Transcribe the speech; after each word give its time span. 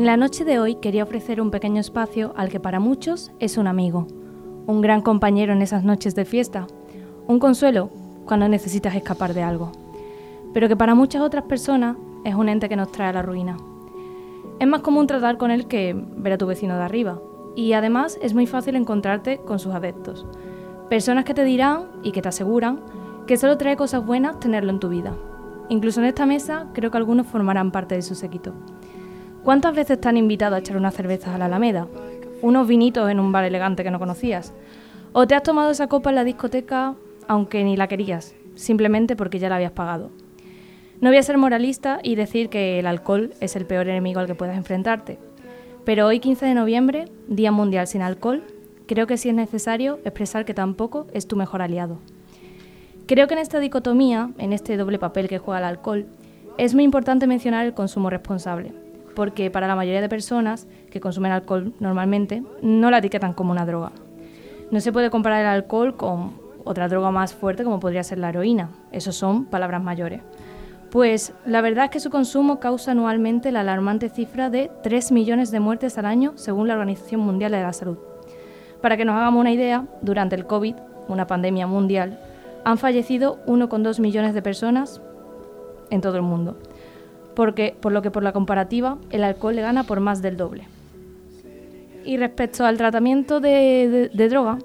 En 0.00 0.06
la 0.06 0.16
noche 0.16 0.46
de 0.46 0.58
hoy 0.58 0.76
quería 0.76 1.02
ofrecer 1.02 1.42
un 1.42 1.50
pequeño 1.50 1.78
espacio 1.78 2.32
al 2.34 2.48
que 2.48 2.58
para 2.58 2.80
muchos 2.80 3.32
es 3.38 3.58
un 3.58 3.66
amigo, 3.66 4.06
un 4.66 4.80
gran 4.80 5.02
compañero 5.02 5.52
en 5.52 5.60
esas 5.60 5.84
noches 5.84 6.14
de 6.14 6.24
fiesta, 6.24 6.66
un 7.26 7.38
consuelo 7.38 7.90
cuando 8.24 8.48
necesitas 8.48 8.94
escapar 8.94 9.34
de 9.34 9.42
algo, 9.42 9.72
pero 10.54 10.68
que 10.68 10.76
para 10.76 10.94
muchas 10.94 11.20
otras 11.20 11.44
personas 11.44 11.98
es 12.24 12.34
un 12.34 12.48
ente 12.48 12.70
que 12.70 12.76
nos 12.76 12.90
trae 12.90 13.10
a 13.10 13.12
la 13.12 13.20
ruina. 13.20 13.58
Es 14.58 14.66
más 14.66 14.80
común 14.80 15.06
tratar 15.06 15.36
con 15.36 15.50
él 15.50 15.66
que 15.66 15.94
ver 16.16 16.32
a 16.32 16.38
tu 16.38 16.46
vecino 16.46 16.78
de 16.78 16.82
arriba, 16.82 17.20
y 17.54 17.74
además 17.74 18.18
es 18.22 18.32
muy 18.32 18.46
fácil 18.46 18.76
encontrarte 18.76 19.36
con 19.44 19.58
sus 19.58 19.74
adeptos, 19.74 20.26
personas 20.88 21.26
que 21.26 21.34
te 21.34 21.44
dirán 21.44 21.90
y 22.02 22.12
que 22.12 22.22
te 22.22 22.30
aseguran 22.30 22.80
que 23.26 23.36
solo 23.36 23.58
trae 23.58 23.76
cosas 23.76 24.06
buenas 24.06 24.40
tenerlo 24.40 24.70
en 24.70 24.80
tu 24.80 24.88
vida. 24.88 25.14
Incluso 25.68 26.00
en 26.00 26.06
esta 26.06 26.24
mesa 26.24 26.68
creo 26.72 26.90
que 26.90 26.96
algunos 26.96 27.26
formarán 27.26 27.70
parte 27.70 27.96
de 27.96 28.02
su 28.02 28.14
séquito. 28.14 28.54
¿Cuántas 29.44 29.74
veces 29.74 29.98
te 29.98 30.06
han 30.06 30.18
invitado 30.18 30.54
a 30.54 30.58
echar 30.58 30.76
unas 30.76 30.94
cervezas 30.94 31.34
a 31.34 31.38
la 31.38 31.46
Alameda? 31.46 31.86
¿Unos 32.42 32.68
vinitos 32.68 33.10
en 33.10 33.18
un 33.18 33.32
bar 33.32 33.44
elegante 33.44 33.82
que 33.82 33.90
no 33.90 33.98
conocías? 33.98 34.52
¿O 35.14 35.26
te 35.26 35.34
has 35.34 35.42
tomado 35.42 35.70
esa 35.70 35.86
copa 35.86 36.10
en 36.10 36.16
la 36.16 36.24
discoteca 36.24 36.94
aunque 37.26 37.64
ni 37.64 37.74
la 37.74 37.88
querías, 37.88 38.34
simplemente 38.54 39.16
porque 39.16 39.38
ya 39.38 39.48
la 39.48 39.56
habías 39.56 39.72
pagado? 39.72 40.10
No 41.00 41.08
voy 41.08 41.16
a 41.16 41.22
ser 41.22 41.38
moralista 41.38 42.00
y 42.02 42.16
decir 42.16 42.50
que 42.50 42.78
el 42.78 42.86
alcohol 42.86 43.32
es 43.40 43.56
el 43.56 43.64
peor 43.64 43.88
enemigo 43.88 44.20
al 44.20 44.26
que 44.26 44.34
puedas 44.34 44.58
enfrentarte, 44.58 45.18
pero 45.86 46.06
hoy 46.06 46.20
15 46.20 46.44
de 46.44 46.54
noviembre, 46.54 47.06
Día 47.26 47.50
Mundial 47.50 47.86
sin 47.86 48.02
Alcohol, 48.02 48.42
creo 48.86 49.06
que 49.06 49.16
sí 49.16 49.30
es 49.30 49.34
necesario 49.34 50.00
expresar 50.04 50.44
que 50.44 50.52
tampoco 50.52 51.06
es 51.14 51.26
tu 51.26 51.36
mejor 51.36 51.62
aliado. 51.62 51.98
Creo 53.06 53.26
que 53.26 53.34
en 53.34 53.40
esta 53.40 53.58
dicotomía, 53.58 54.32
en 54.36 54.52
este 54.52 54.76
doble 54.76 54.98
papel 54.98 55.28
que 55.28 55.38
juega 55.38 55.60
el 55.60 55.64
alcohol, 55.64 56.04
es 56.58 56.74
muy 56.74 56.84
importante 56.84 57.26
mencionar 57.26 57.64
el 57.64 57.72
consumo 57.72 58.10
responsable 58.10 58.89
porque 59.14 59.50
para 59.50 59.66
la 59.66 59.76
mayoría 59.76 60.00
de 60.00 60.08
personas 60.08 60.66
que 60.90 61.00
consumen 61.00 61.32
alcohol 61.32 61.72
normalmente 61.80 62.42
no 62.62 62.90
la 62.90 62.98
etiquetan 62.98 63.32
como 63.32 63.52
una 63.52 63.66
droga. 63.66 63.92
No 64.70 64.80
se 64.80 64.92
puede 64.92 65.10
comparar 65.10 65.40
el 65.40 65.48
alcohol 65.48 65.96
con 65.96 66.34
otra 66.64 66.88
droga 66.88 67.10
más 67.10 67.34
fuerte 67.34 67.64
como 67.64 67.80
podría 67.80 68.04
ser 68.04 68.18
la 68.18 68.28
heroína. 68.28 68.70
Eso 68.92 69.12
son 69.12 69.46
palabras 69.46 69.82
mayores. 69.82 70.22
Pues 70.90 71.32
la 71.46 71.60
verdad 71.60 71.84
es 71.84 71.90
que 71.90 72.00
su 72.00 72.10
consumo 72.10 72.58
causa 72.58 72.92
anualmente 72.92 73.52
la 73.52 73.60
alarmante 73.60 74.08
cifra 74.08 74.50
de 74.50 74.70
3 74.82 75.12
millones 75.12 75.50
de 75.50 75.60
muertes 75.60 75.98
al 75.98 76.06
año 76.06 76.32
según 76.36 76.68
la 76.68 76.74
Organización 76.74 77.20
Mundial 77.20 77.52
de 77.52 77.62
la 77.62 77.72
Salud. 77.72 77.98
Para 78.82 78.96
que 78.96 79.04
nos 79.04 79.14
hagamos 79.14 79.40
una 79.40 79.52
idea, 79.52 79.86
durante 80.02 80.34
el 80.34 80.46
COVID, 80.46 80.74
una 81.08 81.26
pandemia 81.26 81.66
mundial, 81.66 82.20
han 82.64 82.78
fallecido 82.78 83.38
1,2 83.46 84.00
millones 84.00 84.34
de 84.34 84.42
personas 84.42 85.00
en 85.90 86.00
todo 86.00 86.16
el 86.16 86.22
mundo 86.22 86.56
porque, 87.34 87.74
por 87.80 87.92
lo 87.92 88.02
que 88.02 88.10
por 88.10 88.22
la 88.22 88.32
comparativa 88.32 88.98
el 89.10 89.24
alcohol 89.24 89.56
le 89.56 89.62
gana 89.62 89.84
por 89.84 90.00
más 90.00 90.22
del 90.22 90.36
doble. 90.36 90.64
Y 92.04 92.16
respecto 92.16 92.64
al 92.64 92.76
tratamiento 92.76 93.40
de, 93.40 94.10
droga, 94.30 94.58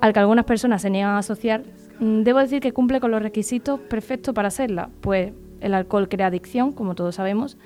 al 0.00 0.12
que 0.12 0.20
algunas 0.20 0.44
personas 0.44 0.82
se 0.82 0.90
niegan 0.90 1.10
a 1.10 1.18
asociar, 1.18 1.62
mm, 1.98 2.22
debo 2.22 2.38
decir 2.38 2.60
que 2.60 2.72
cumple 2.72 3.00
con 3.00 3.10
los 3.10 3.22
requisitos 3.22 3.80
perfectos 3.80 4.34
para 4.34 4.48
hacerla, 4.48 4.90
pues 5.00 5.32
el 5.60 5.74
alcohol 5.74 6.08
crea 6.08 6.28
adicción, 6.28 6.72
como 6.72 6.94
todos 6.94 7.16
sabemos. 7.16 7.58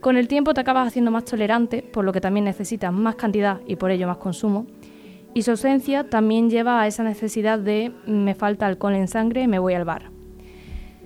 Con 0.00 0.16
el 0.16 0.28
tiempo 0.28 0.54
te 0.54 0.60
acabas 0.60 0.88
haciendo 0.88 1.10
más 1.10 1.24
tolerante, 1.24 1.82
por 1.82 2.04
lo 2.04 2.12
que 2.12 2.20
también 2.20 2.44
necesitas 2.44 2.92
más 2.92 3.16
cantidad 3.16 3.60
y 3.66 3.76
por 3.76 3.90
ello 3.90 4.06
más 4.06 4.18
consumo. 4.18 4.66
Y 5.34 5.42
su 5.42 5.52
ausencia 5.52 6.04
también 6.04 6.50
lleva 6.50 6.80
a 6.80 6.86
esa 6.86 7.02
necesidad 7.02 7.58
de 7.58 7.92
mm, 8.06 8.12
me 8.12 8.34
falta 8.34 8.66
alcohol 8.66 8.94
en 8.94 9.08
sangre, 9.08 9.46
me 9.48 9.58
voy 9.58 9.74
al 9.74 9.84
bar. 9.84 10.10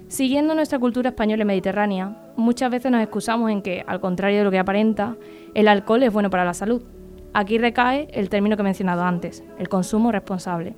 Siguiendo 0.08 0.54
nuestra 0.54 0.78
cultura 0.78 1.10
española 1.10 1.42
y 1.42 1.46
mediterránea, 1.46 2.23
muchas 2.36 2.70
veces 2.70 2.90
nos 2.90 3.02
excusamos 3.02 3.50
en 3.50 3.62
que, 3.62 3.84
al 3.86 4.00
contrario 4.00 4.38
de 4.38 4.44
lo 4.44 4.50
que 4.50 4.58
aparenta, 4.58 5.16
el 5.54 5.68
alcohol 5.68 6.02
es 6.02 6.12
bueno 6.12 6.30
para 6.30 6.44
la 6.44 6.54
salud. 6.54 6.82
Aquí 7.32 7.58
recae 7.58 8.08
el 8.12 8.28
término 8.28 8.56
que 8.56 8.62
he 8.62 8.64
mencionado 8.64 9.02
antes, 9.02 9.44
el 9.58 9.68
consumo 9.68 10.12
responsable. 10.12 10.76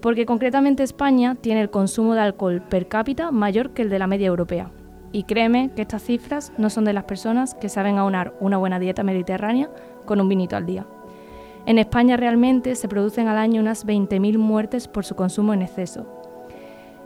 Porque 0.00 0.24
concretamente 0.24 0.82
España 0.82 1.34
tiene 1.34 1.60
el 1.60 1.70
consumo 1.70 2.14
de 2.14 2.20
alcohol 2.20 2.62
per 2.62 2.88
cápita 2.88 3.30
mayor 3.30 3.70
que 3.70 3.82
el 3.82 3.90
de 3.90 3.98
la 3.98 4.06
media 4.06 4.28
europea. 4.28 4.70
Y 5.12 5.24
créeme 5.24 5.72
que 5.74 5.82
estas 5.82 6.02
cifras 6.02 6.52
no 6.56 6.70
son 6.70 6.84
de 6.84 6.92
las 6.92 7.04
personas 7.04 7.54
que 7.54 7.68
saben 7.68 7.98
aunar 7.98 8.34
una 8.40 8.56
buena 8.56 8.78
dieta 8.78 9.02
mediterránea 9.02 9.68
con 10.06 10.20
un 10.20 10.28
vinito 10.28 10.56
al 10.56 10.66
día. 10.66 10.86
En 11.66 11.78
España 11.78 12.16
realmente 12.16 12.74
se 12.76 12.88
producen 12.88 13.26
al 13.26 13.36
año 13.36 13.60
unas 13.60 13.86
20.000 13.86 14.38
muertes 14.38 14.88
por 14.88 15.04
su 15.04 15.16
consumo 15.16 15.52
en 15.52 15.62
exceso. 15.62 16.06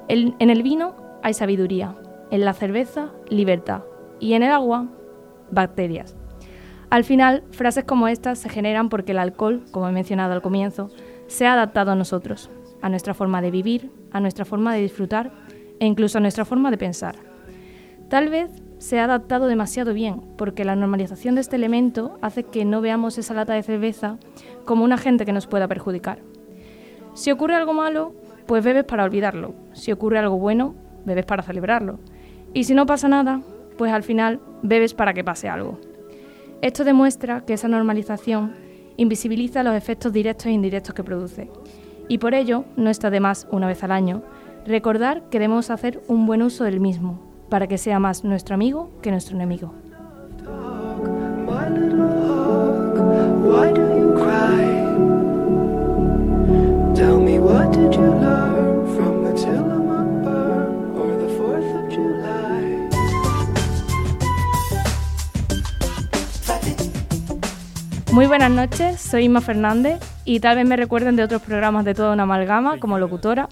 en 0.09 0.51
el 0.51 0.63
vino 0.63 0.95
hay 1.23 1.33
sabiduría, 1.33 1.95
en 2.35 2.45
la 2.45 2.53
cerveza, 2.53 3.13
libertad 3.29 3.85
y 4.19 4.33
en 4.33 4.43
el 4.43 4.51
agua, 4.51 4.89
bacterias. 5.53 6.17
Al 6.91 7.05
final, 7.05 7.45
frases 7.53 7.85
como 7.85 8.09
estas 8.09 8.41
se 8.41 8.49
generan 8.49 8.89
porque 8.89 9.13
el 9.13 9.19
alcohol, 9.19 9.63
como 9.71 9.89
he 9.89 9.93
mencionado 9.93 10.33
al 10.33 10.43
comienzo, 10.43 10.91
se 11.29 11.47
ha 11.47 11.53
adaptado 11.53 11.93
a 11.93 11.95
nosotros, 11.95 12.51
a 12.83 12.89
nuestra 12.89 13.15
forma 13.15 13.41
de 13.41 13.53
vivir, 13.53 13.93
a 14.11 14.19
nuestra 14.19 14.45
forma 14.45 14.75
de 14.75 14.83
disfrutar 14.83 15.31
e 15.79 15.87
incluso 15.87 16.19
a 16.19 16.21
nuestra 16.21 16.45
forma 16.45 16.73
de 16.73 16.79
pensar. 16.79 17.15
Tal 18.09 18.31
vez 18.31 18.51
se 18.79 18.99
ha 18.99 19.05
adaptado 19.05 19.47
demasiado 19.47 19.95
bien, 19.95 20.21
porque 20.37 20.65
la 20.65 20.75
normalización 20.75 21.37
de 21.37 21.41
este 21.41 21.55
elemento 21.55 22.19
hace 22.21 22.43
que 22.43 22.65
no 22.65 22.81
veamos 22.81 23.17
esa 23.17 23.35
lata 23.35 23.53
de 23.53 23.63
cerveza 23.63 24.19
como 24.65 24.83
un 24.83 24.93
agente 24.93 25.25
que 25.25 25.33
nos 25.33 25.47
pueda 25.47 25.69
perjudicar. 25.69 26.19
Si 27.15 27.31
ocurre 27.31 27.55
algo 27.55 27.75
malo, 27.75 28.13
pues 28.47 28.65
bebes 28.65 28.85
para 28.85 29.05
olvidarlo. 29.05 29.55
Si 29.73 29.93
ocurre 29.93 30.19
algo 30.19 30.37
bueno, 30.37 30.75
bebes 31.05 31.27
para 31.27 31.43
celebrarlo. 31.43 32.01
Y 32.55 32.65
si 32.65 32.75
no 32.75 32.87
pasa 32.87 33.09
nada, 33.09 33.43
pues 33.77 33.93
al 33.93 34.05
final 34.05 34.41
bebes 34.63 34.95
para 34.95 35.13
que 35.13 35.25
pase 35.25 35.49
algo. 35.49 35.79
Esto 36.63 36.85
demuestra 36.85 37.45
que 37.45 37.53
esa 37.53 37.69
normalización 37.69 38.55
invisibiliza 38.97 39.65
los 39.65 39.75
efectos 39.75 40.13
directos 40.13 40.47
e 40.47 40.53
indirectos 40.53 40.95
que 40.95 41.03
produce. 41.03 41.51
Y 42.09 42.19
por 42.19 42.33
ello, 42.33 42.65
no 42.77 42.91
está 42.91 43.11
de 43.11 43.21
más, 43.21 43.49
una 43.51 43.67
vez 43.67 43.83
al 43.83 43.91
año, 43.91 44.23
recordar 44.67 45.29
que 45.31 45.41
debemos 45.41 45.71
hacer 45.71 46.01
un 46.07 46.27
buen 46.27 46.43
uso 46.43 46.65
del 46.65 46.81
mismo, 46.81 47.21
para 47.51 47.67
que 47.67 47.77
sea 47.77 47.99
más 47.99 48.25
nuestro 48.25 48.55
amigo 48.55 48.91
que 49.03 49.11
nuestro 49.11 49.35
enemigo. 49.37 49.75
Buenas 68.39 68.51
noches, 68.51 69.01
soy 69.01 69.27
Inma 69.27 69.41
Fernández 69.41 70.01
y 70.25 70.41
tal 70.41 70.57
vez 70.57 70.67
me 70.67 70.75
recuerden 70.75 71.15
de 71.15 71.23
otros 71.23 71.41
programas 71.41 71.85
de 71.85 71.95
toda 71.95 72.13
una 72.13 72.25
amalgama 72.25 72.81
como 72.81 72.99
locutora 72.99 73.49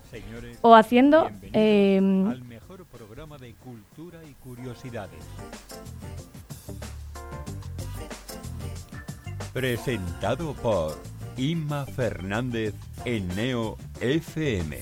o 0.60 0.74
haciendo... 0.74 1.30
Eh, 1.52 1.98
al 1.98 2.42
mejor 2.42 2.84
programa 2.86 3.38
de 3.38 3.54
cultura 3.54 4.18
y 4.28 4.34
curiosidades. 4.34 5.20
Presentado 9.52 10.52
por 10.54 11.00
Inma 11.36 11.86
Fernández 11.86 12.74
en 13.04 13.28
Neo 13.36 13.78
FM. 14.00 14.80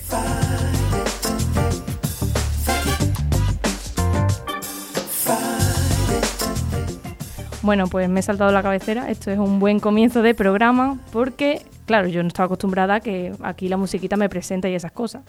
Bueno, 7.62 7.88
pues 7.88 8.08
me 8.08 8.20
he 8.20 8.22
saltado 8.22 8.50
la 8.52 8.62
cabecera. 8.62 9.10
Esto 9.10 9.30
es 9.30 9.38
un 9.38 9.60
buen 9.60 9.80
comienzo 9.80 10.22
de 10.22 10.34
programa 10.34 10.98
porque, 11.12 11.60
claro, 11.84 12.08
yo 12.08 12.22
no 12.22 12.28
estaba 12.28 12.46
acostumbrada 12.46 12.94
a 12.96 13.00
que 13.00 13.34
aquí 13.42 13.68
la 13.68 13.76
musiquita 13.76 14.16
me 14.16 14.30
presente 14.30 14.70
y 14.70 14.74
esas 14.74 14.92
cosas. 14.92 15.22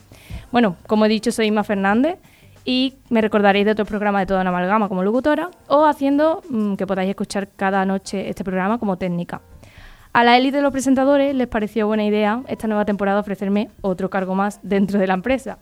Bueno, 0.50 0.78
como 0.88 1.06
he 1.06 1.10
dicho, 1.10 1.32
soy 1.34 1.48
Inma 1.48 1.66
Fernández 1.66 2.20
y 2.64 2.94
me 3.10 3.20
recordaréis 3.20 3.66
de 3.66 3.72
otros 3.74 3.88
programas 3.88 4.22
de 4.22 4.28
toda 4.28 4.42
una 4.42 4.50
amalgama 4.50 4.88
como 4.88 5.04
locutora 5.04 5.50
o 5.68 5.86
haciendo 5.86 6.42
mm, 6.50 6.76
que 6.76 6.88
podáis 6.88 7.10
escuchar 7.10 7.50
cada 7.54 7.86
noche 7.86 8.30
este 8.30 8.46
programa 8.46 8.78
como 8.78 8.98
técnica. 8.98 9.42
A 10.14 10.24
la 10.24 10.38
élite 10.38 10.58
de 10.58 10.64
los 10.64 10.72
presentadores 10.72 11.36
les 11.36 11.48
pareció 11.48 11.88
buena 11.88 12.06
idea 12.06 12.44
esta 12.48 12.68
nueva 12.68 12.86
temporada 12.86 13.20
ofrecerme 13.20 13.70
otro 13.82 14.10
cargo 14.10 14.36
más 14.36 14.60
dentro 14.64 15.00
de 15.00 15.08
la 15.08 15.16
empresa. 15.16 15.58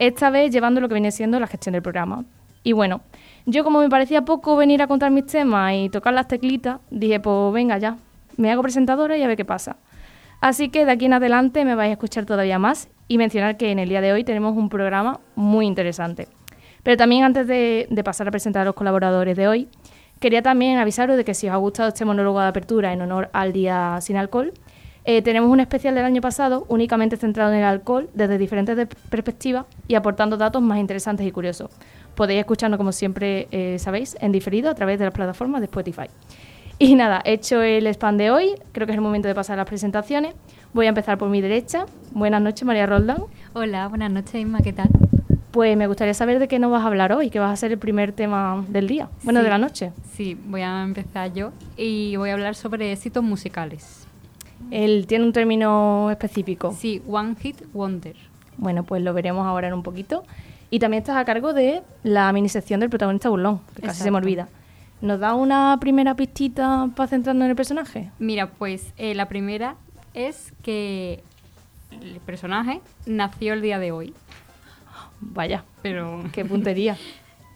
Esta 0.00 0.30
vez 0.30 0.50
llevando 0.50 0.80
lo 0.80 0.88
que 0.88 0.94
viene 0.94 1.12
siendo 1.12 1.38
la 1.38 1.46
gestión 1.46 1.74
del 1.74 1.82
programa. 1.82 2.24
Y 2.62 2.72
bueno, 2.72 3.00
yo 3.50 3.64
como 3.64 3.80
me 3.80 3.88
parecía 3.88 4.22
poco 4.22 4.56
venir 4.56 4.80
a 4.82 4.86
contar 4.86 5.10
mis 5.10 5.26
temas 5.26 5.74
y 5.74 5.88
tocar 5.88 6.14
las 6.14 6.28
teclitas, 6.28 6.80
dije, 6.90 7.20
pues 7.20 7.52
venga 7.52 7.78
ya, 7.78 7.96
me 8.36 8.50
hago 8.50 8.62
presentadora 8.62 9.16
y 9.16 9.22
a 9.22 9.26
ver 9.26 9.36
qué 9.36 9.44
pasa. 9.44 9.76
Así 10.40 10.70
que 10.70 10.86
de 10.86 10.92
aquí 10.92 11.04
en 11.04 11.12
adelante 11.12 11.64
me 11.64 11.74
vais 11.74 11.90
a 11.90 11.92
escuchar 11.92 12.24
todavía 12.24 12.58
más 12.58 12.88
y 13.08 13.18
mencionar 13.18 13.56
que 13.56 13.72
en 13.72 13.78
el 13.78 13.88
día 13.88 14.00
de 14.00 14.12
hoy 14.12 14.24
tenemos 14.24 14.56
un 14.56 14.68
programa 14.68 15.20
muy 15.34 15.66
interesante. 15.66 16.28
Pero 16.82 16.96
también 16.96 17.24
antes 17.24 17.46
de, 17.46 17.88
pasar 18.04 18.28
a 18.28 18.30
presentar 18.30 18.62
a 18.62 18.64
los 18.64 18.74
colaboradores 18.74 19.36
de 19.36 19.48
hoy, 19.48 19.68
quería 20.18 20.42
también 20.42 20.78
avisaros 20.78 21.16
de 21.16 21.24
que 21.24 21.34
si 21.34 21.48
os 21.48 21.52
ha 21.52 21.56
gustado 21.56 21.88
este 21.88 22.04
monólogo 22.04 22.40
de 22.40 22.46
apertura 22.46 22.92
en 22.92 23.02
honor 23.02 23.28
al 23.32 23.52
Día 23.52 23.98
Sin 24.00 24.16
Alcohol, 24.16 24.52
eh, 25.04 25.22
tenemos 25.22 25.50
un 25.50 25.60
especial 25.60 25.94
del 25.94 26.04
año 26.04 26.20
pasado 26.20 26.66
únicamente 26.68 27.16
centrado 27.16 27.52
en 27.52 27.58
el 27.58 27.64
alcohol 27.64 28.10
desde 28.14 28.38
diferentes 28.38 28.86
perspectivas 29.08 29.64
y 29.88 29.94
aportando 29.94 30.36
datos 30.36 30.62
más 30.62 30.78
interesantes 30.78 31.26
y 31.26 31.32
curiosos. 31.32 31.70
Podéis 32.20 32.40
escucharnos, 32.40 32.76
como 32.76 32.92
siempre 32.92 33.48
eh, 33.50 33.78
sabéis, 33.78 34.14
en 34.20 34.30
diferido 34.30 34.68
a 34.68 34.74
través 34.74 34.98
de 34.98 35.06
las 35.06 35.14
plataformas 35.14 35.62
de 35.62 35.64
Spotify. 35.64 36.08
Y 36.78 36.94
nada, 36.94 37.22
hecho 37.24 37.62
el 37.62 37.86
spam 37.86 38.18
de 38.18 38.30
hoy, 38.30 38.56
creo 38.72 38.86
que 38.86 38.92
es 38.92 38.96
el 38.96 39.00
momento 39.00 39.26
de 39.26 39.34
pasar 39.34 39.54
a 39.54 39.62
las 39.62 39.66
presentaciones. 39.66 40.34
Voy 40.74 40.84
a 40.84 40.90
empezar 40.90 41.16
por 41.16 41.30
mi 41.30 41.40
derecha. 41.40 41.86
Buenas 42.12 42.42
noches, 42.42 42.62
María 42.66 42.84
Roldán. 42.84 43.22
Hola, 43.54 43.88
buenas 43.88 44.12
noches, 44.12 44.34
Inma, 44.34 44.60
¿qué 44.60 44.74
tal? 44.74 44.90
Pues 45.50 45.74
me 45.78 45.86
gustaría 45.86 46.12
saber 46.12 46.38
de 46.40 46.46
qué 46.46 46.58
nos 46.58 46.70
vas 46.70 46.82
a 46.84 46.88
hablar 46.88 47.10
hoy, 47.14 47.30
que 47.30 47.38
vas 47.38 47.54
a 47.54 47.56
ser 47.56 47.72
el 47.72 47.78
primer 47.78 48.12
tema 48.12 48.66
del 48.68 48.86
día, 48.86 49.08
bueno, 49.22 49.40
Sí. 49.40 49.44
de 49.44 49.48
la 49.50 49.56
noche. 49.56 49.92
Sí, 50.12 50.38
voy 50.46 50.60
a 50.60 50.82
empezar 50.82 51.32
yo 51.32 51.52
y 51.78 52.16
voy 52.16 52.28
a 52.28 52.34
hablar 52.34 52.54
sobre 52.54 52.92
éxitos 52.92 53.24
musicales. 53.24 54.06
Él 54.70 55.06
tiene 55.06 55.24
un 55.24 55.32
término 55.32 56.10
específico. 56.10 56.76
Sí, 56.78 57.00
One 57.08 57.34
Hit 57.40 57.62
Wonder. 57.72 58.14
Bueno, 58.58 58.82
pues 58.84 59.02
lo 59.02 59.14
veremos 59.14 59.46
ahora 59.46 59.68
en 59.68 59.72
un 59.72 59.82
poquito. 59.82 60.22
Y 60.70 60.78
también 60.78 61.02
estás 61.02 61.16
a 61.16 61.24
cargo 61.24 61.52
de 61.52 61.82
la 62.04 62.32
mini 62.32 62.48
sección 62.48 62.80
del 62.80 62.90
protagonista 62.90 63.28
burlón, 63.28 63.60
que 63.74 63.82
casi 63.82 64.02
se 64.02 64.10
me 64.10 64.18
olvida. 64.18 64.48
¿Nos 65.00 65.18
da 65.18 65.34
una 65.34 65.78
primera 65.80 66.14
pistita 66.14 66.88
para 66.94 67.08
centrarnos 67.08 67.44
en 67.44 67.50
el 67.50 67.56
personaje? 67.56 68.10
Mira, 68.18 68.48
pues 68.50 68.92
eh, 68.96 69.14
la 69.14 69.26
primera 69.28 69.74
es 70.14 70.52
que 70.62 71.24
el 71.90 72.20
personaje 72.24 72.80
nació 73.06 73.54
el 73.54 73.62
día 73.62 73.78
de 73.78 73.92
hoy, 73.92 74.14
Vaya, 75.22 75.64
pero 75.82 76.22
qué 76.32 76.44
puntería. 76.46 76.96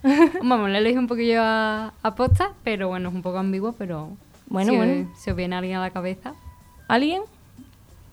vamos, 0.42 0.68
le 0.68 0.78
elegí 0.78 0.98
un 0.98 1.06
poquillo 1.06 1.40
a, 1.42 1.94
a 2.02 2.14
posta, 2.14 2.50
pero 2.62 2.88
bueno, 2.88 3.08
es 3.08 3.14
un 3.14 3.22
poco 3.22 3.38
ambiguo, 3.38 3.72
pero 3.72 4.10
Bueno, 4.48 4.72
si, 4.72 4.76
bueno. 4.76 5.10
si 5.16 5.30
os 5.30 5.36
viene 5.36 5.56
alguien 5.56 5.76
a 5.78 5.80
la 5.80 5.90
cabeza. 5.90 6.34
¿Alguien? 6.88 7.22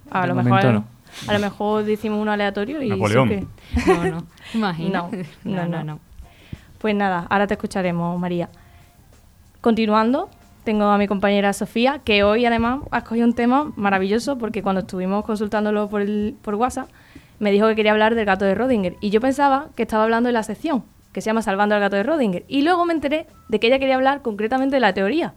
A 0.10 0.22
De 0.22 0.28
lo 0.28 0.36
momento 0.36 0.56
mejor 0.56 0.74
no. 0.74 0.86
A 1.28 1.34
lo 1.34 1.40
mejor 1.40 1.84
decimos 1.84 2.22
uno 2.22 2.32
aleatorio 2.32 2.82
y 2.82 2.90
Napoleón. 2.90 3.48
No, 3.88 4.04
no, 4.06 4.24
imagina. 4.54 5.10
No, 5.44 5.68
no, 5.68 5.84
no. 5.84 6.00
Pues 6.78 6.96
nada, 6.96 7.28
ahora 7.30 7.48
te 7.48 7.54
escucharemos, 7.54 8.20
María. 8.20 8.50
Continuando, 9.62 10.30
tengo 10.64 10.86
a 10.86 10.98
mi 10.98 11.08
compañera 11.08 11.54
Sofía, 11.54 12.00
que 12.04 12.24
hoy 12.24 12.46
además 12.46 12.82
ha 12.92 13.00
escogido 13.00 13.28
un 13.28 13.34
tema 13.34 13.72
maravilloso 13.76 14.38
porque 14.38 14.64
cuando 14.64 14.82
estuvimos 14.82 15.24
consultándolo 15.26 15.90
por, 15.90 16.02
el, 16.02 16.36
por 16.42 16.56
WhatsApp, 16.56 16.90
me 17.40 17.52
dijo 17.52 17.68
que 17.68 17.76
quería 17.76 17.92
hablar 17.92 18.16
del 18.16 18.26
gato 18.26 18.46
de 18.46 18.56
Rodinger. 18.56 18.98
Y 19.02 19.10
yo 19.10 19.22
pensaba 19.22 19.70
que 19.76 19.84
estaba 19.84 20.04
hablando 20.04 20.28
de 20.28 20.34
la 20.34 20.44
sección, 20.44 20.84
que 21.12 21.22
se 21.22 21.28
llama 21.28 21.42
Salvando 21.42 21.76
al 21.76 21.82
gato 21.82 21.96
de 21.96 22.04
Rodinger. 22.04 22.46
Y 22.48 22.62
luego 22.62 22.86
me 22.86 22.94
enteré 22.94 23.28
de 23.50 23.60
que 23.60 23.68
ella 23.68 23.80
quería 23.80 23.96
hablar 23.96 24.22
concretamente 24.22 24.76
de 24.76 24.80
la 24.80 24.94
teoría. 24.94 25.34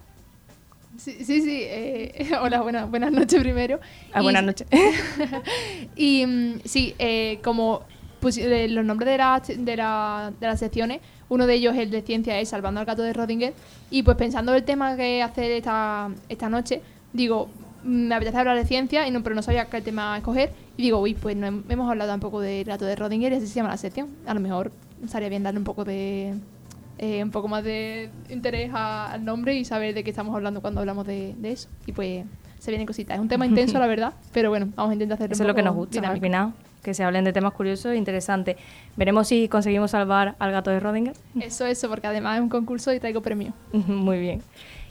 Sí, 1.04 1.12
sí, 1.24 1.42
sí. 1.42 1.58
eh, 1.62 2.30
hola, 2.40 2.62
buenas, 2.62 2.88
buenas 2.88 3.12
noches 3.12 3.38
primero. 3.40 3.78
Ah, 4.12 4.22
buenas 4.22 4.42
noches. 4.42 4.66
Y 5.96 6.24
mm, 6.26 6.60
sí, 6.64 6.94
eh, 6.98 7.40
como 7.44 7.82
pues, 8.20 8.38
los 8.38 8.84
nombres 8.86 9.10
de, 9.10 9.18
la- 9.18 9.42
de, 9.46 9.76
la- 9.76 10.32
de 10.40 10.46
las 10.46 10.58
secciones, 10.58 11.00
uno 11.28 11.46
de 11.46 11.54
ellos, 11.54 11.76
el 11.76 11.90
de 11.90 12.00
ciencia, 12.02 12.38
es 12.40 12.48
Salvando 12.48 12.80
al 12.80 12.86
gato 12.86 13.02
de 13.02 13.12
Rodinger. 13.12 13.52
Y 13.90 14.02
pues 14.02 14.16
pensando 14.16 14.54
el 14.54 14.64
tema 14.64 14.96
que 14.96 15.22
hacer 15.22 15.50
esta, 15.50 16.10
esta 16.30 16.48
noche, 16.48 16.80
digo, 17.12 17.48
mm, 17.82 18.06
me 18.08 18.14
apetece 18.14 18.38
hablar 18.38 18.56
de 18.56 18.64
ciencia, 18.64 19.06
y 19.06 19.10
no, 19.10 19.22
pero 19.22 19.34
no 19.34 19.42
sabía 19.42 19.66
qué 19.66 19.82
tema 19.82 20.16
escoger. 20.16 20.52
Y 20.78 20.82
digo, 20.84 21.00
uy, 21.00 21.12
pues 21.14 21.36
no 21.36 21.46
hem- 21.46 21.64
hemos 21.68 21.90
hablado 21.90 22.10
tampoco 22.10 22.40
del 22.40 22.64
gato 22.64 22.86
de 22.86 22.96
Rodinger, 22.96 23.30
y 23.32 23.36
así 23.36 23.46
se 23.46 23.54
llama 23.56 23.68
la 23.68 23.76
sección. 23.76 24.08
A 24.26 24.32
lo 24.32 24.40
mejor 24.40 24.72
estaría 25.04 25.28
bien 25.28 25.42
darle 25.42 25.58
un 25.58 25.64
poco 25.64 25.84
de... 25.84 26.34
eh, 26.98 27.22
un 27.22 27.30
poco 27.30 27.48
más 27.48 27.64
de 27.64 28.10
interés 28.30 28.70
a- 28.72 29.12
al 29.12 29.24
nombre 29.24 29.54
y 29.54 29.64
saber 29.64 29.94
de 29.94 30.04
qué 30.04 30.10
estamos 30.10 30.34
hablando 30.34 30.60
cuando 30.60 30.80
hablamos 30.80 31.06
de, 31.06 31.34
de 31.38 31.52
eso. 31.52 31.68
Y 31.86 31.92
pues 31.92 32.24
se 32.58 32.70
vienen 32.70 32.86
cositas. 32.86 33.16
Es 33.16 33.20
un 33.20 33.28
tema 33.28 33.46
intenso, 33.46 33.78
la 33.78 33.86
verdad, 33.86 34.12
pero 34.32 34.50
bueno, 34.50 34.68
vamos 34.76 34.90
a 34.90 34.94
intentar 34.94 35.16
hacerlo 35.16 35.32
Eso 35.34 35.42
es 35.42 35.48
lo 35.48 35.54
que 35.54 35.62
nos 35.62 35.74
gusta, 35.74 36.08
al 36.08 36.20
final, 36.20 36.52
que 36.82 36.94
se 36.94 37.02
hablen 37.04 37.24
de 37.24 37.32
temas 37.32 37.52
curiosos 37.52 37.92
e 37.92 37.96
interesantes. 37.96 38.56
Veremos 38.96 39.28
si 39.28 39.48
conseguimos 39.48 39.90
salvar 39.90 40.34
al 40.38 40.52
gato 40.52 40.70
de 40.70 40.80
Rodinger. 40.80 41.14
Eso, 41.40 41.66
eso, 41.66 41.88
porque 41.88 42.06
además 42.06 42.36
es 42.36 42.42
un 42.42 42.48
concurso 42.48 42.92
y 42.92 43.00
traigo 43.00 43.20
premio. 43.22 43.52
Muy 43.72 44.20
bien. 44.20 44.42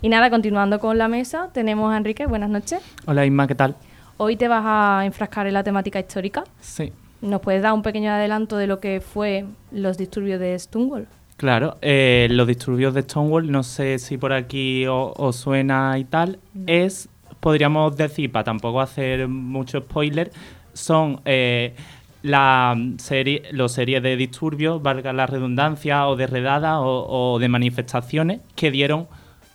Y 0.02 0.10
nada, 0.10 0.30
continuando 0.30 0.80
con 0.80 0.98
la 0.98 1.08
mesa, 1.08 1.50
tenemos 1.54 1.94
a 1.94 1.98
Enrique. 1.98 2.26
Buenas 2.26 2.50
noches. 2.50 2.82
Hola 3.06 3.26
Isma, 3.26 3.48
¿qué 3.48 3.56
tal? 3.56 3.76
Hoy 4.18 4.36
te 4.36 4.48
vas 4.50 4.64
a 4.66 5.06
enfrascar 5.06 5.48
en 5.48 5.54
la 5.54 5.64
temática 5.64 6.00
histórica. 6.00 6.44
Sí. 6.60 6.92
¿Nos 7.22 7.40
puedes 7.42 7.62
dar 7.62 7.72
un 7.74 7.82
pequeño 7.84 8.12
adelanto 8.12 8.58
de 8.58 8.68
lo 8.68 8.80
que 8.82 9.00
fue 9.00 9.46
los 9.72 9.98
disturbios 9.98 10.40
de 10.42 10.60
Stonewall? 10.60 11.08
Claro, 11.44 11.78
eh, 11.82 12.30
los 12.32 12.48
disturbios 12.48 12.94
de 12.94 13.02
Stonewall, 13.02 13.52
no 13.52 13.64
sé 13.64 14.00
si 14.00 14.18
por 14.18 14.32
aquí 14.32 14.86
os 14.88 15.36
suena 15.36 16.00
y 16.00 16.06
tal, 16.06 16.40
es, 16.68 17.10
podríamos 17.42 17.98
decir, 17.98 18.32
para 18.32 18.46
tampoco 18.46 18.80
hacer 18.80 19.28
mucho 19.28 19.82
spoiler, 19.82 20.32
son 20.72 21.20
eh, 21.26 21.76
la 22.22 22.78
serie, 22.96 23.44
los 23.52 23.74
series 23.74 24.02
de 24.02 24.16
disturbios, 24.16 24.82
valga 24.82 25.12
la 25.12 25.28
redundancia, 25.28 26.08
o 26.08 26.16
de 26.16 26.28
redadas 26.28 26.78
o, 26.78 27.34
o 27.34 27.40
de 27.40 27.50
manifestaciones 27.50 28.40
que 28.56 28.72
dieron 28.72 29.08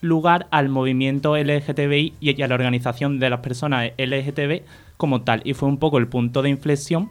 lugar 0.03 0.47
al 0.51 0.69
movimiento 0.69 1.39
LGTBI 1.39 2.17
y 2.21 2.43
a 2.43 2.49
la 2.49 2.55
organización 2.55 3.19
de 3.19 3.31
las 3.31 3.41
personas 3.41 3.93
LGTB 3.97 4.61
como 4.99 5.23
tal. 5.23 5.41
Y 5.43 5.55
fue 5.55 5.71
un 5.71 5.79
poco 5.79 5.97
el 5.97 6.09
punto 6.09 6.43
de 6.43 6.51
inflexión 6.51 7.09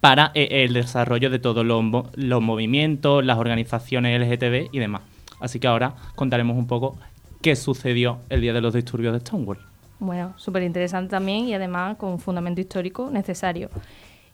para 0.00 0.30
eh, 0.34 0.64
el 0.64 0.74
desarrollo 0.74 1.30
de 1.30 1.38
todos 1.38 1.64
los, 1.64 1.82
mo- 1.82 2.10
los 2.14 2.40
movimientos, 2.42 3.24
las 3.24 3.38
organizaciones 3.38 4.20
LGTB 4.20 4.68
y 4.72 4.78
demás. 4.78 5.02
Así 5.40 5.60
que 5.60 5.66
ahora 5.66 5.94
contaremos 6.14 6.56
un 6.56 6.66
poco 6.66 6.98
qué 7.42 7.56
sucedió 7.56 8.18
el 8.28 8.40
día 8.40 8.52
de 8.52 8.60
los 8.60 8.74
disturbios 8.74 9.12
de 9.12 9.20
Stonewall. 9.20 9.58
Bueno, 10.00 10.34
súper 10.36 10.62
interesante 10.62 11.10
también 11.10 11.46
y 11.48 11.54
además 11.54 11.96
con 11.96 12.18
fundamento 12.20 12.60
histórico 12.60 13.10
necesario. 13.10 13.68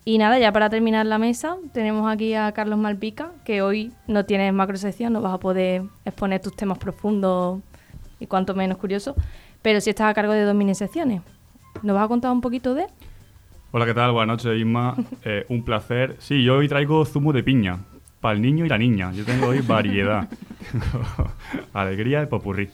Y 0.06 0.18
nada, 0.18 0.38
ya 0.38 0.52
para 0.52 0.68
terminar 0.68 1.06
la 1.06 1.16
mesa, 1.16 1.56
tenemos 1.72 2.10
aquí 2.12 2.34
a 2.34 2.52
Carlos 2.52 2.78
Malpica, 2.78 3.30
que 3.46 3.62
hoy 3.62 3.90
no 4.06 4.26
tienes 4.26 4.52
macro 4.52 4.76
sección, 4.76 5.14
no 5.14 5.22
vas 5.22 5.32
a 5.32 5.38
poder 5.38 5.84
exponer 6.04 6.42
tus 6.42 6.54
temas 6.54 6.76
profundos 6.76 7.60
y 8.20 8.26
cuanto 8.26 8.54
menos 8.54 8.76
curiosos, 8.76 9.14
pero 9.62 9.80
sí 9.80 9.88
estás 9.90 10.10
a 10.10 10.14
cargo 10.14 10.34
de 10.34 10.42
dos 10.42 10.54
mini 10.54 10.74
secciones. 10.74 11.22
¿Nos 11.82 11.94
vas 11.96 12.04
a 12.04 12.08
contar 12.08 12.32
un 12.32 12.42
poquito 12.42 12.74
de? 12.74 12.86
Hola, 13.76 13.86
¿qué 13.86 13.94
tal? 13.94 14.12
Buenas 14.12 14.36
noches, 14.36 14.56
Isma. 14.56 14.94
Eh, 15.24 15.46
un 15.48 15.64
placer. 15.64 16.14
Sí, 16.20 16.44
yo 16.44 16.58
hoy 16.58 16.68
traigo 16.68 17.04
zumo 17.04 17.32
de 17.32 17.42
piña 17.42 17.80
para 18.20 18.36
el 18.36 18.40
niño 18.40 18.64
y 18.64 18.68
la 18.68 18.78
niña. 18.78 19.10
Yo 19.12 19.24
tengo 19.24 19.48
hoy 19.48 19.62
variedad. 19.62 20.28
Alegría 21.72 22.22
y 22.22 22.26
popurrí. 22.26 22.68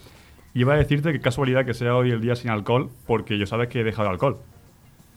Iba 0.53 0.75
a 0.75 0.77
decirte 0.77 1.11
que 1.13 1.21
casualidad 1.23 1.65
que 1.65 1.73
sea 1.73 1.97
hoy 1.97 2.11
el 2.11 2.21
día 2.21 2.37
sin 2.37 2.51
alcohol, 2.51 2.91
porque 3.07 3.39
yo 3.39 3.47
sabes 3.47 3.69
que 3.69 3.81
he 3.81 3.85
dejado 3.85 4.09
el 4.09 4.13
alcohol. 4.13 4.41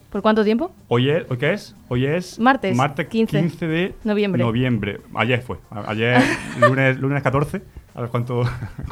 ¿Por 0.10 0.22
cuánto 0.22 0.46
tiempo? 0.46 0.72
Hoy 0.88 1.10
es, 1.10 1.30
¿hoy 1.30 1.38
qué 1.38 1.52
es? 1.52 1.76
Hoy 1.90 2.06
es 2.06 2.40
Martes, 2.40 2.78
martes 2.78 3.06
15. 3.10 3.40
15, 3.42 3.68
de 3.68 3.96
Noviembre. 4.06 4.42
noviembre. 4.42 5.02
Ayer 5.16 5.42
fue. 5.42 5.58
Ayer, 5.70 6.22
lunes, 6.62 6.98
lunes 6.98 7.22
14. 7.22 7.62
A 7.94 8.00
ver 8.00 8.10
cuánto, 8.10 8.44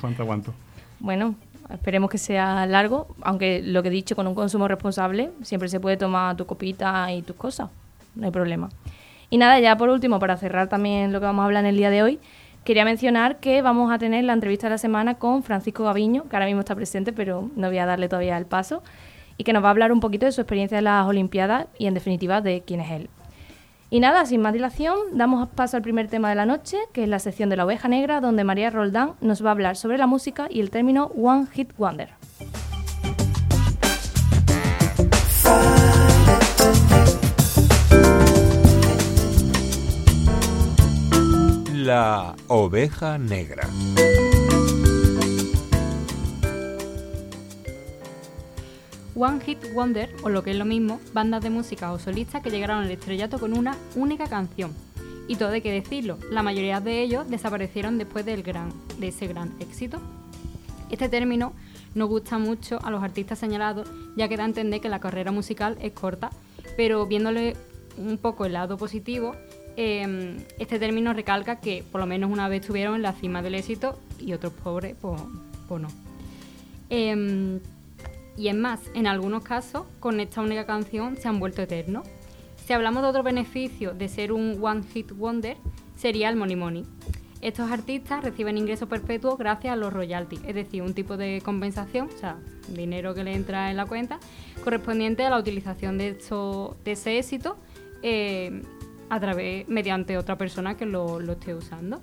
cuánto 0.02 0.24
aguanto. 0.24 0.54
Bueno, 1.00 1.36
esperemos 1.74 2.10
que 2.10 2.18
sea 2.18 2.66
largo, 2.66 3.08
aunque 3.22 3.62
lo 3.64 3.82
que 3.84 3.90
he 3.90 3.92
dicho, 3.92 4.16
con 4.16 4.28
un 4.28 4.36
consumo 4.36 4.68
responsable, 4.68 5.32
siempre 5.42 5.70
se 5.70 5.80
puede 5.80 5.98
tomar 5.98 6.36
tu 6.36 6.46
copita 6.46 7.12
y 7.12 7.22
tus 7.22 7.36
cosas, 7.36 7.70
no 8.16 8.26
hay 8.26 8.32
problema. 8.32 8.70
Y 9.30 9.38
nada, 9.38 9.60
ya 9.60 9.78
por 9.78 9.90
último, 9.90 10.20
para 10.20 10.38
cerrar 10.38 10.68
también 10.68 11.14
lo 11.14 11.20
que 11.20 11.26
vamos 11.26 11.44
a 11.44 11.46
hablar 11.46 11.64
en 11.64 11.70
el 11.70 11.78
día 11.78 11.90
de 11.90 12.04
hoy, 12.04 12.20
quería 12.64 12.86
mencionar 12.86 13.40
que 13.40 13.62
vamos 13.62 13.92
a 13.92 13.98
tener 13.98 14.24
la 14.26 14.34
entrevista 14.34 14.68
de 14.68 14.72
la 14.72 14.78
semana 14.78 15.16
con 15.16 15.44
Francisco 15.44 15.84
Gaviño, 15.84 16.28
que 16.30 16.36
ahora 16.36 16.46
mismo 16.46 16.60
está 16.60 16.76
presente, 16.76 17.14
pero 17.14 17.50
no 17.56 17.68
voy 17.68 17.78
a 17.78 17.86
darle 17.86 18.10
todavía 18.10 18.38
el 18.38 18.46
paso, 18.46 18.84
y 19.38 19.44
que 19.44 19.54
nos 19.54 19.64
va 19.64 19.70
a 19.70 19.72
hablar 19.72 19.92
un 19.92 20.00
poquito 20.00 20.26
de 20.26 20.32
su 20.32 20.42
experiencia 20.42 20.78
en 20.78 20.84
las 20.84 21.08
Olimpiadas 21.08 21.68
y 21.78 21.88
en 21.88 21.94
definitiva 21.94 22.42
de 22.42 22.64
quién 22.66 22.82
es 22.82 22.92
él. 22.92 23.10
Y 23.94 24.00
nada, 24.00 24.26
sin 24.26 24.42
más 24.42 24.54
dilación, 24.54 24.98
damos 25.12 25.50
paso 25.50 25.76
al 25.76 25.84
primer 25.84 26.08
tema 26.08 26.30
de 26.30 26.36
la 26.36 26.46
noche, 26.46 26.78
que 26.94 27.04
es 27.04 27.10
la 27.10 27.20
sección 27.20 27.50
de 27.50 27.58
la 27.58 27.66
oveja 27.66 27.90
negra, 27.90 28.22
donde 28.22 28.46
María 28.46 28.70
Roldán 28.70 29.16
nos 29.20 29.44
va 29.44 29.50
a 29.50 29.52
hablar 29.52 29.76
sobre 29.76 29.98
la 29.98 30.08
música 30.08 30.48
y 30.50 30.62
el 30.62 30.70
término 30.70 31.08
One 31.08 31.48
Hit 31.52 31.74
Wonder. 31.78 32.12
La 41.74 42.34
oveja 42.48 43.18
negra. 43.18 43.68
One 49.22 49.40
Hit 49.42 49.72
Wonder, 49.76 50.10
o 50.24 50.30
lo 50.30 50.44
que 50.44 50.50
es 50.50 50.58
lo 50.58 50.66
mismo, 50.66 51.00
bandas 51.14 51.44
de 51.44 51.52
música 51.52 51.92
o 51.92 52.00
solistas 52.00 52.42
que 52.42 52.50
llegaron 52.50 52.84
al 52.84 52.90
estrellato 52.90 53.38
con 53.38 53.56
una 53.56 53.78
única 53.96 54.26
canción. 54.26 54.74
Y 55.28 55.36
todo 55.36 55.50
hay 55.50 55.62
que 55.62 55.72
decirlo, 55.72 56.18
la 56.32 56.42
mayoría 56.42 56.80
de 56.80 57.04
ellos 57.04 57.30
desaparecieron 57.30 58.00
después 58.00 58.26
de 58.26 58.44
ese 59.00 59.28
gran 59.28 59.54
éxito. 59.60 60.00
Este 60.90 61.08
término 61.08 61.54
no 61.94 62.08
gusta 62.08 62.40
mucho 62.40 62.84
a 62.84 62.90
los 62.90 63.04
artistas 63.04 63.38
señalados, 63.38 63.88
ya 64.18 64.28
que 64.28 64.38
da 64.38 64.44
a 64.44 64.48
entender 64.48 64.82
que 64.82 64.90
la 64.90 65.00
carrera 65.00 65.32
musical 65.32 65.78
es 65.82 65.92
corta, 65.92 66.32
pero 66.76 67.06
viéndole 67.06 67.56
un 67.98 68.18
poco 68.18 68.46
el 68.46 68.54
lado 68.54 68.76
positivo, 68.76 69.36
eh, 69.78 70.44
este 70.58 70.80
término 70.80 71.14
recalca 71.14 71.60
que 71.60 71.84
por 71.92 72.02
lo 72.02 72.08
menos 72.08 72.32
una 72.32 72.50
vez 72.50 72.62
estuvieron 72.62 72.96
en 72.96 73.04
la 73.04 73.14
cima 73.14 73.44
del 73.44 73.54
éxito 73.54 74.00
y 74.20 74.34
otros 74.34 74.52
pobres, 74.52 74.96
pues, 75.00 75.22
pues 75.68 75.80
no. 75.80 75.90
Em, 76.90 77.60
y 78.38 78.48
es 78.48 78.56
más, 78.56 78.80
en 78.94 79.08
algunos 79.08 79.44
casos, 79.44 79.84
con 80.00 80.20
esta 80.20 80.42
única 80.42 80.66
canción 80.66 81.18
se 81.18 81.28
han 81.28 81.40
vuelto 81.40 81.62
eternos. 81.62 82.08
Si 82.66 82.74
hablamos 82.74 83.04
de 83.04 83.10
otro 83.10 83.24
beneficio 83.24 83.94
de 83.94 84.08
ser 84.08 84.32
un 84.32 84.58
One 84.62 84.84
Hit 84.94 85.12
Wonder, 85.12 85.58
sería 85.98 86.30
el 86.30 86.36
Money 86.36 86.56
Money. 86.56 86.86
Estos 87.42 87.72
artistas 87.72 88.24
reciben 88.24 88.58
ingresos 88.58 88.88
perpetuos 88.88 89.38
gracias 89.38 89.74
a 89.74 89.76
los 89.76 89.92
royalties, 89.92 90.42
es 90.46 90.54
decir, 90.56 90.84
un 90.84 90.94
tipo 90.94 91.18
de 91.18 91.42
compensación, 91.44 92.08
o 92.16 92.18
sea, 92.20 92.38
dinero 92.70 93.16
que 93.16 93.24
le 93.24 93.34
entra 93.34 93.72
en 93.72 93.78
la 93.78 93.86
cuenta, 93.88 94.20
correspondiente 94.64 95.24
a 95.26 95.32
la 95.32 95.40
utilización 95.40 95.98
de, 95.98 96.10
esto- 96.10 96.78
de 96.86 96.92
ese 96.92 97.18
éxito 97.18 97.58
eh, 98.04 98.62
a 99.10 99.20
través, 99.20 99.68
mediante 99.68 100.18
otra 100.20 100.38
persona 100.38 100.78
que 100.78 100.86
lo, 100.86 101.20
lo 101.20 101.34
esté 101.34 101.56
usando. 101.56 102.00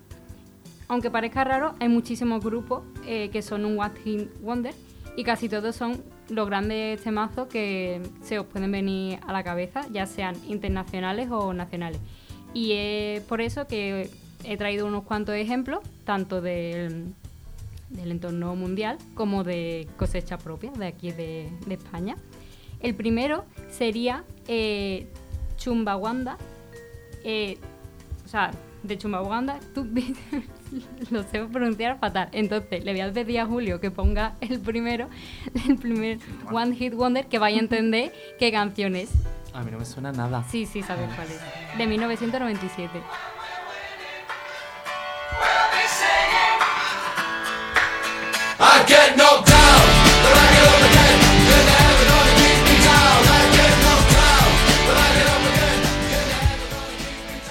Aunque 0.88 1.10
parezca 1.10 1.44
raro, 1.44 1.74
hay 1.78 1.88
muchísimos 1.88 2.42
grupos 2.44 2.82
eh, 3.06 3.30
que 3.30 3.40
son 3.42 3.64
un 3.64 3.78
One 3.78 3.94
Hit 4.04 4.28
Wonder 4.40 4.74
y 5.16 5.22
casi 5.22 5.48
todos 5.48 5.76
son 5.76 6.02
los 6.28 6.46
grandes 6.46 7.02
temazos 7.02 7.48
que 7.48 8.02
se 8.22 8.38
os 8.38 8.46
pueden 8.46 8.70
venir 8.70 9.18
a 9.26 9.32
la 9.32 9.42
cabeza, 9.42 9.86
ya 9.90 10.06
sean 10.06 10.36
internacionales 10.46 11.28
o 11.30 11.52
nacionales. 11.52 12.00
Y 12.54 12.72
es 12.72 13.22
por 13.22 13.40
eso 13.40 13.66
que 13.66 14.10
he 14.44 14.56
traído 14.56 14.86
unos 14.86 15.04
cuantos 15.04 15.34
ejemplos, 15.34 15.80
tanto 16.04 16.40
del, 16.40 17.14
entorno 17.96 18.54
mundial 18.54 18.98
como 19.14 19.44
de 19.44 19.88
cosecha 19.96 20.38
propia 20.38 20.70
de 20.72 20.86
aquí 20.86 21.10
de, 21.10 21.50
de 21.66 21.74
España. 21.74 22.16
El 22.80 22.94
primero 22.94 23.44
sería 23.70 24.24
eh, 24.46 25.08
Chumbawanda, 25.56 26.38
eh, 27.24 27.58
o 28.24 28.28
sea, 28.28 28.52
de 28.82 28.96
Chumbawanda, 28.96 29.58
tú 29.74 29.86
lo 31.10 31.22
sé 31.24 31.44
pronunciar 31.44 31.98
fatal. 31.98 32.28
Entonces, 32.32 32.84
le 32.84 32.92
voy 32.92 33.00
a 33.00 33.12
pedir 33.12 33.40
a 33.40 33.46
Julio 33.46 33.80
que 33.80 33.90
ponga 33.90 34.36
el 34.40 34.60
primero, 34.60 35.08
el 35.68 35.76
primer 35.76 36.18
One 36.50 36.74
Hit 36.74 36.94
Wonder, 36.94 37.26
que 37.26 37.38
vaya 37.38 37.56
a 37.56 37.60
entender 37.60 38.12
qué 38.38 38.52
canción 38.52 38.96
es. 38.96 39.10
A 39.52 39.62
mí 39.62 39.70
no 39.70 39.78
me 39.78 39.84
suena 39.84 40.12
nada. 40.12 40.44
Sí, 40.48 40.66
sí, 40.66 40.82
sabes 40.82 41.08
cuál 41.14 41.28
es. 41.28 41.78
De 41.78 41.86
1997. 41.86 43.00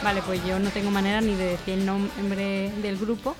Vale, 0.07 0.21
pues 0.25 0.41
yo 0.45 0.57
no 0.57 0.69
tengo 0.69 0.89
manera 0.89 1.19
ni 1.19 1.35
de 1.35 1.43
decir 1.47 1.73
el 1.73 1.85
nombre 1.85 2.71
del 2.81 2.95
grupo 2.97 3.35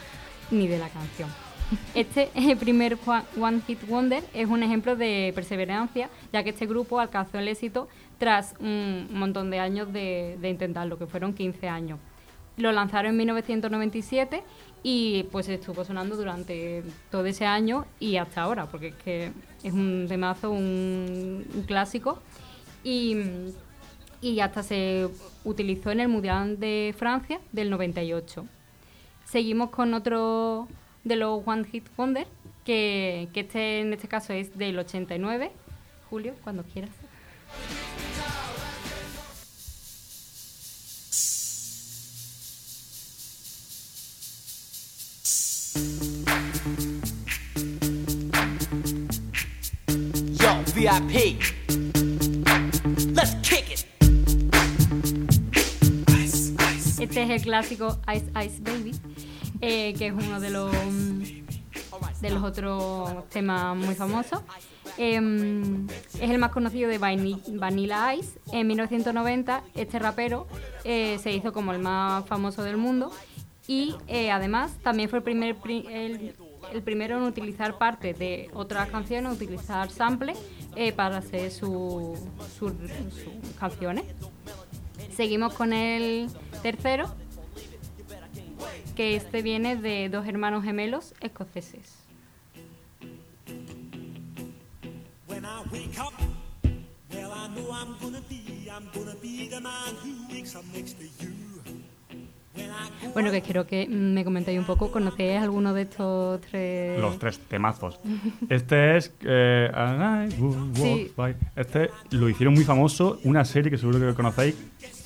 ni 0.52 0.68
de 0.68 0.78
la 0.78 0.90
canción. 0.90 1.30
Este 1.96 2.30
el 2.36 2.58
primer 2.58 2.98
One- 3.40 3.62
Hit 3.66 3.88
Wonder 3.88 4.22
es 4.34 4.50
un 4.50 4.62
ejemplo 4.64 4.98
de 4.98 5.32
perseverancia, 5.34 6.10
ya 6.34 6.44
que 6.44 6.50
este 6.50 6.66
grupo 6.66 7.00
alcanzó 7.00 7.40
el 7.40 7.48
éxito 7.48 7.88
tras 8.18 8.54
un 8.60 9.08
montón 9.14 9.50
de 9.50 9.60
años 9.60 9.94
de, 9.94 10.38
de 10.42 10.50
intentarlo, 10.50 10.98
que 11.00 11.08
fueron 11.08 11.34
15 11.34 11.70
años. 11.70 12.00
Lo 12.58 12.74
lanzaron 12.74 13.12
en 13.12 13.18
1997 13.18 14.44
y 14.84 15.24
pues 15.32 15.48
estuvo 15.48 15.86
sonando 15.86 16.18
durante 16.18 16.84
todo 17.10 17.26
ese 17.28 17.46
año 17.46 17.86
y 17.98 18.18
hasta 18.18 18.42
ahora, 18.42 18.66
porque 18.66 18.88
es 18.90 18.96
que 18.96 19.32
es 19.64 19.72
un 19.72 20.06
temazo, 20.10 20.52
un, 20.52 21.46
un 21.56 21.64
clásico. 21.64 22.20
Y, 22.84 23.16
y 24.22 24.40
hasta 24.40 24.64
se 24.64 25.10
utilizó 25.44 25.92
en 25.92 26.00
el 26.00 26.08
Mundial 26.08 26.60
de 26.60 26.94
Francia 26.98 27.40
del 27.52 27.70
98. 27.70 28.46
Seguimos 29.26 29.70
con 29.70 29.94
otro 29.94 30.68
de 31.04 31.16
los 31.16 31.42
One 31.46 31.66
Hit 31.66 31.86
Wonder, 31.96 32.28
que, 32.66 33.28
que 33.34 33.42
este 33.42 33.82
en 33.82 33.94
este 33.94 34.08
caso 34.08 34.34
es 34.34 34.58
del 34.58 34.78
89. 34.80 35.52
Julio, 36.10 36.34
cuando 36.44 36.64
quieras. 36.64 36.92
Yo, 50.40 50.64
VIP. 50.76 51.87
Este 57.00 57.24
es 57.24 57.30
el 57.30 57.42
clásico 57.42 57.98
Ice 58.16 58.26
Ice 58.46 58.62
Baby, 58.62 58.92
eh, 59.62 59.94
que 59.98 60.08
es 60.08 60.14
uno 60.14 60.40
de 60.40 60.50
los 60.50 60.72
de 62.22 62.30
los 62.32 62.44
otros 62.44 63.28
temas 63.30 63.76
muy 63.76 63.94
famosos. 63.96 64.40
Em, 64.98 65.88
es 65.88 66.30
el 66.30 66.38
más 66.40 66.52
conocido 66.52 66.90
de 66.90 67.00
Vani- 67.00 67.42
Vanilla 67.60 68.16
Ice. 68.16 68.40
En 68.52 68.66
1990 68.68 69.64
este 69.76 70.00
rapero 70.00 70.48
eh, 70.84 71.20
se 71.22 71.32
hizo 71.32 71.54
como 71.54 71.72
el 71.74 71.80
más 71.80 72.26
famoso 72.26 72.64
del 72.64 72.78
mundo 72.78 73.12
y 73.68 73.96
eh, 74.08 74.32
además 74.32 74.72
también 74.82 75.10
fue 75.10 75.20
el, 75.20 75.24
primer, 75.24 75.56
pri- 75.58 75.86
el, 75.90 76.34
el 76.74 76.82
primero 76.82 77.18
en 77.18 77.24
utilizar 77.24 77.78
parte 77.78 78.14
de 78.14 78.50
otras 78.54 78.90
canciones, 78.90 79.32
utilizar 79.34 79.92
samples 79.92 80.38
para 80.96 81.18
hacer 81.18 81.52
su- 81.52 82.16
su- 82.58 82.70
sus 82.70 83.54
canciones. 83.60 84.06
Seguimos 85.16 85.54
con 85.56 85.74
el 85.74 86.30
tercero, 86.62 87.14
que 88.96 89.16
este 89.16 89.42
viene 89.42 89.76
de 89.76 90.10
dos 90.10 90.26
hermanos 90.28 90.64
gemelos 90.64 91.14
escoceses. 91.22 91.96
Bueno, 103.14 103.32
que 103.32 103.42
quiero 103.42 103.66
que 103.66 103.88
me 103.88 104.24
comentéis 104.24 104.60
un 104.60 104.66
poco, 104.66 104.92
¿conocéis 104.92 105.40
alguno 105.42 105.74
de 105.74 105.84
estos 105.84 106.42
tres? 106.42 107.00
Los 107.00 107.18
tres 107.18 107.40
temazos. 107.40 108.00
Este 108.50 108.98
es. 108.98 109.12
eh, 109.22 109.70
And 109.74 110.32
I 110.32 110.42
will 110.42 110.58
walk 110.58 110.76
Sí. 110.76 111.12
by- 111.16 111.36
Este 111.56 111.90
lo 112.12 112.30
hicieron 112.30 112.54
muy 112.54 112.64
famoso. 112.64 113.20
Una 113.24 113.44
serie 113.46 113.72
que 113.72 113.78
seguro 113.78 114.00
que 114.00 114.14
conocéis. 114.14 114.56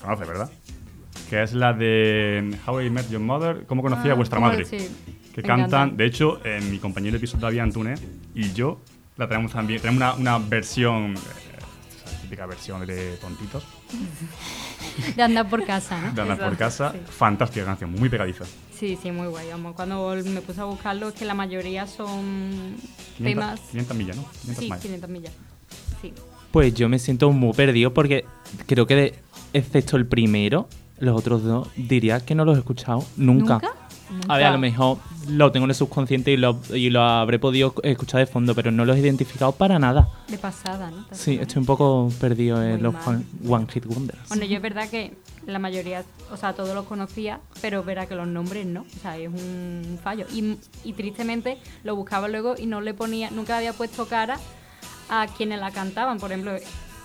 Conoce, 0.01 0.25
¿verdad? 0.25 0.49
Que 1.31 1.41
es 1.43 1.53
la 1.53 1.71
de 1.71 2.57
How 2.67 2.81
I 2.81 2.89
Met 2.89 3.09
Your 3.09 3.21
Mother. 3.21 3.65
¿Cómo 3.65 3.81
conocí 3.81 4.09
a 4.09 4.11
Ah, 4.11 4.15
vuestra 4.15 4.35
¿cómo 4.37 4.49
madre? 4.49 4.65
sí? 4.65 4.77
Que 5.33 5.41
Me 5.41 5.47
cantan. 5.47 5.95
De 5.95 6.05
hecho, 6.05 6.45
en 6.45 6.69
mi 6.69 6.77
compañero 6.77 7.13
de 7.13 7.19
piso 7.21 7.37
David 7.37 7.59
Antunes 7.59 8.01
y 8.35 8.51
yo 8.51 8.81
la 9.15 9.29
tenemos 9.29 9.53
también. 9.53 9.79
Tenemos 9.81 9.97
una, 10.19 10.37
una 10.37 10.45
versión. 10.45 11.13
eh, 11.15 11.17
esa 12.05 12.21
típica 12.21 12.45
versión 12.45 12.85
de 12.85 13.15
tontitos. 13.17 13.63
De 15.15 15.23
andar 15.23 15.49
por 15.49 15.65
casa, 15.65 16.01
¿no? 16.01 16.11
De 16.11 16.21
andar 16.21 16.37
por 16.37 16.57
casa. 16.57 16.91
Sí. 16.91 16.99
Fantástica 17.09 17.63
canción, 17.65 17.91
muy 17.91 18.09
pegadiza. 18.09 18.43
Sí, 18.77 18.97
sí, 19.01 19.09
muy 19.09 19.27
guay. 19.27 19.47
Vamos, 19.51 19.73
cuando 19.73 20.13
me 20.25 20.41
puse 20.41 20.59
a 20.59 20.65
buscarlo, 20.65 21.07
es 21.07 21.13
que 21.13 21.23
la 21.23 21.33
mayoría 21.33 21.87
son 21.87 22.75
500, 23.17 23.23
temas. 23.23 23.59
500 23.71 23.97
millas, 23.97 24.17
¿no? 24.17 24.23
500 24.41 24.55
Sí, 24.57 24.65
miles. 24.65 24.81
500 24.81 25.09
millas. 25.09 25.33
Sí. 26.01 26.13
Pues 26.51 26.73
yo 26.73 26.89
me 26.89 26.99
siento 26.99 27.31
muy 27.31 27.53
perdido 27.53 27.93
porque 27.93 28.25
creo 28.67 28.85
que, 28.85 28.95
de- 28.95 29.15
excepto 29.53 29.95
el 29.95 30.05
primero, 30.07 30.67
los 31.01 31.17
otros 31.17 31.43
dos 31.43 31.67
diría 31.75 32.19
que 32.21 32.35
no 32.35 32.45
los 32.45 32.55
he 32.55 32.59
escuchado 32.59 33.03
nunca. 33.17 33.55
¿Nunca? 33.55 33.73
A 34.27 34.37
ver, 34.37 34.45
a 34.45 34.51
lo 34.51 34.57
mejor 34.57 34.97
lo 35.29 35.51
tengo 35.51 35.63
en 35.65 35.71
el 35.71 35.75
subconsciente 35.75 36.31
y 36.31 36.37
lo, 36.37 36.59
y 36.73 36.89
lo 36.89 37.01
habré 37.01 37.39
podido 37.39 37.73
escuchar 37.83 38.19
de 38.19 38.25
fondo, 38.25 38.53
pero 38.53 38.69
no 38.69 38.83
los 38.83 38.97
he 38.97 38.99
identificado 38.99 39.53
para 39.53 39.79
nada. 39.79 40.09
De 40.27 40.37
pasada, 40.37 40.91
¿no? 40.91 41.05
Sí, 41.11 41.39
estoy 41.41 41.59
un 41.59 41.65
poco 41.65 42.11
perdido 42.19 42.61
en 42.61 42.73
Muy 42.73 42.81
los 42.81 42.95
One 43.47 43.67
Hit 43.71 43.85
Wonders. 43.85 44.27
Bueno, 44.27 44.45
yo 44.45 44.57
es 44.57 44.61
verdad 44.61 44.89
que 44.89 45.13
la 45.47 45.59
mayoría, 45.59 46.03
o 46.31 46.37
sea, 46.37 46.53
todos 46.53 46.75
los 46.75 46.85
conocía, 46.85 47.39
pero 47.61 47.79
es 47.79 47.85
verdad 47.85 48.07
que 48.07 48.15
los 48.15 48.27
nombres 48.27 48.65
no. 48.65 48.81
O 48.81 48.99
sea, 49.01 49.17
es 49.17 49.29
un 49.29 49.97
fallo. 50.03 50.25
Y, 50.33 50.57
y 50.83 50.93
tristemente 50.93 51.57
lo 51.83 51.95
buscaba 51.95 52.27
luego 52.27 52.55
y 52.57 52.65
no 52.65 52.81
le 52.81 52.93
ponía, 52.93 53.31
nunca 53.31 53.57
había 53.57 53.71
puesto 53.71 54.07
cara 54.07 54.37
a 55.09 55.27
quienes 55.27 55.59
la 55.59 55.71
cantaban. 55.71 56.19
Por 56.19 56.31
ejemplo, 56.33 56.51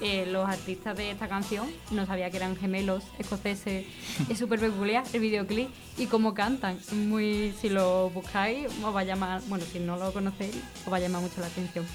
eh, 0.00 0.26
los 0.26 0.46
artistas 0.48 0.96
de 0.96 1.10
esta 1.10 1.28
canción 1.28 1.66
no 1.90 2.04
sabía 2.06 2.30
que 2.30 2.36
eran 2.36 2.56
gemelos 2.56 3.04
escoceses. 3.18 3.86
Es 4.28 4.38
súper 4.38 4.60
peculiar 4.60 5.04
el 5.12 5.20
videoclip 5.20 5.68
y 5.96 6.06
cómo 6.06 6.34
cantan. 6.34 6.78
Muy, 6.92 7.54
si 7.60 7.68
lo 7.68 8.10
buscáis, 8.10 8.66
os 8.82 8.94
va 8.94 9.00
a 9.00 9.04
llamar, 9.04 9.42
bueno, 9.48 9.64
si 9.64 9.78
no 9.78 9.96
lo 9.96 10.12
conocéis, 10.12 10.56
os 10.84 10.92
va 10.92 10.98
a 10.98 11.00
llamar 11.00 11.22
mucho 11.22 11.40
la 11.40 11.46
atención. 11.46 11.86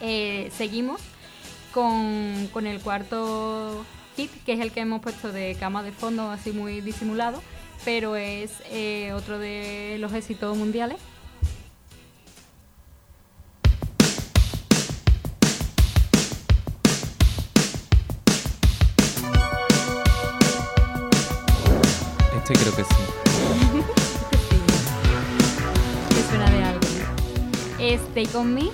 Eh, 0.00 0.50
seguimos 0.56 1.00
con, 1.72 2.48
con 2.52 2.66
el 2.66 2.80
cuarto 2.80 3.84
hit, 4.16 4.30
que 4.44 4.52
es 4.52 4.60
el 4.60 4.72
que 4.72 4.80
hemos 4.80 5.00
puesto 5.00 5.32
de 5.32 5.56
cama 5.58 5.82
de 5.82 5.92
fondo, 5.92 6.30
así 6.30 6.52
muy 6.52 6.80
disimulado, 6.80 7.42
pero 7.84 8.16
es 8.16 8.52
eh, 8.70 9.12
otro 9.12 9.38
de 9.38 9.96
los 9.98 10.12
éxitos 10.12 10.56
mundiales. 10.56 10.98
Este 22.44 22.54
creo 22.54 22.76
que 22.76 22.84
sí. 22.84 22.94
Sí. 24.44 26.14
Me 26.14 26.22
suena 26.28 26.50
de 26.50 26.62
algo. 26.64 26.80
Es 27.78 28.00
Take 28.14 28.36
On 28.36 28.52
Me, 28.54 28.70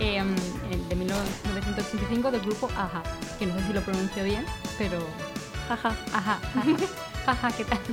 eh, 0.00 0.22
el 0.70 0.88
de 0.88 0.94
1985 0.96 2.30
del 2.30 2.40
grupo 2.40 2.68
Aja, 2.76 3.02
que 3.38 3.46
no 3.46 3.54
sé 3.58 3.66
si 3.66 3.72
lo 3.72 3.80
pronuncio 3.82 4.24
bien, 4.24 4.44
pero 4.78 4.98
jaja, 5.68 5.96
ajá, 6.12 6.38
jaja, 6.54 6.76
jaja, 7.26 7.52
¿qué 7.56 7.64
tal? 7.64 7.78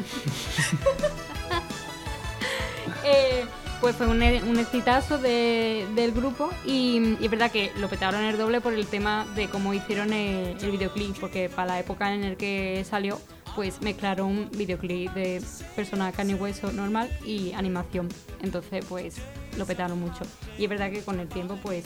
Eh, 3.04 3.46
pues 3.80 3.96
fue 3.96 4.06
un, 4.06 4.22
un 4.22 4.60
exitazo 4.60 5.18
de- 5.18 5.88
del 5.96 6.12
grupo 6.12 6.50
y, 6.66 7.16
y 7.20 7.26
es 7.26 7.32
verdad 7.32 7.50
que 7.52 7.72
lo 7.78 7.90
petaron 7.90 8.22
el 8.22 8.38
doble 8.38 8.62
por 8.62 8.74
el 8.74 8.86
tema 8.86 9.26
de 9.36 9.50
cómo 9.50 9.74
hicieron 9.74 10.14
el, 10.14 10.56
el 10.62 10.72
videoclip, 10.72 11.18
porque 11.20 11.50
para 11.50 11.68
la 11.74 11.80
época 11.80 12.14
en 12.14 12.24
el 12.24 12.38
que 12.38 12.86
salió, 12.88 13.20
pues 13.56 13.82
mezclaron 13.82 14.28
un 14.28 14.52
videoclip 14.52 15.12
de 15.14 15.42
persona 15.76 16.12
carne 16.12 16.34
y 16.34 16.36
hueso 16.36 16.72
normal 16.72 17.10
y 17.26 17.54
animación. 17.54 18.10
Entonces, 18.42 18.86
pues 18.86 19.16
lo 19.58 19.66
petaron 19.66 20.00
mucho. 20.00 20.24
Y 20.58 20.64
es 20.64 20.70
verdad 20.70 20.92
que 20.92 21.02
con 21.02 21.20
el 21.20 21.28
tiempo, 21.28 21.58
pues 21.62 21.86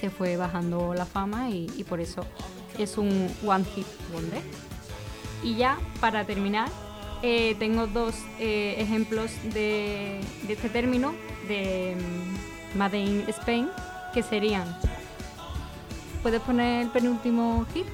se 0.00 0.10
fue 0.10 0.36
bajando 0.36 0.94
la 0.94 1.06
fama 1.06 1.50
y, 1.50 1.84
por 1.88 2.00
eso 2.00 2.24
es 2.78 2.98
un 2.98 3.28
one 3.44 3.64
hit 3.74 3.86
wonder. 4.12 4.42
Y 5.42 5.56
ya 5.56 5.78
para 6.00 6.24
terminar, 6.24 6.68
eh, 7.22 7.56
tengo 7.58 7.86
dos 7.86 8.14
eh, 8.38 8.76
ejemplos 8.78 9.32
de, 9.54 10.20
de 10.46 10.52
este 10.52 10.68
término 10.68 11.14
de 11.48 11.96
mm, 11.96 12.78
Made 12.78 12.98
in 12.98 13.24
Spain, 13.28 13.68
que 14.14 14.22
serían. 14.22 14.76
¿Puedes 16.22 16.40
poner 16.42 16.82
el 16.82 16.88
penúltimo 16.88 17.66
hit? 17.72 17.86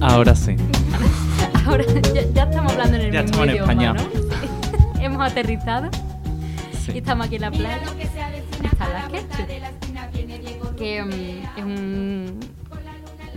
Ahora 0.00 0.34
sí. 0.34 0.56
Ahora 1.66 1.84
ya, 1.86 2.22
ya 2.32 2.42
estamos 2.44 2.72
hablando 2.72 2.96
en 2.96 3.02
el 3.04 3.12
Ya 3.12 3.22
mismo 3.22 3.44
estamos 3.44 3.48
en 3.48 3.54
idioma, 3.54 3.72
España. 3.72 3.92
¿no? 3.94 5.00
Hemos 5.00 5.30
aterrizado 5.30 5.90
Sí. 6.72 6.92
y 6.94 6.98
estamos 6.98 7.26
aquí 7.26 7.36
en 7.36 7.42
la 7.42 7.50
playa. 7.50 7.78
Están 8.62 8.92
las 8.92 9.08
ketchup. 9.10 10.76
Que 10.76 11.02
mm, 11.02 11.58
es 11.58 11.64
un, 11.64 12.40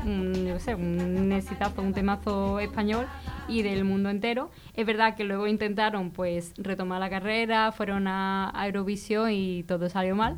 un, 0.05 0.33
qué 0.45 0.59
sé, 0.59 0.75
un 0.75 1.31
exitazo, 1.33 1.81
un 1.81 1.93
temazo 1.93 2.59
español 2.61 3.05
y 3.49 3.61
del 3.63 3.83
mundo 3.83 4.09
entero. 4.09 4.49
Es 4.75 4.85
verdad 4.85 5.15
que 5.15 5.25
luego 5.25 5.47
intentaron 5.47 6.11
pues 6.11 6.53
retomar 6.57 7.01
la 7.01 7.09
carrera, 7.09 7.73
fueron 7.73 8.07
a, 8.07 8.49
a 8.57 8.67
Eurovisión 8.67 9.31
y 9.31 9.63
todo 9.63 9.89
salió 9.89 10.15
mal. 10.15 10.37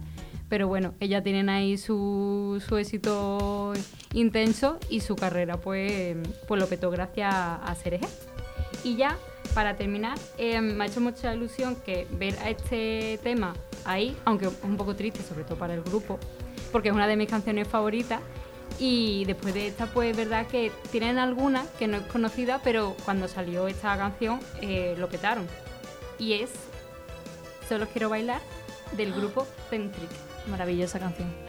Pero 0.50 0.68
bueno, 0.68 0.94
ellas 1.00 1.24
tienen 1.24 1.50
ahí 1.50 1.78
su, 1.78 2.62
su 2.68 2.78
éxito 2.78 3.74
intenso 4.14 4.80
y 4.90 5.00
su 5.00 5.16
carrera 5.16 5.58
pues, 5.58 6.16
pues 6.48 6.62
lo 6.62 6.68
petó 6.68 6.92
gracias 6.92 7.34
a 7.34 7.76
Serege. 7.76 8.08
Y 8.84 8.96
ya, 8.96 9.18
para 9.54 9.76
terminar, 9.76 10.18
eh, 10.38 10.62
me 10.62 10.84
ha 10.84 10.88
hecho 10.88 11.02
mucha 11.02 11.34
ilusión 11.34 11.76
que 11.76 12.08
ver 12.12 12.38
a 12.40 12.50
este 12.50 13.20
tema 13.24 13.56
ahí, 13.86 14.16
aunque 14.26 14.46
es 14.48 14.54
un 14.64 14.78
poco 14.78 14.96
triste, 14.96 15.24
sobre 15.24 15.44
todo 15.44 15.58
para 15.58 15.74
el 15.74 15.82
grupo, 15.82 16.20
porque 16.72 16.90
es 16.90 16.96
una 16.96 17.08
de 17.08 17.16
mis 17.16 17.30
canciones 17.30 17.68
favoritas. 17.68 18.22
Y 18.78 19.26
después 19.26 19.54
de 19.54 19.68
esta, 19.68 19.88
pues 19.88 20.12
es 20.12 20.18
verdad 20.18 20.48
que 20.48 20.72
tienen 20.92 21.18
algunas 21.18 21.68
que 21.80 21.88
no 21.88 21.98
es 21.98 22.04
conocida, 22.04 22.60
pero 22.64 22.96
cuando 23.06 23.28
salió 23.28 23.68
esta 23.68 23.98
canción 23.98 24.40
eh, 24.62 24.96
lo 24.98 25.08
petaron. 25.08 25.48
Y 26.20 26.34
es 26.34 26.52
Solo 27.68 27.88
quiero 27.88 28.10
bailar 28.10 28.42
del 28.96 29.14
grupo 29.14 29.48
Centric. 29.70 30.10
Maravillosa 30.48 31.00
canción. 31.00 31.45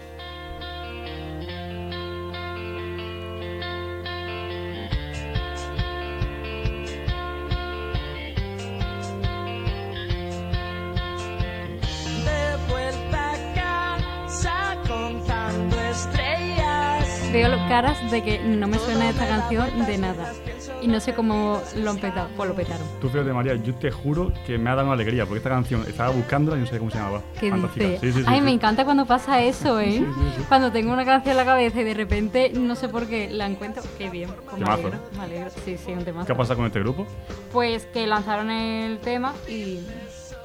Veo 17.32 17.50
caras 17.68 18.10
de 18.10 18.22
que 18.22 18.38
no 18.38 18.66
me 18.68 18.78
suena 18.78 19.10
esta 19.10 19.26
canción 19.26 19.68
de 19.86 19.98
nada. 19.98 20.32
Y 20.80 20.88
no 20.88 21.00
sé 21.00 21.14
cómo 21.14 21.60
lo 21.76 21.90
han 21.90 21.98
petado. 21.98 22.28
Pues 22.36 22.48
lo 22.48 22.54
petaron. 22.54 22.86
Tú 23.00 23.08
fíjate, 23.08 23.32
María, 23.32 23.54
yo 23.56 23.74
te 23.74 23.90
juro 23.90 24.32
que 24.46 24.56
me 24.58 24.70
ha 24.70 24.74
dado 24.74 24.86
una 24.86 24.94
alegría, 24.94 25.24
porque 25.24 25.38
esta 25.38 25.50
canción 25.50 25.82
estaba 25.86 26.10
buscándola 26.10 26.56
y 26.56 26.60
no 26.60 26.66
sé 26.66 26.78
cómo 26.78 26.90
se 26.90 26.98
llamaba. 26.98 27.22
¿Qué 27.40 27.50
dice? 27.50 27.98
Sí, 28.00 28.12
sí, 28.12 28.18
sí, 28.20 28.24
Ay, 28.26 28.40
me 28.40 28.52
encanta 28.52 28.84
cuando 28.84 29.04
pasa 29.06 29.42
eso, 29.42 29.80
¿eh? 29.80 30.04
Cuando 30.48 30.70
tengo 30.72 30.92
una 30.92 31.04
canción 31.04 31.32
en 31.32 31.36
la 31.38 31.44
cabeza 31.44 31.80
y 31.80 31.84
de 31.84 31.94
repente, 31.94 32.50
no 32.54 32.74
sé 32.76 32.88
por 32.88 33.06
qué, 33.06 33.28
la 33.30 33.46
encuentro. 33.46 33.82
Qué 33.98 34.08
bien. 34.10 34.30
Pues 34.44 34.58
me 34.58 34.64
Temazo. 34.64 34.72
alegro, 34.86 34.98
me 35.16 35.22
alegro. 35.24 35.50
Sí, 35.64 35.76
sí, 35.78 35.92
un 35.92 36.04
temazo. 36.04 36.26
¿Qué 36.26 36.32
ha 36.32 36.36
pasado 36.36 36.56
con 36.58 36.66
este 36.66 36.80
grupo? 36.80 37.06
Pues 37.52 37.86
que 37.86 38.06
lanzaron 38.06 38.50
el 38.50 38.98
tema 38.98 39.34
y 39.48 39.80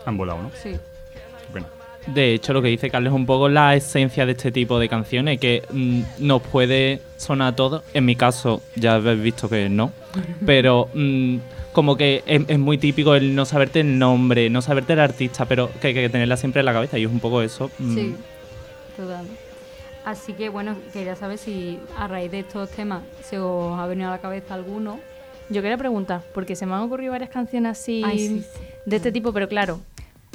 Han 0.05 0.17
volado, 0.17 0.43
¿no? 0.43 0.51
sí. 0.61 0.75
De 2.07 2.33
hecho, 2.33 2.53
lo 2.53 2.61
que 2.61 2.69
dice 2.69 2.89
Carlos 2.89 3.13
es 3.13 3.15
un 3.15 3.25
poco 3.25 3.47
la 3.47 3.75
esencia 3.75 4.25
de 4.25 4.31
este 4.31 4.51
tipo 4.51 4.79
de 4.79 4.89
canciones, 4.89 5.39
que 5.39 5.63
mm, 5.71 6.01
nos 6.19 6.41
puede 6.41 7.01
sonar 7.17 7.53
a 7.53 7.55
todos. 7.55 7.83
En 7.93 8.05
mi 8.05 8.15
caso, 8.15 8.61
ya 8.75 8.95
habéis 8.95 9.21
visto 9.21 9.47
que 9.47 9.69
no. 9.69 9.91
Pero 10.45 10.89
mm, 10.93 11.37
como 11.73 11.95
que 11.95 12.23
es, 12.25 12.41
es 12.47 12.59
muy 12.59 12.77
típico 12.77 13.13
el 13.15 13.35
no 13.35 13.45
saberte 13.45 13.81
el 13.81 13.99
nombre, 13.99 14.49
no 14.49 14.61
saberte 14.61 14.93
el 14.93 14.99
artista, 14.99 15.45
pero 15.45 15.69
que 15.79 15.87
hay 15.87 15.93
que 15.93 16.09
tenerla 16.09 16.37
siempre 16.37 16.59
en 16.61 16.65
la 16.65 16.73
cabeza. 16.73 16.97
Y 16.97 17.03
es 17.05 17.11
un 17.11 17.19
poco 17.19 17.41
eso. 17.41 17.69
mm, 17.77 17.95
Sí, 17.95 18.15
total. 18.97 19.25
Así 20.03 20.33
que 20.33 20.49
bueno, 20.49 20.75
quería 20.91 21.15
saber 21.15 21.37
si 21.37 21.79
a 21.95 22.07
raíz 22.07 22.31
de 22.31 22.39
estos 22.39 22.69
temas 22.71 23.03
se 23.23 23.37
os 23.37 23.79
ha 23.79 23.85
venido 23.85 24.09
a 24.09 24.11
la 24.13 24.17
cabeza 24.17 24.55
alguno. 24.55 24.99
Yo 25.49 25.61
quería 25.61 25.77
preguntar, 25.77 26.21
porque 26.33 26.55
se 26.55 26.65
me 26.65 26.73
han 26.73 26.81
ocurrido 26.81 27.11
varias 27.11 27.29
canciones 27.29 27.77
así 27.77 28.01
Ay, 28.05 28.17
sí, 28.19 28.39
sí. 28.39 28.59
de 28.85 28.95
este 28.95 29.11
tipo, 29.11 29.31
pero 29.33 29.47
claro, 29.49 29.81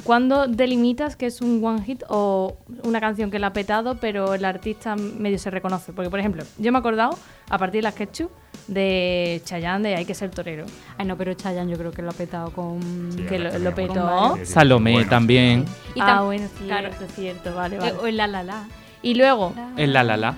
¿cuándo 0.03 0.47
delimitas 0.47 1.15
que 1.15 1.25
es 1.25 1.41
un 1.41 1.63
one 1.63 1.81
hit 1.83 2.03
o 2.09 2.57
una 2.83 2.99
canción 2.99 3.31
que 3.31 3.39
la 3.39 3.47
ha 3.47 3.53
petado, 3.53 3.95
pero 3.99 4.33
el 4.33 4.45
artista 4.45 4.95
medio 4.95 5.37
se 5.39 5.49
reconoce? 5.49 5.93
Porque, 5.93 6.09
por 6.09 6.19
ejemplo, 6.19 6.43
yo 6.57 6.71
me 6.71 6.77
he 6.77 6.79
acordado, 6.79 7.17
a 7.49 7.57
partir 7.57 7.79
de 7.79 7.83
las 7.83 7.95
Ketchup, 7.95 8.29
de 8.67 9.41
Chayanne 9.45 9.89
de 9.89 9.95
Hay 9.95 10.05
que 10.05 10.13
ser 10.13 10.29
torero. 10.29 10.65
Ay, 10.97 11.05
no, 11.05 11.17
pero 11.17 11.33
Chayanne 11.33 11.71
yo 11.71 11.77
creo 11.77 11.91
que 11.91 12.01
lo 12.01 12.09
ha 12.09 12.13
petado 12.13 12.51
con... 12.51 12.79
Sí, 13.11 13.23
que 13.23 13.39
lo, 13.39 13.73
petó. 13.73 14.37
Salomé 14.43 14.93
bueno, 14.93 15.09
también. 15.09 15.65
Y 15.95 15.99
ah, 16.01 16.21
bueno, 16.23 16.47
cierto, 16.57 16.65
claro. 16.65 16.89
cierto, 17.15 17.55
vale, 17.55 17.75
Eh, 17.77 17.79
vale. 17.79 17.93
o 17.93 18.07
el 18.07 18.17
la 18.17 18.27
la 18.27 18.43
la. 18.43 18.67
Y 19.01 19.15
luego, 19.15 19.53
El 19.77 19.93
la 19.93 20.03
la 20.03 20.17
la. 20.17 20.35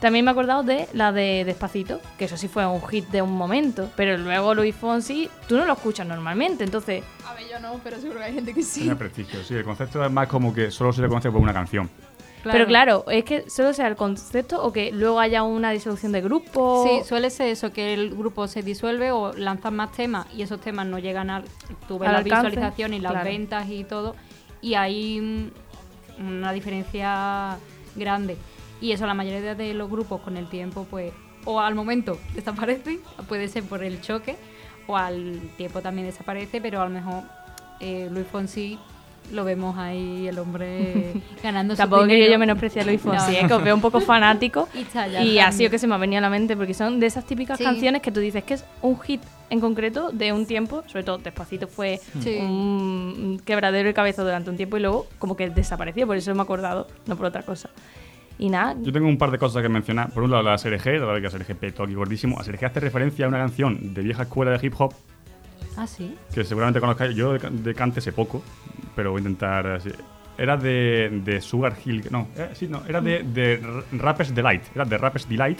También 0.00 0.24
me 0.24 0.30
he 0.30 0.32
acordado 0.32 0.62
de 0.62 0.88
la 0.92 1.12
de 1.12 1.44
Despacito, 1.44 2.00
que 2.16 2.26
eso 2.26 2.36
sí 2.36 2.48
fue 2.48 2.64
un 2.66 2.80
hit 2.88 3.08
de 3.08 3.22
un 3.22 3.32
momento, 3.32 3.90
pero 3.96 4.16
luego 4.16 4.54
Luis 4.54 4.74
Fonsi, 4.74 5.28
tú 5.48 5.56
no 5.56 5.64
lo 5.64 5.72
escuchas 5.72 6.06
normalmente, 6.06 6.64
entonces 6.64 7.02
A 7.26 7.34
ver, 7.34 7.44
yo 7.50 7.58
no, 7.60 7.80
pero 7.82 7.98
seguro 8.00 8.20
que 8.20 8.26
hay 8.26 8.34
gente 8.34 8.54
que 8.54 8.62
sí. 8.62 8.80
Tiene 8.82 8.96
prestigio, 8.96 9.42
sí. 9.42 9.54
El 9.54 9.64
concepto 9.64 10.04
es 10.04 10.10
más 10.10 10.28
como 10.28 10.54
que 10.54 10.70
solo 10.70 10.92
se 10.92 11.02
le 11.02 11.08
conoce 11.08 11.30
por 11.30 11.40
una 11.40 11.52
canción. 11.52 11.90
Pero 12.44 12.66
claro, 12.66 13.04
es 13.10 13.24
que 13.24 13.50
solo 13.50 13.74
sea 13.74 13.88
el 13.88 13.96
concepto 13.96 14.62
o 14.62 14.72
que 14.72 14.92
luego 14.92 15.18
haya 15.20 15.42
una 15.42 15.70
disolución 15.70 16.12
de 16.12 16.20
grupo. 16.20 16.86
Sí, 16.86 17.06
suele 17.06 17.30
ser 17.30 17.48
eso, 17.48 17.72
que 17.72 17.92
el 17.92 18.14
grupo 18.14 18.46
se 18.46 18.62
disuelve 18.62 19.10
o 19.10 19.32
lanzan 19.34 19.74
más 19.74 19.92
temas 19.92 20.26
y 20.32 20.42
esos 20.42 20.60
temas 20.60 20.86
no 20.86 20.98
llegan 20.98 21.30
a 21.30 21.42
tú 21.88 21.98
ves 21.98 22.08
Al 22.08 22.12
la 22.14 22.18
alcance, 22.20 22.50
visualización 22.50 22.94
y 22.94 23.00
las 23.00 23.12
claro. 23.12 23.28
ventas 23.28 23.68
y 23.68 23.84
todo 23.84 24.14
y 24.60 24.74
hay 24.74 25.52
una 26.18 26.52
diferencia 26.52 27.56
grande. 27.96 28.36
Y 28.80 28.92
eso 28.92 29.06
la 29.06 29.14
mayoría 29.14 29.54
de 29.54 29.74
los 29.74 29.90
grupos 29.90 30.20
con 30.20 30.36
el 30.36 30.48
tiempo 30.48 30.86
pues 30.90 31.12
o 31.44 31.60
al 31.60 31.74
momento 31.74 32.18
desaparecen, 32.34 33.00
puede 33.28 33.48
ser 33.48 33.62
por 33.64 33.82
el 33.82 34.00
choque 34.00 34.36
o 34.86 34.96
al 34.96 35.40
tiempo 35.56 35.80
también 35.80 36.06
desaparece, 36.06 36.60
pero 36.60 36.80
a 36.80 36.84
lo 36.84 36.90
mejor 36.90 37.22
eh, 37.80 38.08
Luis 38.10 38.26
Fonsi 38.26 38.78
lo 39.32 39.44
vemos 39.44 39.76
ahí 39.76 40.26
el 40.26 40.38
hombre 40.38 41.12
ganando 41.42 41.74
su 41.74 41.78
Tampoco 41.78 42.06
dinero. 42.06 42.32
yo 42.32 42.38
menospreciar 42.38 42.84
a 42.84 42.86
Luis 42.88 43.00
Fonsi, 43.00 43.32
No. 43.32 43.38
eh, 43.38 43.44
que 43.46 43.52
os 43.54 43.62
veo 43.62 43.74
un 43.74 43.80
poco 43.82 44.00
fanático. 44.00 44.66
Y 45.22 45.28
Y 45.32 45.38
ha 45.38 45.52
sido 45.52 45.70
que 45.70 45.78
se 45.78 45.86
me 45.86 45.94
ha 45.94 45.98
venido 45.98 46.18
a 46.18 46.22
la 46.22 46.30
mente, 46.30 46.56
porque 46.56 46.72
son 46.72 46.98
de 46.98 47.06
esas 47.06 47.26
típicas 47.26 47.58
Sí. 47.58 47.64
canciones 47.64 48.00
que 48.00 48.10
tú 48.10 48.20
dices 48.20 48.42
que 48.44 48.54
es 48.54 48.64
un 48.80 48.98
hit 49.00 49.20
en 49.50 49.60
concreto 49.60 50.10
de 50.12 50.32
un 50.32 50.46
tiempo, 50.46 50.82
sobre 50.86 51.04
todo 51.04 51.18
Despacito 51.18 51.68
fue 51.68 52.00
Sí. 52.22 52.38
un 52.40 53.40
quebradero 53.44 53.86
de 53.88 53.94
cabeza 53.94 54.22
durante 54.22 54.48
un 54.48 54.56
tiempo 54.56 54.78
y 54.78 54.80
luego 54.80 55.06
como 55.18 55.36
que 55.36 55.50
desapareció, 55.50 56.06
por 56.06 56.16
eso 56.16 56.32
me 56.34 56.40
he 56.40 56.42
acordado, 56.42 56.86
no 57.06 57.16
por 57.16 57.26
otra 57.26 57.42
cosa. 57.42 57.68
Y 58.38 58.48
nada, 58.50 58.76
Yo 58.80 58.92
tengo 58.92 59.08
un 59.08 59.18
par 59.18 59.30
de 59.30 59.38
cosas 59.38 59.62
que 59.62 59.68
mencionar. 59.68 60.10
Por 60.10 60.22
un 60.22 60.30
lado, 60.30 60.42
la 60.44 60.56
SRG, 60.56 60.84
la 61.00 61.06
verdad 61.06 61.16
que 61.16 61.22
la 61.22 61.30
SRG 61.44 61.56
petó 61.56 61.82
aquí 61.82 61.94
gordísimo. 61.94 62.36
La 62.38 62.44
SRG 62.44 62.64
hace 62.66 62.80
referencia 62.80 63.24
a 63.26 63.28
una 63.28 63.38
canción 63.38 63.94
de 63.94 64.02
vieja 64.02 64.22
escuela 64.22 64.52
de 64.56 64.64
hip 64.66 64.74
hop 64.78 64.94
Ah, 65.76 65.86
sí. 65.86 66.16
que 66.34 66.44
seguramente 66.44 66.80
conozcáis. 66.80 67.14
Yo 67.16 67.32
de, 67.34 67.50
de 67.50 67.74
cante 67.74 68.00
sé 68.00 68.12
poco, 68.12 68.42
pero 68.96 69.10
voy 69.12 69.18
a 69.18 69.22
intentar. 69.22 69.66
así. 69.66 69.90
Era 70.36 70.56
de, 70.56 71.20
de 71.24 71.40
Sugar 71.40 71.74
Hill. 71.84 72.04
No, 72.10 72.28
eh, 72.36 72.50
sí, 72.54 72.68
no, 72.68 72.82
era 72.88 73.00
de, 73.00 73.60
Rappers 73.92 74.32
Delight. 74.34 74.62
Era 74.74 74.84
de 74.84 74.98
Rappers 74.98 75.28
Delight 75.28 75.58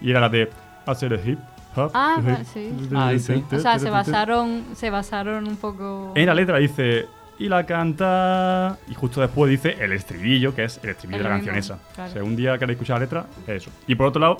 y 0.00 0.10
era 0.10 0.20
la 0.20 0.28
de 0.30 0.48
hacer 0.86 1.12
el 1.12 1.28
hip 1.28 1.38
hop. 1.76 1.90
Ah, 1.92 2.18
sí. 2.52 2.70
Ay, 2.94 3.18
sí. 3.18 3.44
O 3.52 3.58
sea, 3.58 3.78
se 3.78 3.90
basaron, 3.90 4.64
se 4.74 4.88
basaron 4.88 5.46
un 5.46 5.56
poco. 5.56 6.12
En 6.14 6.26
la 6.26 6.34
letra 6.34 6.56
dice. 6.58 7.06
Y 7.38 7.48
la 7.48 7.66
canta. 7.66 8.78
Y 8.88 8.94
justo 8.94 9.20
después 9.20 9.50
dice 9.50 9.76
el 9.80 9.92
estribillo, 9.92 10.54
que 10.54 10.64
es 10.64 10.78
el 10.82 10.90
estribillo 10.90 11.18
Es 11.18 11.24
de 11.24 11.28
la 11.28 11.34
canción 11.34 11.56
esa. 11.56 11.78
claro. 11.94 12.12
Si 12.12 12.18
un 12.18 12.36
día 12.36 12.58
queréis 12.58 12.76
escuchar 12.76 12.96
la 12.96 13.00
letra, 13.04 13.26
es 13.46 13.62
eso. 13.62 13.70
Y 13.86 13.94
por 13.96 14.06
otro 14.06 14.20
lado, 14.20 14.36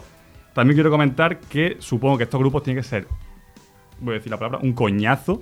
también 0.52 0.76
quiero 0.76 0.90
comentar 0.90 1.38
que 1.38 1.76
supongo 1.80 2.16
que 2.16 2.24
estos 2.24 2.38
grupos 2.38 2.62
tienen 2.62 2.82
que 2.82 2.88
ser, 2.88 3.08
voy 4.00 4.12
a 4.12 4.18
decir 4.18 4.30
la 4.30 4.38
palabra, 4.38 4.60
un 4.62 4.72
coñazo. 4.72 5.40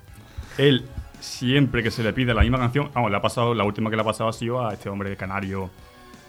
Él, 0.58 0.86
siempre 1.20 1.82
que 1.82 1.90
se 1.90 2.02
le 2.02 2.12
pide 2.14 2.32
la 2.32 2.40
misma 2.40 2.58
canción, 2.58 2.90
vamos, 2.94 3.10
le 3.10 3.16
ha 3.18 3.22
pasado, 3.22 3.52
la 3.54 3.64
última 3.64 3.90
que 3.90 3.96
le 3.96 4.02
ha 4.02 4.06
pasado 4.06 4.30
ha 4.30 4.32
sido 4.32 4.66
a 4.66 4.72
este 4.72 4.88
hombre 4.88 5.14
canario 5.16 5.70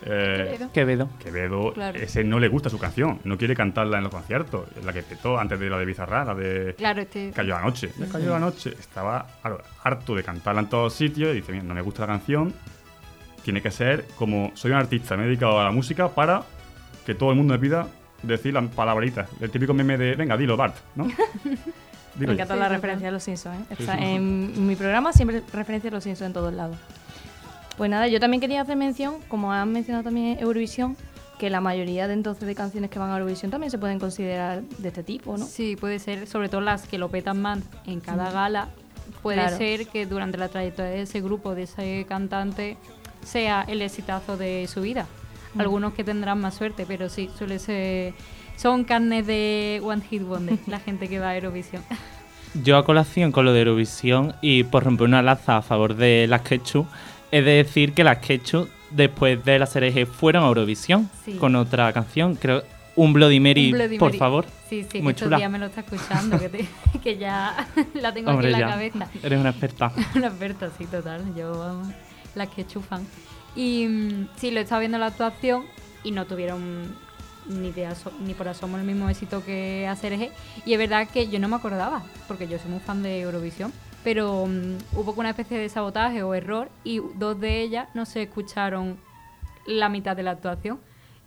Eh, 0.05 0.45
Quevedo. 0.51 0.71
Quevedo. 0.71 1.09
Quevedo, 1.19 1.73
Claro. 1.73 1.99
ese 1.99 2.23
no 2.23 2.39
le 2.39 2.47
gusta 2.47 2.69
su 2.69 2.77
canción, 2.77 3.19
no 3.23 3.37
quiere 3.37 3.55
cantarla 3.55 3.97
en 3.97 4.03
los 4.03 4.13
conciertos, 4.13 4.67
la 4.85 4.93
que 4.93 5.01
petó 5.03 5.37
antes 5.39 5.59
de 5.59 5.69
la 5.69 5.77
de 5.79 5.85
Bizarra, 5.85 6.23
la 6.23 6.35
de 6.35 6.75
Claro, 6.77 7.01
este. 7.01 7.31
Cayó 7.31 7.55
la 7.55 7.61
noche. 7.61 7.91
Cayó 8.11 8.31
la 8.31 8.39
noche, 8.39 8.73
estaba 8.79 9.25
claro, 9.41 9.61
harto 9.83 10.15
de 10.15 10.23
cantarla 10.23 10.61
en 10.61 10.69
todos 10.69 10.93
sitios 10.93 11.31
y 11.31 11.37
dice, 11.37 11.51
mira, 11.51 11.63
no 11.63 11.73
me 11.73 11.81
gusta 11.81 12.01
la 12.01 12.07
canción, 12.07 12.53
tiene 13.43 13.61
que 13.61 13.71
ser 13.71 14.05
como, 14.17 14.51
soy 14.55 14.71
un 14.71 14.77
artista, 14.77 15.17
me 15.17 15.23
he 15.23 15.27
dedicado 15.27 15.59
a 15.59 15.63
la 15.63 15.71
música 15.71 16.09
para 16.09 16.43
que 17.05 17.15
todo 17.15 17.31
el 17.31 17.37
mundo 17.37 17.53
me 17.53 17.59
pida 17.59 17.87
decir 18.23 18.53
las 18.53 18.65
palabritas, 18.69 19.29
el 19.39 19.49
típico 19.49 19.73
meme 19.73 19.97
de, 19.97 20.15
venga, 20.15 20.35
dilo, 20.37 20.57
Bart, 20.57 20.75
¿no? 20.95 21.07
Me 22.19 22.33
encanta 22.33 22.55
la 22.55 22.67
referencia 22.67 23.09
a 23.09 23.11
los 23.11 23.21
Simpsons. 23.21 23.69
¿eh? 23.69 23.75
Sí. 23.77 23.85
En 23.99 24.65
mi 24.67 24.75
programa 24.75 25.13
siempre 25.13 25.43
referencia 25.53 25.91
a 25.91 25.93
los 25.93 26.03
Simpsons 26.03 26.25
en 26.29 26.33
todos 26.33 26.51
lados. 26.51 26.75
Pues 27.77 27.89
nada, 27.91 28.07
yo 28.07 28.19
también 28.19 28.41
quería 28.41 28.61
hacer 28.61 28.75
mención, 28.75 29.15
como 29.27 29.51
han 29.53 29.71
mencionado 29.71 30.03
también 30.03 30.39
Eurovisión, 30.39 30.97
que 31.37 31.49
la 31.51 31.61
mayoría 31.61 32.07
de 32.07 32.13
entonces 32.13 32.47
de 32.47 32.55
canciones 32.55 32.89
que 32.89 32.97
van 32.97 33.11
a 33.11 33.17
Eurovisión 33.17 33.51
también 33.51 33.69
se 33.69 33.77
pueden 33.77 33.99
considerar 33.99 34.63
de 34.63 34.87
este 34.87 35.03
tipo, 35.03 35.37
¿no? 35.37 35.45
Sí, 35.45 35.75
puede 35.75 35.99
ser, 35.99 36.25
sobre 36.25 36.49
todo 36.49 36.61
las 36.61 36.87
que 36.87 36.97
lo 36.97 37.09
petan 37.09 37.39
más 37.41 37.59
en 37.85 37.99
cada 37.99 38.31
gala. 38.31 38.69
Puede 39.21 39.37
Claro. 39.39 39.57
ser 39.57 39.85
que 39.87 40.05
durante 40.07 40.37
la 40.39 40.49
trayectoria 40.49 40.91
de 40.91 41.01
ese 41.03 41.21
grupo, 41.21 41.53
de 41.53 41.63
ese 41.63 42.05
cantante, 42.09 42.77
sea 43.23 43.63
el 43.67 43.81
exitazo 43.83 44.37
de 44.37 44.67
su 44.67 44.81
vida. 44.81 45.05
Algunos 45.57 45.93
que 45.93 46.03
tendrán 46.03 46.39
más 46.41 46.55
suerte, 46.55 46.85
pero 46.87 47.09
sí, 47.09 47.29
suele 47.37 47.59
ser. 47.59 48.13
Son 48.57 48.83
carnes 48.83 49.25
de 49.27 49.79
One 49.83 50.01
Hit 50.01 50.23
Wonder, 50.23 50.57
la 50.67 50.79
gente 50.79 51.07
que 51.07 51.19
va 51.19 51.29
a 51.29 51.35
Eurovisión. 51.37 51.83
Yo 52.63 52.77
a 52.77 52.85
colación 52.85 53.31
con 53.31 53.45
lo 53.45 53.53
de 53.53 53.59
Eurovisión 53.59 54.33
y 54.41 54.63
por 54.63 54.83
romper 54.83 55.05
una 55.07 55.21
laza 55.21 55.57
a 55.57 55.61
favor 55.61 55.95
de 55.95 56.25
las 56.27 56.41
Quechu, 56.41 56.87
he 57.31 57.41
de 57.41 57.51
decir 57.63 57.93
que 57.93 58.03
las 58.03 58.17
Quechu 58.19 58.67
después 58.91 59.43
de 59.43 59.59
la 59.59 59.65
serie 59.65 60.05
fueron 60.05 60.43
a 60.43 60.47
Eurovisión 60.47 61.09
Sí. 61.25 61.33
con 61.33 61.55
otra 61.55 61.91
canción, 61.93 62.35
creo 62.35 62.63
un 62.95 63.13
Bloody 63.13 63.39
Mary, 63.39 63.67
Un 63.67 63.77
Bloody 63.77 63.97
por 63.99 64.09
Mary. 64.09 64.17
favor. 64.17 64.45
Sí, 64.69 64.85
sí, 64.91 65.01
Muy 65.01 65.13
que 65.13 65.19
chula. 65.21 65.37
días 65.37 65.51
me 65.51 65.59
lo 65.59 65.67
está 65.67 65.81
escuchando, 65.81 66.39
que, 66.39 66.49
te- 66.49 66.67
que 67.03 67.17
ya 67.17 67.67
la 67.93 68.13
tengo 68.13 68.31
Hombre, 68.31 68.47
aquí 68.47 68.55
en 68.55 68.61
la 68.61 68.67
ya. 68.67 68.73
cabeza. 68.73 69.07
Eres 69.23 69.39
una 69.39 69.49
experta. 69.51 69.91
Una 70.15 70.27
experta, 70.27 70.69
sí, 70.77 70.85
total. 70.85 71.23
Yo, 71.35 71.51
vamos, 71.59 71.89
las 72.33 72.49
que 72.49 72.65
chufan. 72.65 73.05
Y 73.55 73.85
mm, 73.87 74.29
sí, 74.37 74.51
lo 74.51 74.59
estaba 74.61 74.79
viendo 74.79 74.97
la 74.97 75.07
actuación 75.07 75.65
y 76.03 76.11
no 76.11 76.25
tuvieron 76.25 76.95
ni, 77.47 77.71
de 77.71 77.85
aso- 77.87 78.11
ni 78.19 78.33
por 78.33 78.47
asomo 78.47 78.77
el 78.77 78.83
mismo 78.83 79.07
éxito 79.09 79.43
que 79.45 79.87
ACRG. 79.87 80.31
Y 80.65 80.73
es 80.73 80.79
verdad 80.79 81.07
que 81.07 81.27
yo 81.27 81.39
no 81.39 81.47
me 81.49 81.55
acordaba, 81.57 82.03
porque 82.27 82.47
yo 82.47 82.57
soy 82.57 82.71
muy 82.71 82.79
fan 82.79 83.03
de 83.03 83.19
Eurovisión. 83.21 83.71
Pero 84.03 84.45
mm, 84.45 84.97
hubo 84.97 85.13
una 85.13 85.31
especie 85.31 85.57
de 85.57 85.69
sabotaje 85.69 86.23
o 86.23 86.33
error 86.33 86.69
y 86.83 87.01
dos 87.15 87.39
de 87.39 87.61
ellas 87.61 87.89
no 87.93 88.05
se 88.05 88.23
escucharon 88.23 88.97
la 89.65 89.89
mitad 89.89 90.15
de 90.15 90.23
la 90.23 90.31
actuación. 90.31 90.79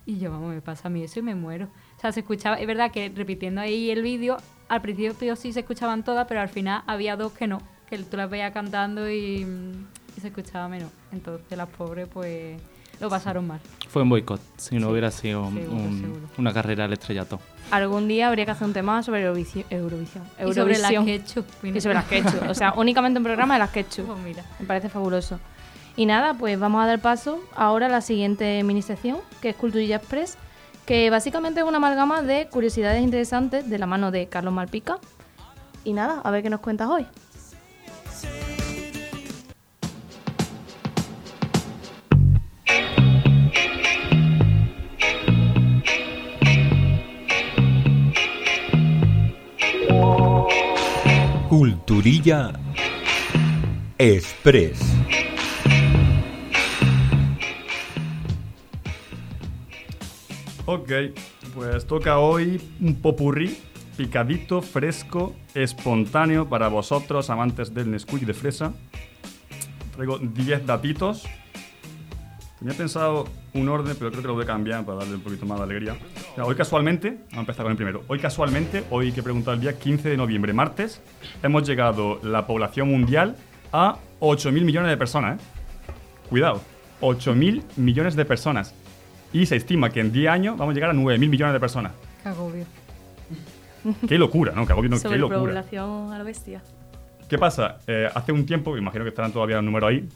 Y 0.06 0.18
yo, 0.18 0.30
vamos, 0.30 0.54
me 0.54 0.61
pasa 0.61 0.88
a 0.88 0.90
mí 0.90 1.02
eso 1.02 1.20
y 1.20 1.22
me 1.22 1.35
muero. 1.35 1.66
O 1.96 2.00
sea, 2.00 2.12
se 2.12 2.20
escuchaba, 2.20 2.56
es 2.56 2.66
verdad 2.66 2.90
que 2.90 3.12
repitiendo 3.14 3.61
ahí 3.61 3.90
el 3.90 4.02
vídeo, 4.02 4.38
al 4.68 4.80
principio 4.80 5.37
sí 5.37 5.52
se 5.52 5.61
escuchaban 5.61 6.04
todas, 6.04 6.26
pero 6.26 6.40
al 6.40 6.48
final 6.48 6.83
había 6.87 7.16
dos 7.16 7.33
que 7.33 7.46
no, 7.46 7.61
que 7.88 7.98
tú 7.98 8.16
las 8.16 8.30
veías 8.30 8.52
cantando 8.52 9.11
y, 9.11 9.44
mm, 9.44 9.87
y 10.16 10.20
se 10.20 10.28
escuchaba 10.28 10.68
menos. 10.68 10.90
Entonces 11.12 11.56
las 11.56 11.68
pobres 11.68 12.09
pues 12.09 12.61
lo 13.01 13.09
pasaron 13.09 13.47
mal. 13.47 13.61
Fue 13.89 14.03
un 14.03 14.09
boicot, 14.11 14.41
si 14.57 14.77
no 14.77 14.87
Sí, 14.87 14.93
hubiera 14.93 15.11
sido 15.11 15.43
un- 15.47 15.55
seguro, 15.55 15.77
un- 15.77 16.01
seguro. 16.01 16.21
una 16.39 16.53
carrera 16.53 16.85
al 16.85 16.93
estrellato. 16.93 17.41
Algún 17.71 18.07
día 18.09 18.29
habría 18.29 18.45
que 18.45 18.51
hacer 18.53 18.67
un 18.67 18.73
tema 18.73 19.03
sobre 19.03 19.23
Eurovisión. 19.23 19.65
Eurovisión. 19.71 20.25
Y 20.39 20.53
sobre 20.55 20.79
las 20.79 20.91
ketchup. 21.05 21.47
Y 21.65 21.81
sobre 21.81 21.95
las 21.95 22.05
ketchup. 22.05 22.49
O 22.49 22.55
sea, 22.55 22.73
únicamente 22.77 23.19
un 23.19 23.25
programa 23.25 23.55
de 23.55 23.61
las 23.61 23.71
ketchup. 23.71 24.07
Pues 24.07 24.19
mira. 24.21 24.45
Me 24.59 24.67
parece 24.67 24.89
fabuloso. 24.89 25.41
Y 25.97 26.07
nada, 26.07 26.35
pues 26.35 26.59
vamos 26.59 26.83
a 26.83 26.87
dar 26.87 27.01
paso 27.01 27.41
ahora 27.57 27.87
a 27.87 27.89
la 27.89 28.01
siguiente 28.01 28.63
mini 28.63 28.83
sección, 28.83 29.19
que 29.43 29.51
es 29.51 29.57
Culturilla 29.57 29.97
Express, 29.97 30.37
que 30.87 31.11
básicamente 31.11 31.61
es 31.61 31.67
una 31.67 31.77
amalgama 31.79 32.23
de 32.23 32.49
curiosidades 32.49 33.03
interesantes 33.03 33.69
de 33.69 33.79
la 33.79 33.87
mano 33.87 34.11
de 34.11 34.27
Carlos 34.29 34.53
Malpica. 34.55 34.99
Y 35.85 35.93
nada, 35.93 36.21
a 36.23 36.31
ver 36.31 36.43
qué 36.43 36.51
nos 36.51 36.61
cuentas 36.61 36.89
hoy. 36.89 37.07
Culturilla 51.51 52.53
Express. 53.99 54.81
Ok, 60.65 60.93
pues 61.53 61.89
toca 61.89 62.21
hoy 62.21 62.61
un 62.81 62.95
popurrí 62.95 63.59
picadito, 63.97 64.63
fresco, 64.63 65.35
espontáneo 65.55 66.49
para 66.49 66.69
vosotros, 66.69 67.31
amantes 67.31 67.75
del 67.75 67.91
Nesquik 67.91 68.25
de 68.25 68.35
fresa. 68.35 68.73
Traigo 69.97 70.19
10 70.19 70.67
datitos. 70.67 71.25
Tenía 72.61 72.75
pensado 72.75 73.27
un 73.55 73.68
orden, 73.70 73.96
pero 73.99 74.11
creo 74.11 74.20
que 74.20 74.29
lo 74.29 74.35
voy 74.35 74.44
a 74.44 74.46
cambiar 74.46 74.85
para 74.85 74.99
darle 74.99 75.14
un 75.14 75.23
poquito 75.23 75.46
más 75.46 75.57
de 75.59 75.64
alegría. 75.64 75.96
O 76.33 76.35
sea, 76.35 76.44
hoy 76.44 76.55
casualmente, 76.55 77.09
vamos 77.11 77.37
a 77.37 77.40
empezar 77.40 77.62
con 77.64 77.70
el 77.70 77.77
primero. 77.77 78.05
Hoy 78.07 78.18
casualmente, 78.18 78.85
hoy 78.90 79.12
que 79.12 79.20
he 79.20 79.23
preguntado 79.23 79.55
el 79.55 79.62
día 79.62 79.79
15 79.79 80.11
de 80.11 80.16
noviembre, 80.18 80.53
martes, 80.53 81.01
hemos 81.42 81.66
llegado 81.66 82.20
la 82.23 82.46
población 82.46 82.90
mundial 82.90 83.35
a 83.73 83.96
8.000 84.20 84.62
millones 84.62 84.90
de 84.90 84.96
personas. 84.99 85.40
¿eh? 85.40 85.44
Cuidado, 86.29 86.61
8.000 87.01 87.62
millones 87.77 88.14
de 88.14 88.27
personas. 88.27 88.75
Y 89.33 89.46
se 89.46 89.57
estima 89.57 89.88
que 89.88 90.01
en 90.01 90.12
10 90.12 90.29
años 90.29 90.59
vamos 90.59 90.73
a 90.73 90.75
llegar 90.75 90.90
a 90.90 90.92
9.000 90.92 91.18
millones 91.31 91.55
de 91.55 91.61
personas. 91.61 91.92
Qué 92.23 92.29
agobio. 92.29 92.66
Qué 94.07 94.18
locura, 94.18 94.53
¿no? 94.55 94.66
Qué, 94.66 94.75
agobio, 94.75 94.90
no, 94.90 95.01
qué 95.01 95.16
locura. 95.16 95.38
Sobrepoblación 95.38 96.12
a 96.12 96.18
la 96.18 96.25
bestia. 96.25 96.62
¿Qué 97.27 97.38
pasa? 97.38 97.79
Eh, 97.87 98.07
hace 98.14 98.33
un 98.33 98.44
tiempo, 98.44 98.77
imagino 98.77 99.03
que 99.05 99.09
estarán 99.09 99.33
todavía 99.33 99.57
los 99.57 99.64
números 99.64 99.88
ahí, 99.88 100.07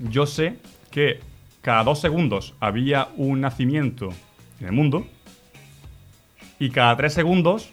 yo 0.00 0.26
sé 0.26 0.56
que 0.90 1.20
cada 1.60 1.84
dos 1.84 2.00
segundos 2.00 2.54
había 2.60 3.08
un 3.16 3.40
nacimiento 3.40 4.10
en 4.60 4.66
el 4.66 4.72
mundo 4.72 5.06
y 6.58 6.70
cada 6.70 6.96
tres 6.96 7.14
segundos 7.14 7.70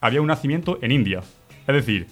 había 0.00 0.20
un 0.20 0.26
nacimiento 0.26 0.78
en 0.82 0.92
India. 0.92 1.22
Es 1.66 1.74
decir, 1.74 2.06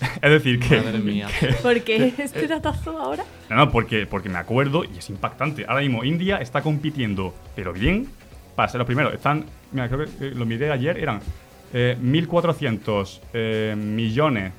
es 0.22 0.30
decir 0.30 0.60
que... 0.60 0.76
Madre 0.76 0.98
mía. 0.98 1.28
¿Por 1.62 1.82
qué 1.82 2.12
este 2.18 2.46
datazo 2.46 2.98
ahora? 2.98 3.24
No, 3.50 3.56
no, 3.56 3.70
porque, 3.70 4.06
porque 4.06 4.28
me 4.28 4.38
acuerdo 4.38 4.84
y 4.84 4.98
es 4.98 5.10
impactante. 5.10 5.64
Ahora 5.66 5.80
mismo 5.80 6.04
India 6.04 6.38
está 6.38 6.62
compitiendo, 6.62 7.34
pero 7.54 7.72
bien, 7.72 8.08
para 8.54 8.68
ser 8.68 8.78
los 8.78 8.86
primeros. 8.86 9.14
Están, 9.14 9.44
mira, 9.72 9.88
creo 9.88 10.06
que 10.06 10.28
eh, 10.28 10.32
lo 10.34 10.46
miré 10.46 10.70
ayer, 10.70 10.98
eran 10.98 11.20
eh, 11.72 11.96
1.400 12.00 13.20
eh, 13.32 13.74
millones 13.76 14.52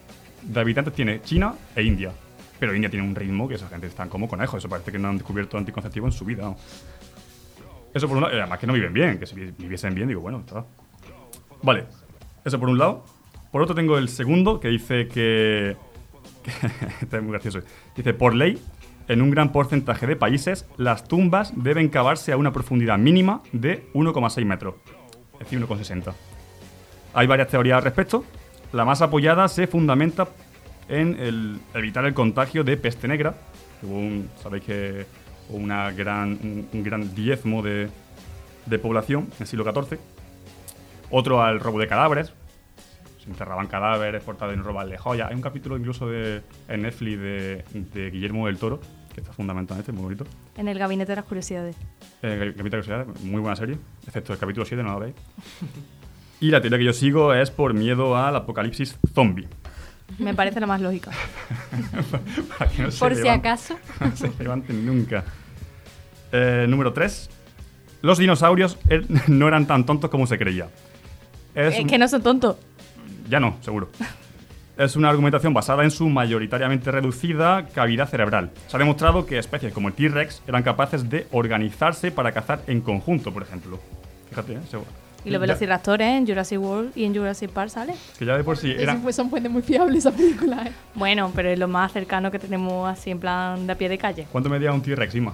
de 0.43 0.59
habitantes 0.59 0.93
tiene 0.93 1.21
China 1.21 1.53
e 1.75 1.83
India. 1.83 2.11
Pero 2.59 2.73
India 2.73 2.89
tiene 2.89 3.05
un 3.07 3.15
ritmo 3.15 3.47
que 3.47 3.55
esa 3.55 3.67
gente 3.67 3.87
está 3.87 4.07
como 4.07 4.27
conejos. 4.27 4.59
Eso 4.59 4.69
parece 4.69 4.91
que 4.91 4.97
no 4.99 5.09
han 5.09 5.17
descubierto 5.17 5.57
anticonceptivo 5.57 6.05
en 6.07 6.11
su 6.11 6.23
vida. 6.25 6.55
Eso 7.93 8.07
por 8.07 8.17
un 8.17 8.23
lado, 8.23 8.35
además 8.35 8.59
que 8.59 8.67
no 8.67 8.73
viven 8.73 8.93
bien, 8.93 9.19
que 9.19 9.25
si 9.25 9.35
vi- 9.35 9.51
viviesen 9.57 9.93
bien, 9.95 10.07
digo, 10.07 10.21
bueno, 10.21 10.39
está. 10.39 10.65
Vale, 11.61 11.85
eso 12.43 12.59
por 12.59 12.69
un 12.69 12.77
lado. 12.77 13.03
Por 13.51 13.61
otro 13.61 13.73
tengo 13.75 13.97
el 13.97 14.09
segundo 14.09 14.59
que 14.59 14.67
dice 14.69 15.07
que 15.07 15.75
Está 17.01 17.21
muy 17.21 17.31
gracioso. 17.31 17.61
Dice, 17.95 18.13
por 18.13 18.35
ley, 18.35 18.61
en 19.07 19.21
un 19.21 19.31
gran 19.31 19.51
porcentaje 19.51 20.05
de 20.07 20.15
países, 20.15 20.65
las 20.77 21.07
tumbas 21.07 21.53
deben 21.55 21.89
cavarse 21.89 22.31
a 22.31 22.37
una 22.37 22.51
profundidad 22.51 22.97
mínima 22.97 23.41
de 23.51 23.87
1,6 23.93 24.45
metros. 24.45 24.75
Es 25.33 25.39
decir, 25.39 25.59
1,60. 25.65 26.13
Hay 27.13 27.27
varias 27.27 27.47
teorías 27.47 27.77
al 27.77 27.83
respecto. 27.83 28.23
La 28.73 28.83
más 28.85 29.01
apoyada 29.01 29.47
se 29.47 29.67
fundamenta 29.67 30.27
en 30.87 31.19
el 31.19 31.59
evitar 31.73 32.05
el 32.05 32.13
contagio 32.13 32.63
de 32.63 32.77
peste 32.77 33.07
negra. 33.07 33.35
Hubo 33.81 33.97
un, 33.97 34.29
sabéis 34.41 34.63
que 34.63 35.05
hubo 35.49 35.57
una 35.57 35.91
gran, 35.91 36.31
un, 36.41 36.67
un 36.71 36.83
gran 36.83 37.13
diezmo 37.13 37.61
de, 37.61 37.89
de 38.65 38.79
población 38.79 39.23
en 39.23 39.41
el 39.41 39.47
siglo 39.47 39.63
XIV. 39.63 39.99
Otro 41.11 41.41
al 41.41 41.59
robo 41.59 41.79
de 41.79 41.87
cadáveres, 41.87 42.33
se 43.23 43.29
enterraban 43.29 43.67
cadáveres 43.67 44.23
por 44.23 44.37
tal 44.37 44.51
de 44.51 44.57
no 44.57 44.63
robarle 44.63 44.97
joyas. 44.97 45.29
Hay 45.29 45.35
un 45.35 45.41
capítulo 45.41 45.77
incluso 45.77 46.07
de, 46.07 46.41
en 46.67 46.81
Netflix 46.83 47.19
de, 47.19 47.63
de 47.93 48.11
Guillermo 48.11 48.47
del 48.47 48.57
Toro, 48.57 48.79
que 49.13 49.21
está 49.21 49.33
fundamentalmente 49.33 49.91
muy 49.91 50.03
bonito. 50.03 50.25
En 50.57 50.67
el 50.67 50.77
gabinete 50.77 51.11
de 51.11 51.15
las 51.17 51.25
curiosidades. 51.25 51.75
Eh, 52.21 52.53
Capitán 52.57 52.81
Curiosidad, 52.81 53.05
muy 53.23 53.41
buena 53.41 53.55
serie, 53.55 53.77
excepto 54.05 54.33
el 54.33 54.39
capítulo 54.39 54.65
7, 54.65 54.83
no 54.83 54.93
lo 54.93 54.99
veis. 54.99 55.15
Y 56.41 56.49
la 56.51 56.59
teoría 56.59 56.77
que 56.77 56.83
yo 56.83 56.93
sigo 56.93 57.33
es 57.33 57.49
por 57.49 57.73
miedo 57.73 58.17
al 58.17 58.35
apocalipsis 58.35 58.99
zombie. 59.13 59.47
Me 60.19 60.33
parece 60.33 60.59
la 60.59 60.67
más 60.67 60.79
lógica. 60.81 61.11
Para 62.57 62.71
que 62.71 62.81
no 62.83 62.91
se 62.91 62.99
Por 62.99 63.15
si 63.15 63.27
acaso. 63.27 63.77
no 63.99 64.15
se 64.15 64.31
levanten 64.39 64.85
nunca. 64.85 65.23
Eh, 66.31 66.65
número 66.69 66.93
3. 66.93 67.29
Los 68.01 68.17
dinosaurios 68.17 68.77
er- 68.87 69.05
no 69.27 69.47
eran 69.47 69.65
tan 69.67 69.85
tontos 69.85 70.09
como 70.09 70.27
se 70.27 70.37
creía. 70.37 70.67
Es 71.53 71.73
Es 71.75 71.79
un- 71.81 71.87
que 71.87 71.97
no 71.97 72.07
son 72.07 72.21
tontos. 72.21 72.57
Ya 73.29 73.39
no, 73.39 73.57
seguro. 73.61 73.89
es 74.77 74.95
una 74.95 75.09
argumentación 75.09 75.53
basada 75.53 75.83
en 75.83 75.89
su 75.91 76.07
mayoritariamente 76.09 76.91
reducida 76.91 77.65
cavidad 77.73 78.07
cerebral. 78.07 78.51
Se 78.67 78.75
ha 78.77 78.79
demostrado 78.79 79.25
que 79.25 79.39
especies 79.39 79.73
como 79.73 79.87
el 79.87 79.95
T-Rex 79.95 80.43
eran 80.47 80.61
capaces 80.63 81.09
de 81.09 81.25
organizarse 81.31 82.11
para 82.11 82.31
cazar 82.33 82.61
en 82.67 82.81
conjunto, 82.81 83.33
por 83.33 83.41
ejemplo. 83.41 83.79
Fíjate, 84.29 84.53
¿eh? 84.53 84.59
Se- 84.69 84.77
Y 85.25 85.31
los 85.31 85.41
velociraptores 85.41 86.07
en 86.07 86.27
Jurassic 86.27 86.59
World 86.61 86.91
y 86.95 87.03
en 87.03 87.15
Jurassic 87.15 87.49
Park 87.49 87.69
sale. 87.69 87.93
Que 88.19 88.25
ya 88.25 88.37
de 88.37 88.43
por 88.43 88.57
sí 88.57 88.71
Eso 88.71 88.81
era... 88.81 88.95
fue- 88.97 89.11
son 89.13 89.29
fuentes 89.29 89.51
muy 89.51 89.61
fiables 89.63 89.99
esa 90.05 90.11
película, 90.15 90.63
¿eh? 90.67 90.71
Bueno, 90.93 91.31
pero 91.35 91.49
es 91.49 91.57
lo 91.59 91.67
más 91.67 91.91
cercano 91.91 92.29
que 92.31 92.39
tenemos 92.39 92.87
así 92.87 93.09
en 93.11 93.19
plan 93.19 93.65
de 93.65 93.73
a 93.73 93.77
pie 93.77 93.89
de 93.89 93.97
calle. 93.97 94.27
¿Cuánto 94.31 94.49
medía 94.49 94.71
un 94.71 94.81
T-Rex, 94.81 95.15
Ima? 95.15 95.33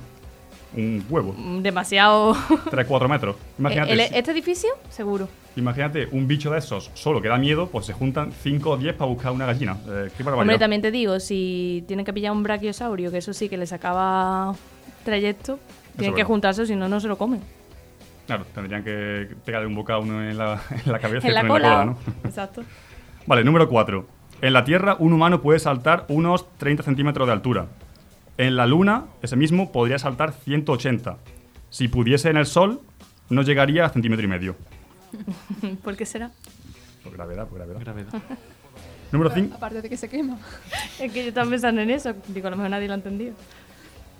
Un 0.75 1.03
huevo. 1.09 1.33
Mm, 1.37 1.61
Demasiado. 1.61 2.33
3-4 2.71 3.09
metros. 3.09 3.35
Imagínate, 3.59 3.91
El- 3.91 3.99
si- 4.07 4.15
este 4.15 4.31
edificio, 4.31 4.69
seguro. 4.89 5.27
imagínate 5.57 6.07
un 6.13 6.25
bicho 6.27 6.49
de 6.49 6.59
esos 6.59 6.89
solo 6.93 7.21
que 7.21 7.27
da 7.27 7.37
miedo, 7.37 7.67
pues 7.67 7.85
se 7.85 7.91
juntan 7.91 8.31
5 8.41 8.69
o 8.69 8.77
10 8.77 8.95
para 8.95 9.09
buscar 9.11 9.33
una 9.33 9.45
gallina. 9.45 9.75
Eh, 9.89 10.09
qué 10.17 10.23
Hombre, 10.23 10.57
también 10.57 10.81
te 10.81 10.89
digo, 10.91 11.19
si 11.19 11.83
tienen 11.87 12.05
que 12.05 12.13
pillar 12.13 12.31
un 12.31 12.43
brachiosaurio, 12.43 13.11
que 13.11 13.17
eso 13.17 13.33
sí 13.33 13.49
que 13.49 13.57
le 13.57 13.65
sacaba 13.67 14.55
trayecto, 15.03 15.59
tienen 15.97 16.11
que 16.15 16.21
bueno. 16.21 16.27
juntarse, 16.27 16.65
si 16.65 16.75
no, 16.77 16.87
no 16.87 17.01
se 17.01 17.09
lo 17.09 17.17
comen. 17.17 17.41
Claro, 18.31 18.45
tendrían 18.45 18.81
que 18.81 19.35
pegarle 19.43 19.67
un 19.67 19.75
bocado 19.75 19.99
a 19.99 20.03
uno 20.03 20.23
en 20.23 20.37
la, 20.37 20.61
en 20.85 20.89
la 20.89 20.99
cabeza 20.99 21.27
y 21.27 21.31
En 21.31 21.35
la 21.35 21.45
cola. 21.45 21.83
¿no? 21.83 21.97
Exacto. 22.23 22.63
Vale, 23.25 23.43
número 23.43 23.67
4. 23.67 24.07
En 24.41 24.53
la 24.53 24.63
Tierra, 24.63 24.95
un 24.99 25.11
humano 25.11 25.41
puede 25.41 25.59
saltar 25.59 26.05
unos 26.07 26.47
30 26.57 26.81
centímetros 26.83 27.27
de 27.27 27.33
altura. 27.33 27.65
En 28.37 28.55
la 28.55 28.65
Luna, 28.67 29.07
ese 29.21 29.35
mismo 29.35 29.73
podría 29.73 29.99
saltar 29.99 30.31
180. 30.31 31.17
Si 31.69 31.89
pudiese 31.89 32.29
en 32.29 32.37
el 32.37 32.45
Sol, 32.45 32.79
no 33.29 33.41
llegaría 33.41 33.83
a 33.83 33.89
centímetro 33.89 34.23
y 34.23 34.29
medio. 34.29 34.55
¿Por 35.83 35.97
qué 35.97 36.05
será? 36.05 36.31
Por 37.03 37.11
gravedad, 37.11 37.47
por 37.47 37.57
gravedad. 37.57 37.81
Gravedad. 37.81 38.13
Número 39.11 39.29
5. 39.29 39.57
Aparte 39.57 39.81
de 39.81 39.89
que 39.89 39.97
se 39.97 40.07
quema. 40.07 40.37
Es 41.01 41.11
que 41.11 41.23
yo 41.23 41.27
estaba 41.27 41.49
pensando 41.49 41.81
en 41.81 41.89
eso. 41.89 42.13
Digo, 42.29 42.47
a 42.47 42.51
lo 42.51 42.55
mejor 42.55 42.71
nadie 42.71 42.87
lo 42.87 42.93
ha 42.93 42.95
entendido. 42.95 43.33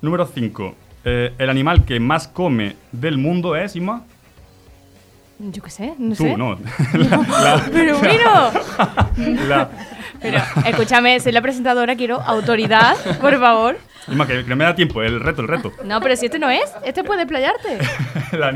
Número 0.01 0.25
5. 0.25 0.75
El 1.03 1.49
animal 1.49 1.85
que 1.85 1.99
más 1.99 2.27
come 2.27 2.75
del 2.91 3.17
mundo 3.17 3.55
es, 3.55 3.75
Isma. 3.75 4.03
Yo 5.39 5.63
qué 5.63 5.69
sé, 5.71 5.93
no 5.97 6.15
Tú, 6.15 6.23
sé. 6.23 6.37
no. 6.37 6.53
La- 6.93 7.65
Pero 7.71 7.97
bueno, 7.97 8.51
la- 9.47 9.69
pero 10.21 10.37
escúchame, 10.67 11.19
soy 11.19 11.31
la 11.31 11.41
presentadora, 11.41 11.95
quiero 11.95 12.21
autoridad, 12.21 12.95
por 13.19 13.39
favor. 13.39 13.77
Isma, 14.07 14.27
que, 14.27 14.43
que 14.43 14.49
no 14.49 14.55
me 14.55 14.65
da 14.65 14.75
tiempo, 14.75 15.01
el 15.01 15.19
reto, 15.19 15.41
el 15.41 15.47
reto. 15.47 15.71
No, 15.83 15.99
pero 15.99 16.15
si 16.15 16.25
este 16.27 16.37
no 16.37 16.49
es, 16.49 16.71
este 16.85 17.03
puede 17.03 17.25
playarte. 17.25 17.79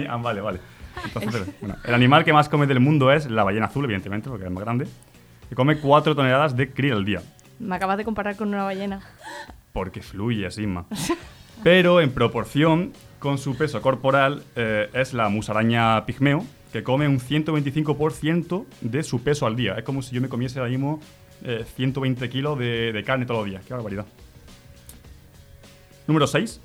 Ah, 0.08 0.17
vale, 0.17 0.41
vale. 0.41 0.60
Entonces, 1.05 1.47
bueno, 1.60 1.75
el 1.84 1.93
animal 1.93 2.23
que 2.23 2.34
más 2.34 2.49
come 2.49 2.67
del 2.67 2.79
mundo 2.79 3.12
es 3.12 3.29
la 3.29 3.43
ballena 3.43 3.65
azul, 3.65 3.84
evidentemente, 3.86 4.29
porque 4.29 4.45
es 4.45 4.51
más 4.51 4.63
grande. 4.63 4.88
Que 5.49 5.55
come 5.55 5.77
4 5.77 6.15
toneladas 6.15 6.55
de 6.55 6.71
krill 6.71 6.93
al 6.93 7.05
día. 7.05 7.21
Me 7.60 7.75
acabas 7.75 7.97
de 7.97 8.03
comparar 8.05 8.36
con 8.36 8.49
una 8.49 8.63
ballena. 8.63 9.01
Porque 9.73 10.01
fluye, 10.01 10.49
Sigma. 10.51 10.86
Pero 11.63 12.02
en 12.02 12.12
proporción 12.12 12.94
con 13.20 13.38
su 13.38 13.58
peso 13.58 13.82
corporal 13.82 14.44
eh, 14.56 14.89
es 14.94 15.13
la 15.13 15.30
musaraña 15.30 16.06
pigmeo, 16.06 16.46
que 16.72 16.84
come 16.84 17.08
un 17.08 17.20
125% 17.20 18.65
de 18.82 19.04
su 19.04 19.24
peso 19.24 19.46
al 19.46 19.56
día. 19.56 19.76
Es 19.76 19.84
como 19.84 20.02
si 20.02 20.13
yo 20.13 20.22
me 20.22 20.30
comiese 20.30 20.60
ahora 20.60 20.70
mismo 20.70 21.00
eh, 21.44 21.65
120 21.76 22.30
kilos 22.30 22.60
de, 22.60 22.94
de 22.94 23.04
carne 23.04 23.26
todos 23.26 23.41
los 23.41 23.50
días. 23.50 23.65
Qué 23.65 23.74
barbaridad. 23.74 24.06
Número 26.08 26.28
6. 26.28 26.62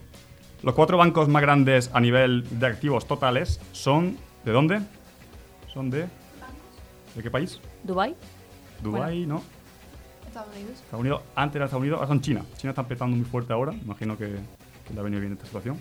Los 0.63 0.75
cuatro 0.75 0.99
bancos 0.99 1.29
más 1.29 1.41
grandes 1.41 1.91
a 1.95 2.01
nivel 2.01 2.45
de 2.59 2.67
activos 2.67 3.07
totales 3.07 3.61
son... 3.73 4.19
¿De 4.45 4.53
dónde? 4.53 4.81
Son 5.73 5.89
de... 5.89 6.07
¿De 7.15 7.23
qué 7.23 7.31
país? 7.31 7.61
¿Dubai? 7.83 8.15
Dubái, 8.83 9.27
¿no? 9.27 9.43
Estados 10.27 10.55
Unidos. 10.55 10.73
Estados 10.75 11.01
Unidos, 11.01 11.23
antes 11.35 11.57
era 11.57 11.65
Estados 11.65 11.81
Unidos, 11.81 11.97
ahora 11.99 12.09
son 12.09 12.21
China. 12.21 12.45
China 12.57 12.71
está 12.71 12.83
empezando 12.83 13.17
muy 13.17 13.25
fuerte 13.25 13.53
ahora, 13.53 13.73
imagino 13.73 14.17
que, 14.17 14.37
que 14.91 14.95
le 14.95 15.01
ha 15.01 15.05
venido 15.05 15.21
bien 15.21 15.33
esta 15.33 15.47
situación. 15.47 15.79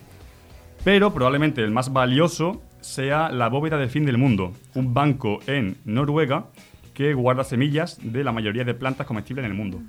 Pero 0.83 1.13
probablemente 1.13 1.61
el 1.63 1.71
más 1.71 1.91
valioso 1.91 2.61
sea 2.79 3.29
la 3.29 3.49
bóveda 3.49 3.77
del 3.77 3.89
fin 3.89 4.05
del 4.05 4.17
mundo, 4.17 4.53
un 4.75 4.93
banco 4.93 5.39
en 5.47 5.77
Noruega 5.83 6.45
que 6.93 7.13
guarda 7.13 7.43
semillas 7.43 7.97
de 8.01 8.23
la 8.23 8.31
mayoría 8.31 8.63
de 8.63 8.73
plantas 8.73 9.05
comestibles 9.07 9.45
en 9.45 9.51
el 9.51 9.57
mundo. 9.57 9.79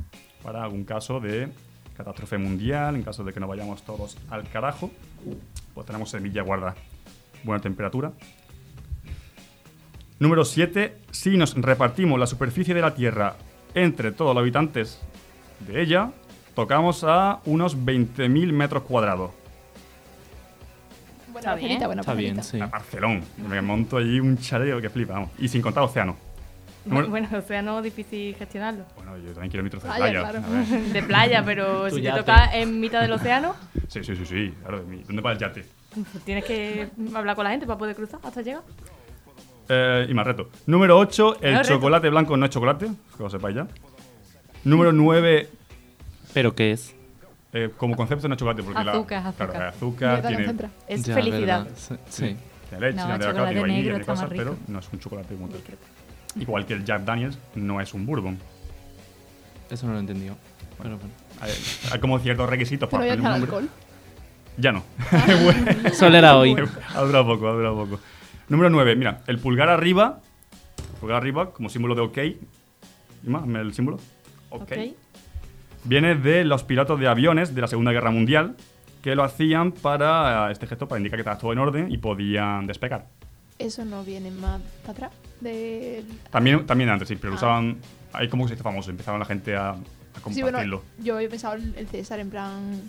Para 0.43 0.65
algún 0.65 0.85
caso 0.85 1.21
de 1.21 1.49
catástrofe 1.97 2.39
mundial, 2.39 2.97
en 2.97 3.03
caso 3.03 3.23
de 3.25 3.33
que 3.33 3.41
nos 3.41 3.49
vayamos 3.49 3.83
todos 3.83 4.17
al 4.31 4.49
carajo, 4.49 4.91
pues 5.75 5.87
tenemos 5.87 6.11
semillas 6.11 6.45
guardadas. 6.45 6.77
Buena 7.45 7.61
temperatura. 7.61 8.13
Número 10.19 10.45
7. 10.45 10.99
Si 11.11 11.37
nos 11.37 11.55
repartimos 11.55 12.19
la 12.19 12.27
superficie 12.27 12.75
de 12.75 12.81
la 12.81 12.95
Tierra 12.95 13.37
entre 13.75 14.13
todos 14.13 14.35
los 14.35 14.43
habitantes 14.43 15.01
de 15.67 15.83
ella, 15.83 16.13
tocamos 16.55 17.05
a 17.05 17.41
unos 17.45 17.77
20.000 17.77 18.53
metros 18.53 18.83
cuadrados. 18.85 19.31
Buena 21.33 21.55
Está 21.55 21.67
bien. 21.89 21.99
Está 22.01 22.15
bien, 22.15 22.43
sí. 22.43 22.61
A 22.61 22.67
Barcelona. 22.67 23.21
Me 23.49 23.61
monto 23.63 23.97
allí 23.99 24.19
un 24.21 24.37
chareo 24.39 24.81
que 24.81 24.91
flipa, 24.91 25.15
vamos. 25.15 25.31
Y 25.39 25.49
sin 25.49 25.63
contar 25.63 25.83
océano. 25.85 26.17
Bueno, 26.85 27.29
o 27.37 27.43
sea, 27.43 27.61
no 27.63 27.83
difícil 27.83 28.35
gestionarlo. 28.35 28.85
Bueno, 28.97 29.17
yo 29.19 29.33
también 29.33 29.51
quiero 29.51 29.63
mi 29.63 29.71
trozo 29.71 29.87
de 29.87 29.93
Playa, 29.95 30.21
playa. 30.31 30.41
claro. 30.47 30.83
De 30.93 31.03
playa, 31.03 31.43
pero 31.45 31.91
si 31.91 32.03
te 32.03 32.11
toca 32.11 32.57
en 32.57 32.81
mitad 32.81 33.01
del 33.03 33.13
océano, 33.13 33.55
Sí, 33.89 34.03
sí, 34.03 34.17
sí, 34.17 34.25
sí. 34.25 34.55
Claro, 34.63 34.83
¿dónde 35.07 35.23
va 35.23 35.33
el 35.33 35.39
yate? 35.39 35.65
pues 35.95 36.25
tienes 36.25 36.45
que 36.45 36.89
hablar 37.15 37.35
con 37.37 37.45
la 37.45 37.51
gente 37.51 37.67
para 37.67 37.79
poder 37.79 37.95
cruzar 37.97 38.21
hasta 38.23 38.41
llegar. 38.43 38.63
Eh, 39.69 40.07
y 40.09 40.15
más 40.15 40.27
reto. 40.27 40.49
Número 40.67 40.99
8, 40.99 41.39
el 41.43 41.53
No, 41.53 41.59
reto. 41.63 41.75
chocolate 41.75 42.09
blanco 42.11 42.37
no 42.37 42.45
es 42.47 42.51
chocolate, 42.51 42.87
que 43.17 43.23
lo 43.23 43.29
sepáis 43.31 43.57
ya. 43.57 43.67
Número 44.65 44.91
9, 44.93 45.49
¿Pero 46.35 46.55
qué 46.55 46.73
es? 46.73 46.95
eh, 47.53 47.71
como 47.77 47.97
concepto 47.97 48.29
no 48.29 48.35
es 48.35 48.38
chocolate, 48.38 48.62
porque 48.62 48.79
Azúcar, 48.79 49.23
la, 49.23 49.29
azúcar. 49.31 49.51
Claro, 49.51 49.69
es 49.69 49.77
azúcar, 49.77 50.27
tiene. 50.27 50.55
Es 50.87 51.03
Ya, 51.03 51.14
felicidad. 51.14 51.69
Sí. 51.77 51.95
sí. 52.09 52.37
tiene 52.69 52.87
leche, 52.87 52.97
No, 52.97 53.05
tiene 53.07 53.19
cacao, 53.19 53.19
chocolate 53.33 53.49
tiene 53.55 53.61
vainilla, 53.61 53.83
tiene 53.83 53.99
más 53.99 54.07
cosas, 54.07 54.29
pero 54.31 54.57
no 54.69 54.79
es 54.79 54.88
un 54.93 55.01
chocolate 55.01 55.35
como 55.35 55.49
tal. 55.49 55.61
Igual 56.40 56.66
que 56.66 56.75
el 56.75 56.85
Jack 56.85 57.03
Daniels 57.05 57.38
no 57.57 57.81
es 57.81 57.93
un 57.93 58.07
bourbon. 58.07 58.38
Eso 59.69 59.87
no 59.87 59.93
lo 59.93 59.99
he 59.99 60.01
entendido. 60.03 60.37
Pero 60.81 60.97
bueno. 60.97 61.12
Hay, 61.40 61.51
hay 61.93 61.99
como 62.01 62.19
ciertos 62.21 62.49
requisitos 62.49 62.88
Pero 62.88 63.01
para 63.01 63.07
ya 63.09 63.14
el 63.14 63.23
nombre. 63.23 63.43
alcohol. 63.43 63.69
Ya 64.57 64.73
no. 64.73 64.85
Solo 65.95 66.16
era 66.19 66.37
hoy. 66.37 66.55
ha 66.95 67.01
durado 67.03 67.27
poco, 67.27 67.49
ha 67.49 67.53
durado 67.53 67.77
poco. 67.85 68.01
Número 68.49 68.71
9, 68.71 68.95
mira, 68.97 69.23
el 69.27 69.38
pulgar 69.38 69.69
arriba, 69.69 70.21
pulgar 71.01 71.19
arriba 71.19 71.53
como 71.53 71.69
símbolo 71.69 71.95
de 71.95 72.01
OK. 72.03 72.19
Ima, 73.27 73.38
hazme 73.40 73.61
el 73.61 73.75
símbolo. 73.75 73.99
OK. 74.51 74.62
Ok. 74.62 74.73
Viene 75.85 76.14
de 76.14 76.45
los 76.45 76.62
pilotos 76.64 76.99
de 77.01 77.09
aviones 77.09 77.55
de 77.55 77.61
la 77.61 77.66
Segunda 77.69 77.93
Guerra 77.93 78.11
Mundial 78.11 78.55
que 79.03 79.14
lo 79.14 79.25
hacían 79.25 79.73
para 79.73 80.49
eh, 80.49 80.53
este 80.53 80.66
gesto 80.66 80.87
para 80.87 80.99
indicar 80.99 81.16
que 81.16 81.23
estaba 81.23 81.38
todo 81.38 81.53
en 81.53 81.59
orden 81.59 81.90
y 81.90 81.99
podían 81.99 82.66
despegar. 82.66 83.07
Eso 83.59 83.85
no 83.85 84.05
viene 84.05 84.31
más 84.31 84.61
para 84.83 84.93
atrás. 84.93 85.11
De... 85.40 86.05
También, 86.31 86.66
también 86.66 86.90
antes, 86.90 87.09
sí, 87.09 87.16
pero 87.16 87.31
lo 87.31 87.35
Ah. 87.37 87.38
usaban. 87.38 87.77
Ahí 88.12 88.29
como 88.29 88.45
que 88.45 88.49
se 88.49 88.55
hizo 88.55 88.64
famoso, 88.64 88.90
empezaban 88.90 89.21
la 89.21 89.27
gente 89.27 89.55
a, 89.57 89.71
a 89.71 89.75
Sí, 89.77 89.81
compartirlo. 90.23 90.79
bueno, 90.79 90.83
yo 91.03 91.16
había 91.16 91.29
pensado 91.29 91.55
el 91.55 91.75
el 91.77 91.87
César 91.88 92.21
en 92.21 92.29
plan... 92.31 92.81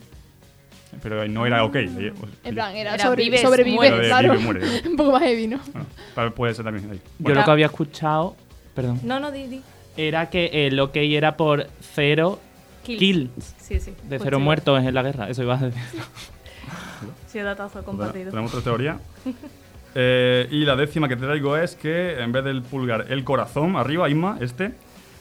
Pero 1.02 1.26
no 1.30 1.46
era 1.46 1.64
OK. 1.64 1.76
eh, 1.78 1.88
Mm, 1.88 2.48
En 2.48 2.54
plan, 2.56 2.76
era, 2.76 2.96
Era 2.96 3.04
sobre- 3.06 3.24
vives, 3.24 3.40
sobrevive, 3.42 4.08
claro. 4.08 4.32
vive, 4.34 4.44
muere. 4.44 4.66
Un 4.90 4.98
poco 4.98 5.12
más 5.14 5.22
heavy, 5.22 5.48
¿no? 5.48 5.60
Bueno, 5.72 5.88
tal- 6.16 6.34
puede 6.34 6.54
ser 6.54 6.66
también 6.66 6.92
ahí. 6.92 7.00
Yo 7.20 7.34
lo 7.34 7.46
que 7.46 7.52
había 7.52 7.68
escuchado, 7.68 8.36
perdón, 8.76 9.00
No, 9.04 9.20
no, 9.22 9.32
di, 9.32 9.48
di. 9.48 9.62
era 9.96 10.30
que 10.30 10.68
el 10.68 10.78
OK 10.82 10.98
era 10.98 11.38
por 11.38 11.68
cero 11.94 12.42
Sí, 13.58 13.80
sí. 13.80 13.92
De 14.04 14.18
Pues 14.18 14.22
cero 14.24 14.38
sí. 14.38 14.44
muertos 14.44 14.84
en 14.84 14.94
la 14.94 15.04
guerra. 15.04 15.30
Eso 15.30 15.44
iba 15.44 15.56
a 15.58 15.62
decir. 15.62 15.82
Sí, 17.28 17.40
datazo 17.40 17.84
compartido. 17.84 18.30
Tenemos 18.30 18.54
otra 18.54 18.64
teoría. 18.64 19.00
Eh, 19.96 20.48
y 20.52 20.64
la 20.66 20.76
décima 20.76 21.08
que 21.10 21.16
te 21.16 21.26
traigo 21.26 21.58
es 21.58 21.76
que 21.76 22.20
en 22.22 22.32
vez 22.32 22.44
del 22.44 22.62
pulgar, 22.62 23.08
el 23.10 23.24
corazón 23.24 23.76
arriba, 23.76 24.10
Isma, 24.10 24.38
este, 24.40 24.74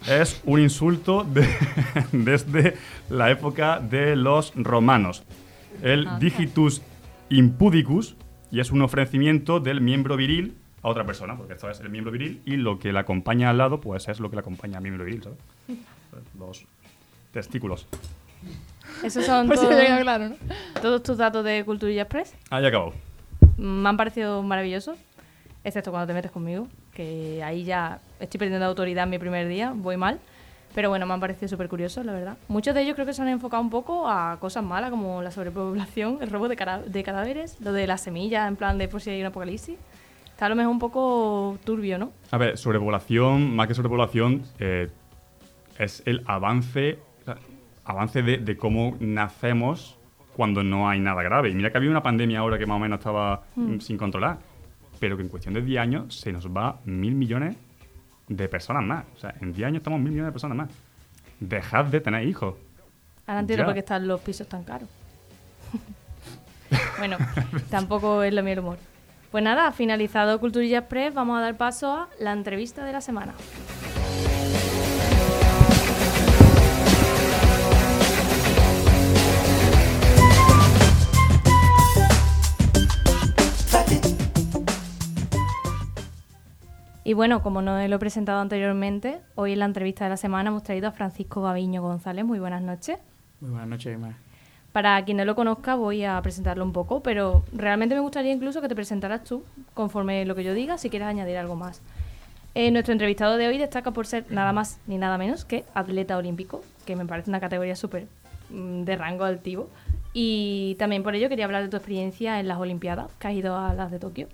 es 0.09 0.41
un 0.45 0.61
insulto 0.61 1.25
de- 1.25 1.49
desde 2.13 2.77
la 3.09 3.31
época 3.31 3.81
de 3.81 4.15
los 4.17 4.53
romanos. 4.55 5.25
El 5.83 6.07
digitus 6.19 6.83
impudicus, 7.31 8.17
y 8.51 8.61
es 8.61 8.71
un 8.71 8.83
ofrecimiento 8.83 9.61
del 9.61 9.81
miembro 9.81 10.17
viril 10.17 10.55
a 10.83 10.89
otra 10.89 11.05
persona, 11.05 11.37
porque 11.37 11.55
esto 11.55 11.71
es 11.71 11.81
el 11.81 11.89
miembro 11.91 12.13
viril 12.13 12.41
y 12.45 12.57
lo 12.57 12.79
que 12.79 12.93
le 12.93 12.99
acompaña 12.99 13.51
al 13.51 13.59
lado, 13.59 13.81
pues 13.81 14.09
es 14.09 14.19
lo 14.21 14.31
que 14.31 14.37
le 14.37 14.41
acompaña 14.41 14.79
al 14.79 14.83
miembro 14.83 15.05
viril, 15.05 15.23
¿sabes? 15.23 15.39
Los 16.39 16.65
testículos. 17.33 17.87
Esos 19.03 19.25
son 19.25 19.49
no 19.49 19.55
todos, 19.55 19.69
queda 19.69 20.01
claro, 20.01 20.31
¿no? 20.31 20.37
todos 20.83 21.03
tus 21.03 21.17
datos 21.17 21.45
de 21.45 21.65
Culturilla 21.65 22.03
Express. 22.03 22.35
Ahí 22.51 22.67
acabado. 22.67 22.93
Me 23.57 23.89
han 23.89 23.97
parecido 23.97 24.43
maravillosos, 24.43 24.99
excepto 25.65 25.91
cuando 25.91 26.07
te 26.07 26.15
metes 26.15 26.31
conmigo, 26.31 26.69
que 26.93 27.43
ahí 27.43 27.65
ya 27.65 28.01
estoy 28.19 28.39
perdiendo 28.39 28.67
autoridad 28.67 29.05
en 29.05 29.11
mi 29.11 29.19
primer 29.19 29.49
día, 29.49 29.73
voy 29.75 29.97
mal. 29.97 30.19
Pero 30.75 30.89
bueno, 30.89 31.05
me 31.05 31.15
han 31.15 31.21
parecido 31.21 31.49
súper 31.49 31.69
curiosos, 31.69 32.07
la 32.07 32.13
verdad. 32.13 32.37
Muchos 32.47 32.75
de 32.75 32.83
ellos 32.83 32.95
creo 32.95 33.05
que 33.05 33.13
se 33.13 33.23
han 33.23 33.29
enfocado 33.29 33.61
un 33.61 33.71
poco 33.71 34.09
a 34.09 34.39
cosas 34.39 34.63
malas, 34.63 34.91
como 34.91 35.21
la 35.21 35.33
sobrepoblación, 35.33 36.19
el 36.21 36.31
robo 36.31 36.49
de, 36.49 36.57
de 36.87 37.03
cadáveres, 37.03 37.61
lo 37.61 37.73
de 37.73 37.87
las 37.89 38.03
semillas, 38.03 38.47
en 38.47 38.57
plan 38.57 38.79
de 38.79 38.87
por 38.87 39.01
si 39.01 39.11
hay 39.11 39.21
un 39.21 39.27
apocalipsis. 39.27 39.77
Está 40.27 40.47
a 40.47 40.49
lo 40.49 40.57
mejor 40.57 40.71
un 40.71 40.79
poco 40.79 41.59
turbio, 41.65 41.99
¿no? 41.99 42.13
A 42.31 42.39
ver, 42.39 42.57
sobrepoblación, 42.57 43.55
más 43.55 43.67
que 43.67 43.75
sobrepoblación, 43.75 44.45
eh, 44.61 44.89
es 45.79 46.03
el 46.07 46.23
avance, 46.27 46.99
avance 47.91 48.23
de, 48.23 48.39
de 48.39 48.57
cómo 48.57 48.97
nacemos 49.01 49.97
cuando 50.37 50.63
no 50.63 50.89
hay 50.89 51.01
nada 51.01 51.23
grave. 51.23 51.51
Y 51.51 51.55
mira 51.55 51.71
que 51.71 51.79
había 51.79 51.91
una 51.91 52.03
pandemia 52.03 52.39
ahora 52.41 52.59
que 52.59 52.67
más 52.67 52.77
o 52.77 52.79
menos 52.81 52.99
estaba 53.01 53.43
Mm. 53.57 53.79
sin 53.81 53.99
controlar, 53.99 54.39
pero 54.99 55.17
que 55.17 55.23
en 55.23 55.29
cuestión 55.29 55.55
de 55.55 55.63
10 55.63 55.81
años 55.81 56.19
se 56.21 56.33
nos 56.33 56.47
va 56.49 56.79
mil 56.85 57.15
millones 57.15 57.57
de 58.29 58.49
personas 58.49 58.83
más. 58.85 59.05
O 59.17 59.19
sea, 59.19 59.35
en 59.41 59.53
10 59.53 59.67
años 59.67 59.79
estamos 59.81 59.99
mil 60.01 60.11
millones 60.13 60.29
de 60.29 60.33
personas 60.33 60.57
más. 60.57 60.71
Dejad 61.41 61.87
de 61.87 62.01
tener 62.01 62.27
hijos. 62.27 62.55
Ahora 63.27 63.41
entiendo 63.41 63.65
por 63.65 63.75
qué 63.75 63.81
están 63.81 64.07
los 64.09 64.21
pisos 64.21 64.49
tan 64.49 64.63
caros. 64.65 64.89
bueno, 66.99 67.17
tampoco 67.71 68.23
es 68.23 68.33
lo 68.33 68.43
mío 68.43 68.53
el 68.55 68.59
humor. 68.61 68.79
Pues 69.31 69.45
nada, 69.45 69.71
finalizado 69.73 70.41
Culturilla 70.41 70.79
Express, 70.79 71.15
vamos 71.15 71.39
a 71.39 71.41
dar 71.43 71.57
paso 71.57 71.93
a 71.93 72.09
la 72.19 72.33
entrevista 72.33 72.85
de 72.85 72.93
la 72.93 73.01
semana. 73.01 73.33
Y 87.03 87.15
bueno, 87.15 87.43
como 87.43 87.63
no 87.63 87.87
lo 87.87 87.97
he 87.97 87.99
presentado 87.99 88.41
anteriormente, 88.41 89.21
hoy 89.35 89.53
en 89.53 89.61
la 89.61 89.65
entrevista 89.65 90.05
de 90.05 90.11
la 90.11 90.17
semana 90.17 90.51
hemos 90.51 90.63
traído 90.63 90.89
a 90.89 90.93
Francisco 90.93 91.41
Gaviño 91.41 91.81
González. 91.81 92.25
Muy 92.25 92.39
buenas 92.39 92.63
noches. 92.63 92.99
Muy 93.41 93.51
buenas 93.51 93.69
noches, 93.69 93.95
Emma. 93.95 94.17
Para 94.73 95.03
quien 95.05 95.17
no 95.17 95.25
lo 95.25 95.35
conozca, 95.35 95.75
voy 95.75 96.05
a 96.05 96.21
presentarlo 96.23 96.63
un 96.63 96.73
poco, 96.73 97.03
pero 97.03 97.43
realmente 97.53 97.95
me 97.95 98.03
gustaría 98.03 98.33
incluso 98.33 98.61
que 98.61 98.69
te 98.69 98.75
presentaras 98.75 99.25
tú, 99.25 99.43
conforme 99.75 100.25
lo 100.27 100.35
que 100.35 100.45
yo 100.45 100.55
diga, 100.55 100.79
si 100.79 100.91
quieres 100.91 101.09
añadir 101.09 101.39
algo 101.39 101.57
más. 101.57 101.81
Eh, 102.55 102.71
nuestro 102.71 102.93
entrevistado 102.93 103.37
de 103.37 103.49
hoy 103.49 103.59
destaca 103.59 103.93
por 103.93 104.07
ser 104.07 104.27
nada 104.31 104.53
más 104.53 104.79
ni 104.87 104.99
nada 104.99 105.17
menos 105.19 105.45
que 105.45 105.65
atleta 105.75 106.17
olímpico, 106.17 106.63
que 106.85 106.97
me 106.97 107.07
parece 107.07 107.31
una 107.31 107.41
categoría 107.41 107.77
súper 107.77 108.07
mm, 108.51 108.83
de 108.83 108.97
rango 108.97 109.25
altivo. 109.25 109.71
Y 110.13 110.77
también 110.79 111.03
por 111.03 111.15
ello 111.15 111.29
quería 111.29 111.47
hablar 111.47 111.63
de 111.63 111.69
tu 111.69 111.77
experiencia 111.77 112.41
en 112.41 112.49
las 112.49 112.59
Olimpiadas, 112.59 113.11
que 113.19 113.29
has 113.29 113.35
ido 113.35 113.57
a 113.57 113.73
las 113.75 113.91
de 113.91 113.99
Tokio. 114.01 114.29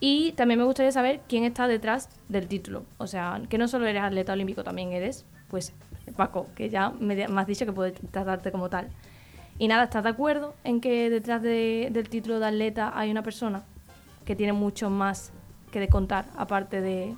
Y 0.00 0.32
también 0.32 0.58
me 0.60 0.64
gustaría 0.64 0.92
saber 0.92 1.20
quién 1.28 1.44
está 1.44 1.66
detrás 1.66 2.08
del 2.28 2.46
título. 2.46 2.84
O 2.98 3.06
sea, 3.06 3.40
que 3.48 3.58
no 3.58 3.66
solo 3.68 3.86
eres 3.86 4.02
atleta 4.02 4.32
olímpico, 4.32 4.62
también 4.62 4.92
eres, 4.92 5.24
pues, 5.48 5.72
Paco, 6.16 6.46
que 6.54 6.70
ya 6.70 6.90
me, 6.90 7.26
me 7.28 7.40
has 7.40 7.46
dicho 7.46 7.66
que 7.66 7.72
puedes 7.72 7.94
tratarte 8.10 8.52
como 8.52 8.68
tal. 8.68 8.88
Y 9.58 9.66
nada, 9.66 9.84
¿estás 9.84 10.04
de 10.04 10.10
acuerdo 10.10 10.54
en 10.62 10.80
que 10.80 11.10
detrás 11.10 11.42
de- 11.42 11.88
del 11.90 12.08
título 12.08 12.38
de 12.38 12.46
atleta 12.46 12.92
hay 12.96 13.10
una 13.10 13.22
persona 13.22 13.64
que 14.24 14.36
tiene 14.36 14.52
mucho 14.52 14.88
más 14.88 15.32
que 15.72 15.80
de 15.80 15.88
contar, 15.88 16.26
aparte 16.36 16.80
de... 16.80 17.14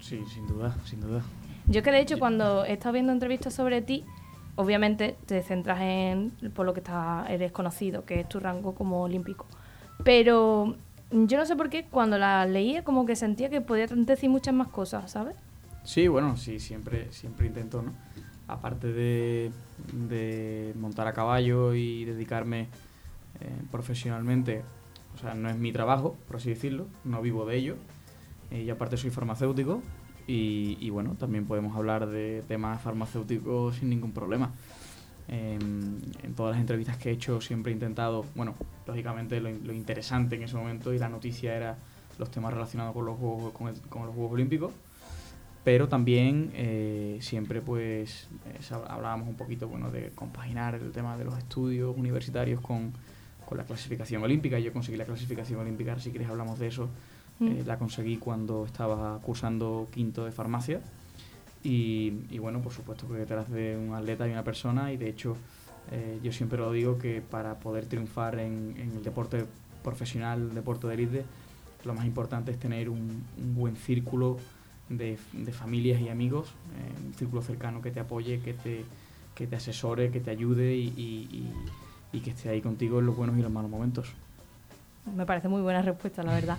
Sí, 0.00 0.20
sin 0.32 0.46
duda, 0.46 0.76
sin 0.84 1.00
duda. 1.00 1.22
Yo 1.66 1.82
que 1.82 1.90
de 1.90 2.00
hecho 2.00 2.18
cuando 2.18 2.64
he 2.66 2.74
estado 2.74 2.92
viendo 2.92 3.12
entrevistas 3.12 3.54
sobre 3.54 3.80
ti, 3.80 4.04
obviamente 4.56 5.16
te 5.24 5.42
centras 5.42 5.80
en 5.80 6.32
por 6.54 6.66
lo 6.66 6.74
que 6.74 6.80
está, 6.80 7.24
eres 7.30 7.50
conocido, 7.50 8.04
que 8.04 8.20
es 8.20 8.28
tu 8.28 8.38
rango 8.40 8.74
como 8.74 9.00
olímpico. 9.02 9.46
Pero 10.04 10.76
yo 11.14 11.38
no 11.38 11.46
sé 11.46 11.54
por 11.54 11.70
qué 11.70 11.84
cuando 11.84 12.18
la 12.18 12.44
leía 12.44 12.82
como 12.82 13.06
que 13.06 13.14
sentía 13.14 13.48
que 13.48 13.60
podía 13.60 13.86
decir 13.86 14.28
muchas 14.28 14.52
más 14.52 14.68
cosas, 14.68 15.12
¿sabes? 15.12 15.36
Sí, 15.84 16.08
bueno, 16.08 16.36
sí, 16.36 16.58
siempre, 16.58 17.12
siempre 17.12 17.46
intento, 17.46 17.82
¿no? 17.82 17.92
Aparte 18.48 18.92
de, 18.92 19.52
montar 20.76 21.06
a 21.06 21.12
caballo 21.12 21.74
y 21.74 22.04
dedicarme 22.04 22.62
eh, 23.40 23.62
profesionalmente, 23.70 24.62
o 25.14 25.18
sea, 25.18 25.34
no 25.34 25.48
es 25.48 25.56
mi 25.56 25.72
trabajo, 25.72 26.16
por 26.26 26.36
así 26.36 26.50
decirlo, 26.50 26.88
no 27.04 27.22
vivo 27.22 27.46
de 27.46 27.56
ello. 27.56 27.76
Eh, 28.50 28.62
y 28.62 28.70
aparte 28.70 28.96
soy 28.96 29.10
farmacéutico 29.10 29.82
y 30.26 30.88
bueno, 30.88 31.16
también 31.18 31.44
podemos 31.44 31.76
hablar 31.76 32.06
de 32.06 32.42
temas 32.48 32.80
farmacéuticos 32.80 33.76
sin 33.76 33.90
ningún 33.90 34.12
problema. 34.12 34.52
En, 35.28 36.00
en 36.22 36.34
todas 36.34 36.52
las 36.52 36.60
entrevistas 36.60 36.96
que 36.98 37.08
he 37.10 37.12
hecho 37.12 37.40
siempre 37.40 37.72
he 37.72 37.74
intentado, 37.74 38.26
bueno, 38.34 38.54
lógicamente 38.86 39.40
lo, 39.40 39.50
lo 39.50 39.72
interesante 39.72 40.36
en 40.36 40.42
ese 40.42 40.56
momento 40.56 40.92
y 40.92 40.98
la 40.98 41.08
noticia 41.08 41.54
era 41.56 41.76
los 42.18 42.30
temas 42.30 42.52
relacionados 42.52 42.92
con 42.92 43.06
los 43.06 43.16
Juegos, 43.18 43.52
con 43.52 43.68
el- 43.68 43.80
con 43.88 44.06
los 44.06 44.14
Juegos 44.14 44.32
Olímpicos 44.34 44.72
pero 45.64 45.88
también 45.88 46.50
eh, 46.52 47.16
siempre 47.22 47.62
pues 47.62 48.28
eh, 48.44 48.74
hablábamos 48.86 49.26
un 49.28 49.34
poquito 49.34 49.66
bueno 49.66 49.90
de 49.90 50.10
compaginar 50.14 50.74
el 50.74 50.92
tema 50.92 51.16
de 51.16 51.24
los 51.24 51.38
estudios 51.38 51.96
universitarios 51.96 52.60
con, 52.60 52.92
con 53.46 53.56
la 53.56 53.64
clasificación 53.64 54.22
olímpica. 54.22 54.58
Yo 54.58 54.74
conseguí 54.74 54.98
la 54.98 55.06
clasificación 55.06 55.60
olímpica 55.60 55.98
si 55.98 56.10
quieres 56.10 56.28
hablamos 56.28 56.58
de 56.58 56.66
eso. 56.66 56.90
Mm. 57.38 57.46
Eh, 57.48 57.62
la 57.64 57.78
conseguí 57.78 58.18
cuando 58.18 58.66
estaba 58.66 59.18
cursando 59.22 59.88
quinto 59.90 60.26
de 60.26 60.32
farmacia 60.32 60.80
y, 61.64 62.12
y 62.30 62.38
bueno 62.38 62.60
por 62.60 62.72
supuesto 62.72 63.08
que 63.08 63.14
detrás 63.14 63.50
de 63.50 63.76
un 63.76 63.94
atleta 63.94 64.24
hay 64.24 64.30
una 64.32 64.44
persona 64.44 64.92
y 64.92 64.96
de 64.96 65.08
hecho 65.08 65.36
eh, 65.90 66.18
yo 66.22 66.32
siempre 66.32 66.58
lo 66.58 66.70
digo 66.72 66.98
que 66.98 67.20
para 67.22 67.54
poder 67.58 67.86
triunfar 67.86 68.38
en, 68.38 68.74
en 68.78 68.90
el 68.96 69.02
deporte 69.02 69.44
profesional 69.82 70.40
el 70.50 70.54
deporte 70.54 70.86
de 70.86 70.94
élite 70.94 71.24
lo 71.84 71.94
más 71.94 72.06
importante 72.06 72.50
es 72.52 72.58
tener 72.58 72.88
un, 72.88 73.24
un 73.38 73.54
buen 73.54 73.76
círculo 73.76 74.38
de, 74.88 75.18
de 75.32 75.52
familias 75.52 76.00
y 76.00 76.08
amigos, 76.10 76.48
eh, 76.48 77.06
un 77.06 77.14
círculo 77.14 77.42
cercano 77.42 77.80
que 77.82 77.90
te 77.90 78.00
apoye, 78.00 78.40
que 78.40 78.52
te, 78.54 78.84
que 79.34 79.46
te 79.46 79.56
asesore, 79.56 80.10
que 80.10 80.20
te 80.20 80.30
ayude 80.30 80.74
y, 80.76 80.88
y- 80.96 81.28
y- 81.32 81.52
y 82.16 82.20
que 82.20 82.30
esté 82.30 82.48
ahí 82.48 82.60
contigo 82.62 83.00
en 83.00 83.06
los 83.06 83.16
buenos 83.16 83.36
y 83.38 83.42
los 83.42 83.50
malos 83.50 83.70
momentos. 83.70 84.08
Me 85.14 85.26
parece 85.26 85.48
muy 85.48 85.60
buena 85.62 85.82
respuesta, 85.82 86.22
la 86.22 86.32
verdad. 86.32 86.56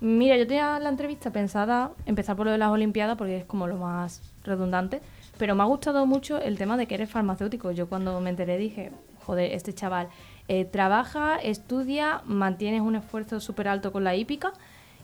Mira, 0.00 0.36
yo 0.38 0.46
tenía 0.46 0.78
la 0.78 0.88
entrevista 0.88 1.30
pensada 1.30 1.92
empezar 2.06 2.34
por 2.36 2.46
lo 2.46 2.52
de 2.52 2.58
las 2.58 2.70
Olimpiadas 2.70 3.18
porque 3.18 3.36
es 3.38 3.44
como 3.44 3.66
lo 3.66 3.76
más 3.76 4.22
redundante, 4.44 5.00
pero 5.38 5.54
me 5.54 5.62
ha 5.62 5.66
gustado 5.66 6.06
mucho 6.06 6.38
el 6.38 6.58
tema 6.58 6.76
de 6.76 6.86
que 6.86 6.94
eres 6.94 7.10
farmacéutico. 7.10 7.70
Yo 7.72 7.88
cuando 7.88 8.20
me 8.20 8.30
enteré 8.30 8.58
dije, 8.58 8.92
joder, 9.24 9.52
este 9.52 9.72
chaval 9.72 10.08
eh, 10.48 10.64
trabaja, 10.64 11.36
estudia, 11.36 12.22
mantienes 12.26 12.80
un 12.82 12.96
esfuerzo 12.96 13.40
súper 13.40 13.68
alto 13.68 13.92
con 13.92 14.04
la 14.04 14.14
hípica. 14.14 14.52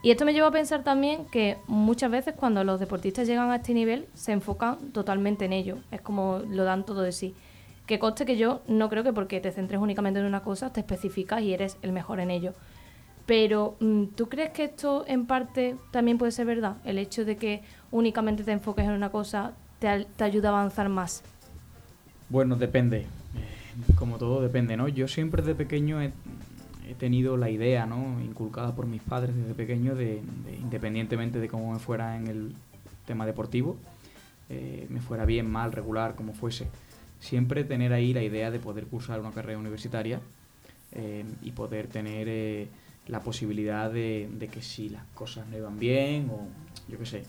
Y 0.03 0.11
esto 0.11 0.25
me 0.25 0.33
lleva 0.33 0.49
a 0.49 0.53
pensar 0.53 0.85
también 0.85 1.27
que 1.27 1.57
muchas 1.67 2.11
veces 2.11 2.35
cuando 2.37 2.63
los 2.63 2.79
deportistas 2.79 3.27
llegan 3.27 3.51
a 3.51 3.57
este 3.57 3.75
nivel 3.75 4.07
se 4.15 4.33
enfocan 4.33 4.93
totalmente 4.93 5.45
en 5.45 5.53
ello. 5.53 5.79
Es 5.91 6.01
como 6.01 6.41
lo 6.49 6.65
dan 6.65 6.85
todo 6.85 7.03
de 7.03 7.13
sí. 7.13 7.35
Que 7.87 7.99
conste 7.99 8.25
que 8.25 8.37
yo 8.37 8.63
no 8.69 8.89
creo 8.89 9.03
que 9.03 9.13
porque 9.13 9.41
te 9.41 9.51
centres 9.51 9.81
únicamente 9.81 10.21
en 10.21 10.27
una 10.27 10.43
cosa 10.43 10.73
te 10.73 10.81
especificas 10.81 11.43
y 11.43 11.53
eres 11.53 11.79
el 11.83 11.93
mejor 11.93 12.21
en 12.21 12.31
ello. 12.31 12.53
Pero, 13.27 13.77
mm, 13.81 14.05
¿tú 14.17 14.29
crees 14.29 14.51
que 14.51 14.65
esto 14.65 15.05
en 15.07 15.27
parte 15.27 15.77
también 15.91 16.17
puede 16.17 16.33
ser 16.33 16.47
verdad? 16.47 16.77
El 16.85 16.97
hecho 16.99 17.25
de 17.25 17.37
que 17.37 17.63
únicamente 17.91 18.45
te 18.45 18.53
enfoques 18.53 18.85
en 18.85 18.93
una 18.93 19.11
cosa 19.11 19.53
te, 19.79 20.07
te 20.17 20.25
ayuda 20.25 20.51
a 20.51 20.53
avanzar 20.53 20.89
más. 20.89 21.23
Bueno, 22.29 22.57
depende. 22.57 22.99
Eh, 23.01 23.07
Como 23.97 24.19
todo 24.19 24.43
depende, 24.43 24.77
¿no? 24.77 24.89
Yo 24.89 25.09
siempre 25.09 25.43
de 25.43 25.55
pequeño 25.55 26.03
he, 26.03 26.13
he 26.89 26.95
tenido 26.95 27.37
la 27.37 27.51
idea, 27.51 27.87
¿no? 27.87 28.21
Inculcada 28.23 28.75
por 28.75 28.87
mis 28.87 29.03
padres 29.03 29.35
desde 29.37 29.55
pequeño 29.55 29.95
de, 29.95 30.21
de, 30.45 30.57
independientemente 30.61 31.39
de 31.39 31.49
cómo 31.49 31.73
me 31.73 31.79
fuera 31.79 32.17
en 32.17 32.27
el 32.27 32.55
tema 33.07 33.25
deportivo, 33.25 33.77
eh, 34.51 34.87
me 34.91 35.01
fuera 35.01 35.25
bien, 35.25 35.51
mal, 35.51 35.73
regular, 35.73 36.15
como 36.15 36.35
fuese, 36.35 36.69
siempre 37.21 37.65
tener 37.65 37.93
ahí 37.93 38.13
la 38.13 38.23
idea 38.23 38.51
de 38.51 38.59
poder 38.59 38.87
cursar 38.87 39.21
una 39.21 39.31
carrera 39.31 39.59
universitaria 39.59 40.21
eh, 40.93 41.25
y 41.43 41.53
poder 41.53 41.87
tener 41.87 42.69
la 43.07 43.21
posibilidad 43.21 43.91
de, 43.91 44.29
de 44.39 44.49
que 44.49 44.61
si 44.61 44.91
las 44.91 45.05
cosas 45.15 45.47
no 45.49 45.57
iban 45.57 45.79
bien 45.79 46.31
o 46.31 46.47
yo 46.91 46.99
qué 46.99 47.07
sé, 47.07 47.25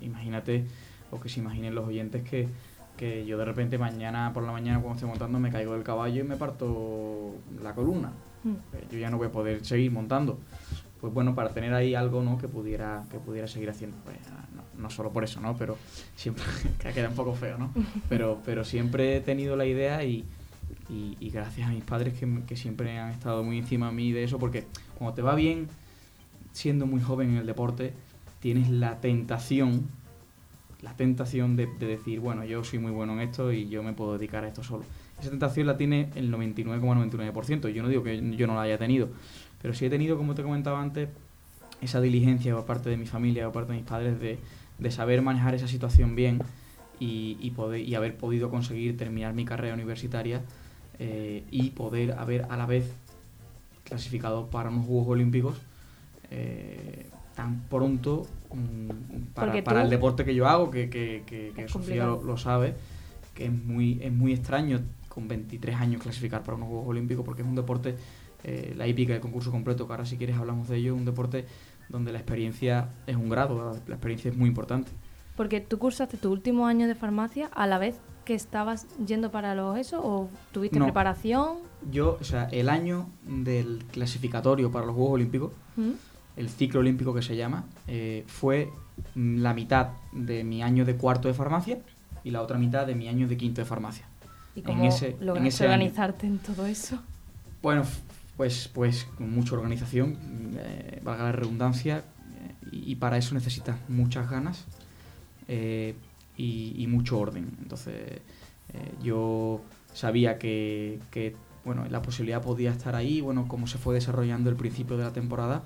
imagínate 0.00 0.66
o 1.10 1.20
que 1.20 1.28
se 1.28 1.40
imaginen 1.40 1.74
los 1.74 1.86
oyentes 1.86 2.22
que, 2.28 2.48
que 2.96 3.24
yo 3.24 3.38
de 3.38 3.44
repente 3.44 3.78
mañana 3.78 4.32
por 4.34 4.42
la 4.42 4.52
mañana 4.52 4.78
cuando 4.80 4.94
estoy 4.94 5.08
montando 5.08 5.38
me 5.38 5.50
caigo 5.50 5.72
del 5.72 5.82
caballo 5.82 6.20
y 6.20 6.24
me 6.24 6.36
parto 6.36 7.34
la 7.62 7.74
columna. 7.74 8.12
Mm. 8.44 8.50
Eh, 8.74 8.86
Yo 8.92 8.98
ya 8.98 9.10
no 9.10 9.16
voy 9.18 9.28
a 9.28 9.32
poder 9.32 9.64
seguir 9.64 9.90
montando. 9.90 10.38
Pues 11.00 11.14
bueno, 11.14 11.34
para 11.34 11.50
tener 11.50 11.72
ahí 11.74 11.94
algo 11.94 12.22
¿no? 12.22 12.38
que 12.38 12.48
pudiera 12.48 13.04
que 13.10 13.18
pudiera 13.18 13.46
seguir 13.46 13.70
haciendo. 13.70 13.96
Pues, 14.04 14.16
no, 14.54 14.82
no 14.82 14.90
solo 14.90 15.12
por 15.12 15.24
eso, 15.24 15.40
¿no? 15.40 15.56
Pero 15.56 15.78
siempre 16.16 16.44
que 16.78 16.92
queda 16.92 17.08
un 17.08 17.14
poco 17.14 17.34
feo, 17.34 17.56
¿no? 17.56 17.72
Pero, 18.08 18.40
pero 18.44 18.64
siempre 18.64 19.16
he 19.16 19.20
tenido 19.20 19.56
la 19.56 19.66
idea 19.66 20.02
y, 20.04 20.24
y, 20.90 21.16
y 21.20 21.30
gracias 21.30 21.68
a 21.68 21.72
mis 21.72 21.84
padres 21.84 22.14
que, 22.14 22.42
que 22.46 22.56
siempre 22.56 22.98
han 22.98 23.10
estado 23.10 23.42
muy 23.44 23.58
encima 23.58 23.86
de 23.88 23.92
mí 23.92 24.12
de 24.12 24.24
eso, 24.24 24.38
porque 24.38 24.66
cuando 24.96 25.14
te 25.14 25.22
va 25.22 25.34
bien, 25.34 25.68
siendo 26.52 26.86
muy 26.86 27.00
joven 27.00 27.30
en 27.30 27.36
el 27.36 27.46
deporte, 27.46 27.92
tienes 28.40 28.70
la 28.70 29.00
tentación, 29.00 29.88
la 30.82 30.96
tentación 30.96 31.56
de, 31.56 31.66
de 31.66 31.86
decir, 31.86 32.20
bueno, 32.20 32.44
yo 32.44 32.64
soy 32.64 32.78
muy 32.78 32.92
bueno 32.92 33.14
en 33.14 33.20
esto 33.20 33.52
y 33.52 33.68
yo 33.68 33.82
me 33.82 33.92
puedo 33.92 34.18
dedicar 34.18 34.44
a 34.44 34.48
esto 34.48 34.62
solo. 34.62 34.84
Esa 35.20 35.30
tentación 35.30 35.66
la 35.66 35.76
tiene 35.76 36.10
el 36.14 36.32
99,99%. 36.32 37.68
Yo 37.70 37.82
no 37.82 37.88
digo 37.88 38.02
que 38.02 38.36
yo 38.36 38.46
no 38.46 38.54
la 38.54 38.62
haya 38.62 38.78
tenido, 38.78 39.08
pero 39.60 39.74
sí 39.74 39.86
he 39.86 39.90
tenido, 39.90 40.16
como 40.16 40.34
te 40.34 40.42
comentaba 40.42 40.80
antes, 40.80 41.08
esa 41.80 42.00
diligencia 42.00 42.54
por 42.54 42.66
parte 42.66 42.90
de 42.90 42.96
mi 42.96 43.06
familia, 43.06 43.44
por 43.44 43.54
parte 43.54 43.72
de 43.72 43.78
mis 43.78 43.88
padres, 43.88 44.20
de, 44.20 44.38
de 44.78 44.90
saber 44.90 45.22
manejar 45.22 45.54
esa 45.54 45.68
situación 45.68 46.14
bien 46.14 46.40
y, 47.00 47.36
y 47.40 47.50
poder, 47.50 47.80
y 47.80 47.94
haber 47.94 48.16
podido 48.16 48.50
conseguir 48.50 48.96
terminar 48.96 49.34
mi 49.34 49.44
carrera 49.44 49.74
universitaria 49.74 50.42
eh, 50.98 51.44
y 51.50 51.70
poder 51.70 52.12
haber 52.12 52.46
a 52.50 52.56
la 52.56 52.66
vez 52.66 52.92
clasificado 53.84 54.50
para 54.50 54.68
unos 54.68 54.86
Juegos 54.86 55.08
Olímpicos 55.08 55.56
eh, 56.30 57.06
tan 57.38 57.60
pronto 57.68 58.26
mm, 58.52 59.32
para, 59.32 59.82
el 59.82 59.90
deporte 59.90 60.24
que 60.24 60.34
yo 60.34 60.48
hago, 60.48 60.72
que, 60.72 60.90
que, 60.90 61.22
que- 61.24 61.68
Sofía 61.68 62.04
lo, 62.04 62.36
sabe, 62.36 62.74
que 63.32 63.44
es 63.44 63.52
muy, 63.52 64.00
es 64.02 64.12
muy 64.12 64.32
extraño 64.32 64.80
con 65.08 65.28
23 65.28 65.76
años 65.76 66.02
clasificar 66.02 66.42
para 66.42 66.56
unos 66.56 66.68
Juegos 66.68 66.88
Olímpicos 66.88 67.24
porque 67.24 67.42
es 67.42 67.48
un 67.48 67.54
deporte, 67.54 67.94
eh, 68.42 68.74
la 68.76 68.88
hípica, 68.88 69.14
el 69.14 69.20
concurso 69.20 69.52
completo, 69.52 69.86
que 69.86 69.92
ahora 69.92 70.04
si 70.04 70.16
quieres 70.16 70.36
hablamos 70.36 70.66
de 70.68 70.78
ello, 70.78 70.96
un 70.96 71.04
deporte 71.04 71.46
donde 71.88 72.10
la 72.10 72.18
experiencia 72.18 72.88
es 73.06 73.14
un 73.14 73.28
grado, 73.28 73.56
la- 73.72 73.80
la 73.86 73.94
experiencia 73.94 74.32
es 74.32 74.36
muy 74.36 74.48
importante. 74.48 74.90
Porque 75.36 75.60
tú 75.60 75.78
cursaste 75.78 76.16
tu 76.16 76.32
último 76.32 76.66
año 76.66 76.88
de 76.88 76.96
farmacia 76.96 77.50
a 77.54 77.68
la 77.68 77.78
vez 77.78 78.00
que 78.24 78.34
estabas 78.34 78.88
yendo 79.06 79.30
para 79.30 79.54
los 79.54 79.78
eso 79.78 80.00
o 80.04 80.28
tuviste 80.50 80.80
No. 80.80 80.86
preparación. 80.86 81.58
Yo, 81.88 82.18
o 82.20 82.24
sea, 82.24 82.48
el 82.50 82.68
año 82.68 83.06
del 83.24 83.84
clasificatorio 83.92 84.72
para 84.72 84.86
los 84.86 84.96
Juegos 84.96 85.14
Olímpicos, 85.14 85.52
¿Mm? 85.76 85.90
El 86.38 86.48
ciclo 86.48 86.80
olímpico 86.80 87.12
que 87.14 87.22
se 87.22 87.36
llama, 87.36 87.64
eh, 87.86 88.24
fue 88.26 88.70
la 89.14 89.54
mitad 89.54 89.88
de 90.12 90.44
mi 90.44 90.62
año 90.62 90.84
de 90.84 90.94
cuarto 90.96 91.28
de 91.28 91.34
farmacia 91.34 91.78
y 92.24 92.30
la 92.30 92.42
otra 92.42 92.58
mitad 92.58 92.86
de 92.86 92.94
mi 92.94 93.08
año 93.08 93.28
de 93.28 93.36
quinto 93.36 93.60
de 93.60 93.64
farmacia. 93.64 94.04
¿Y 94.54 94.60
En 94.60 94.64
cómo 94.64 94.84
ese- 94.84 95.16
en 95.20 95.46
ese 95.46 95.64
año. 95.64 95.74
organizarte 95.74 96.26
en 96.26 96.38
todo 96.38 96.66
eso? 96.66 97.00
Bueno, 97.62 97.82
pues, 98.36 98.68
pues 98.72 99.06
con 99.16 99.30
mucha 99.32 99.54
organización, 99.54 100.16
eh, 100.56 101.00
valga 101.04 101.24
la 101.24 101.32
redundancia, 101.32 101.98
eh, 101.98 102.54
y, 102.72 102.92
y 102.92 102.94
para 102.96 103.16
eso 103.18 103.34
necesitas 103.34 103.76
muchas 103.88 104.30
ganas 104.30 104.64
eh, 105.48 105.94
y, 106.36 106.74
y 106.76 106.86
mucho 106.86 107.18
orden. 107.18 107.48
Entonces, 107.62 107.94
eh, 108.74 108.92
yo 109.02 109.60
sabía 109.92 110.38
que, 110.38 111.00
que, 111.10 111.34
bueno, 111.64 111.84
la 111.88 112.02
posibilidad 112.02 112.42
podía 112.42 112.70
estar 112.70 112.94
ahí, 112.94 113.20
bueno, 113.20 113.46
cómo 113.48 113.66
se 113.66 113.78
fue 113.78 113.94
desarrollando 113.94 114.50
el 114.50 114.56
principio 114.56 114.96
de 114.96 115.04
la 115.04 115.12
temporada, 115.12 115.62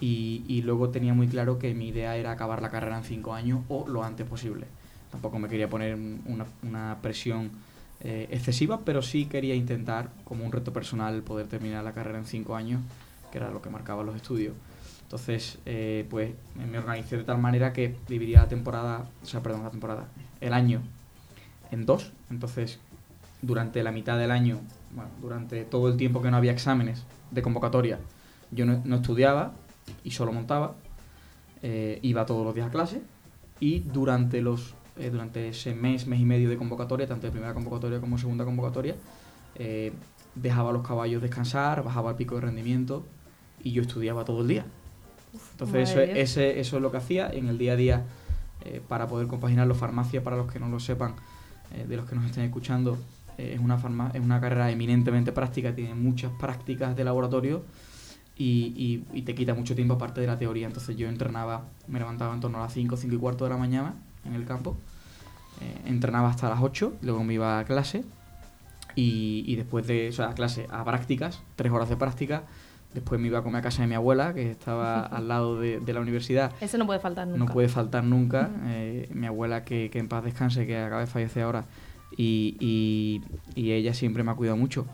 y, 0.00 0.44
y 0.48 0.62
luego 0.62 0.88
tenía 0.88 1.14
muy 1.14 1.28
claro 1.28 1.58
que 1.58 1.74
mi 1.74 1.88
idea 1.88 2.16
era 2.16 2.32
acabar 2.32 2.62
la 2.62 2.70
carrera 2.70 2.98
en 2.98 3.04
cinco 3.04 3.34
años 3.34 3.60
o 3.68 3.86
lo 3.86 4.02
antes 4.02 4.26
posible. 4.26 4.66
Tampoco 5.10 5.38
me 5.38 5.48
quería 5.48 5.68
poner 5.68 5.94
una, 5.94 6.46
una 6.62 6.98
presión 7.02 7.50
eh, 8.00 8.28
excesiva, 8.30 8.80
pero 8.84 9.02
sí 9.02 9.26
quería 9.26 9.54
intentar, 9.54 10.10
como 10.24 10.44
un 10.44 10.52
reto 10.52 10.72
personal, 10.72 11.22
poder 11.22 11.48
terminar 11.48 11.84
la 11.84 11.92
carrera 11.92 12.18
en 12.18 12.24
cinco 12.24 12.56
años, 12.56 12.80
que 13.30 13.38
era 13.38 13.50
lo 13.50 13.60
que 13.60 13.68
marcaban 13.70 14.06
los 14.06 14.16
estudios. 14.16 14.54
Entonces, 15.02 15.58
eh, 15.66 16.06
pues 16.08 16.32
me 16.54 16.78
organicé 16.78 17.16
de 17.16 17.24
tal 17.24 17.38
manera 17.38 17.72
que 17.72 17.96
dividía 18.08 18.42
la 18.42 18.48
temporada, 18.48 19.08
o 19.22 19.26
sea, 19.26 19.42
perdón, 19.42 19.64
la 19.64 19.70
temporada, 19.70 20.06
el 20.40 20.52
año 20.52 20.80
en 21.72 21.84
dos. 21.84 22.12
Entonces, 22.30 22.78
durante 23.42 23.82
la 23.82 23.90
mitad 23.90 24.16
del 24.16 24.30
año, 24.30 24.60
bueno, 24.94 25.10
durante 25.20 25.64
todo 25.64 25.88
el 25.88 25.96
tiempo 25.96 26.22
que 26.22 26.30
no 26.30 26.36
había 26.36 26.52
exámenes 26.52 27.04
de 27.32 27.42
convocatoria, 27.42 27.98
yo 28.52 28.66
no, 28.66 28.80
no 28.84 28.96
estudiaba 28.96 29.52
y 30.04 30.10
solo 30.12 30.32
montaba, 30.32 30.74
eh, 31.62 31.98
iba 32.02 32.24
todos 32.26 32.44
los 32.44 32.54
días 32.54 32.68
a 32.68 32.70
clase 32.70 33.02
y 33.60 33.80
durante 33.80 34.40
los 34.40 34.74
eh, 34.98 35.08
durante 35.10 35.48
ese 35.48 35.74
mes, 35.74 36.06
mes 36.06 36.20
y 36.20 36.24
medio 36.24 36.50
de 36.50 36.56
convocatoria, 36.58 37.06
tanto 37.06 37.26
de 37.26 37.30
primera 37.32 37.54
convocatoria 37.54 38.00
como 38.00 38.18
segunda 38.18 38.44
convocatoria, 38.44 38.96
eh, 39.54 39.92
dejaba 40.34 40.70
a 40.70 40.72
los 40.72 40.86
caballos 40.86 41.22
descansar, 41.22 41.82
bajaba 41.82 42.10
el 42.10 42.16
pico 42.16 42.34
de 42.34 42.42
rendimiento 42.42 43.04
y 43.64 43.72
yo 43.72 43.82
estudiaba 43.82 44.24
todo 44.24 44.42
el 44.42 44.48
día. 44.48 44.64
Entonces 45.52 45.88
eso, 45.90 46.00
es- 46.00 46.30
ese, 46.30 46.60
eso 46.60 46.76
es 46.76 46.82
lo 46.82 46.90
que 46.90 46.96
hacía 46.98 47.30
en 47.30 47.48
el 47.48 47.56
día 47.58 47.72
a 47.72 47.76
día 47.76 48.04
para 48.88 49.06
poder 49.06 49.26
compaginarlo. 49.26 49.74
Farmacia, 49.74 50.22
para 50.22 50.36
los 50.36 50.52
que 50.52 50.58
no 50.58 50.68
lo 50.68 50.80
sepan, 50.80 51.14
de 51.88 51.96
los 51.96 52.06
que 52.08 52.14
nos 52.14 52.24
estén 52.26 52.44
escuchando, 52.44 52.98
es, 53.38 53.58
una 53.58 53.78
farma- 53.78 54.10
es 54.12 54.20
una 54.20 54.38
carrera 54.40 54.70
eminentemente 54.70 55.32
práctica, 55.32 55.74
tiene 55.74 55.94
muchas 55.94 56.30
prácticas 56.32 56.94
de 56.94 57.04
laboratorio 57.04 57.62
y, 58.42 58.72
y- 59.12 59.18
y 59.18 59.22
te 59.22 59.34
quita 59.34 59.52
mucho 59.54 59.74
tiempo 59.74 59.94
aparte 59.94 60.20
de 60.20 60.26
la 60.26 60.38
teoría. 60.38 60.66
Entonces 60.66 60.96
yo 60.96 61.08
entrenaba, 61.08 61.64
me 61.88 61.98
levantaba 61.98 62.32
en 62.34 62.40
torno 62.40 62.58
a 62.58 62.62
las 62.62 62.72
5, 62.72 62.96
5 62.96 63.14
y 63.14 63.18
cuarto 63.18 63.44
de 63.44 63.50
la 63.50 63.56
mañana 63.58 63.94
en 64.24 64.34
el 64.34 64.44
campo, 64.46 64.76
eh, 65.60 65.82
entrenaba 65.86 66.30
hasta 66.30 66.48
las 66.48 66.60
8, 66.62 66.94
luego 67.02 67.22
me 67.24 67.34
iba 67.34 67.58
a 67.58 67.64
clase 67.64 68.02
y, 68.94 69.44
y 69.46 69.56
después 69.56 69.86
de, 69.86 70.08
o 70.08 70.12
sea, 70.12 70.30
a 70.30 70.34
clase, 70.34 70.66
a 70.70 70.84
prácticas, 70.84 71.42
tres 71.56 71.70
horas 71.72 71.88
de 71.88 71.96
práctica, 71.96 72.44
después 72.94 73.20
me 73.20 73.28
iba 73.28 73.38
a 73.38 73.42
comer 73.42 73.60
a 73.60 73.62
casa 73.62 73.82
de 73.82 73.88
mi 73.88 73.94
abuela, 73.94 74.34
que 74.34 74.50
estaba 74.50 75.00
al 75.16 75.28
lado 75.28 75.60
de, 75.60 75.80
de 75.80 75.92
la 75.92 76.00
universidad. 76.00 76.52
Eso 76.60 76.76
no 76.78 76.86
puede 76.86 76.98
faltar 77.00 77.26
nunca. 77.26 77.38
No 77.44 77.46
puede 77.52 77.68
faltar 77.68 78.04
nunca. 78.04 78.50
eh, 78.66 79.08
mi 79.14 79.26
abuela, 79.26 79.64
que, 79.64 79.90
que 79.90 79.98
en 79.98 80.08
paz 80.08 80.24
descanse, 80.24 80.66
que 80.66 80.78
acaba 80.78 81.00
de 81.02 81.06
fallecer 81.06 81.42
ahora, 81.44 81.64
y, 82.16 82.56
y- 82.58 83.22
y 83.54 83.72
ella 83.72 83.94
siempre 83.94 84.22
me 84.24 84.32
ha 84.32 84.34
cuidado 84.34 84.56
mucho. 84.56 84.86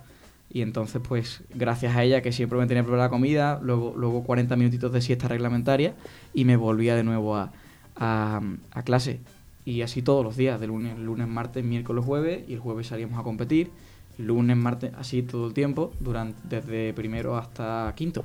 Y 0.57 0.63
entonces, 0.63 1.03
pues, 1.07 1.43
gracias 1.55 1.95
a 1.95 2.03
ella, 2.03 2.23
que 2.23 2.33
siempre 2.33 2.59
me 2.59 2.67
tenía 2.67 2.83
preparada 2.83 3.09
la 3.09 3.11
comida, 3.11 3.61
luego, 3.63 3.93
luego 3.95 4.25
40 4.25 4.57
minutitos 4.57 4.91
de 4.91 5.03
siesta 5.03 5.29
reglamentaria, 5.29 5.93
y 6.33 6.47
me 6.47 6.57
volvía 6.57 6.97
de 6.97 7.05
nuevo 7.05 7.37
a, 7.37 7.53
a, 7.95 8.41
a 8.71 8.83
clase. 8.83 9.21
Y 9.67 9.83
así 9.83 10.01
todos 10.01 10.25
los 10.25 10.35
días, 10.35 10.59
de 10.59 10.67
lunes, 10.67 10.99
lunes, 10.99 11.29
martes, 11.29 11.63
miércoles, 11.63 12.03
jueves, 12.07 12.49
y 12.49 12.55
el 12.55 12.61
jueves 12.61 12.87
salíamos 12.87 13.21
a 13.21 13.23
competir, 13.23 13.71
lunes, 14.17 14.57
martes, 14.57 14.93
así 14.97 15.21
todo 15.21 15.47
el 15.47 15.53
tiempo, 15.53 15.93
durante, 16.01 16.41
desde 16.49 16.95
primero 16.95 17.37
hasta 17.37 17.93
quinto. 17.95 18.25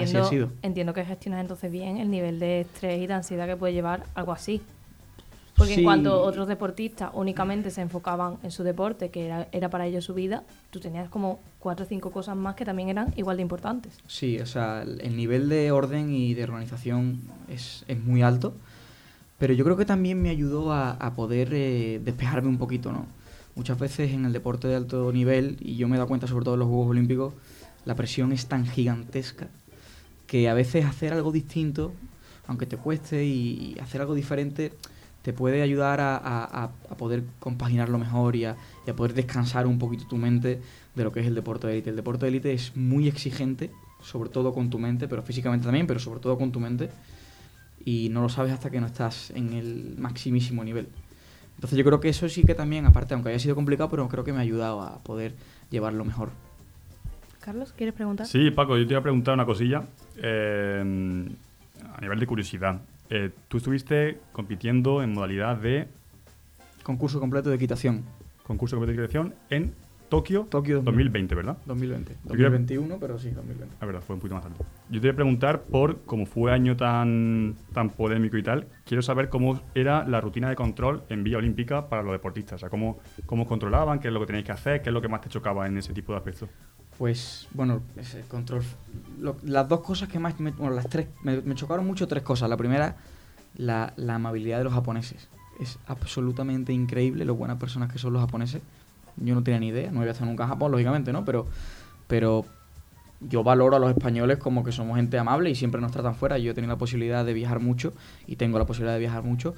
Así 0.00 0.16
ha 0.16 0.24
sido. 0.24 0.48
entiendo 0.62 0.94
que 0.94 1.04
gestionas 1.04 1.42
entonces 1.42 1.70
bien 1.70 1.98
el 1.98 2.10
nivel 2.10 2.38
de 2.38 2.62
estrés 2.62 3.02
y 3.02 3.06
de 3.06 3.12
ansiedad 3.12 3.46
que 3.46 3.56
puede 3.56 3.74
llevar 3.74 4.06
algo 4.14 4.32
así. 4.32 4.62
Porque 5.56 5.74
Sí. 5.74 5.80
en 5.80 5.84
cuanto 5.84 6.22
otros 6.22 6.48
deportistas 6.48 7.10
únicamente 7.12 7.70
se 7.70 7.82
enfocaban 7.82 8.38
en 8.42 8.50
su 8.50 8.62
deporte, 8.62 9.10
que 9.10 9.26
era, 9.26 9.48
era 9.52 9.68
para 9.68 9.86
ellos 9.86 10.04
su 10.04 10.14
vida, 10.14 10.44
tú 10.70 10.80
tenías 10.80 11.10
como 11.10 11.40
cuatro 11.58 11.84
o 11.84 11.88
cinco 11.88 12.10
cosas 12.10 12.36
más 12.36 12.54
que 12.54 12.64
también 12.64 12.88
eran 12.88 13.12
igual 13.16 13.36
de 13.36 13.42
importantes. 13.42 13.92
Sí, 14.08 14.38
o 14.40 14.46
sea, 14.46 14.82
el 14.82 15.00
el 15.02 15.14
nivel 15.16 15.48
de 15.50 15.70
orden 15.70 16.12
y 16.14 16.32
de 16.34 16.44
organización 16.44 17.20
es, 17.48 17.84
es 17.86 18.02
muy 18.02 18.22
alto, 18.22 18.54
pero 19.38 19.52
yo 19.52 19.62
creo 19.64 19.76
que 19.76 19.84
también 19.84 20.22
me 20.22 20.30
ayudó 20.30 20.72
a, 20.72 20.92
a 20.92 21.14
poder 21.14 21.50
eh, 21.52 22.00
despejarme 22.02 22.48
un 22.48 22.58
poquito, 22.58 22.90
¿no? 22.90 23.06
Muchas 23.54 23.78
veces 23.78 24.12
en 24.12 24.24
el 24.24 24.32
deporte 24.32 24.68
de 24.68 24.76
alto 24.76 25.12
nivel, 25.12 25.58
y 25.60 25.76
yo 25.76 25.86
me 25.86 25.96
he 25.96 25.98
dado 25.98 26.08
cuenta 26.08 26.26
sobre 26.26 26.44
todo 26.46 26.54
en 26.54 26.60
los 26.60 26.68
Juegos 26.68 26.88
Olímpicos, 26.88 27.34
la 27.84 27.94
presión 27.94 28.32
es 28.32 28.46
tan 28.46 28.64
gigantesca 28.66 29.48
que 30.26 30.48
a 30.48 30.54
veces 30.54 30.86
hacer 30.86 31.12
algo 31.12 31.30
distinto, 31.30 31.92
aunque 32.46 32.64
te 32.64 32.78
cueste, 32.78 33.26
y 33.26 33.76
hacer 33.82 34.00
algo 34.00 34.14
diferente, 34.14 34.72
te 35.22 35.32
puede 35.32 35.62
ayudar 35.62 36.00
a, 36.00 36.16
a- 36.16 36.44
a- 36.64 36.70
a 36.90 36.96
poder 36.96 37.22
compaginarlo 37.38 37.98
mejor 37.98 38.34
y 38.36 38.44
a, 38.44 38.56
y 38.86 38.90
a 38.90 38.94
poder 38.96 39.14
descansar 39.14 39.66
un 39.66 39.78
poquito 39.78 40.04
tu 40.06 40.16
mente 40.16 40.60
de 40.94 41.04
lo 41.04 41.12
que 41.12 41.20
es 41.20 41.26
el 41.26 41.34
deporte 41.34 41.66
de 41.66 41.74
élite. 41.74 41.90
El 41.90 41.96
deporte 41.96 42.26
de 42.26 42.30
élite 42.30 42.52
es 42.52 42.76
muy 42.76 43.06
exigente, 43.08 43.70
sobre 44.02 44.30
todo 44.30 44.52
con 44.52 44.68
tu 44.68 44.78
mente, 44.78 45.06
pero 45.08 45.22
físicamente 45.22 45.64
también, 45.64 45.86
pero 45.86 46.00
sobre 46.00 46.20
todo 46.20 46.36
con 46.36 46.50
tu 46.52 46.58
mente, 46.60 46.90
y 47.84 48.08
no 48.10 48.20
lo 48.22 48.28
sabes 48.28 48.52
hasta 48.52 48.70
que 48.70 48.80
no 48.80 48.86
estás 48.86 49.30
en 49.30 49.52
el 49.52 49.94
maximísimo 49.98 50.64
nivel. 50.64 50.88
Entonces 51.54 51.78
yo 51.78 51.84
creo 51.84 52.00
que 52.00 52.08
eso 52.08 52.28
sí 52.28 52.42
que 52.42 52.54
también, 52.54 52.86
aparte, 52.86 53.14
aunque 53.14 53.28
haya 53.30 53.38
sido 53.38 53.54
complicado, 53.54 53.90
pero 53.90 54.08
creo 54.08 54.24
que 54.24 54.32
me 54.32 54.38
ha 54.38 54.42
ayudado 54.42 54.82
a 54.82 54.98
poder 54.98 55.34
llevarlo 55.70 56.04
mejor. 56.04 56.30
Carlos, 57.40 57.72
¿quieres 57.76 57.94
preguntar? 57.94 58.26
Sí, 58.26 58.50
Paco, 58.50 58.76
yo 58.76 58.86
te 58.86 58.92
iba 58.92 59.00
a 59.00 59.02
preguntar 59.02 59.34
una 59.34 59.46
cosilla. 59.46 59.84
eh, 60.16 61.24
a 61.96 62.00
nivel 62.00 62.18
de 62.20 62.26
curiosidad. 62.26 62.80
Eh, 63.14 63.28
tú 63.48 63.58
estuviste 63.58 64.18
compitiendo 64.32 65.02
en 65.02 65.12
modalidad 65.12 65.58
de 65.58 65.86
Concurso 66.82 67.20
completo 67.20 67.50
de 67.50 67.56
equitación. 67.56 68.04
concurso 68.42 68.76
de 68.76 68.86
competición 68.86 69.34
en 69.50 69.74
Tokio, 70.08 70.46
Tokio 70.50 70.80
2020, 70.82 71.34
¿verdad? 71.34 71.58
2020. 71.66 72.12
Yo 72.12 72.34
quiero- 72.34 72.50
2021, 72.50 72.96
pero 72.98 73.18
sí, 73.18 73.30
2020. 73.30 73.76
La 73.80 73.86
verdad, 73.86 74.00
fue 74.02 74.14
un 74.14 74.20
poquito 74.20 74.34
más 74.36 74.44
tarde. 74.44 74.56
Yo 74.88 75.00
te 75.00 75.06
voy 75.08 75.12
a 75.12 75.16
preguntar 75.16 75.62
por, 75.62 76.00
como 76.02 76.24
fue 76.26 76.52
año 76.52 76.74
tan, 76.76 77.54
tan 77.74 77.90
polémico 77.90 78.36
y 78.38 78.42
tal, 78.42 78.66
quiero 78.86 79.02
saber 79.02 79.28
cómo 79.28 79.60
era 79.74 80.06
la 80.08 80.20
rutina 80.22 80.48
de 80.48 80.56
control 80.56 81.02
en 81.10 81.22
vía 81.22 81.36
olímpica 81.38 81.88
para 81.90 82.02
los 82.02 82.12
deportistas. 82.12 82.54
O 82.56 82.58
sea, 82.60 82.70
cómo, 82.70 82.98
cómo 83.26 83.46
controlaban, 83.46 84.00
qué 84.00 84.08
es 84.08 84.14
lo 84.14 84.20
que 84.20 84.26
tenéis 84.26 84.44
que 84.46 84.52
hacer, 84.52 84.80
qué 84.82 84.88
es 84.90 84.94
lo 84.94 85.00
que 85.02 85.08
más 85.08 85.20
te 85.20 85.28
chocaba 85.28 85.66
en 85.66 85.76
ese 85.78 85.92
tipo 85.94 86.12
de 86.12 86.18
aspectos. 86.18 86.48
Pues, 86.98 87.48
bueno, 87.52 87.80
ese 87.96 88.20
control. 88.22 88.62
lo- 89.20 89.36
las 89.42 89.68
dos 89.68 89.80
cosas 89.80 90.08
que 90.08 90.18
más. 90.18 90.38
Me, 90.38 90.50
bueno, 90.52 90.74
las 90.74 90.88
tres. 90.88 91.08
Me, 91.22 91.42
chocaron 91.54 91.86
mucho 91.86 92.06
tres 92.06 92.22
cosas. 92.22 92.48
La 92.48 92.56
primera, 92.56 92.96
la, 93.56 93.92
la 93.96 94.14
amabilidad 94.16 94.58
de 94.58 94.64
los 94.64 94.72
japoneses. 94.72 95.28
Es 95.60 95.78
absolutamente 95.86 96.72
increíble 96.72 97.24
lo 97.24 97.34
buenas 97.34 97.58
personas 97.58 97.90
que 97.92 97.98
son 97.98 98.12
los 98.12 98.22
japoneses. 98.22 98.62
Yo 99.16 99.34
no 99.34 99.42
tenía 99.42 99.60
ni 99.60 99.68
idea. 99.68 99.90
No 99.90 100.00
había 100.00 100.12
estado 100.12 100.30
nunca 100.30 100.44
en 100.44 100.50
Japón, 100.50 100.70
lógicamente, 100.72 101.12
¿no? 101.12 101.24
Pero. 101.24 101.46
Pero. 102.06 102.44
Yo 103.24 103.44
valoro 103.44 103.76
a 103.76 103.78
los 103.78 103.90
españoles 103.90 104.38
como 104.38 104.64
que 104.64 104.72
somos 104.72 104.96
gente 104.96 105.16
amable 105.16 105.48
y 105.48 105.54
siempre 105.54 105.80
nos 105.80 105.92
tratan 105.92 106.16
fuera. 106.16 106.38
Yo 106.38 106.50
he 106.50 106.54
tenido 106.54 106.72
la 106.72 106.78
posibilidad 106.78 107.24
de 107.24 107.32
viajar 107.32 107.60
mucho 107.60 107.92
y 108.26 108.34
tengo 108.34 108.58
la 108.58 108.66
posibilidad 108.66 108.94
de 108.94 108.98
viajar 108.98 109.22
mucho 109.22 109.54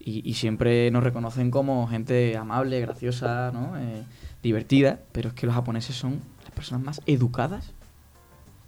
y, 0.00 0.26
y 0.26 0.32
siempre 0.32 0.90
nos 0.90 1.04
reconocen 1.04 1.50
como 1.50 1.86
gente 1.88 2.38
amable, 2.38 2.80
graciosa, 2.80 3.50
¿no? 3.52 3.76
Eh, 3.78 4.02
divertida, 4.42 5.00
pero 5.12 5.28
es 5.28 5.34
que 5.34 5.44
los 5.44 5.54
japoneses 5.54 5.94
son 5.94 6.22
personas 6.52 6.84
más 6.84 7.00
educadas 7.06 7.72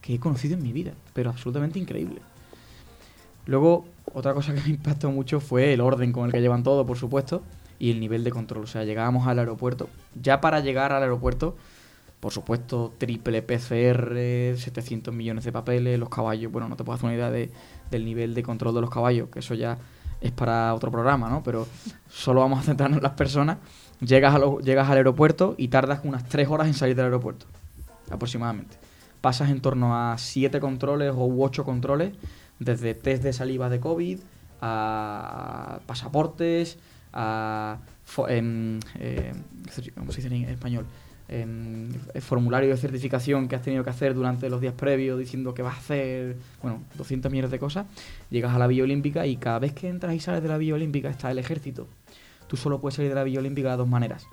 que 0.00 0.14
he 0.14 0.18
conocido 0.20 0.54
en 0.56 0.62
mi 0.62 0.72
vida, 0.72 0.92
pero 1.12 1.30
absolutamente 1.30 1.78
increíble. 1.78 2.20
Luego, 3.46 3.84
otra 4.12 4.32
cosa 4.34 4.54
que 4.54 4.60
me 4.62 4.68
impactó 4.70 5.10
mucho 5.10 5.40
fue 5.40 5.72
el 5.72 5.80
orden 5.80 6.12
con 6.12 6.26
el 6.26 6.32
que 6.32 6.40
llevan 6.40 6.62
todo, 6.62 6.86
por 6.86 6.96
supuesto, 6.96 7.42
y 7.78 7.90
el 7.90 8.00
nivel 8.00 8.24
de 8.24 8.30
control. 8.30 8.64
O 8.64 8.66
sea, 8.66 8.84
llegábamos 8.84 9.26
al 9.26 9.38
aeropuerto. 9.38 9.88
Ya 10.20 10.40
para 10.40 10.60
llegar 10.60 10.92
al 10.92 11.02
aeropuerto, 11.02 11.56
Por 12.20 12.32
supuesto, 12.32 12.94
triple 12.96 13.42
PCR, 13.42 14.56
700 14.56 15.12
millones 15.12 15.44
de 15.44 15.52
papeles, 15.52 15.98
los 15.98 16.08
caballos, 16.08 16.50
bueno, 16.50 16.70
no 16.70 16.74
te 16.76 16.82
puedo 16.82 16.94
hacer 16.96 17.04
una 17.04 17.14
idea 17.14 17.30
de- 17.30 17.50
del 17.90 18.06
nivel 18.06 18.32
de 18.32 18.42
control 18.42 18.74
de 18.74 18.80
los 18.80 18.88
caballos, 18.88 19.28
que 19.28 19.40
eso 19.40 19.52
ya 19.52 19.76
es 20.22 20.32
para 20.32 20.72
otro 20.72 20.90
programa, 20.90 21.28
¿no? 21.28 21.42
Pero 21.42 21.66
solo 22.08 22.40
vamos 22.40 22.60
a 22.60 22.62
centrarnos 22.62 22.96
en 22.96 23.02
las 23.02 23.12
personas. 23.12 23.58
Llegas, 24.00 24.40
llegas 24.62 24.88
al 24.88 24.96
aeropuerto 24.96 25.54
y 25.58 25.68
tardas 25.68 26.00
unas 26.04 26.26
3 26.26 26.48
horas 26.48 26.66
en 26.66 26.72
salir 26.72 26.96
del 26.96 27.04
aeropuerto, 27.04 27.44
aproximadamente. 28.10 28.76
Pasas 29.20 29.50
en 29.50 29.60
torno 29.60 29.96
a 29.96 30.18
7 30.18 30.60
controles 30.60 31.12
o 31.16 31.24
8 31.42 31.64
controles, 31.64 32.12
desde 32.58 32.94
test 32.94 33.22
de 33.22 33.32
saliva 33.32 33.68
de 33.68 33.80
COVID, 33.80 34.20
a 34.60 35.80
pasaportes, 35.86 36.78
a 37.12 37.78
em, 38.28 38.80
eh, 38.98 39.32
¿cómo 39.94 40.12
se 40.12 40.22
dice 40.22 40.34
en 40.34 40.48
español? 40.48 40.86
Em, 41.26 41.90
formulario 42.20 42.68
de 42.68 42.76
certificación 42.76 43.48
que 43.48 43.56
has 43.56 43.62
tenido 43.62 43.82
que 43.82 43.88
hacer 43.88 44.14
durante 44.14 44.50
los 44.50 44.60
días 44.60 44.74
previos 44.74 45.18
diciendo 45.18 45.54
que 45.54 45.62
vas 45.62 45.76
a 45.76 45.78
hacer, 45.78 46.36
bueno, 46.62 46.82
200 46.96 47.32
millones 47.32 47.50
de 47.50 47.58
cosas. 47.58 47.86
Llegas 48.30 48.54
a 48.54 48.58
la 48.58 48.66
Villa 48.66 48.82
Olímpica 48.82 49.26
y 49.26 49.36
cada 49.36 49.58
vez 49.58 49.72
que 49.72 49.88
entras 49.88 50.14
y 50.14 50.20
sales 50.20 50.42
de 50.42 50.48
la 50.48 50.58
Villa 50.58 50.74
Olímpica 50.74 51.08
está 51.08 51.30
el 51.30 51.38
ejército. 51.38 51.88
Tú 52.46 52.58
solo 52.58 52.78
puedes 52.78 52.96
salir 52.96 53.08
de 53.10 53.14
la 53.14 53.24
Villa 53.24 53.40
Olímpica 53.40 53.70
de 53.70 53.76
dos 53.78 53.88
maneras. 53.88 54.26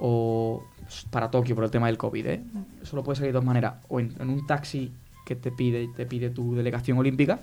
O 0.00 0.64
para 1.10 1.30
Tokio 1.30 1.54
por 1.54 1.64
el 1.64 1.70
tema 1.70 1.86
del 1.86 1.98
COVID, 1.98 2.26
¿eh? 2.26 2.42
Solo 2.82 3.04
puedes 3.04 3.18
salir 3.18 3.32
de 3.32 3.36
dos 3.36 3.44
maneras. 3.44 3.74
O 3.88 4.00
en, 4.00 4.14
en 4.18 4.30
un 4.30 4.46
taxi 4.46 4.90
que 5.24 5.36
te 5.36 5.52
pide, 5.52 5.88
te 5.88 6.06
pide 6.06 6.30
tu 6.30 6.54
delegación 6.54 6.98
olímpica 6.98 7.40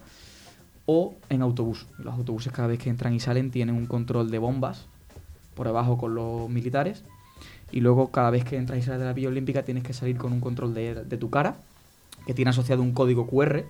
o 0.85 1.15
en 1.29 1.41
autobús. 1.41 1.85
Los 1.99 2.13
autobuses 2.15 2.51
cada 2.51 2.67
vez 2.67 2.79
que 2.79 2.89
entran 2.89 3.13
y 3.13 3.19
salen 3.19 3.51
tienen 3.51 3.75
un 3.75 3.85
control 3.85 4.31
de 4.31 4.39
bombas 4.39 4.87
por 5.53 5.67
debajo 5.67 5.97
con 5.97 6.15
los 6.15 6.49
militares 6.49 7.03
y 7.71 7.81
luego 7.81 8.11
cada 8.11 8.29
vez 8.29 8.43
que 8.43 8.57
entras 8.57 8.79
y 8.79 8.81
sales 8.81 8.99
de 8.99 9.05
la 9.05 9.13
Villa 9.13 9.27
Olímpica 9.27 9.63
tienes 9.63 9.83
que 9.83 9.93
salir 9.93 10.17
con 10.17 10.33
un 10.33 10.39
control 10.39 10.73
de, 10.73 11.03
de 11.03 11.17
tu 11.17 11.29
cara 11.29 11.57
que 12.25 12.33
tiene 12.33 12.49
asociado 12.49 12.81
un 12.81 12.93
código 12.93 13.27
QR 13.27 13.63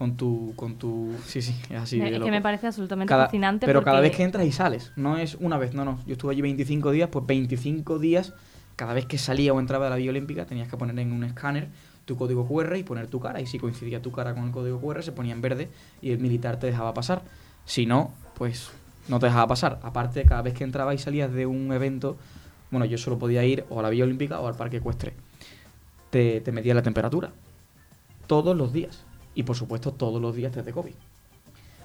con 0.00 0.16
tu 0.16 0.54
con 0.56 0.76
tu 0.76 1.14
sí 1.26 1.42
sí 1.42 1.54
es 1.68 1.76
así 1.78 1.98
de 2.00 2.16
es 2.16 2.22
que 2.22 2.30
me 2.30 2.40
parece 2.40 2.66
absolutamente 2.66 3.10
Cada- 3.10 3.24
fascinante. 3.26 3.66
pero 3.66 3.82
cada 3.84 4.00
vez 4.00 4.16
que 4.16 4.22
entras 4.22 4.46
y 4.46 4.50
sales 4.50 4.92
no 4.96 5.18
es 5.18 5.34
una 5.34 5.58
vez 5.58 5.74
no 5.74 5.84
no 5.84 5.98
yo 6.06 6.12
estuve 6.12 6.32
allí 6.32 6.40
25 6.40 6.90
días 6.90 7.10
pues 7.12 7.26
25 7.26 7.98
días 7.98 8.32
cada 8.76 8.94
vez 8.94 9.04
que 9.04 9.18
salía 9.18 9.52
o 9.52 9.60
entraba 9.60 9.84
de 9.84 9.90
la 9.90 9.96
Villa 9.96 10.08
Olímpica 10.08 10.46
tenías 10.46 10.68
que 10.68 10.78
poner 10.78 10.98
en 10.98 11.12
un 11.12 11.22
escáner 11.24 11.68
tu 12.06 12.16
código 12.16 12.48
QR 12.48 12.78
y 12.78 12.82
poner 12.82 13.08
tu 13.08 13.20
cara 13.20 13.42
y 13.42 13.46
si 13.46 13.58
coincidía 13.58 14.00
tu 14.00 14.10
cara 14.10 14.32
con 14.32 14.44
el 14.44 14.52
código 14.52 14.80
QR 14.80 15.02
se 15.02 15.12
ponía 15.12 15.34
en 15.34 15.42
verde 15.42 15.68
y 16.00 16.12
el 16.12 16.18
militar 16.18 16.58
te 16.58 16.66
dejaba 16.66 16.94
pasar. 16.94 17.20
Si 17.66 17.84
no 17.84 18.14
pues 18.38 18.70
no 19.06 19.18
te 19.18 19.26
dejaba 19.26 19.48
pasar. 19.48 19.80
Aparte 19.82 20.24
cada 20.24 20.40
vez 20.40 20.54
que 20.54 20.64
entrabas 20.64 20.94
y 20.94 20.98
salías 20.98 21.30
de 21.30 21.44
un 21.44 21.70
evento 21.74 22.16
bueno 22.70 22.86
yo 22.86 22.96
solo 22.96 23.18
podía 23.18 23.44
ir 23.44 23.66
o 23.68 23.80
a 23.80 23.82
la 23.82 23.90
Villa 23.90 24.04
Olímpica 24.04 24.40
o 24.40 24.46
al 24.48 24.54
Parque 24.54 24.78
Ecuestre. 24.78 25.12
Te, 26.08 26.40
te 26.40 26.52
medía 26.52 26.72
la 26.72 26.80
temperatura 26.82 27.32
todos 28.26 28.56
los 28.56 28.72
días 28.72 29.04
y 29.40 29.42
por 29.42 29.56
supuesto 29.56 29.92
todos 29.92 30.20
los 30.20 30.34
días 30.36 30.52
test 30.52 30.66
de 30.66 30.72
COVID 30.72 30.94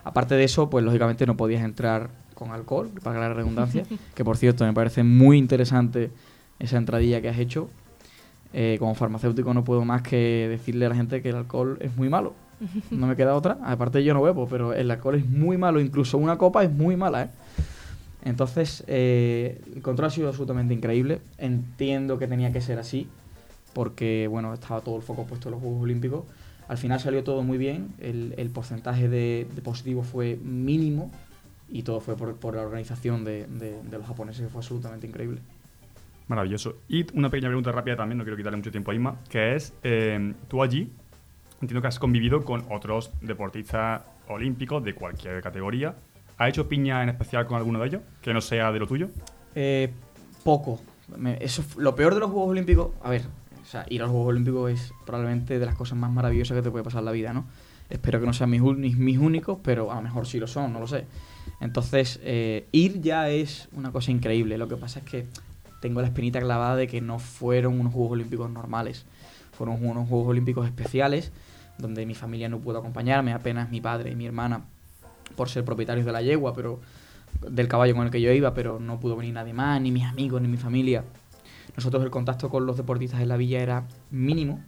Aparte 0.03 0.35
de 0.35 0.43
eso, 0.43 0.69
pues 0.69 0.85
lógicamente 0.85 1.25
no 1.25 1.35
podías 1.35 1.63
entrar 1.63 2.11
con 2.35 2.51
alcohol, 2.51 2.91
para 3.01 3.19
la 3.19 3.33
redundancia, 3.33 3.85
que 4.13 4.23
por 4.23 4.37
cierto 4.37 4.63
me 4.63 4.71
parece 4.71 5.03
muy 5.03 5.37
interesante 5.39 6.11
esa 6.59 6.77
entradilla 6.77 7.21
que 7.21 7.29
has 7.29 7.39
hecho. 7.39 7.69
Eh, 8.53 8.77
como 8.77 8.93
farmacéutico 8.93 9.53
no 9.53 9.63
puedo 9.63 9.83
más 9.83 10.03
que 10.03 10.47
decirle 10.47 10.85
a 10.85 10.89
la 10.89 10.95
gente 10.95 11.23
que 11.23 11.29
el 11.29 11.35
alcohol 11.37 11.77
es 11.81 11.97
muy 11.97 12.07
malo. 12.07 12.35
No 12.91 13.07
me 13.07 13.15
queda 13.15 13.35
otra. 13.35 13.57
Aparte 13.63 14.03
yo 14.03 14.13
no 14.13 14.21
bebo, 14.21 14.47
pero 14.47 14.73
el 14.73 14.91
alcohol 14.91 15.15
es 15.15 15.27
muy 15.27 15.57
malo. 15.57 15.79
Incluso 15.81 16.19
una 16.19 16.37
copa 16.37 16.63
es 16.63 16.71
muy 16.71 16.95
mala, 16.95 17.23
¿eh? 17.23 17.29
Entonces, 18.23 18.83
eh, 18.87 19.59
el 19.75 19.81
control 19.81 20.07
ha 20.07 20.11
sido 20.11 20.27
absolutamente 20.27 20.73
increíble. 20.73 21.19
Entiendo 21.39 22.19
que 22.19 22.27
tenía 22.27 22.51
que 22.51 22.61
ser 22.61 22.77
así, 22.77 23.07
porque, 23.73 24.27
bueno, 24.29 24.53
estaba 24.53 24.81
todo 24.81 24.95
el 24.97 25.01
foco 25.01 25.25
puesto 25.25 25.49
en 25.49 25.53
los 25.53 25.61
Juegos 25.61 25.81
Olímpicos. 25.81 26.23
Al 26.67 26.77
final 26.77 26.99
salió 26.99 27.23
todo 27.23 27.43
muy 27.43 27.57
bien, 27.57 27.89
el, 27.99 28.33
el 28.37 28.49
porcentaje 28.49 29.07
de, 29.07 29.47
de 29.53 29.61
positivos 29.61 30.07
fue 30.07 30.37
mínimo 30.43 31.11
y 31.69 31.83
todo 31.83 31.99
fue 31.99 32.15
por, 32.15 32.35
por 32.35 32.55
la 32.55 32.61
organización 32.63 33.23
de, 33.23 33.45
de- 33.47 33.81
de 33.83 33.97
los 33.97 34.07
japoneses, 34.07 34.43
que 34.43 34.49
fue 34.49 34.59
absolutamente 34.59 35.05
increíble. 35.07 35.41
Maravilloso. 36.27 36.77
Y 36.89 37.05
una 37.17 37.29
pequeña 37.29 37.49
pregunta 37.49 37.71
rápida 37.71 37.95
también, 37.95 38.17
no 38.17 38.23
quiero 38.23 38.35
quitarle 38.37 38.57
mucho 38.57 38.71
tiempo 38.71 38.89
a 38.91 38.95
Isma, 38.95 39.15
que 39.29 39.55
es, 39.55 39.73
eh, 39.83 40.33
tú 40.47 40.63
allí, 40.63 40.91
entiendo 41.61 41.81
que 41.81 41.87
has 41.87 41.99
convivido 41.99 42.43
con 42.43 42.63
otros 42.71 43.11
deportistas 43.21 44.01
olímpicos 44.27 44.83
de 44.83 44.95
cualquier 44.95 45.41
categoría. 45.43 45.95
¿Has 46.37 46.49
hecho 46.49 46.67
piña 46.67 47.03
en 47.03 47.09
especial 47.09 47.45
con 47.45 47.57
alguno 47.57 47.79
de 47.79 47.87
ellos, 47.87 48.01
que 48.23 48.33
no 48.33 48.41
sea 48.41 48.71
de 48.71 48.79
lo 48.79 48.87
tuyo? 48.87 49.09
Eh, 49.53 49.91
poco. 50.43 50.81
Me- 51.15 51.37
eso, 51.43 51.63
lo 51.77 51.93
peor 51.95 52.15
de 52.15 52.19
los 52.21 52.31
Juegos 52.31 52.49
Olímpicos, 52.49 52.89
a 53.03 53.09
ver, 53.11 53.21
o 53.65 53.67
sea, 53.67 53.85
ir 53.89 54.01
a 54.01 54.05
los 54.05 54.11
Juegos 54.11 54.29
Olímpicos 54.29 54.71
es 54.71 54.93
probablemente 55.05 55.57
de 55.57 55.65
las 55.65 55.75
cosas 55.75 55.97
más 55.97 56.11
maravillosas 56.11 56.55
que 56.55 56.61
te 56.61 56.69
puede 56.69 56.83
pasar 56.83 56.99
en 56.99 57.05
la 57.05 57.11
vida, 57.11 57.33
¿no? 57.33 57.45
Espero 57.89 58.19
que 58.19 58.25
no 58.27 58.33
sean 58.33 58.49
mis, 58.51 58.61
únicos, 58.61 59.57
pero 59.63 59.91
a 59.91 59.95
lo 59.95 60.01
mejor 60.01 60.27
sí 60.27 60.39
lo 60.39 60.47
son, 60.47 60.73
no 60.73 60.79
lo 60.79 60.87
sé. 60.87 61.05
Entonces, 61.61 62.19
eh, 62.23 62.67
ir 62.71 63.01
ya 63.01 63.29
es 63.29 63.67
una 63.73 63.91
cosa 63.91 64.11
increíble. 64.11 64.57
Lo 64.57 64.67
que 64.67 64.75
pasa 64.75 64.99
es 64.99 65.05
que 65.05 65.25
tengo 65.81 66.01
la 66.01 66.07
espinita 66.07 66.39
clavada 66.39 66.75
de 66.75 66.87
que 66.87 67.01
no 67.01 67.19
fueron 67.19 67.79
unos 67.79 67.93
Juegos 67.93 68.13
Olímpicos 68.13 68.49
normales. 68.49 69.05
Fueron 69.51 69.83
unos 69.85 70.07
Juegos 70.09 70.27
Olímpicos 70.27 70.65
especiales, 70.65 71.31
donde 71.77 72.05
mi 72.05 72.15
familia 72.15 72.49
no 72.49 72.59
pudo 72.59 72.79
acompañarme, 72.79 73.33
apenas 73.33 73.69
mi 73.69 73.81
padre 73.81 74.11
y 74.11 74.15
mi 74.15 74.25
hermana, 74.25 74.61
por 75.35 75.49
ser 75.49 75.63
propietarios 75.63 76.05
de 76.05 76.11
la 76.11 76.21
yegua, 76.21 76.53
pero 76.53 76.79
del 77.49 77.67
caballo 77.67 77.95
con 77.95 78.05
el 78.05 78.11
que 78.11 78.21
yo 78.21 78.31
iba, 78.31 78.53
pero 78.53 78.79
no 78.79 78.99
pudo 78.99 79.15
venir 79.15 79.33
nadie 79.33 79.53
más, 79.53 79.81
ni 79.81 79.91
mis 79.91 80.05
amigos, 80.05 80.41
ni 80.41 80.47
mi 80.47 80.57
familia. 80.57 81.03
Nosotros 81.75 82.03
el 82.03 82.09
contacto 82.09 82.49
con 82.49 82.65
los 82.65 82.77
deportistas 82.77 83.21
en 83.21 83.29
la 83.29 83.37
villa 83.37 83.59
era 83.61 83.83
mínimo. 84.11 84.61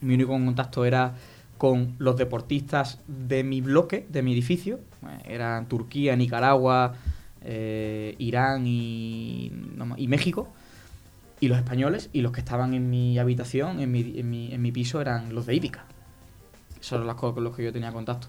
Mi 0.00 0.14
único 0.14 0.30
contacto 0.32 0.84
era 0.84 1.14
con 1.58 1.94
los 1.98 2.16
deportistas 2.16 3.00
de 3.08 3.42
mi 3.44 3.60
bloque, 3.60 4.06
de 4.08 4.22
mi 4.22 4.32
edificio. 4.32 4.80
Eh, 5.02 5.34
Eran 5.34 5.66
Turquía, 5.68 6.14
Nicaragua, 6.16 6.94
eh, 7.42 8.14
Irán 8.18 8.66
y, 8.66 9.50
no 9.76 9.94
y 9.96 10.06
México. 10.08 10.48
Y 11.40 11.48
los 11.48 11.58
españoles, 11.58 12.10
y 12.12 12.22
los 12.22 12.32
que 12.32 12.40
estaban 12.40 12.74
en 12.74 12.90
mi 12.90 13.18
habitación, 13.18 13.80
en 13.80 13.92
mi, 13.92 14.14
en 14.18 14.62
mi, 14.62 14.72
piso, 14.72 15.00
eran 15.00 15.34
los 15.34 15.46
de 15.46 15.54
Hípica. 15.54 15.84
Esos 16.80 16.92
eran 16.92 17.06
los 17.06 17.16
co- 17.16 17.34
con 17.34 17.44
los 17.44 17.54
que 17.54 17.62
yo 17.64 17.72
tenía 17.72 17.92
contacto. 17.92 18.26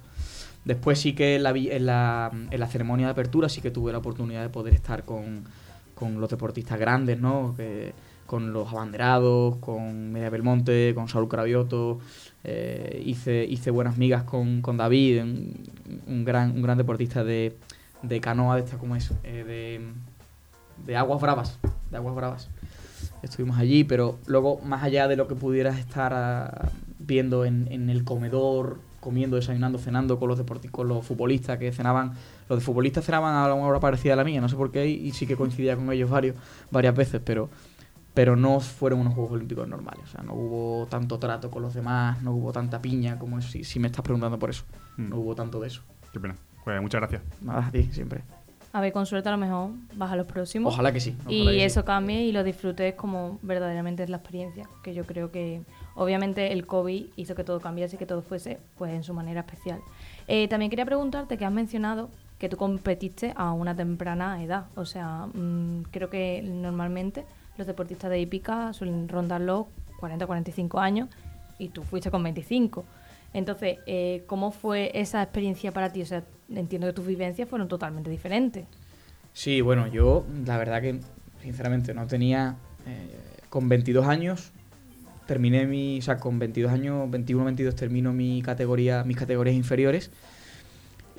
Después 0.66 0.99
sí 0.99 1.14
que 1.14 1.36
en 1.38 1.43
la, 1.43 1.51
en 1.51 1.86
la, 1.86 2.32
en 2.51 2.60
la 2.60 2.68
ceremonia 2.68 3.07
de 3.07 3.12
apertura 3.14 3.49
sí 3.49 3.62
que 3.62 3.72
tuve 3.72 3.91
la 3.91 3.97
oportunidad 3.99 4.41
de 4.43 4.49
poder 4.49 4.74
estar 4.74 5.03
con, 5.05 5.45
con 6.00 6.22
los 6.22 6.30
deportistas 6.30 6.80
grandes, 6.80 7.20
¿no? 7.20 7.54
Que- 7.58 7.93
con 8.30 8.54
los 8.54 8.72
abanderados, 8.72 9.58
con 9.58 10.12
Media 10.12 10.30
Belmonte, 10.30 10.93
con 10.93 11.08
Saúl 11.08 11.28
Cravioto. 11.28 11.97
eh, 12.43 13.02
hice, 13.04 13.72
buenas 13.72 13.97
migas 13.97 14.24
con, 14.24 14.62
con 14.62 14.78
David, 14.78 15.24
un, 16.06 16.26
gran, 16.26 16.52
un 16.52 16.62
gran 16.62 16.78
deportista 16.78 17.24
de, 17.24 17.58
de 18.04 18.22
canoa, 18.22 18.56
de 18.56 18.62
esta, 18.62 18.78
¿cómo 18.78 18.95
es? 18.95 19.12
Eh, 19.24 19.43
de, 19.43 19.82
de 20.86 20.95
aguas 20.95 21.20
bravas, 21.20 21.58
de 21.89 21.97
aguas 21.97 22.16
bravas. 22.16 22.50
Estuvimos 23.24 23.58
allí, 23.58 23.84
pero 23.84 24.20
luego, 24.28 24.62
más 24.62 24.84
allá 24.84 25.08
de 25.08 25.16
lo 25.16 25.28
que 25.28 25.34
pudieras 25.34 25.80
estar 25.80 26.14
ah, 26.14 26.70
viendo 27.00 27.45
en, 27.45 27.89
el 27.89 28.04
comedor, 28.04 28.80
comiendo, 29.00 29.38
desayunando, 29.38 29.80
cenando 29.80 30.20
con 30.20 30.30
los 30.30 30.39
con 30.70 30.88
los 30.88 31.04
futbolistas 31.04 31.58
que 31.58 31.72
cenaban, 31.72 32.14
los 32.50 32.60
de 32.60 32.66
futbolistas 32.66 33.06
cenaban 33.06 33.36
a 33.36 33.54
una 33.54 33.68
hora 33.68 33.80
parecida 33.80 34.14
a 34.14 34.16
la 34.16 34.24
mía, 34.24 34.41
no 34.41 34.50
sé 34.50 34.56
por 34.56 34.72
qué, 34.72 34.88
y 34.88 35.12
sí 35.12 35.28
que 35.28 35.36
coincidía 35.36 35.76
con 35.76 35.91
ellos 35.91 36.10
varios, 36.10 36.36
varias 36.72 36.95
veces, 36.95 37.22
pero, 37.24 37.50
pero 38.16 38.36
no 38.36 38.60
fueron 38.60 39.00
unos 39.00 39.14
Juegos 39.14 39.34
Olímpicos 39.34 39.68
normales. 39.68 40.04
O 40.06 40.08
sea, 40.08 40.24
no 40.24 40.34
hubo 40.34 40.88
tanto 40.88 41.20
trato 41.20 41.52
con 41.52 41.62
los 41.62 41.74
demás, 41.76 42.22
no 42.24 42.32
hubo 42.34 42.52
tanta 42.52 42.82
piña 42.82 43.20
como 43.20 43.39
si, 43.41 43.64
si 43.64 43.80
me 43.80 43.88
estás 43.88 44.02
preguntando 44.02 44.39
por 44.39 44.50
eso. 44.50 44.64
Mm. 44.97 45.10
No 45.10 45.18
hubo 45.18 45.36
tanto 45.36 45.60
de 45.60 45.68
eso. 45.68 45.84
Qué 46.12 46.20
pena. 46.20 46.36
Pues 46.64 46.82
muchas 46.82 47.02
gracias. 47.02 47.22
Nada, 47.41 47.68
a 47.68 47.72
ti, 47.72 47.84
siempre. 47.91 48.24
A 48.72 48.82
ver, 48.82 48.93
con 48.93 49.06
suerte 49.06 49.30
a 49.30 49.32
lo 49.32 49.38
mejor 49.38 49.72
vas 49.95 50.12
a 50.12 50.16
los 50.16 50.28
próximos. 50.28 50.74
Ojalá 50.74 50.91
que 50.91 51.00
sí. 51.00 51.16
ojalá 51.20 51.36
y 51.36 51.45
que 51.45 51.52
sí. 51.54 51.62
eso 51.62 51.86
cambie 51.86 52.22
y 52.24 52.32
lo 52.32 52.43
disfrutes 52.43 52.93
como 52.93 53.39
verdaderamente 53.41 54.04
es 54.04 54.10
la 54.10 54.18
experiencia. 54.18 54.68
Que 54.84 54.93
yo 54.93 55.06
creo 55.06 55.32
que 55.32 55.62
obviamente 55.95 56.52
el 56.52 56.68
COVID 56.68 57.08
hizo 57.16 57.36
que 57.36 57.43
todo 57.43 57.60
cambiase 57.60 57.95
y 57.95 58.00
que 58.00 58.06
todo 58.06 58.22
fuese 58.22 58.60
pues 58.78 58.93
en 58.93 59.04
su 59.04 59.14
manera 59.14 59.41
especial. 59.41 59.82
Eh, 60.28 60.47
también 60.47 60.70
quería 60.70 60.86
preguntarte 60.86 61.38
que 61.38 61.45
has 61.45 61.52
mencionado 61.52 62.10
que 62.40 62.50
tú 62.50 62.58
competiste 62.58 63.34
a 63.36 63.52
una 63.52 63.76
temprana 63.76 64.44
edad. 64.44 64.66
O 64.76 64.86
sea, 64.86 65.28
mm, 65.34 65.84
creo 65.92 66.10
que 66.10 66.42
normalmente 66.42 67.26
los 67.58 67.68
deportistas 67.68 68.10
de 68.10 68.20
hípica 68.20 68.74
suelen 68.74 69.10
rondar 69.10 69.42
los 69.42 69.68
40-45 70.00 70.80
años 70.80 71.10
y 71.60 71.68
tú 71.70 71.84
fuiste 71.84 72.10
con 72.10 72.24
25. 72.24 72.86
Entonces, 73.34 73.80
eh, 73.86 74.24
¿cómo 74.26 74.52
fue 74.52 74.92
esa 74.94 75.22
experiencia 75.22 75.72
para 75.72 75.92
ti? 75.92 76.02
O 76.02 76.06
sea, 76.06 76.24
entiendo 76.50 76.88
que 76.88 76.94
tus 76.94 77.06
vivencias 77.06 77.48
fueron 77.48 77.68
totalmente 77.68 78.10
diferentes. 78.10 78.66
Sí, 79.34 79.62
bueno, 79.62 79.88
yo 79.88 80.26
la 80.46 80.58
verdad 80.58 80.82
que 80.82 81.00
sinceramente 81.42 81.94
no 81.94 82.08
tenía... 82.08 82.56
eh, 82.88 83.26
con 83.50 83.68
22 83.68 84.08
años 84.08 84.52
terminé 85.26 85.66
mi... 85.66 86.00
O 86.00 86.02
sea, 86.02 86.18
con 86.18 86.40
22 86.40 86.72
años, 86.72 87.12
21, 87.12 87.46
22 87.46 87.76
termino 87.76 88.14
mi 88.14 88.42
categoría, 88.42 89.04
mis 89.04 89.18
categorías 89.18 89.56
inferiores. 89.56 90.12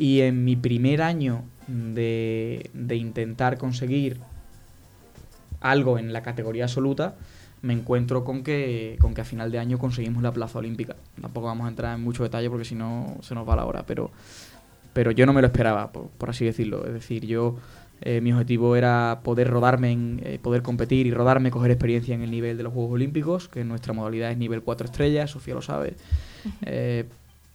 Y 0.00 0.22
en 0.22 0.44
mi 0.44 0.56
primer 0.56 1.02
año 1.02 1.44
de, 1.68 2.70
de 2.74 2.96
intentar 2.96 3.56
conseguir 3.56 4.18
algo 5.60 5.98
en 5.98 6.12
la 6.12 6.22
categoría 6.22 6.64
absoluta, 6.64 7.14
me 7.62 7.74
encuentro 7.74 8.24
con 8.24 8.42
que, 8.42 8.96
con 9.00 9.14
que 9.14 9.20
a 9.20 9.24
final 9.24 9.52
de 9.52 9.58
año 9.58 9.78
conseguimos 9.78 10.22
la 10.22 10.32
plaza 10.32 10.58
olímpica. 10.58 10.96
Tampoco 11.20 11.46
vamos 11.46 11.66
a 11.66 11.68
entrar 11.68 11.94
en 11.96 12.02
mucho 12.02 12.22
detalle 12.22 12.48
porque 12.48 12.64
si 12.64 12.74
no 12.74 13.18
se 13.20 13.34
nos 13.34 13.48
va 13.48 13.56
la 13.56 13.66
hora, 13.66 13.84
pero, 13.86 14.10
pero 14.92 15.10
yo 15.10 15.26
no 15.26 15.32
me 15.32 15.42
lo 15.42 15.46
esperaba, 15.46 15.92
por, 15.92 16.08
por 16.08 16.30
así 16.30 16.44
decirlo. 16.44 16.86
Es 16.86 16.94
decir, 16.94 17.26
yo 17.26 17.56
eh, 18.00 18.22
mi 18.22 18.32
objetivo 18.32 18.76
era 18.76 19.20
poder 19.22 19.48
rodarme, 19.48 19.92
en, 19.92 20.20
eh, 20.24 20.38
poder 20.40 20.62
competir 20.62 21.06
y 21.06 21.10
rodarme, 21.12 21.50
coger 21.50 21.70
experiencia 21.70 22.14
en 22.14 22.22
el 22.22 22.30
nivel 22.30 22.56
de 22.56 22.62
los 22.62 22.72
Juegos 22.72 22.92
Olímpicos, 22.92 23.48
que 23.48 23.62
nuestra 23.64 23.92
modalidad 23.92 24.30
es 24.30 24.38
nivel 24.38 24.62
4 24.62 24.86
estrellas, 24.86 25.30
Sofía 25.30 25.54
lo 25.54 25.62
sabe. 25.62 25.94
Eh, 26.62 27.04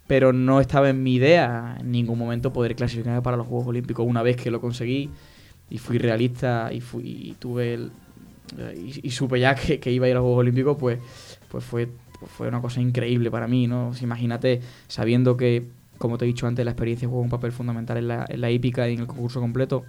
pero 0.07 0.33
no 0.33 0.61
estaba 0.61 0.89
en 0.89 1.01
mi 1.01 1.15
idea 1.15 1.77
en 1.79 1.91
ningún 1.91 2.19
momento 2.19 2.53
poder 2.53 2.75
clasificar 2.75 3.21
para 3.23 3.37
los 3.37 3.47
Juegos 3.47 3.67
Olímpicos. 3.67 4.05
Una 4.07 4.21
vez 4.21 4.37
que 4.37 4.51
lo 4.51 4.61
conseguí 4.61 5.09
y 5.69 5.77
fui 5.77 5.97
realista 5.97 6.69
y 6.71 6.81
fui 6.81 7.03
y 7.03 7.33
tuve 7.33 7.73
el, 7.73 7.91
y, 8.75 9.09
supe 9.11 9.39
ya 9.39 9.55
que, 9.55 9.79
que 9.79 9.91
iba 9.91 10.05
a 10.05 10.09
ir 10.09 10.15
a 10.15 10.19
los 10.19 10.23
Juegos 10.23 10.41
Olímpicos, 10.41 10.77
pues, 10.77 10.99
pues 11.49 11.63
fue, 11.63 11.89
pues 12.19 12.31
fue 12.31 12.47
una 12.47 12.61
cosa 12.61 12.81
increíble 12.81 13.31
para 13.31 13.47
mí, 13.47 13.67
¿no? 13.67 13.91
Imagínate, 14.01 14.61
sabiendo 14.87 15.37
que, 15.37 15.67
como 15.97 16.17
te 16.17 16.25
he 16.25 16.27
dicho 16.27 16.47
antes, 16.47 16.63
la 16.65 16.71
experiencia 16.71 17.07
juega 17.07 17.23
un 17.23 17.29
papel 17.29 17.51
fundamental 17.51 17.97
en 17.97 18.07
la, 18.07 18.25
en 18.27 18.41
la 18.41 18.51
hípica 18.51 18.87
y 18.87 18.93
en 18.93 19.01
el 19.01 19.07
concurso 19.07 19.39
completo. 19.39 19.85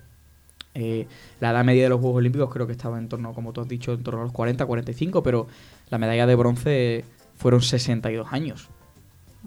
eh, 0.75 1.07
la 1.41 1.51
edad 1.51 1.65
media 1.65 1.85
de 1.85 1.89
los 1.91 2.01
Juegos 2.01 2.19
Olímpicos 2.19 2.53
creo 2.53 2.67
que 2.67 2.73
estaba 2.73 2.99
en 2.99 3.09
torno, 3.09 3.33
como 3.35 3.53
tú 3.53 3.61
has 3.61 3.69
dicho, 3.69 3.93
en 3.93 4.03
torno 4.03 4.21
a 4.21 4.25
los 4.25 4.33
40, 4.33 4.67
45, 4.67 5.23
pero 5.23 5.47
la 5.91 5.99
medalla 5.99 6.27
de 6.27 6.35
bronce 6.35 7.05
fueron 7.37 7.63
62 7.63 8.33
años. 8.33 8.69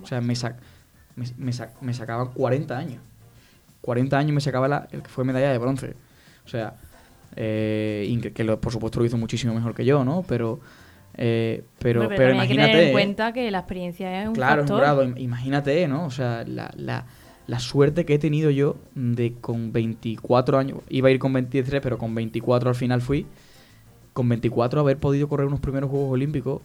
O 0.04 0.08
sea, 0.08 0.22
me, 0.22 0.34
sac- 0.34 0.58
me, 1.16 1.26
me 1.38 1.52
sac- 1.52 1.80
me 1.82 1.94
sacaban 1.94 2.28
40 2.34 2.78
años. 2.78 3.02
40 3.82 4.18
años 4.18 4.34
me 4.34 4.42
sacaba 4.42 4.68
la, 4.68 4.88
el 4.92 5.02
que 5.02 5.10
fue 5.10 5.24
medalla 5.24 5.52
de 5.52 5.58
bronce. 5.58 5.96
O 6.46 6.50
sea, 6.50 6.74
eh, 7.36 8.32
que, 8.34 8.44
lo- 8.44 8.60
por 8.60 8.72
supuesto 8.72 9.00
lo 9.00 9.06
hizo 9.06 9.18
muchísimo 9.18 9.54
mejor 9.54 9.74
que 9.76 9.86
yo, 9.86 10.04
¿no? 10.04 10.24
Pero, 10.28 10.60
eh, 11.16 11.64
pero, 11.80 12.02
pero, 12.08 12.10
también 12.10 12.22
hay 12.42 12.48
que 12.48 12.54
imagínate. 12.54 12.72
tener 12.72 12.86
en 12.88 12.92
cuenta 12.92 13.34
que 13.34 13.52
la 13.52 13.60
experiencia 13.60 14.22
es 14.22 14.28
un 14.28 14.34
Claro, 14.36 14.64
es 14.64 14.72
un 14.72 14.78
grado. 14.78 15.04
Im- 15.06 15.20
Imagínate, 15.20 15.88
¿no? 15.88 16.06
O 16.06 16.12
sea, 16.12 16.44
la, 16.48 16.72
la, 16.76 17.06
la 17.48 17.60
suerte 17.60 18.06
que 18.06 18.16
he 18.16 18.20
tenido 18.20 18.50
yo 18.50 18.78
de 18.96 19.34
con 19.40 19.72
24 19.72 20.58
años, 20.58 20.80
iba 20.90 21.08
a 21.10 21.12
ir 21.12 21.20
con 21.20 21.34
23, 21.34 21.82
pero 21.82 21.98
con 21.98 22.14
24 22.16 22.70
al 22.70 22.76
final 22.76 23.02
fui, 23.02 23.26
con 24.14 24.28
24 24.30 24.82
haber 24.82 24.98
podido 24.98 25.28
correr 25.30 25.48
unos 25.48 25.60
primeros 25.60 25.90
Juegos 25.90 26.12
Olímpicos, 26.12 26.62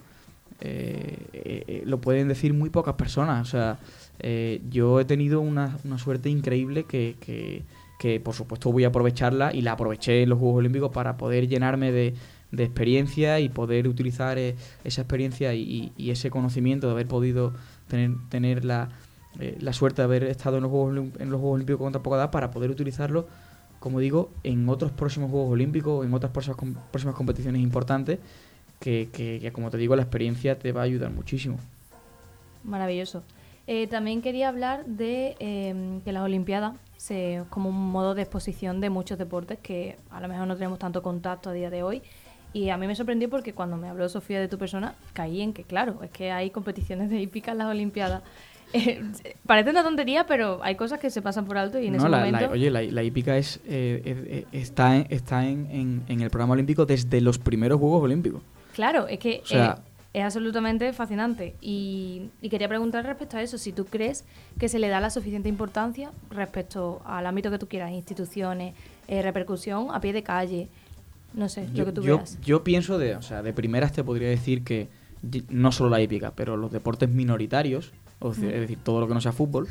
eh, 0.60 1.18
eh, 1.32 1.82
lo 1.86 2.00
pueden 2.00 2.28
decir 2.28 2.54
muy 2.54 2.70
pocas 2.70 2.94
personas. 2.94 3.46
O 3.46 3.50
sea, 3.50 3.78
eh, 4.20 4.60
yo 4.70 5.00
he 5.00 5.04
tenido 5.04 5.40
una, 5.40 5.78
una 5.84 5.98
suerte 5.98 6.28
increíble 6.28 6.84
que, 6.84 7.16
que, 7.20 7.64
que, 7.98 8.20
por 8.20 8.34
supuesto 8.34 8.70
voy 8.72 8.84
a 8.84 8.88
aprovecharla 8.88 9.54
y 9.54 9.62
la 9.62 9.72
aproveché 9.72 10.22
en 10.22 10.28
los 10.28 10.38
Juegos 10.38 10.58
Olímpicos 10.58 10.90
para 10.90 11.16
poder 11.16 11.48
llenarme 11.48 11.92
de, 11.92 12.14
de 12.52 12.64
experiencia 12.64 13.40
y 13.40 13.48
poder 13.48 13.88
utilizar 13.88 14.38
eh, 14.38 14.56
esa 14.84 15.02
experiencia 15.02 15.54
y, 15.54 15.92
ese 15.98 16.30
conocimiento 16.30 16.86
de 16.86 16.92
haber 16.92 17.08
podido 17.08 17.52
tener, 17.88 18.12
tener 18.28 18.64
la, 18.64 18.90
eh, 19.40 19.56
la 19.60 19.72
suerte 19.72 20.02
de 20.02 20.04
haber 20.04 20.24
estado 20.24 20.56
en 20.56 20.62
los, 20.62 20.70
Juegos, 20.70 20.96
en 21.18 21.30
los 21.30 21.40
Juegos 21.40 21.56
Olímpicos 21.56 21.80
con 21.80 21.92
tan 21.92 22.02
poca 22.02 22.16
edad 22.16 22.30
para 22.30 22.50
poder 22.50 22.70
utilizarlo, 22.70 23.26
como 23.80 24.00
digo, 24.00 24.30
en 24.44 24.68
otros 24.68 24.92
próximos 24.92 25.30
Juegos 25.30 25.52
Olímpicos 25.52 26.06
en 26.06 26.14
otras 26.14 26.32
próximas, 26.32 26.58
próximas 26.90 27.16
competiciones 27.16 27.60
importantes 27.60 28.20
que, 28.84 29.08
que- 29.12 29.38
que, 29.40 29.50
como 29.52 29.70
te 29.70 29.78
digo, 29.78 29.96
la 29.96 30.02
experiencia 30.02 30.58
te 30.58 30.70
va 30.72 30.82
a 30.82 30.84
ayudar 30.84 31.10
muchísimo. 31.10 31.56
Maravilloso. 32.64 33.22
Eh, 33.66 33.86
también 33.86 34.20
quería 34.20 34.48
hablar 34.50 34.84
de 34.84 35.36
eh, 35.40 35.74
que 36.04 36.12
las 36.12 36.22
Olimpiadas, 36.22 36.76
se, 36.98 37.42
como 37.50 37.68
un 37.70 37.90
modo 37.90 38.14
de 38.14 38.22
exposición 38.22 38.80
de 38.80 38.90
muchos 38.90 39.18
deportes 39.18 39.58
que 39.58 39.96
a 40.10 40.20
lo 40.20 40.28
mejor 40.28 40.46
no 40.46 40.54
tenemos 40.54 40.78
tanto 40.78 41.02
contacto 41.02 41.50
a 41.50 41.52
día 41.52 41.70
de 41.70 41.82
hoy. 41.82 42.02
Y 42.52 42.68
a 42.70 42.76
mí 42.76 42.86
me 42.86 42.94
sorprendió 42.94 43.28
porque 43.28 43.52
cuando 43.52 43.76
me 43.76 43.88
habló 43.88 44.08
Sofía 44.08 44.38
de 44.40 44.48
tu 44.48 44.58
persona, 44.58 44.94
caí 45.12 45.40
en 45.40 45.52
que, 45.52 45.64
claro, 45.64 46.00
es 46.02 46.10
que 46.10 46.30
hay 46.30 46.50
competiciones 46.50 47.10
de 47.10 47.20
hípica 47.20 47.52
en 47.52 47.58
las 47.58 47.68
Olimpiadas. 47.68 48.22
Eh, 48.76 49.00
parece 49.46 49.70
una 49.70 49.84
tontería, 49.84 50.26
pero 50.26 50.58
hay 50.60 50.74
cosas 50.74 50.98
que 50.98 51.08
se 51.08 51.22
pasan 51.22 51.44
por 51.44 51.56
alto 51.56 51.78
y 51.78 51.86
en 51.86 51.92
No, 51.92 51.98
ese 51.98 52.08
la, 52.08 52.18
la- 52.18 52.26
momento... 52.26 52.50
oye, 52.54 52.70
la, 52.72 52.82
la 52.82 53.02
hípica 53.04 53.36
es, 53.36 53.60
eh, 53.66 54.02
eh, 54.04 54.46
está, 54.50 54.96
en, 54.96 55.06
está 55.10 55.46
en, 55.46 55.68
en- 55.70 56.02
en 56.08 56.20
el 56.22 56.28
programa 56.28 56.54
olímpico 56.54 56.84
desde 56.84 57.20
los 57.20 57.38
primeros 57.38 57.78
Juegos 57.78 58.02
Olímpicos. 58.02 58.42
Claro, 58.74 59.06
es 59.08 59.18
que 59.18 59.40
O 59.42 59.46
sea- 59.46 59.78
eh, 59.78 59.90
es 60.14 60.22
absolutamente 60.24 60.92
fascinante. 60.92 61.56
Y, 61.60 62.30
y 62.40 62.48
quería 62.48 62.68
preguntar 62.68 63.04
respecto 63.04 63.36
a 63.36 63.42
eso, 63.42 63.58
si 63.58 63.72
tú 63.72 63.84
crees 63.86 64.24
que 64.60 64.68
se 64.68 64.78
le 64.78 64.88
da 64.88 65.00
la 65.00 65.10
suficiente 65.10 65.48
importancia 65.48 66.12
respecto 66.30 67.02
al 67.04 67.26
ámbito 67.26 67.50
que 67.50 67.58
tú 67.58 67.66
quieras, 67.66 67.90
instituciones, 67.90 68.74
eh, 69.08 69.22
repercusión 69.22 69.88
a 69.90 70.00
pie 70.00 70.12
de 70.12 70.22
calle, 70.22 70.68
no 71.32 71.48
sé, 71.48 71.66
lo 71.68 71.74
Yo, 71.74 71.84
que 71.86 71.92
tú 71.92 72.02
yo- 72.02 72.16
veas. 72.18 72.38
yo 72.42 72.62
pienso 72.62 72.96
de, 72.98 73.16
o 73.16 73.22
sea, 73.22 73.42
de 73.42 73.52
primeras 73.52 73.92
te 73.92 74.04
podría 74.04 74.28
decir 74.28 74.62
que 74.62 74.88
no 75.48 75.72
solo 75.72 75.90
la 75.90 76.00
hípica, 76.00 76.32
pero 76.36 76.56
los 76.56 76.70
deportes 76.70 77.08
minoritarios, 77.08 77.90
o 78.20 78.34
sea, 78.34 78.50
es 78.50 78.60
decir, 78.60 78.78
todo 78.84 79.00
lo 79.00 79.08
que 79.08 79.14
no 79.14 79.20
sea 79.20 79.32
fútbol. 79.32 79.66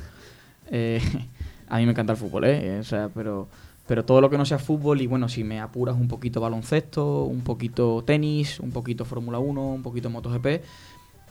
eh, 0.71 0.99
a 1.69 1.77
mí 1.77 1.85
me 1.85 1.91
encanta 1.91 2.11
el 2.13 2.17
fútbol, 2.17 2.43
¿eh? 2.45 2.79
O 2.79 2.83
sea, 2.83 3.09
pero, 3.13 3.47
pero 3.87 4.05
todo 4.05 4.21
lo 4.21 4.29
que 4.29 4.37
no 4.37 4.45
sea 4.45 4.59
fútbol 4.59 5.01
y 5.01 5.07
bueno, 5.07 5.27
si 5.29 5.43
me 5.43 5.59
apuras 5.59 5.95
un 5.95 6.07
poquito 6.07 6.39
baloncesto, 6.41 7.23
un 7.25 7.41
poquito 7.41 8.03
tenis, 8.05 8.59
un 8.59 8.71
poquito 8.71 9.05
Fórmula 9.05 9.39
1, 9.39 9.61
un 9.73 9.83
poquito 9.83 10.09
MotoGP, 10.09 10.61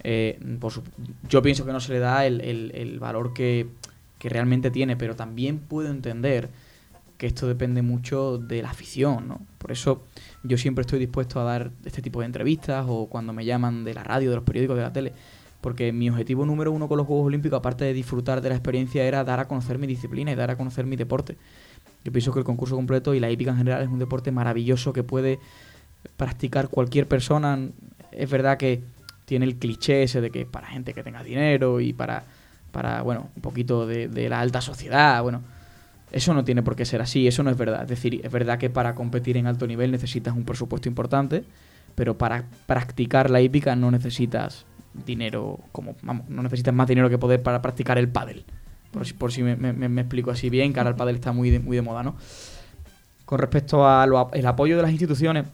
eh, 0.04 0.38
yo 1.28 1.42
pienso 1.42 1.64
que 1.64 1.72
no 1.72 1.80
se 1.80 1.92
le 1.92 1.98
da 1.98 2.26
el, 2.26 2.40
el- 2.40 2.72
el 2.74 2.98
valor 2.98 3.32
que, 3.32 3.68
que 4.18 4.28
realmente 4.28 4.70
tiene, 4.70 4.96
pero 4.96 5.16
también 5.16 5.58
puedo 5.58 5.88
entender 5.90 6.50
que 7.18 7.26
esto 7.28 7.46
depende 7.46 7.82
mucho 7.82 8.38
de 8.38 8.62
la 8.62 8.70
afición, 8.70 9.28
¿no? 9.28 9.40
Por 9.58 9.70
eso 9.72 10.02
yo 10.42 10.58
siempre 10.58 10.82
estoy 10.82 10.98
dispuesto 10.98 11.40
a 11.40 11.44
dar 11.44 11.70
este 11.84 12.02
tipo 12.02 12.20
de 12.20 12.26
entrevistas 12.26 12.84
o 12.88 13.06
cuando 13.06 13.32
me 13.32 13.44
llaman 13.44 13.84
de 13.84 13.94
la 13.94 14.02
radio, 14.02 14.30
de 14.30 14.36
los 14.36 14.44
periódicos, 14.44 14.76
de 14.76 14.82
la 14.82 14.92
tele, 14.92 15.12
porque 15.60 15.92
mi 15.92 16.10
objetivo 16.10 16.44
número 16.44 16.72
uno 16.72 16.88
con 16.88 16.98
los 16.98 17.06
Juegos 17.06 17.26
Olímpicos, 17.26 17.58
aparte 17.60 17.84
de 17.84 17.92
disfrutar 17.92 18.40
de 18.40 18.48
la 18.48 18.56
experiencia, 18.56 19.04
era 19.04 19.22
dar 19.22 19.38
a 19.38 19.46
conocer 19.46 19.78
mi 19.78 19.86
disciplina 19.86 20.32
y 20.32 20.34
dar 20.34 20.50
a 20.50 20.56
conocer 20.56 20.84
mi 20.86 20.96
deporte. 20.96 21.36
Yo 22.04 22.12
pienso 22.12 22.32
que 22.32 22.38
el 22.38 22.44
concurso 22.44 22.76
completo 22.76 23.14
y 23.14 23.20
la 23.20 23.30
hípica 23.30 23.50
en 23.50 23.58
general 23.58 23.82
es 23.82 23.88
un 23.88 23.98
deporte 23.98 24.32
maravilloso 24.32 24.92
que 24.92 25.02
puede 25.02 25.38
practicar 26.16 26.68
cualquier 26.68 27.06
persona. 27.06 27.58
Es 28.10 28.30
verdad 28.30 28.58
que 28.58 28.82
tiene 29.24 29.44
el 29.44 29.56
cliché 29.56 30.02
ese 30.02 30.20
de 30.20 30.30
que 30.30 30.42
es 30.42 30.46
para 30.46 30.66
gente 30.66 30.94
que 30.94 31.02
tenga 31.02 31.22
dinero 31.22 31.80
y 31.80 31.92
para, 31.92 32.24
para 32.72 33.02
bueno, 33.02 33.30
un 33.36 33.42
poquito 33.42 33.86
de, 33.86 34.08
de 34.08 34.28
la 34.28 34.40
alta 34.40 34.60
sociedad, 34.60 35.22
bueno, 35.22 35.42
eso 36.12 36.34
no 36.34 36.44
tiene 36.44 36.62
por 36.62 36.76
qué 36.76 36.84
ser 36.84 37.00
así, 37.00 37.26
eso 37.26 37.42
no 37.42 37.50
es 37.50 37.56
verdad. 37.56 37.82
Es 37.82 37.88
decir, 37.88 38.20
es 38.22 38.30
verdad 38.30 38.58
que 38.58 38.68
para 38.68 38.94
competir 38.94 39.36
en 39.36 39.46
alto 39.46 39.66
nivel 39.66 39.90
necesitas 39.90 40.34
un 40.34 40.44
presupuesto 40.44 40.88
importante, 40.88 41.44
pero 41.94 42.18
para 42.18 42.44
practicar 42.66 43.30
la 43.30 43.40
hípica 43.40 43.74
no 43.76 43.90
necesitas 43.90 44.66
dinero, 45.06 45.60
como 45.72 45.96
vamos, 46.02 46.28
no 46.28 46.42
necesitas 46.42 46.74
más 46.74 46.86
dinero 46.86 47.08
que 47.08 47.18
poder 47.18 47.42
para 47.42 47.62
practicar 47.62 47.96
el 47.98 48.08
pádel. 48.08 48.44
Por 48.92 49.06
si, 49.06 49.14
por 49.14 49.32
si 49.32 49.42
me, 49.42 49.56
me- 49.56 49.72
me 49.72 50.00
explico 50.02 50.30
así 50.30 50.50
bien, 50.50 50.72
que 50.72 50.80
ahora 50.80 50.90
el 50.90 50.96
pádel 50.96 51.14
está 51.16 51.32
muy 51.32 51.50
de, 51.50 51.58
muy 51.60 51.76
de 51.76 51.82
moda, 51.82 52.02
¿no? 52.02 52.16
Con 53.24 53.38
respecto 53.38 53.86
al 53.88 54.14
apoyo 54.46 54.76
de 54.76 54.82
las 54.82 54.90
instituciones, 54.90 55.46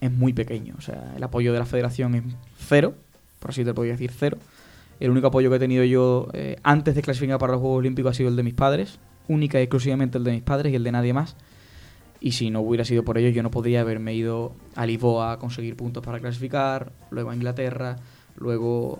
es 0.00 0.10
muy 0.10 0.32
pequeño. 0.32 0.74
O 0.78 0.80
sea, 0.80 1.12
el 1.16 1.22
apoyo 1.22 1.52
de 1.52 1.58
la 1.58 1.66
federación 1.66 2.14
es 2.14 2.22
cero, 2.58 2.94
por 3.38 3.50
así 3.50 3.64
te 3.64 3.74
podría 3.74 3.92
decir 3.92 4.10
cero. 4.18 4.38
El 5.00 5.10
único 5.10 5.26
apoyo 5.26 5.50
que 5.50 5.56
he 5.56 5.58
tenido 5.58 5.84
yo 5.84 6.28
eh, 6.32 6.56
antes 6.62 6.94
de 6.94 7.02
clasificar 7.02 7.38
para 7.38 7.52
los 7.52 7.60
Juegos 7.60 7.78
Olímpicos 7.78 8.12
ha 8.12 8.14
sido 8.14 8.28
el 8.30 8.36
de 8.36 8.42
mis 8.44 8.54
padres, 8.54 8.98
única 9.28 9.58
y 9.60 9.64
exclusivamente 9.64 10.16
el 10.16 10.24
de 10.24 10.32
mis 10.32 10.42
padres 10.42 10.72
y 10.72 10.76
el 10.76 10.84
de 10.84 10.92
nadie 10.92 11.12
más. 11.12 11.36
Y 12.20 12.32
si 12.32 12.50
no 12.50 12.60
hubiera 12.60 12.84
sido 12.84 13.04
por 13.04 13.18
ellos, 13.18 13.34
yo 13.34 13.42
no 13.42 13.50
podría 13.50 13.80
haberme 13.80 14.14
ido 14.14 14.54
a 14.76 14.86
Lisboa 14.86 15.32
a 15.32 15.38
conseguir 15.38 15.76
puntos 15.76 16.04
para 16.04 16.20
clasificar, 16.20 16.92
luego 17.10 17.30
a 17.30 17.34
Inglaterra, 17.34 17.96
luego 18.36 18.98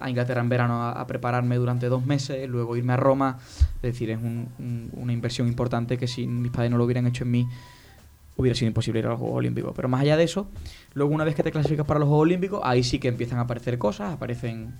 a- 0.00 0.08
Inglaterra 0.08 0.40
en 0.40 0.48
verano 0.48 0.82
a, 0.82 0.92
a 0.92 1.06
prepararme 1.06 1.56
durante 1.56 1.88
dos 1.88 2.04
meses, 2.06 2.48
luego 2.48 2.76
irme 2.76 2.92
a 2.92 2.96
Roma. 2.96 3.38
Es 3.76 3.82
decir, 3.82 4.10
es 4.10 4.18
un- 4.18 4.48
un- 4.58 4.90
una 4.94 5.12
inversión 5.12 5.48
importante 5.48 5.98
que 5.98 6.06
si 6.06 6.26
mis 6.26 6.52
padres 6.52 6.70
no 6.70 6.78
lo 6.78 6.84
hubieran 6.84 7.06
hecho 7.06 7.24
en 7.24 7.30
mí, 7.30 7.48
hubiera 8.36 8.54
sido 8.54 8.68
imposible 8.68 9.00
ir 9.00 9.06
a 9.06 9.10
los 9.10 9.18
Juegos 9.18 9.38
Olímpicos. 9.38 9.72
Pero 9.74 9.88
más 9.88 10.02
allá 10.02 10.16
de 10.16 10.24
eso, 10.24 10.46
luego 10.94 11.12
una 11.14 11.24
vez 11.24 11.34
que 11.34 11.42
te 11.42 11.50
clasificas 11.50 11.86
para 11.86 11.98
los 12.00 12.06
Juegos 12.08 12.24
Olímpicos, 12.24 12.60
ahí 12.64 12.82
sí 12.82 12.98
que 12.98 13.08
empiezan 13.08 13.38
a 13.38 13.42
aparecer 13.42 13.78
cosas, 13.78 14.12
aparecen... 14.12 14.74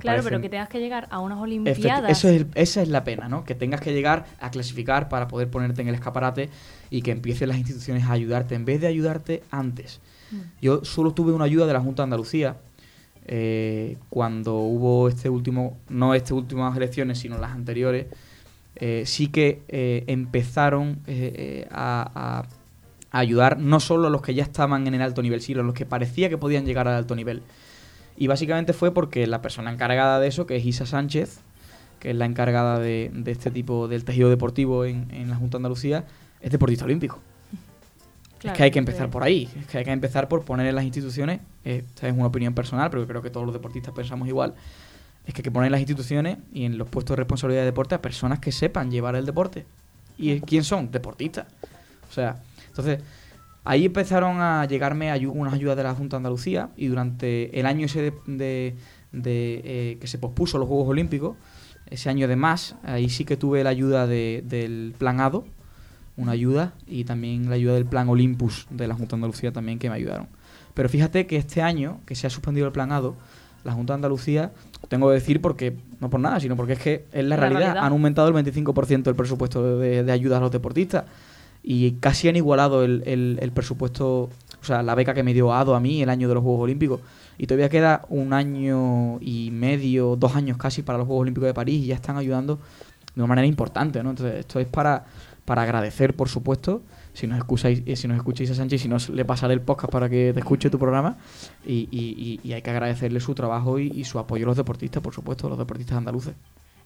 Claro, 0.00 0.22
pero 0.24 0.40
que 0.40 0.48
tengas 0.48 0.70
que 0.70 0.80
llegar 0.80 1.06
a 1.10 1.18
unas 1.18 1.38
Olimpiadas. 1.38 2.10
Eso 2.10 2.26
es 2.30 2.46
esa 2.54 2.80
es 2.80 2.88
la 2.88 3.04
pena, 3.04 3.28
¿no? 3.28 3.44
Que 3.44 3.54
tengas 3.54 3.82
que 3.82 3.92
llegar 3.92 4.24
a 4.40 4.50
clasificar 4.50 5.10
para 5.10 5.28
poder 5.28 5.50
ponerte 5.50 5.82
en 5.82 5.88
el 5.88 5.94
escaparate 5.94 6.48
y 6.88 7.02
que 7.02 7.10
empiecen 7.10 7.48
las 7.50 7.58
instituciones 7.58 8.04
a 8.04 8.12
ayudarte 8.12 8.54
en 8.54 8.64
vez 8.64 8.80
de 8.80 8.86
ayudarte 8.86 9.42
antes. 9.50 10.00
Mm. 10.30 10.36
Yo 10.62 10.82
solo 10.86 11.12
tuve 11.12 11.32
una 11.32 11.44
ayuda 11.44 11.66
de 11.66 11.74
la 11.74 11.80
Junta 11.80 12.00
de 12.02 12.04
Andalucía 12.04 12.56
eh, 13.26 13.96
cuando 14.10 14.56
hubo 14.56 15.08
este 15.08 15.28
último, 15.28 15.78
no 15.88 16.14
este 16.14 16.34
últimas 16.34 16.76
elecciones, 16.76 17.18
sino 17.18 17.38
las 17.38 17.52
anteriores. 17.52 18.06
eh, 18.76 19.02
sí 19.06 19.28
que 19.28 19.60
eh, 19.68 20.02
empezaron 20.06 21.00
a- 21.70 22.44
a 23.10 23.18
ayudar 23.18 23.58
no 23.58 23.78
solo 23.80 24.08
a 24.08 24.10
los 24.10 24.22
que 24.22 24.32
ya 24.34 24.42
estaban 24.42 24.86
en 24.86 24.94
el 24.94 25.02
alto 25.02 25.20
nivel, 25.22 25.42
sino 25.42 25.60
a 25.60 25.62
los 25.64 25.74
que 25.74 25.84
parecía 25.84 26.30
que 26.30 26.38
podían 26.38 26.64
llegar 26.64 26.88
al 26.88 26.94
alto 26.94 27.14
nivel. 27.14 27.42
Y 28.16 28.26
básicamente 28.26 28.72
fue 28.72 28.92
porque 28.92 29.26
la 29.26 29.42
persona 29.42 29.70
encargada 29.70 30.18
de 30.20 30.28
eso, 30.28 30.46
que 30.46 30.56
es 30.56 30.64
Isa 30.64 30.86
Sánchez, 30.86 31.40
que 32.00 32.10
es 32.10 32.16
la 32.16 32.24
encargada 32.24 32.78
de, 32.78 33.10
de 33.14 33.30
este 33.30 33.50
tipo 33.50 33.86
del 33.88 34.04
tejido 34.04 34.30
deportivo 34.30 34.84
en, 34.86 35.08
en 35.12 35.28
la 35.28 35.36
Junta 35.36 35.58
de 35.58 35.60
Andalucía, 35.60 36.04
es 36.40 36.50
deportista 36.50 36.86
olímpico. 36.86 37.20
Es 38.48 38.52
que 38.56 38.62
hay 38.64 38.70
que 38.70 38.78
empezar 38.78 39.10
por 39.10 39.22
ahí, 39.22 39.48
es 39.58 39.66
que 39.66 39.78
hay 39.78 39.84
que 39.84 39.90
empezar 39.92 40.28
por 40.28 40.44
poner 40.44 40.66
en 40.66 40.74
las 40.74 40.84
instituciones, 40.84 41.40
eh, 41.64 41.84
esta 41.86 42.08
es 42.08 42.14
una 42.14 42.26
opinión 42.26 42.54
personal, 42.54 42.90
pero 42.90 43.06
creo 43.06 43.22
que 43.22 43.30
todos 43.30 43.46
los 43.46 43.52
deportistas 43.54 43.94
pensamos 43.94 44.26
igual, 44.28 44.54
es 45.26 45.32
que 45.34 45.40
hay 45.40 45.44
que 45.44 45.50
poner 45.50 45.66
en 45.66 45.72
las 45.72 45.80
instituciones 45.80 46.38
y 46.52 46.64
en 46.64 46.78
los 46.78 46.88
puestos 46.88 47.14
de 47.14 47.18
responsabilidad 47.22 47.62
de 47.62 47.66
deporte 47.66 47.94
a 47.94 48.02
personas 48.02 48.38
que 48.40 48.50
sepan 48.52 48.90
llevar 48.90 49.14
el 49.16 49.24
deporte. 49.26 49.64
¿Y 50.18 50.40
quién 50.40 50.64
son? 50.64 50.90
Deportistas. 50.90 51.46
O 52.10 52.12
sea, 52.12 52.42
entonces, 52.68 53.00
ahí 53.64 53.86
empezaron 53.86 54.40
a 54.40 54.64
llegarme 54.66 55.10
ayu- 55.12 55.30
unas 55.32 55.54
ayudas 55.54 55.76
de 55.76 55.84
la 55.84 55.94
Junta 55.94 56.16
de 56.16 56.18
Andalucía 56.18 56.70
y 56.76 56.88
durante 56.88 57.58
el 57.58 57.66
año 57.66 57.86
ese 57.86 58.02
de, 58.02 58.12
de- 58.26 58.74
de, 59.12 59.60
eh, 59.64 59.98
que 60.00 60.06
se 60.06 60.18
pospuso 60.18 60.58
los 60.58 60.66
Juegos 60.68 60.88
Olímpicos, 60.88 61.36
ese 61.90 62.08
año 62.08 62.26
de 62.26 62.36
más, 62.36 62.74
ahí 62.82 63.08
sí 63.10 63.24
que 63.24 63.36
tuve 63.36 63.62
la 63.62 63.70
ayuda 63.70 64.06
de- 64.06 64.42
del 64.46 64.94
Plan 64.98 65.20
ADO, 65.20 65.44
una 66.16 66.32
ayuda, 66.32 66.74
y 66.86 67.04
también 67.04 67.48
la 67.48 67.54
ayuda 67.56 67.74
del 67.74 67.86
Plan 67.86 68.08
Olympus 68.08 68.66
de 68.70 68.86
la 68.88 68.94
Junta 68.94 69.10
de 69.10 69.14
Andalucía 69.16 69.52
también 69.52 69.78
que 69.78 69.88
me 69.88 69.96
ayudaron. 69.96 70.26
Pero 70.74 70.88
fíjate 70.88 71.26
que 71.26 71.36
este 71.36 71.62
año, 71.62 72.00
que 72.06 72.14
se 72.14 72.26
ha 72.26 72.30
suspendido 72.30 72.66
el 72.66 72.72
Plan 72.72 72.92
ADO, 72.92 73.16
la 73.64 73.72
Junta 73.72 73.92
de 73.92 73.96
Andalucía, 73.96 74.52
tengo 74.88 75.08
que 75.08 75.14
decir 75.14 75.40
porque, 75.40 75.76
no 76.00 76.10
por 76.10 76.20
nada, 76.20 76.40
sino 76.40 76.56
porque 76.56 76.72
es 76.74 76.78
que 76.80 77.04
es 77.12 77.24
la, 77.24 77.36
La 77.36 77.36
realidad, 77.36 77.60
realidad. 77.60 77.84
han 77.86 77.92
aumentado 77.92 78.28
el 78.28 78.34
25% 78.34 79.02
del 79.04 79.14
presupuesto 79.14 79.78
de, 79.78 80.02
de 80.02 80.12
ayuda 80.12 80.38
a 80.38 80.40
los 80.40 80.50
deportistas 80.50 81.04
y 81.62 81.92
casi 81.92 82.28
han 82.28 82.36
igualado 82.36 82.84
el, 82.84 83.02
el- 83.06 83.38
el 83.40 83.52
presupuesto, 83.52 84.22
o 84.24 84.30
sea, 84.64 84.82
la 84.82 84.94
beca 84.96 85.14
que 85.14 85.22
me 85.22 85.32
dio 85.32 85.52
ADO 85.54 85.74
a 85.76 85.80
mí 85.80 86.02
el 86.02 86.08
año 86.10 86.28
de 86.28 86.34
los 86.34 86.42
Juegos 86.42 86.62
Olímpicos. 86.62 87.00
Y 87.38 87.46
todavía 87.46 87.68
queda 87.68 88.04
un 88.08 88.32
año 88.32 89.18
y 89.20 89.50
medio, 89.52 90.16
dos 90.16 90.34
años 90.36 90.56
casi 90.58 90.82
para 90.82 90.98
los 90.98 91.06
Juegos 91.06 91.22
Olímpicos 91.22 91.46
de 91.46 91.54
París 91.54 91.82
y 91.84 91.86
ya 91.86 91.94
están 91.94 92.16
ayudando 92.16 92.56
de 93.14 93.20
una 93.22 93.28
manera 93.28 93.46
importante, 93.46 94.02
¿no? 94.02 94.10
Entonces, 94.10 94.40
esto 94.40 94.58
es 94.58 94.66
para, 94.66 95.04
para 95.44 95.62
agradecer, 95.62 96.14
por 96.14 96.28
supuesto, 96.28 96.82
si 97.14 97.26
nos 97.26 97.38
escucháis, 97.38 97.82
eh, 97.86 97.96
si 97.96 98.08
nos 98.08 98.16
escucháis 98.16 98.50
a 98.50 98.54
Sánchez, 98.54 98.80
si 98.82 98.88
nos 98.88 99.08
le 99.10 99.24
pasaré 99.24 99.54
el 99.54 99.60
podcast 99.60 99.92
para 99.92 100.08
que 100.08 100.32
te 100.32 100.40
escuche 100.40 100.70
tu 100.70 100.78
programa. 100.78 101.16
Y, 101.66 101.88
y- 101.90 102.40
y- 102.44 102.52
hay 102.52 102.62
que 102.62 102.70
agradecerle 102.70 103.20
su 103.20 103.34
trabajo 103.34 103.78
y, 103.78 103.88
y 103.88 104.04
su 104.04 104.18
apoyo 104.18 104.44
a 104.46 104.48
los 104.48 104.56
deportistas, 104.56 105.02
por 105.02 105.12
supuesto, 105.14 105.46
a 105.46 105.50
los 105.50 105.58
deportistas 105.58 105.98
andaluces. 105.98 106.34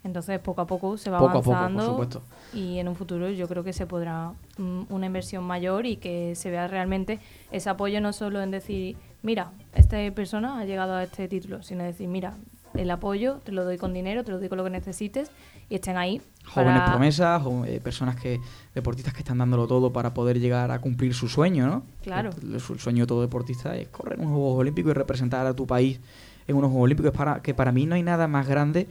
Entonces, 0.05 0.39
poco 0.39 0.61
a 0.61 0.67
poco 0.67 0.97
se 0.99 1.11
va 1.11 1.19
Poco 1.19 1.31
a 1.31 1.33
poco, 1.35 1.45
por 1.47 1.55
avanzando 1.57 1.87
supuesto. 1.91 2.23
y 2.55 2.79
en 2.79 2.87
un 2.87 2.95
futuro 2.95 3.29
yo 3.29 3.49
creo 3.49 3.65
que 3.65 3.73
se 3.73 3.87
podrá 3.87 4.33
mm, 4.57 4.83
una 4.89 5.07
inversión 5.07 5.43
mayor 5.43 5.85
y 5.85 5.97
que 5.97 6.35
se 6.37 6.49
vea 6.51 6.69
realmente 6.69 7.19
ese 7.51 7.69
apoyo 7.71 8.01
no 8.01 8.13
solo 8.13 8.41
en 8.41 8.53
decir, 8.53 8.97
mira, 9.23 9.51
esta 9.75 9.97
persona 10.15 10.61
ha 10.61 10.65
llegado 10.65 10.95
a 10.95 11.03
este 11.03 11.27
título, 11.27 11.63
sino 11.65 11.83
decir, 11.83 12.07
mira, 12.09 12.35
el 12.75 12.89
apoyo 12.93 13.41
te 13.45 13.51
lo 13.51 13.65
doy 13.65 13.79
con 13.79 13.93
dinero, 13.95 14.23
te 14.23 14.31
lo 14.31 14.39
doy 14.39 14.49
con 14.49 14.59
lo 14.59 14.65
que 14.65 14.71
necesites 14.71 15.31
y 15.69 15.75
estén 15.75 15.97
ahí. 15.97 16.23
Jóvenes 16.49 16.81
para- 16.81 16.93
promesas, 16.93 17.43
jo- 17.43 17.65
eh, 17.67 17.81
personas 17.83 18.17
que, 18.17 18.41
deportistas 18.75 19.13
que 19.13 19.21
están 19.21 19.39
dándolo 19.39 19.67
todo 19.67 19.93
para 19.93 20.15
poder 20.15 20.39
llegar 20.41 20.71
a 20.71 20.81
cumplir 20.81 21.13
su 21.15 21.29
sueño, 21.29 21.67
¿no? 21.67 21.83
Claro. 22.03 22.31
El, 22.43 22.61
su- 22.61 22.73
el 22.75 22.79
sueño 22.81 23.03
de 23.05 23.07
todo 23.09 23.21
deportista 23.23 23.77
es 23.77 23.89
correr 23.89 24.19
unos 24.19 24.33
Juegos 24.33 24.59
Olímpicos 24.61 24.91
y 24.91 24.95
representar 24.95 25.47
a 25.47 25.55
tu 25.55 25.67
país 25.67 26.01
en 26.47 26.57
unos 26.57 26.71
Juegos 26.71 26.85
Olímpicos. 26.85 27.13
Es 27.13 27.17
para, 27.19 27.43
que 27.43 27.53
para 27.55 27.73
mí 27.73 27.85
no 27.87 27.95
hay 27.95 28.03
nada 28.03 28.27
más 28.29 28.47
grande 28.49 28.87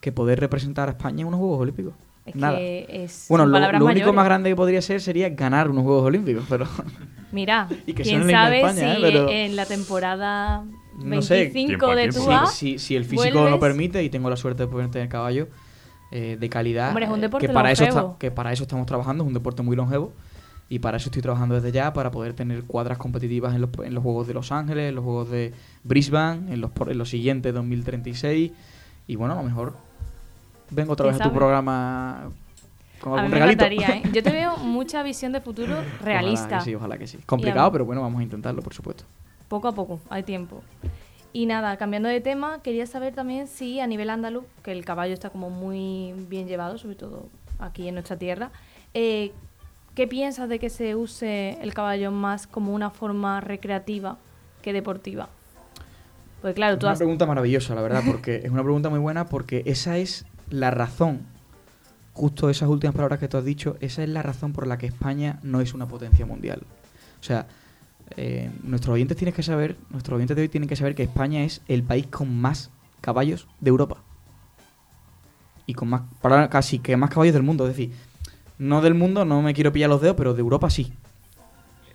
que 0.00 0.12
poder 0.12 0.40
representar 0.40 0.88
a 0.88 0.92
España 0.92 1.22
en 1.22 1.26
unos 1.26 1.40
Juegos 1.40 1.60
Olímpicos. 1.60 1.94
Es 2.26 2.36
nada. 2.36 2.56
que 2.58 2.86
es 2.88 3.26
Bueno, 3.28 3.46
lo, 3.46 3.56
único 3.58 3.84
mayores. 3.84 4.14
más 4.14 4.24
grande 4.24 4.50
que 4.50 4.56
podría 4.56 4.80
ser 4.82 5.00
sería 5.00 5.28
ganar 5.30 5.68
unos 5.68 5.84
Juegos 5.84 6.04
Olímpicos, 6.04 6.44
pero 6.48 6.66
Mira, 7.32 7.68
Y 7.86 7.92
que 7.92 8.02
quién 8.02 8.28
sabe 8.30 8.58
España, 8.60 8.92
¿eh? 8.92 8.96
si 8.96 9.02
Pero- 9.02 9.28
en 9.28 9.56
la 9.56 9.66
temporada 9.66 10.64
no 11.02 11.22
sé. 11.22 11.34
25 11.52 11.52
Tiempo 11.68 11.86
al 11.86 11.96
de 11.96 12.02
tiempo. 12.08 12.24
Tua, 12.24 12.46
si, 12.46 12.72
si- 12.72 12.78
si 12.78 12.96
el 12.96 13.04
físico 13.04 13.38
vuelves- 13.40 13.50
lo 13.50 13.58
permite 13.60 14.02
y 14.04 14.10
tengo 14.10 14.28
la 14.30 14.36
suerte 14.36 14.64
de 14.64 14.68
poder 14.68 14.90
tener 14.90 15.08
caballo 15.08 15.48
eh, 16.10 16.36
de 16.38 16.48
calidad, 16.48 16.88
Hombre, 16.88 17.04
es 17.06 17.10
un 17.10 17.18
eh, 17.18 17.22
deporte 17.22 17.46
que, 17.46 17.52
para 17.52 17.70
eso 17.72 17.84
longevo. 17.84 18.06
está- 18.08 18.18
que 18.18 18.30
para 18.30 18.52
eso 18.52 18.62
estamos 18.64 18.86
trabajando, 18.86 19.24
es 19.24 19.28
un 19.28 19.34
deporte 19.34 19.62
muy 19.62 19.76
longevo. 19.76 20.12
Y 20.68 20.78
para 20.78 20.98
eso 20.98 21.08
estoy 21.08 21.20
trabajando 21.22 21.56
desde 21.56 21.72
ya, 21.72 21.92
para 21.92 22.12
poder 22.12 22.32
tener 22.32 22.62
cuadras 22.62 22.96
competitivas 22.96 23.54
en 23.56 23.60
los, 23.60 23.70
en 23.84 23.92
los 23.92 24.04
Juegos 24.04 24.28
de 24.28 24.34
Los 24.34 24.52
Ángeles, 24.52 24.88
en 24.88 24.94
los 24.94 25.02
Juegos 25.04 25.28
de 25.30 25.52
Brisbane, 25.82 26.52
en 26.52 26.60
los, 26.60 26.70
por- 26.70 26.90
en 26.92 26.98
los 26.98 27.08
siguientes 27.10 27.52
2036. 27.52 28.52
Y 29.08 29.16
bueno, 29.16 29.34
a 29.34 29.36
lo 29.38 29.42
mejor 29.42 29.74
vengo 30.70 30.92
otra 30.92 31.06
¿Quién 31.06 31.14
vez 31.18 31.20
a 31.26 31.28
tu 31.28 31.34
programa 31.34 32.30
con 33.00 33.12
a 33.12 33.16
mí 33.16 33.18
algún 33.22 33.30
me 33.32 33.38
regalito. 33.38 33.64
encantaría, 33.64 33.96
¿eh? 33.98 34.02
Yo 34.12 34.22
te 34.22 34.30
veo 34.32 34.56
mucha 34.58 35.02
visión 35.02 35.32
de 35.32 35.40
futuro 35.40 35.74
realista. 36.04 36.44
Ojalá 36.46 36.58
que 36.58 36.64
sí, 36.64 36.74
ojalá 36.76 36.98
que 36.98 37.06
sí. 37.08 37.18
Complicado, 37.26 37.72
pero 37.72 37.84
bueno, 37.84 38.02
vamos 38.02 38.20
a 38.20 38.22
intentarlo, 38.22 38.62
por 38.62 38.72
supuesto. 38.74 39.02
Poco 39.48 39.66
a 39.66 39.72
poco, 39.72 40.00
hay 40.08 40.22
tiempo. 40.22 40.62
Y 41.32 41.46
nada, 41.46 41.76
cambiando 41.76 42.08
de 42.08 42.20
tema, 42.20 42.60
quería 42.62 42.86
saber 42.86 43.14
también 43.14 43.46
si 43.46 43.78
a 43.80 43.86
nivel 43.86 44.10
andaluz, 44.10 44.44
que 44.64 44.72
el 44.72 44.84
caballo 44.84 45.14
está 45.14 45.30
como 45.30 45.48
muy 45.48 46.12
bien 46.28 46.48
llevado, 46.48 46.76
sobre 46.76 46.96
todo 46.96 47.28
aquí 47.60 47.86
en 47.86 47.94
nuestra 47.94 48.16
tierra, 48.16 48.50
eh, 48.94 49.32
¿qué 49.94 50.08
piensas 50.08 50.48
de 50.48 50.58
que 50.58 50.70
se 50.70 50.96
use 50.96 51.58
el 51.62 51.72
caballo 51.72 52.10
más 52.10 52.46
como 52.46 52.74
una 52.74 52.90
forma 52.90 53.40
recreativa 53.40 54.18
que 54.62 54.72
deportiva? 54.72 55.28
Pues 56.42 56.54
claro, 56.54 56.74
Es 56.74 56.78
tú 56.80 56.86
una 56.86 56.92
has... 56.94 56.98
pregunta 56.98 57.26
maravillosa, 57.26 57.74
la 57.74 57.82
verdad, 57.82 58.02
porque 58.06 58.36
es 58.44 58.50
una 58.50 58.62
pregunta 58.62 58.88
muy 58.88 58.98
buena 58.98 59.26
porque 59.26 59.62
esa 59.66 59.98
es 59.98 60.24
la 60.48 60.70
razón, 60.72 61.20
justo 62.12 62.50
esas 62.50 62.68
últimas 62.68 62.96
palabras 62.96 63.20
que 63.20 63.28
tú 63.28 63.36
has 63.36 63.44
dicho, 63.44 63.76
esa 63.80 64.02
es 64.02 64.08
la 64.08 64.22
razón 64.22 64.52
por 64.52 64.66
la 64.66 64.78
que 64.78 64.86
España 64.86 65.38
no 65.42 65.60
es 65.60 65.74
una 65.74 65.86
potencia 65.86 66.26
mundial. 66.26 66.62
O 67.20 67.22
sea, 67.22 67.46
eh, 68.16 68.50
nuestros 68.62 68.94
oyentes 68.94 69.16
tienen 69.16 69.34
que 69.34 69.42
saber, 69.42 69.76
nuestros 69.90 70.16
oyentes 70.16 70.36
de 70.36 70.42
hoy 70.42 70.48
tienen 70.48 70.68
que 70.68 70.76
saber 70.76 70.94
que 70.94 71.02
España 71.02 71.44
es 71.44 71.62
el 71.68 71.82
país 71.82 72.06
con 72.06 72.34
más 72.40 72.70
caballos 73.00 73.46
de 73.60 73.70
Europa. 73.70 73.98
Y 75.66 75.74
con 75.74 75.88
más, 75.88 76.02
para 76.20 76.48
casi 76.48 76.80
que 76.80 76.96
más 76.96 77.10
caballos 77.10 77.34
del 77.34 77.42
mundo, 77.42 77.66
es 77.66 77.76
decir, 77.76 77.92
no 78.58 78.80
del 78.82 78.94
mundo, 78.94 79.24
no 79.24 79.42
me 79.42 79.54
quiero 79.54 79.72
pillar 79.72 79.88
los 79.88 80.00
dedos, 80.00 80.16
pero 80.16 80.34
de 80.34 80.40
Europa 80.40 80.68
sí. 80.70 80.92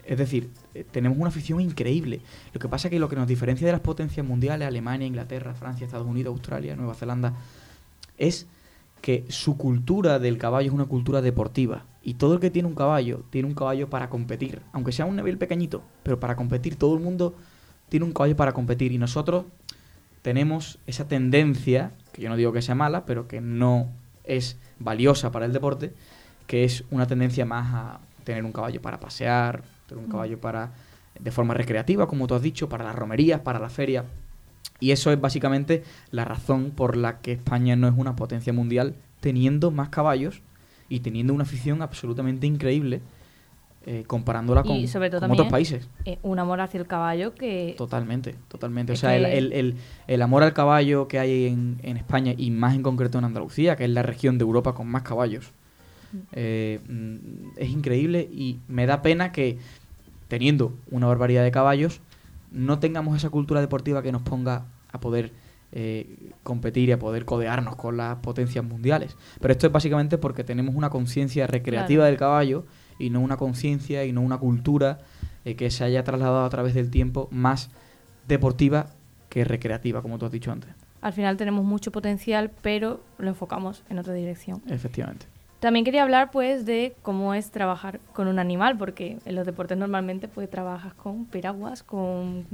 Es 0.05 0.17
decir, 0.17 0.49
eh, 0.73 0.85
tenemos 0.89 1.17
una 1.17 1.27
afición 1.27 1.59
increíble. 1.59 2.21
Lo 2.53 2.59
que 2.59 2.69
pasa 2.69 2.87
es 2.87 2.91
que 2.91 2.99
lo 2.99 3.09
que 3.09 3.15
nos 3.15 3.27
diferencia 3.27 3.65
de 3.65 3.73
las 3.73 3.81
potencias 3.81 4.25
mundiales, 4.25 4.67
Alemania, 4.67 5.07
Inglaterra, 5.07 5.53
Francia, 5.55 5.85
Estados 5.85 6.07
Unidos, 6.07 6.31
Australia, 6.31 6.75
Nueva 6.75 6.93
Zelanda, 6.93 7.33
es 8.17 8.47
que 9.05 9.23
su 9.29 9.55
cultura 9.55 10.17
del 10.17 10.39
caballo 10.39 10.69
es 10.69 10.73
una 10.73 10.85
cultura 10.85 11.21
deportiva. 11.21 11.85
Y 12.01 12.15
todo 12.15 12.33
el 12.33 12.39
que 12.39 12.49
tiene 12.49 12.67
un 12.67 12.73
caballo, 12.73 13.23
tiene 13.29 13.47
un 13.47 13.53
caballo 13.53 13.87
para 13.87 14.09
competir. 14.09 14.63
Aunque 14.71 14.91
sea 14.91 15.05
un 15.05 15.15
nivel 15.15 15.37
pequeñito, 15.37 15.83
pero 16.01 16.19
para 16.19 16.35
competir. 16.35 16.75
Todo 16.75 16.95
el 16.95 17.01
mundo 17.01 17.35
tiene 17.87 18.03
un 18.03 18.13
caballo 18.13 18.35
para 18.35 18.53
competir. 18.53 18.91
Y 18.93 18.97
nosotros 18.97 19.45
tenemos 20.23 20.79
esa 20.87 21.07
tendencia, 21.07 21.91
que 22.13 22.23
yo 22.23 22.29
no 22.29 22.35
digo 22.35 22.51
que 22.51 22.63
sea 22.63 22.73
mala, 22.73 23.05
pero 23.05 23.27
que 23.27 23.41
no 23.41 23.91
es 24.23 24.57
valiosa 24.79 25.31
para 25.31 25.45
el 25.45 25.53
deporte, 25.53 25.93
que 26.47 26.63
es 26.63 26.83
una 26.89 27.05
tendencia 27.05 27.45
más 27.45 27.75
a 27.75 27.99
tener 28.23 28.43
un 28.43 28.53
caballo 28.53 28.81
para 28.81 28.99
pasear, 28.99 29.61
tener 29.85 30.03
un 30.03 30.09
caballo 30.09 30.41
para 30.41 30.71
de 31.19 31.29
forma 31.29 31.53
recreativa, 31.53 32.07
como 32.07 32.25
tú 32.25 32.33
has 32.33 32.41
dicho, 32.41 32.67
para 32.69 32.83
las 32.83 32.95
romerías, 32.95 33.41
para 33.41 33.59
la 33.59 33.69
feria. 33.69 34.03
Y 34.79 34.91
eso 34.91 35.11
es 35.11 35.19
básicamente 35.19 35.83
la 36.11 36.25
razón 36.25 36.71
por 36.71 36.97
la 36.97 37.19
que 37.21 37.31
España 37.33 37.75
no 37.75 37.87
es 37.87 37.93
una 37.97 38.15
potencia 38.15 38.51
mundial, 38.53 38.95
teniendo 39.21 39.71
más 39.71 39.89
caballos 39.89 40.41
y 40.89 40.99
teniendo 40.99 41.33
una 41.33 41.43
afición 41.43 41.81
absolutamente 41.81 42.45
increíble, 42.45 43.01
eh, 43.87 44.03
comparándola 44.07 44.63
con, 44.63 44.77
y 44.77 44.87
sobre 44.87 45.09
todo 45.09 45.19
con 45.21 45.29
también 45.29 45.41
otros 45.41 45.51
países. 45.51 45.87
eh, 46.05 46.17
un 46.23 46.39
amor 46.39 46.59
hacia 46.59 46.79
el 46.79 46.87
caballo 46.87 47.35
que... 47.35 47.75
Totalmente, 47.77 48.35
totalmente. 48.47 48.93
O 48.93 48.95
sea, 48.95 49.15
el, 49.15 49.25
el- 49.25 49.53
el- 49.53 49.75
el 50.07 50.21
amor 50.21 50.43
al 50.43 50.53
caballo 50.53 51.07
que 51.07 51.19
hay 51.19 51.45
en, 51.45 51.77
en 51.83 51.95
España 51.97 52.33
y 52.35 52.49
más 52.51 52.75
en 52.75 52.81
concreto 52.83 53.17
en 53.19 53.25
Andalucía, 53.25 53.75
que 53.75 53.85
es 53.85 53.89
la 53.91 54.01
región 54.03 54.37
de 54.37 54.43
Europa 54.43 54.73
con 54.73 54.87
más 54.87 55.03
caballos, 55.03 55.51
eh, 56.31 56.79
mm, 56.87 57.15
es 57.57 57.69
increíble 57.69 58.27
y 58.31 58.57
me 58.67 58.85
da 58.85 59.01
pena 59.01 59.31
que 59.31 59.57
teniendo 60.27 60.73
una 60.89 61.07
barbaridad 61.07 61.43
de 61.43 61.51
caballos 61.51 62.01
no 62.55 62.79
tengamos 62.79 63.15
esa 63.17 63.29
cultura 63.29 63.61
deportiva 63.61 64.01
que 64.01 64.11
nos 64.11 64.21
ponga 64.23 64.65
a 64.91 64.99
poder 64.99 65.33
eh, 65.71 66.31
competir 66.43 66.89
y 66.89 66.91
a 66.93 66.99
poder 66.99 67.25
codearnos 67.25 67.75
con 67.75 67.97
las 67.97 68.17
potencias 68.17 68.63
mundiales. 68.63 69.17
Pero 69.41 69.51
esto 69.51 69.67
es 69.67 69.73
básicamente 69.73 70.17
porque 70.17 70.43
tenemos 70.43 70.73
una 70.75 70.89
conciencia 70.89 71.47
recreativa 71.47 72.01
Claro. 72.03 72.09
del 72.11 72.17
caballo 72.17 72.65
y 72.97 73.09
no 73.09 73.19
una 73.19 73.35
conciencia 73.35 74.05
y 74.05 74.13
no 74.13 74.21
una 74.21 74.37
cultura 74.37 74.99
eh, 75.43 75.55
que 75.55 75.69
se 75.69 75.83
haya 75.83 76.03
trasladado 76.03 76.45
a 76.45 76.49
través 76.49 76.73
del 76.75 76.89
tiempo 76.89 77.27
más 77.31 77.69
deportiva 78.27 78.87
que 79.29 79.43
recreativa, 79.43 80.01
como 80.01 80.17
tú 80.17 80.25
has 80.25 80.31
dicho 80.31 80.51
antes. 80.51 80.71
Al 81.01 81.13
final 81.13 81.35
tenemos 81.37 81.65
mucho 81.65 81.91
potencial, 81.91 82.51
pero 82.61 83.01
lo 83.17 83.27
enfocamos 83.27 83.83
en 83.89 83.99
otra 83.99 84.13
dirección. 84.13 84.61
Efectivamente. 84.69 85.27
También 85.59 85.85
quería 85.85 86.03
hablar 86.03 86.31
pues 86.31 86.65
de 86.65 86.95
cómo 87.01 87.33
es 87.33 87.49
trabajar 87.49 87.99
con 88.13 88.27
un 88.27 88.39
animal, 88.39 88.77
porque 88.77 89.17
en 89.25 89.35
los 89.35 89.45
deportes 89.45 89.77
normalmente 89.77 90.27
pues 90.27 90.49
trabajas 90.49 90.93
con 90.93 91.25
piraguas, 91.25 91.81
con 91.81 92.45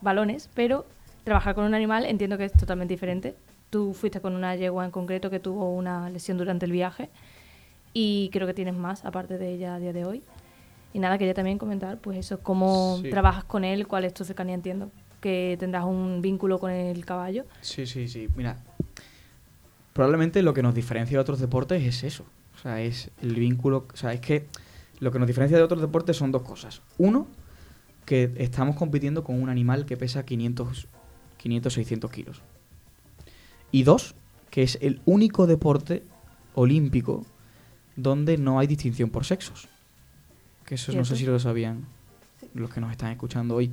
balones, 0.00 0.50
pero 0.54 0.86
trabajar 1.24 1.54
con 1.54 1.64
un 1.64 1.74
animal 1.74 2.04
entiendo 2.04 2.36
que 2.36 2.44
es 2.44 2.52
totalmente 2.52 2.94
diferente. 2.94 3.34
Tú 3.70 3.94
fuiste 3.94 4.20
con 4.20 4.34
una 4.34 4.54
yegua 4.54 4.84
en 4.84 4.90
concreto 4.90 5.30
que 5.30 5.40
tuvo 5.40 5.74
una 5.74 6.10
lesión 6.10 6.36
durante 6.38 6.66
el 6.66 6.72
viaje 6.72 7.10
y 7.92 8.28
creo 8.32 8.46
que 8.46 8.54
tienes 8.54 8.74
más 8.74 9.04
aparte 9.04 9.38
de 9.38 9.52
ella 9.52 9.74
a 9.76 9.78
día 9.78 9.92
de 9.92 10.04
hoy. 10.04 10.22
Y 10.92 10.98
nada, 10.98 11.18
quería 11.18 11.34
también 11.34 11.58
comentar 11.58 11.98
pues 11.98 12.18
eso, 12.18 12.40
cómo 12.40 12.98
Sí. 13.02 13.10
trabajas 13.10 13.44
con 13.44 13.64
él, 13.64 13.86
cuál 13.86 14.04
es 14.04 14.14
tu 14.14 14.24
cercanía, 14.24 14.54
entiendo 14.54 14.90
que 15.20 15.56
tendrás 15.58 15.84
un 15.84 16.20
vínculo 16.22 16.58
con 16.58 16.70
el 16.70 17.04
caballo. 17.04 17.44
Sí, 17.60 17.86
sí, 17.86 18.08
sí. 18.08 18.28
Mira, 18.36 18.56
probablemente 19.96 20.42
lo 20.42 20.52
que 20.52 20.62
nos 20.62 20.74
diferencia 20.74 21.16
de 21.16 21.22
otros 21.22 21.40
deportes 21.40 21.82
es 21.82 22.04
eso. 22.04 22.26
O 22.54 22.58
sea, 22.58 22.82
es 22.82 23.10
el 23.22 23.34
vínculo. 23.34 23.86
O 23.92 23.96
sea, 23.96 24.12
es 24.12 24.20
que 24.20 24.46
Lo 25.00 25.10
que 25.10 25.18
nos 25.18 25.26
diferencia 25.26 25.56
de 25.56 25.62
otros 25.62 25.80
deportes 25.80 26.18
son 26.18 26.32
dos 26.32 26.42
cosas. 26.42 26.82
Uno, 26.98 27.26
que 28.04 28.30
estamos 28.36 28.76
compitiendo 28.76 29.24
con 29.24 29.42
un 29.42 29.48
animal 29.48 29.86
que 29.86 29.96
pesa 29.96 30.24
500, 30.24 30.86
500 31.38 31.72
600 31.72 32.10
kilos. 32.10 32.42
Y 33.72 33.84
dos, 33.84 34.14
que 34.50 34.62
es 34.62 34.78
el 34.82 35.00
único 35.06 35.46
deporte 35.46 36.02
olímpico 36.54 37.24
donde 37.96 38.36
no 38.36 38.58
hay 38.58 38.66
distinción 38.66 39.08
por 39.08 39.24
sexos. 39.24 39.68
Que 40.66 40.74
eso 40.74 40.92
no 40.92 41.06
sé 41.06 41.16
si 41.16 41.24
lo 41.24 41.38
sabían 41.38 41.86
los 42.52 42.68
que 42.68 42.82
nos 42.82 42.90
están 42.90 43.12
escuchando 43.12 43.54
hoy. 43.54 43.72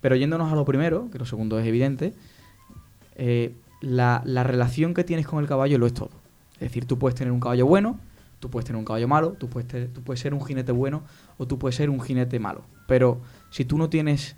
Pero 0.00 0.14
yéndonos 0.14 0.52
a 0.52 0.56
lo 0.56 0.64
primero, 0.64 1.10
que 1.10 1.18
lo 1.18 1.26
segundo 1.26 1.58
es 1.58 1.66
evidente, 1.66 2.14
eh, 3.16 3.54
la, 3.80 4.22
la 4.24 4.42
relación 4.44 4.94
que 4.94 5.04
tienes 5.04 5.26
con 5.26 5.40
el 5.40 5.48
caballo 5.48 5.78
lo 5.78 5.86
es 5.86 5.94
todo. 5.94 6.10
Es 6.54 6.60
decir, 6.60 6.86
tú 6.86 6.98
puedes 6.98 7.14
tener 7.16 7.32
un 7.32 7.40
caballo 7.40 7.66
bueno, 7.66 7.98
tú 8.40 8.50
puedes 8.50 8.66
tener 8.66 8.78
un 8.78 8.84
caballo 8.84 9.08
malo, 9.08 9.32
tú 9.38 9.48
puedes, 9.48 9.92
tú 9.92 10.02
puedes 10.02 10.20
ser 10.20 10.34
un 10.34 10.44
jinete 10.44 10.72
bueno 10.72 11.02
o 11.38 11.46
tú 11.46 11.58
puedes 11.58 11.76
ser 11.76 11.90
un 11.90 12.00
jinete 12.00 12.38
malo. 12.38 12.62
Pero 12.86 13.20
si 13.50 13.64
tú 13.64 13.78
no 13.78 13.88
tienes 13.88 14.36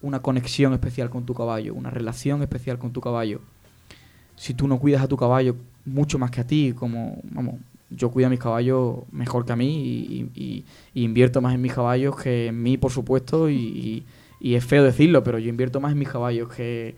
una 0.00 0.20
conexión 0.20 0.72
especial 0.72 1.10
con 1.10 1.24
tu 1.24 1.34
caballo, 1.34 1.74
una 1.74 1.90
relación 1.90 2.42
especial 2.42 2.78
con 2.78 2.92
tu 2.92 3.00
caballo, 3.00 3.40
si 4.36 4.54
tú 4.54 4.66
no 4.68 4.78
cuidas 4.78 5.02
a 5.02 5.08
tu 5.08 5.16
caballo 5.16 5.56
mucho 5.84 6.18
más 6.18 6.30
que 6.30 6.40
a 6.40 6.46
ti, 6.46 6.72
como, 6.74 7.18
vamos, 7.30 7.56
yo 7.90 8.10
cuido 8.10 8.26
a 8.26 8.30
mis 8.30 8.40
caballos 8.40 8.96
mejor 9.12 9.44
que 9.44 9.52
a 9.52 9.56
mí 9.56 10.30
y, 10.34 10.64
invierto 10.94 11.40
más 11.40 11.54
en 11.54 11.60
mis 11.60 11.72
caballos 11.72 12.16
que 12.16 12.48
en 12.48 12.62
mí, 12.62 12.76
por 12.76 12.90
supuesto, 12.90 13.48
y- 13.50 14.04
y 14.40 14.54
es 14.56 14.64
feo 14.64 14.82
decirlo, 14.82 15.22
pero 15.22 15.38
yo 15.38 15.48
invierto 15.48 15.80
más 15.80 15.92
en 15.92 15.98
mis 15.98 16.08
caballos 16.08 16.48
que, 16.52 16.96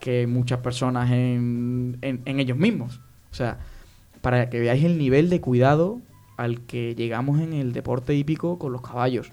que 0.00 0.26
muchas 0.26 0.60
personas 0.60 1.10
en, 1.10 1.98
en- 2.02 2.22
en 2.24 2.40
ellos 2.40 2.56
mismos. 2.58 3.00
O 3.30 3.34
sea, 3.34 3.58
para 4.20 4.50
que 4.50 4.58
veáis 4.60 4.84
el 4.84 4.98
nivel 4.98 5.30
de 5.30 5.40
cuidado 5.40 6.00
al 6.36 6.60
que 6.62 6.94
llegamos 6.94 7.40
en 7.40 7.52
el 7.52 7.72
deporte 7.72 8.14
hípico 8.14 8.58
con 8.58 8.72
los 8.72 8.82
caballos. 8.82 9.32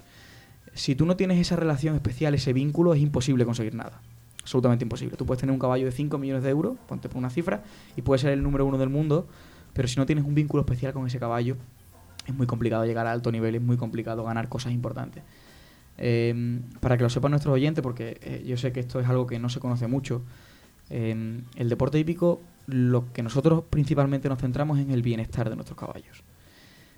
Si 0.74 0.95
tú 0.95 1.05
no 1.05 1.16
tienes 1.16 1.39
esa 1.39 1.55
relación 1.55 1.95
especial, 1.95 2.34
ese 2.34 2.51
vínculo, 2.53 2.93
es 2.93 3.01
imposible 3.01 3.45
conseguir 3.45 3.76
nada. 3.76 4.01
Absolutamente 4.41 4.84
imposible. 4.86 5.16
Tú 5.18 5.26
puedes 5.26 5.39
tener 5.39 5.53
un 5.53 5.59
caballo 5.59 5.86
de 5.86 5.91
5 5.91 6.18
millones 6.18 6.43
de 6.43 6.49
euros, 6.49 6.78
ponte 6.88 7.07
por 7.09 7.18
una 7.18 7.30
cifra, 7.30 7.63
y 7.95 8.01
puedes 8.01 8.22
ser 8.22 8.32
el 8.32 8.43
número 8.43 8.66
uno 8.66 8.78
del 8.78 8.89
mundo, 8.89 9.28
pero 9.74 9.88
si 9.88 9.97
no 9.97 10.05
tienes 10.05 10.26
un 10.26 10.36
vínculo 10.36 10.61
especial 10.61 10.93
con 10.93 11.07
ese 11.07 11.20
caballo, 11.20 11.57
es 12.28 12.34
muy 12.34 12.45
complicado 12.47 12.86
llegar 12.86 13.07
a 13.07 13.11
alto 13.11 13.32
nivel, 13.32 13.55
es 13.55 13.61
muy 13.61 13.78
complicado 13.78 14.24
ganar 14.24 14.49
cosas 14.49 14.74
importantes. 14.74 15.24
Eh, 15.97 16.59
para 16.82 16.97
que 16.97 17.03
lo 17.03 17.09
sepan 17.09 17.32
nuestros 17.32 17.53
oyentes, 17.53 17.82
porque 17.82 18.18
eh, 18.22 18.43
yo 18.45 18.57
sé 18.57 18.72
que 18.72 18.82
esto 18.82 18.99
es 18.99 19.07
algo 19.07 19.26
que 19.28 19.39
no 19.39 19.49
se 19.49 19.59
conoce 19.59 19.88
mucho, 19.88 20.24
eh, 20.90 21.42
el 21.56 21.70
deporte 21.70 22.00
hípico, 22.00 22.42
lo 22.68 23.12
que 23.14 23.24
nosotros 23.24 23.64
principalmente 23.70 24.30
nos 24.30 24.40
centramos 24.40 24.80
en 24.80 24.92
el 24.92 25.02
bienestar 25.02 25.50
de 25.50 25.56
nuestros 25.56 25.78
caballos. 25.78 26.24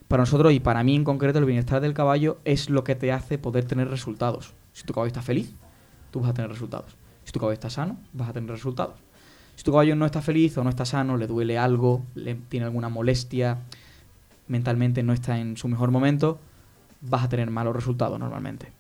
Para 0.08 0.22
nosotros 0.22 0.54
y 0.54 0.60
para 0.60 0.84
mí 0.84 0.96
en 0.96 1.04
concreto, 1.04 1.40
el 1.40 1.46
bienestar 1.46 1.82
del 1.82 1.94
caballo 1.94 2.40
es 2.46 2.70
lo 2.70 2.84
que 2.84 2.96
te 2.96 3.12
hace 3.12 3.38
poder 3.38 3.66
tener 3.66 3.90
resultados. 3.90 4.54
Si 4.72 4.84
tu 4.84 4.94
caballo 4.94 5.08
está 5.08 5.22
feliz, 5.22 5.54
tú 6.12 6.22
vas 6.22 6.30
a 6.30 6.34
tener 6.34 6.50
resultados. 6.50 6.96
Si 7.26 7.34
tu 7.34 7.40
caballo 7.40 7.54
está 7.54 7.70
sano, 7.70 7.98
vas 8.14 8.30
a 8.30 8.34
tener 8.34 8.50
resultados. 8.50 8.96
Si 9.56 9.64
tu 9.64 9.72
caballo 9.72 9.96
no 9.96 10.06
está 10.06 10.22
feliz 10.22 10.58
o 10.58 10.64
no 10.64 10.70
está 10.70 10.86
sano, 10.86 11.18
le 11.18 11.28
duele 11.28 11.58
algo, 11.58 12.06
le 12.16 12.36
tiene 12.36 12.66
alguna 12.66 12.90
molestia, 12.90 13.58
mentalmente 14.48 15.04
no 15.04 15.14
está 15.14 15.40
en 15.40 15.58
su 15.58 15.68
mejor 15.68 15.92
momento, 15.92 16.40
vas 17.02 17.24
a 17.24 17.30
tener 17.30 17.50
malos 17.52 17.76
resultados 17.76 18.18
normalmente. 18.20 18.72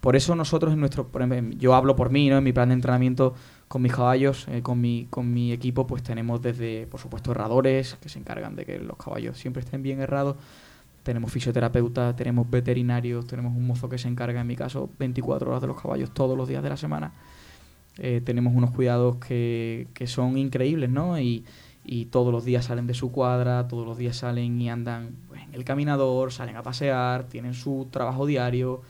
Por 0.00 0.14
eso 0.14 0.36
nosotros 0.36 0.72
en 0.72 0.80
nuestro, 0.80 1.10
yo 1.58 1.74
hablo 1.74 1.96
por 1.96 2.10
mí, 2.10 2.28
¿no? 2.28 2.38
En 2.38 2.44
mi 2.44 2.52
plan 2.52 2.68
de 2.68 2.74
entrenamiento 2.74 3.34
con 3.68 3.82
mis 3.82 3.92
caballos, 3.92 4.46
eh, 4.48 4.62
con, 4.62 4.80
mi, 4.80 5.06
con 5.10 5.32
mi 5.32 5.52
equipo, 5.52 5.86
pues 5.86 6.02
tenemos 6.02 6.40
desde, 6.40 6.86
por 6.86 7.00
supuesto, 7.00 7.32
herradores 7.32 7.96
que 8.00 8.08
se 8.08 8.18
encargan 8.18 8.54
de 8.54 8.64
que 8.64 8.78
los 8.78 8.96
caballos 8.96 9.38
siempre 9.38 9.62
estén 9.62 9.82
bien 9.82 10.00
herrados. 10.00 10.36
Tenemos 11.02 11.32
fisioterapeutas, 11.32 12.14
tenemos 12.16 12.48
veterinarios, 12.48 13.26
tenemos 13.26 13.56
un 13.56 13.66
mozo 13.66 13.88
que 13.88 13.98
se 13.98 14.08
encarga, 14.08 14.40
en 14.40 14.46
mi 14.46 14.56
caso, 14.56 14.90
24 14.98 15.48
horas 15.48 15.60
de 15.60 15.68
los 15.68 15.80
caballos 15.80 16.12
todos 16.12 16.36
los 16.36 16.48
días 16.48 16.62
de 16.62 16.68
la 16.68 16.76
semana. 16.76 17.12
Eh, 17.98 18.20
tenemos 18.24 18.54
unos 18.54 18.72
cuidados 18.72 19.16
que, 19.16 19.88
que 19.94 20.06
son 20.06 20.36
increíbles, 20.36 20.90
¿no? 20.90 21.18
Y, 21.18 21.44
y 21.86 22.06
todos 22.06 22.32
los 22.32 22.44
días 22.44 22.64
salen 22.64 22.86
de 22.88 22.94
su 22.94 23.12
cuadra, 23.12 23.68
todos 23.68 23.86
los 23.86 23.96
días 23.96 24.16
salen 24.16 24.60
y 24.60 24.68
andan 24.68 25.14
pues, 25.28 25.42
en 25.42 25.54
el 25.54 25.64
caminador, 25.64 26.32
salen 26.32 26.56
a 26.56 26.62
pasear, 26.62 27.24
tienen 27.28 27.54
su 27.54 27.86
trabajo 27.90 28.26
diario, 28.26 28.82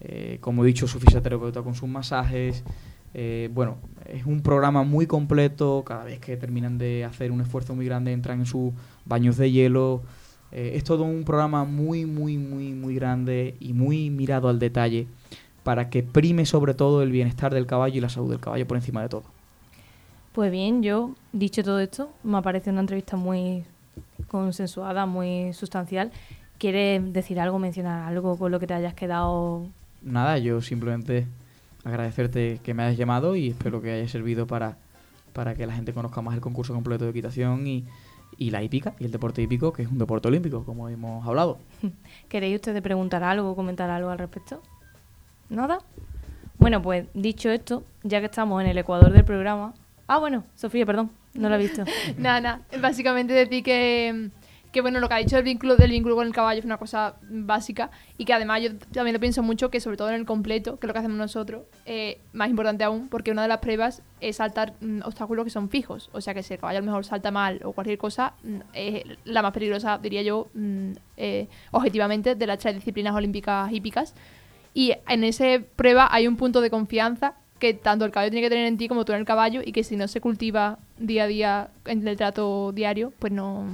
eh, 0.00 0.38
como 0.40 0.64
he 0.64 0.66
dicho, 0.66 0.86
su 0.86 0.98
fisioterapeuta 0.98 1.62
con 1.62 1.74
sus 1.74 1.88
masajes. 1.88 2.64
Eh, 3.12 3.50
bueno, 3.52 3.78
es 4.06 4.24
un 4.24 4.42
programa 4.42 4.82
muy 4.82 5.06
completo, 5.06 5.82
cada 5.84 6.04
vez 6.04 6.20
que 6.20 6.36
terminan 6.36 6.78
de 6.78 7.04
hacer 7.04 7.32
un 7.32 7.40
esfuerzo 7.40 7.74
muy 7.74 7.84
grande 7.84 8.12
entran 8.12 8.40
en 8.40 8.46
sus 8.46 8.72
baños 9.04 9.36
de 9.36 9.50
hielo. 9.50 10.02
Eh, 10.52 10.72
es 10.74 10.84
todo 10.84 11.04
un 11.04 11.24
programa 11.24 11.64
muy, 11.64 12.06
muy, 12.06 12.38
muy, 12.38 12.72
muy 12.72 12.94
grande 12.94 13.56
y 13.60 13.72
muy 13.72 14.10
mirado 14.10 14.48
al 14.48 14.58
detalle 14.58 15.06
para 15.62 15.90
que 15.90 16.02
prime 16.02 16.46
sobre 16.46 16.74
todo 16.74 17.02
el 17.02 17.10
bienestar 17.10 17.52
del 17.52 17.66
caballo 17.66 17.96
y 17.96 18.00
la 18.00 18.08
salud 18.08 18.30
del 18.30 18.40
caballo 18.40 18.66
por 18.66 18.76
encima 18.76 19.02
de 19.02 19.08
todo. 19.08 19.24
Pues 20.32 20.50
bien, 20.50 20.82
yo, 20.82 21.14
dicho 21.32 21.62
todo 21.62 21.80
esto, 21.80 22.10
me 22.22 22.40
parece 22.40 22.70
una 22.70 22.80
entrevista 22.80 23.16
muy 23.16 23.64
consensuada, 24.28 25.04
muy 25.04 25.52
sustancial. 25.52 26.12
¿Quieres 26.58 27.12
decir 27.12 27.40
algo, 27.40 27.58
mencionar 27.58 28.08
algo 28.08 28.38
con 28.38 28.52
lo 28.52 28.60
que 28.60 28.66
te 28.66 28.74
hayas 28.74 28.94
quedado? 28.94 29.66
Nada, 30.02 30.38
yo 30.38 30.60
simplemente 30.62 31.26
agradecerte 31.84 32.60
que 32.62 32.74
me 32.74 32.82
hayas 32.82 32.98
llamado 32.98 33.36
y 33.36 33.48
espero 33.48 33.80
que 33.80 33.92
haya 33.92 34.08
servido 34.08 34.46
para, 34.46 34.76
para 35.32 35.54
que 35.54 35.66
la 35.66 35.74
gente 35.74 35.92
conozca 35.92 36.20
más 36.22 36.34
el 36.34 36.40
concurso 36.40 36.74
completo 36.74 37.04
de 37.04 37.10
equitación 37.10 37.66
y, 37.66 37.84
y 38.36 38.50
la 38.50 38.62
hípica 38.62 38.94
y 38.98 39.04
el 39.04 39.12
deporte 39.12 39.42
hípico, 39.42 39.72
que 39.72 39.82
es 39.82 39.88
un 39.88 39.98
deporte 39.98 40.28
olímpico, 40.28 40.64
como 40.64 40.88
hemos 40.88 41.26
hablado. 41.26 41.58
¿Queréis 42.28 42.56
ustedes 42.56 42.82
preguntar 42.82 43.22
algo, 43.22 43.54
comentar 43.54 43.90
algo 43.90 44.10
al 44.10 44.18
respecto? 44.18 44.62
¿Nada? 45.48 45.78
Bueno, 46.58 46.82
pues 46.82 47.06
dicho 47.14 47.50
esto, 47.50 47.84
ya 48.02 48.20
que 48.20 48.26
estamos 48.26 48.62
en 48.62 48.68
el 48.68 48.78
ecuador 48.78 49.12
del 49.12 49.24
programa... 49.24 49.74
Ah, 50.06 50.18
bueno, 50.18 50.44
Sofía, 50.56 50.84
perdón, 50.84 51.10
no 51.34 51.48
lo 51.48 51.54
he 51.54 51.58
visto. 51.58 51.84
Nada, 52.18 52.40
nada. 52.40 52.60
Básicamente 52.80 53.32
decir 53.32 53.62
que, 53.62 54.30
que 54.72 54.80
bueno, 54.80 55.00
lo 55.00 55.08
que 55.08 55.14
ha 55.14 55.18
dicho 55.18 55.36
del 55.36 55.44
vínculo, 55.44 55.76
del 55.76 55.90
vínculo 55.90 56.14
con 56.14 56.26
el 56.26 56.32
caballo 56.32 56.60
es 56.60 56.64
una 56.64 56.76
cosa 56.76 57.16
básica 57.22 57.90
y 58.18 58.24
que 58.24 58.32
además 58.32 58.62
yo 58.62 58.76
también 58.92 59.14
lo 59.14 59.20
pienso 59.20 59.42
mucho 59.42 59.70
que 59.70 59.80
sobre 59.80 59.96
todo 59.96 60.08
en 60.10 60.14
el 60.14 60.26
completo, 60.26 60.78
que 60.78 60.86
es 60.86 60.88
lo 60.88 60.92
que 60.92 60.98
hacemos 61.00 61.18
nosotros, 61.18 61.62
eh, 61.86 62.20
más 62.32 62.50
importante 62.50 62.84
aún, 62.84 63.08
porque 63.08 63.32
una 63.32 63.42
de 63.42 63.48
las 63.48 63.58
pruebas 63.58 64.02
es 64.20 64.36
saltar 64.36 64.74
mm, 64.80 65.00
obstáculos 65.04 65.44
que 65.44 65.50
son 65.50 65.70
fijos. 65.70 66.08
O 66.12 66.20
sea 66.20 66.34
que 66.34 66.42
si 66.42 66.54
el 66.54 66.60
caballo 66.60 66.78
a 66.78 66.80
lo 66.82 66.86
mejor 66.86 67.04
salta 67.04 67.30
mal 67.30 67.60
o 67.64 67.72
cualquier 67.72 67.98
cosa, 67.98 68.34
mm, 68.44 68.58
es 68.72 69.02
la 69.24 69.42
más 69.42 69.52
peligrosa, 69.52 69.98
diría 69.98 70.22
yo, 70.22 70.48
mm, 70.54 70.92
eh, 71.16 71.48
objetivamente, 71.72 72.34
de 72.36 72.46
las 72.46 72.58
tres 72.58 72.74
disciplinas 72.76 73.14
olímpicas 73.14 73.72
hípicas. 73.72 74.14
Y 74.72 74.94
en 75.08 75.24
esa 75.24 75.44
prueba 75.74 76.08
hay 76.10 76.28
un 76.28 76.36
punto 76.36 76.60
de 76.60 76.70
confianza 76.70 77.34
que 77.58 77.74
tanto 77.74 78.04
el 78.04 78.12
caballo 78.12 78.30
tiene 78.30 78.46
que 78.46 78.50
tener 78.50 78.66
en 78.66 78.78
ti 78.78 78.88
como 78.88 79.04
tú 79.04 79.12
en 79.12 79.18
el 79.18 79.24
caballo 79.24 79.60
y 79.64 79.72
que 79.72 79.84
si 79.84 79.96
no 79.96 80.08
se 80.08 80.20
cultiva 80.20 80.78
día 80.98 81.24
a 81.24 81.26
día 81.26 81.70
en 81.84 82.06
el 82.06 82.16
trato 82.16 82.72
diario, 82.72 83.12
pues 83.18 83.32
no, 83.32 83.66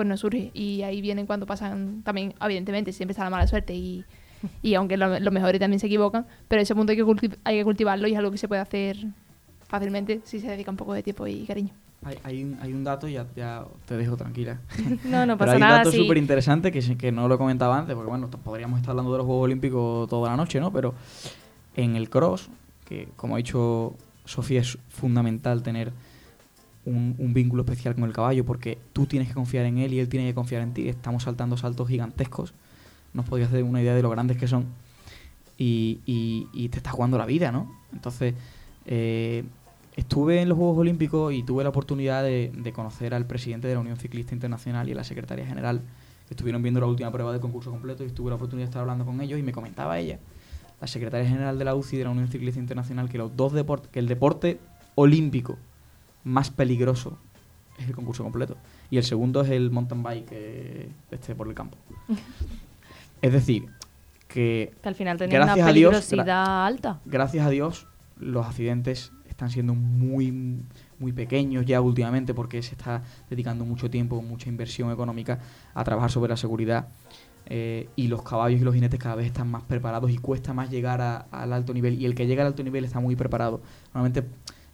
pues 0.00 0.08
no 0.08 0.16
surge. 0.16 0.50
Y 0.54 0.82
ahí 0.82 1.00
vienen 1.00 1.26
cuando 1.26 1.46
pasan 1.46 2.02
también, 2.02 2.34
evidentemente, 2.40 2.92
siempre 2.92 3.12
está 3.12 3.24
la 3.24 3.30
mala 3.30 3.46
suerte 3.46 3.74
y, 3.74 4.04
y 4.62 4.74
aunque 4.74 4.96
lo- 4.96 5.18
los 5.20 5.32
mejores 5.32 5.60
también 5.60 5.78
se 5.80 5.86
equivocan, 5.86 6.26
pero 6.48 6.62
ese 6.62 6.74
punto 6.74 6.92
hay 6.92 6.96
que, 6.98 7.30
hay 7.44 7.58
que 7.58 7.64
cultivarlo 7.64 8.08
y 8.08 8.12
es 8.12 8.18
algo 8.18 8.30
que 8.30 8.38
se 8.38 8.48
puede 8.48 8.60
hacer 8.60 8.96
fácilmente 9.68 10.20
si 10.24 10.40
se 10.40 10.48
dedica 10.48 10.70
un 10.70 10.76
poco 10.76 10.94
de 10.94 11.02
tiempo 11.02 11.26
y 11.26 11.44
cariño. 11.44 11.70
Hay, 12.02 12.16
hay, 12.24 12.42
un, 12.44 12.58
hay 12.62 12.72
un 12.72 12.82
dato, 12.82 13.06
ya, 13.08 13.26
ya 13.36 13.64
te 13.86 13.96
dejo 13.96 14.16
tranquila. 14.16 14.58
No, 15.04 15.26
no 15.26 15.36
Pero 15.36 15.38
pasa 15.38 15.50
hay 15.52 15.56
un 15.56 15.60
nada. 15.60 15.76
dato 15.78 15.90
sí. 15.90 15.98
súper 15.98 16.16
interesante 16.16 16.72
que, 16.72 16.96
que 16.96 17.12
no 17.12 17.28
lo 17.28 17.36
comentaba 17.36 17.78
antes, 17.78 17.94
porque 17.94 18.08
bueno, 18.08 18.30
podríamos 18.30 18.78
estar 18.80 18.92
hablando 18.92 19.12
de 19.12 19.18
los 19.18 19.26
Juegos 19.26 19.44
Olímpicos 19.44 20.08
toda 20.08 20.30
la 20.30 20.36
noche, 20.36 20.60
¿no? 20.60 20.72
Pero 20.72 20.94
en 21.76 21.96
el 21.96 22.08
cross, 22.08 22.48
que 22.88 23.08
como 23.16 23.34
ha 23.34 23.38
dicho 23.38 23.94
Sofía, 24.24 24.60
es 24.60 24.78
fundamental 24.88 25.62
tener 25.62 25.92
un, 26.84 27.32
vínculo 27.34 27.62
especial 27.62 27.94
con 27.94 28.04
el 28.04 28.12
caballo, 28.12 28.44
porque 28.44 28.78
tú 28.92 29.06
tienes 29.06 29.28
que 29.28 29.34
confiar 29.34 29.66
en 29.66 29.78
él 29.78 29.92
y 29.92 30.00
él 30.00 30.08
tiene 30.08 30.26
que 30.26 30.34
confiar 30.34 30.62
en 30.62 30.72
ti. 30.72 30.88
Estamos 30.88 31.24
saltando 31.24 31.56
saltos 31.56 31.88
gigantescos, 31.88 32.54
no 33.12 33.22
os 33.22 33.28
podéis 33.28 33.48
hacer 33.48 33.64
una 33.64 33.82
idea 33.82 33.94
de 33.94 34.02
lo 34.02 34.10
grandes 34.10 34.36
que 34.36 34.48
son, 34.48 34.66
y, 35.58 36.68
te 36.70 36.78
está 36.78 36.90
jugando 36.90 37.18
la 37.18 37.26
vida, 37.26 37.52
¿no? 37.52 37.70
Entonces, 37.92 38.34
eh, 38.86 39.44
estuve 39.94 40.40
en 40.40 40.48
los 40.48 40.56
Juegos 40.56 40.78
Olímpicos 40.78 41.34
y 41.34 41.42
tuve 41.42 41.62
la 41.62 41.68
oportunidad 41.68 42.22
de, 42.22 42.50
de 42.56 42.72
conocer 42.72 43.12
al 43.12 43.26
presidente 43.26 43.68
de 43.68 43.74
la 43.74 43.80
Unión 43.80 43.96
Ciclista 43.96 44.34
Internacional 44.34 44.88
y 44.88 44.92
a 44.92 44.94
la 44.94 45.04
secretaria 45.04 45.44
general 45.44 45.82
que 46.26 46.34
estuvieron 46.34 46.62
viendo 46.62 46.80
la 46.80 46.86
última 46.86 47.10
prueba 47.12 47.32
del 47.32 47.40
concurso 47.40 47.70
completo 47.70 48.04
y 48.04 48.08
tuve 48.08 48.30
la 48.30 48.36
oportunidad 48.36 48.66
de 48.66 48.70
estar 48.70 48.80
hablando 48.80 49.04
con 49.04 49.20
ellos 49.20 49.38
y 49.38 49.42
me 49.42 49.52
comentaba 49.52 49.98
ella, 49.98 50.18
la 50.80 50.86
secretaria 50.86 51.28
general 51.28 51.58
de 51.58 51.64
la 51.64 51.74
UCI 51.74 51.98
de 51.98 52.04
la 52.04 52.10
Unión 52.10 52.28
Ciclista 52.28 52.58
Internacional, 52.58 53.10
que 53.10 53.18
los 53.18 53.36
dos 53.36 53.52
deportes, 53.52 53.90
que 53.90 53.98
el 53.98 54.06
deporte 54.06 54.58
olímpico 54.94 55.58
más 56.24 56.50
peligroso 56.50 57.18
es 57.78 57.86
el 57.88 57.94
concurso 57.94 58.22
completo 58.22 58.56
y 58.90 58.98
el 58.98 59.04
segundo 59.04 59.40
es 59.42 59.50
el 59.50 59.70
mountain 59.70 60.02
bike 60.02 60.28
eh, 60.32 60.88
este 61.10 61.34
por 61.34 61.48
el 61.48 61.54
campo. 61.54 61.76
es 63.22 63.32
decir, 63.32 63.66
que 64.28 64.72
Que 64.82 64.88
al 64.88 64.94
final 64.94 65.16
tenía 65.18 65.38
una 65.38 65.46
gracias 65.46 65.68
a 65.68 65.72
Dios, 65.72 65.90
peligrosidad 66.06 66.66
alta. 66.66 67.00
gracias 67.04 67.46
a 67.46 67.50
Dios, 67.50 67.86
los 68.18 68.46
accidentes 68.46 69.12
están 69.28 69.50
siendo 69.50 69.74
muy, 69.74 70.60
muy 70.98 71.12
pequeños 71.12 71.64
ya 71.64 71.80
últimamente 71.80 72.34
porque 72.34 72.62
se 72.62 72.72
está 72.72 73.02
dedicando 73.30 73.64
mucho 73.64 73.88
tiempo, 73.90 74.20
mucha 74.22 74.48
inversión 74.48 74.92
económica 74.92 75.38
a 75.74 75.82
trabajar 75.84 76.10
sobre 76.10 76.28
la 76.30 76.36
seguridad 76.36 76.88
eh, 77.46 77.88
y 77.96 78.08
los 78.08 78.22
caballos 78.22 78.60
y 78.60 78.64
los 78.64 78.74
jinetes 78.74 79.00
cada 79.00 79.14
vez 79.14 79.26
están 79.26 79.50
más 79.50 79.62
preparados 79.64 80.10
y 80.10 80.18
cuesta 80.18 80.52
más 80.52 80.70
llegar 80.70 81.00
a- 81.00 81.26
al 81.32 81.52
alto 81.54 81.72
nivel. 81.72 82.00
Y 82.00 82.04
el 82.04 82.14
que 82.14 82.26
llega 82.26 82.42
al 82.42 82.48
alto 82.48 82.62
nivel 82.62 82.84
está 82.84 83.00
muy 83.00 83.16
preparado. 83.16 83.62
Normalmente 83.94 84.28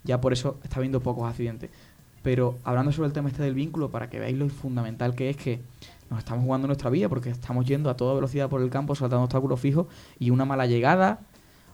ya 0.07 0.21
por 0.21 0.33
eso 0.33 0.59
está 0.63 0.77
habiendo 0.77 1.01
pocos 1.01 1.29
accidentes. 1.29 1.71
Pero 2.23 2.59
hablando 2.65 2.93
sobre 2.93 3.09
el 3.09 3.13
tema 3.13 3.29
este 3.29 3.43
del 3.43 3.55
vínculo, 3.55 3.91
para 3.91 4.09
que 4.09 4.19
veáis 4.19 4.37
lo 4.37 4.49
fundamental 4.49 5.15
que 5.15 5.31
es 5.31 5.37
que 5.37 5.61
nos 6.11 6.21
estamos 6.21 6.45
jugando 6.45 6.67
nuestra 6.67 6.89
vida 6.91 7.09
porque 7.09 7.31
estamos 7.31 7.67
yendo 7.67 7.91
a 7.91 7.97
toda 7.97 8.15
velocidad 8.15 8.49
por 8.49 8.63
el 8.63 8.71
campo, 8.71 8.95
saltando 8.95 9.25
obstáculos 9.25 9.61
fijos 9.61 9.87
y 10.19 10.31
una 10.31 10.45
mala 10.45 10.67
llegada, 10.67 11.21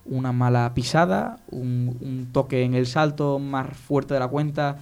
una 0.04 0.32
mala 0.32 0.72
pisada, 0.74 1.38
un, 1.50 1.96
un 2.00 2.28
toque 2.32 2.64
en 2.64 2.74
el 2.74 2.86
salto 2.86 3.38
más 3.38 3.76
fuerte 3.76 4.14
de 4.14 4.20
la 4.20 4.28
cuenta 4.28 4.78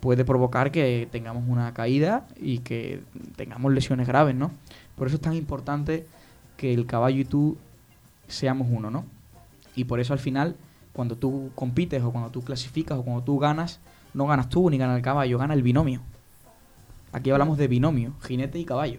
puede 0.00 0.24
provocar 0.24 0.70
que 0.70 1.08
tengamos 1.10 1.44
una 1.48 1.74
caída 1.74 2.26
y 2.40 2.58
que 2.58 3.02
tengamos 3.36 3.72
lesiones 3.72 4.06
graves, 4.06 4.34
¿no? 4.34 4.50
Por 4.96 5.06
eso 5.06 5.16
es 5.16 5.22
tan 5.22 5.34
importante 5.34 6.06
que 6.56 6.72
el 6.72 6.86
caballo 6.86 7.20
y 7.20 7.24
tú 7.24 7.56
seamos 8.26 8.68
uno, 8.70 8.90
¿no? 8.90 9.04
Y 9.74 9.84
por 9.84 10.00
eso 10.00 10.12
al 10.12 10.18
final, 10.18 10.56
cuando 10.98 11.14
tú 11.14 11.52
compites 11.54 12.02
o 12.02 12.10
cuando 12.10 12.28
tú 12.28 12.42
clasificas 12.42 12.98
o 12.98 13.04
cuando 13.04 13.22
tú 13.22 13.38
ganas, 13.38 13.78
no 14.14 14.26
ganas 14.26 14.48
tú 14.48 14.68
ni 14.68 14.78
gana 14.78 14.96
el 14.96 15.00
caballo, 15.00 15.38
gana 15.38 15.54
el 15.54 15.62
binomio. 15.62 16.00
Aquí 17.12 17.30
hablamos 17.30 17.56
de 17.56 17.68
binomio, 17.68 18.14
jinete 18.26 18.58
y 18.58 18.64
caballo. 18.64 18.98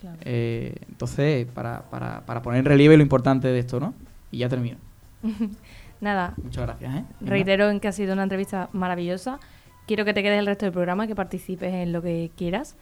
Claro. 0.00 0.16
Eh, 0.20 0.76
entonces, 0.88 1.44
para, 1.46 1.82
para, 1.90 2.24
para 2.24 2.40
poner 2.40 2.60
en 2.60 2.66
relieve 2.66 2.96
lo 2.96 3.02
importante 3.02 3.48
de 3.48 3.58
esto, 3.58 3.80
¿no? 3.80 3.94
Y 4.30 4.38
ya 4.38 4.48
termino. 4.48 4.76
Nada, 6.00 6.34
Muchas 6.40 6.66
gracias, 6.66 6.94
¿eh? 6.94 7.04
reitero 7.20 7.68
en 7.68 7.80
que 7.80 7.88
ha 7.88 7.92
sido 7.92 8.12
una 8.12 8.22
entrevista 8.22 8.68
maravillosa. 8.72 9.40
Quiero 9.88 10.04
que 10.04 10.14
te 10.14 10.22
quedes 10.22 10.38
el 10.38 10.46
resto 10.46 10.66
del 10.66 10.72
programa, 10.72 11.08
que 11.08 11.16
participes 11.16 11.74
en 11.74 11.92
lo 11.92 12.00
que 12.00 12.30
quieras. 12.36 12.76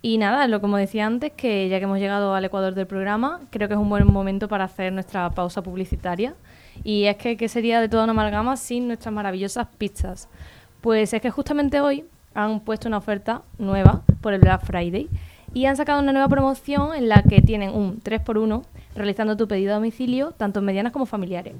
Y 0.00 0.16
nada, 0.16 0.48
lo 0.48 0.62
como 0.62 0.78
decía 0.78 1.04
antes, 1.04 1.32
que 1.32 1.68
ya 1.68 1.80
que 1.80 1.84
hemos 1.84 1.98
llegado 1.98 2.34
al 2.34 2.46
ecuador 2.46 2.74
del 2.74 2.86
programa, 2.86 3.40
creo 3.50 3.68
que 3.68 3.74
es 3.74 3.80
un 3.80 3.90
buen 3.90 4.10
momento 4.10 4.48
para 4.48 4.64
hacer 4.64 4.90
nuestra 4.90 5.28
pausa 5.28 5.62
publicitaria. 5.62 6.34
Y 6.82 7.04
es 7.04 7.16
que, 7.16 7.36
¿qué 7.36 7.48
sería 7.48 7.80
de 7.80 7.88
toda 7.88 8.04
una 8.04 8.12
amalgama 8.12 8.56
sin 8.56 8.86
nuestras 8.88 9.14
maravillosas 9.14 9.68
pizzas? 9.78 10.28
Pues 10.80 11.12
es 11.12 11.22
que 11.22 11.30
justamente 11.30 11.80
hoy 11.80 12.04
han 12.34 12.60
puesto 12.60 12.88
una 12.88 12.98
oferta 12.98 13.42
nueva 13.58 14.02
por 14.20 14.34
el 14.34 14.40
Black 14.40 14.64
Friday 14.64 15.08
y 15.54 15.66
han 15.66 15.76
sacado 15.76 16.02
una 16.02 16.12
nueva 16.12 16.28
promoción 16.28 16.94
en 16.94 17.08
la 17.08 17.22
que 17.22 17.40
tienen 17.40 17.70
un 17.70 18.00
3x1 18.00 18.64
realizando 18.94 19.36
tu 19.36 19.48
pedido 19.48 19.72
a 19.72 19.76
domicilio, 19.76 20.32
tanto 20.32 20.60
medianas 20.60 20.92
como 20.92 21.06
familiares. 21.06 21.54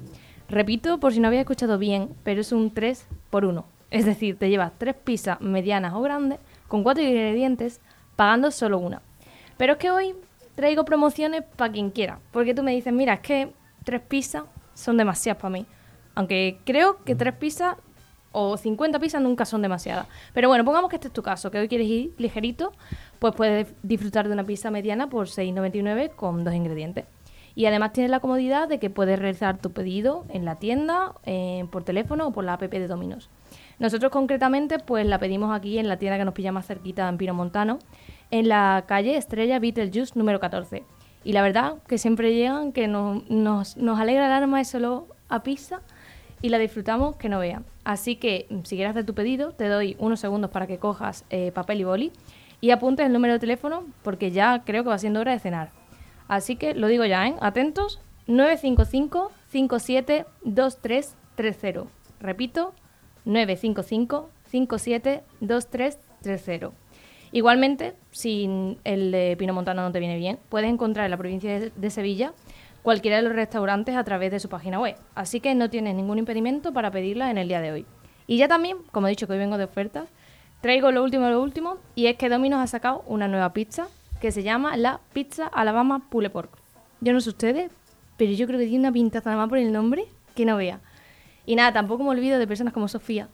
Repito, 0.49 0.99
por 0.99 1.13
si 1.13 1.19
no 1.19 1.27
había 1.27 1.41
escuchado 1.41 1.77
bien, 1.77 2.09
pero 2.23 2.41
es 2.41 2.51
un 2.51 2.73
3x1. 2.73 3.63
Es 3.91 4.05
decir, 4.05 4.37
te 4.37 4.49
llevas 4.49 4.73
tres 4.77 4.95
pizzas 4.95 5.39
medianas 5.41 5.93
o 5.93 6.01
grandes 6.01 6.39
con 6.67 6.83
cuatro 6.83 7.03
ingredientes 7.03 7.79
pagando 8.15 8.51
solo 8.51 8.77
una. 8.77 9.01
Pero 9.57 9.73
es 9.73 9.79
que 9.79 9.91
hoy 9.91 10.15
traigo 10.55 10.85
promociones 10.85 11.43
para 11.55 11.71
quien 11.71 11.89
quiera, 11.89 12.19
porque 12.31 12.53
tú 12.53 12.63
me 12.63 12.73
dices, 12.73 12.93
mira, 12.93 13.15
es 13.15 13.19
que 13.21 13.53
tres 13.83 14.01
pizzas 14.01 14.43
son 14.75 14.97
demasiadas 14.97 15.41
para 15.41 15.51
mí. 15.51 15.65
Aunque 16.13 16.59
creo 16.63 17.03
que 17.03 17.15
tres 17.15 17.33
pizzas 17.33 17.75
o 18.31 18.57
50 18.57 18.99
pizzas 18.99 19.21
nunca 19.21 19.45
son 19.45 19.61
demasiadas. 19.61 20.07
Pero 20.33 20.49
bueno, 20.49 20.63
pongamos 20.63 20.89
que 20.89 20.97
este 20.97 21.07
es 21.07 21.13
tu 21.13 21.23
caso, 21.23 21.49
que 21.49 21.57
hoy 21.57 21.67
quieres 21.67 21.87
ir 21.87 22.13
ligerito, 22.17 22.73
pues 23.17 23.33
puedes 23.33 23.73
disfrutar 23.81 24.27
de 24.27 24.33
una 24.33 24.43
pizza 24.43 24.69
mediana 24.69 25.09
por 25.09 25.27
6,99 25.27 26.11
con 26.15 26.43
dos 26.43 26.53
ingredientes. 26.53 27.05
Y 27.55 27.65
además 27.65 27.93
tienes 27.93 28.11
la 28.11 28.19
comodidad 28.19 28.67
de 28.67 28.79
que 28.79 28.89
puedes 28.89 29.17
realizar 29.17 29.57
tu 29.57 29.71
pedido 29.71 30.25
en 30.27 30.43
la 30.43 30.57
tienda, 30.57 31.13
eh, 31.23 31.65
por 31.71 31.85
teléfono 31.85 32.27
o 32.27 32.31
por 32.31 32.43
la 32.43 32.53
app 32.53 32.63
de 32.63 32.87
Domino's. 32.87 33.29
Nosotros 33.79 34.11
concretamente 34.11 34.79
pues 34.79 35.05
la 35.05 35.19
pedimos 35.19 35.55
aquí 35.55 35.79
en 35.79 35.87
la 35.87 35.97
tienda 35.97 36.17
que 36.17 36.25
nos 36.25 36.33
pilla 36.33 36.51
más 36.51 36.67
cerquita 36.67 37.07
en 37.07 37.17
Pino 37.17 37.33
Montano, 37.33 37.79
en 38.31 38.49
la 38.49 38.83
calle 38.85 39.15
Estrella 39.15 39.59
Beetlejuice 39.59 40.19
número 40.19 40.41
14. 40.41 40.83
Y 41.25 41.33
la 41.33 41.41
verdad 41.41 41.79
que 41.87 41.97
siempre 41.97 42.33
llegan, 42.33 42.71
que 42.71 42.87
nos, 42.87 43.29
nos, 43.29 43.75
nos 43.75 43.99
alegra 43.99 44.27
el 44.27 44.31
alma 44.31 44.61
ese 44.61 44.77
olor 44.77 45.07
a 45.27 45.43
pizza 45.43 45.81
y 46.41 46.49
la 46.49 46.59
disfrutamos 46.59 47.15
que 47.15 47.27
no 47.27 47.39
vean. 47.39 47.65
Así 47.83 48.15
que 48.15 48.47
si 48.63 48.75
quieres 48.75 48.91
hacer 48.91 49.05
tu 49.05 49.15
pedido, 49.15 49.51
te 49.51 49.67
doy 49.67 49.95
unos 49.99 50.19
segundos 50.19 50.51
para 50.51 50.67
que 50.67 50.77
cojas 50.77 51.25
eh, 51.31 51.51
papel 51.51 51.81
y 51.81 51.83
boli 51.83 52.11
y 52.61 52.69
apuntes 52.69 53.07
el 53.07 53.13
número 53.13 53.33
de 53.33 53.39
teléfono 53.39 53.83
porque 54.03 54.29
ya 54.29 54.63
creo 54.63 54.83
que 54.83 54.89
va 54.89 54.97
siendo 54.99 55.19
hora 55.19 55.31
de 55.31 55.39
cenar. 55.39 55.71
Así 56.27 56.55
que 56.55 56.75
lo 56.75 56.87
digo 56.87 57.05
ya, 57.05 57.27
¿eh? 57.27 57.35
Atentos, 57.41 57.99
955 58.27 59.31
57 59.49 60.25
2330. 60.43 61.91
Repito, 62.19 62.73
955 63.25 64.29
57 64.51 65.23
2330. 65.41 66.84
Igualmente, 67.35 67.95
si 68.11 68.77
el 68.85 69.11
de 69.11 69.35
Pino 69.37 69.53
Montano 69.53 69.81
no 69.81 69.91
te 69.91 69.99
viene 69.99 70.15
bien, 70.15 70.39
puedes 70.47 70.69
encontrar 70.69 71.03
en 71.03 71.11
la 71.11 71.17
provincia 71.17 71.69
de, 71.75 71.89
Sevilla 71.89 72.31
cualquiera 72.81 73.17
de 73.17 73.23
los 73.23 73.33
restaurantes 73.33 73.97
a 73.97 74.05
través 74.05 74.31
de 74.31 74.39
su 74.39 74.47
página 74.47 74.79
web. 74.79 74.95
Así 75.15 75.41
que 75.41 75.53
no 75.53 75.69
tienes 75.69 75.95
ningún 75.95 76.17
impedimento 76.17 76.71
para 76.71 76.91
pedirla 76.91 77.29
en 77.29 77.37
el 77.37 77.49
día 77.49 77.59
de 77.59 77.73
hoy. 77.73 77.85
Y 78.25 78.37
ya 78.37 78.47
también, 78.47 78.77
como 78.93 79.07
he 79.07 79.09
dicho 79.09 79.27
que 79.27 79.33
hoy 79.33 79.39
vengo 79.39 79.57
de 79.57 79.65
ofertas, 79.65 80.07
traigo 80.61 80.91
lo 80.91 81.03
último 81.03 81.25
de 81.25 81.31
lo 81.31 81.41
último 81.41 81.75
y 81.93 82.07
es 82.07 82.15
que 82.15 82.29
Domino's 82.29 82.61
ha 82.61 82.67
sacado 82.67 83.03
una 83.05 83.27
nueva 83.27 83.51
pizza 83.51 83.89
que 84.21 84.31
se 84.31 84.41
llama 84.41 84.77
la 84.77 85.01
Pizza 85.11 85.47
Alabama 85.47 86.07
Pulled 86.09 86.31
Pork. 86.31 86.51
Yo 87.01 87.11
no 87.11 87.19
sé 87.19 87.31
ustedes, 87.31 87.69
pero 88.15 88.31
yo 88.31 88.47
creo 88.47 88.59
que 88.59 88.67
tiene 88.67 88.87
una 88.87 88.93
pintaza 88.93 89.31
nada 89.31 89.41
más 89.41 89.49
por 89.49 89.57
el 89.57 89.73
nombre 89.73 90.05
que 90.35 90.45
no 90.45 90.55
vea. 90.55 90.79
Y 91.45 91.57
nada, 91.57 91.73
tampoco 91.73 92.05
me 92.05 92.11
olvido 92.11 92.39
de 92.39 92.47
personas 92.47 92.73
como 92.73 92.87
Sofía, 92.87 93.27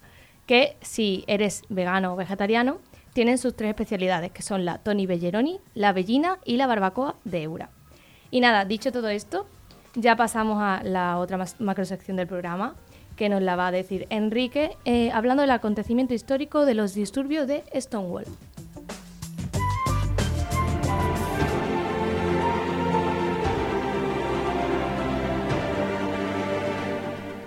que 0.48 0.76
si 0.82 1.24
eres 1.28 1.62
vegano 1.70 2.14
o 2.14 2.16
vegetariano, 2.16 2.80
tienen 3.14 3.38
sus 3.38 3.56
tres 3.56 3.70
especialidades, 3.70 4.32
que 4.32 4.42
son 4.42 4.66
la 4.66 4.78
Tony 4.78 5.06
Belleroni, 5.06 5.60
la 5.74 5.94
Bellina 5.94 6.38
y 6.46 6.58
la 6.58 6.68
Barbacoa 6.68 7.16
de 7.24 7.44
Eura. 7.44 7.70
Y 8.30 8.40
nada, 8.40 8.66
dicho 8.66 8.92
todo 8.92 9.10
esto, 9.10 9.46
ya 9.96 10.16
pasamos 10.16 10.62
a 10.62 10.82
la 10.84 11.18
otra 11.18 11.46
macrosección 11.60 12.18
del 12.18 12.28
programa, 12.28 12.76
que 13.16 13.28
nos 13.28 13.42
la 13.42 13.56
va 13.56 13.68
a 13.68 13.72
decir 13.72 14.08
Enrique, 14.10 14.78
eh, 14.86 15.12
hablando 15.12 15.42
del 15.42 15.52
acontecimiento 15.52 16.14
histórico 16.14 16.66
de 16.66 16.74
los 16.74 16.94
disturbios 16.94 17.48
de 17.48 17.64
Stonewall. 17.76 18.26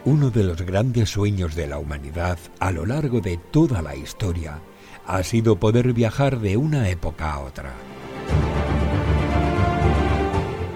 Uno 0.04 0.28
de 0.28 0.44
los 0.44 0.60
grandes 0.60 1.08
sueños 1.08 1.54
de 1.54 1.66
la 1.66 1.78
humanidad 1.78 2.38
a 2.60 2.70
lo 2.70 2.84
largo 2.84 3.22
de 3.22 3.38
toda 3.38 3.80
la 3.80 3.96
historia 3.96 4.60
ha 5.06 5.22
sido 5.22 5.56
poder 5.56 5.92
viajar 5.92 6.40
de 6.40 6.56
una 6.56 6.88
época 6.88 7.32
a 7.32 7.40
otra. 7.40 7.72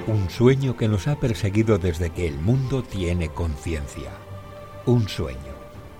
Un 0.06 0.30
sueño 0.30 0.76
que 0.76 0.88
nos 0.88 1.08
ha 1.08 1.16
perseguido 1.16 1.78
desde 1.78 2.10
que 2.10 2.26
el 2.26 2.38
mundo 2.38 2.82
tiene 2.82 3.28
conciencia. 3.28 4.10
Un 4.86 5.08
sueño 5.08 5.38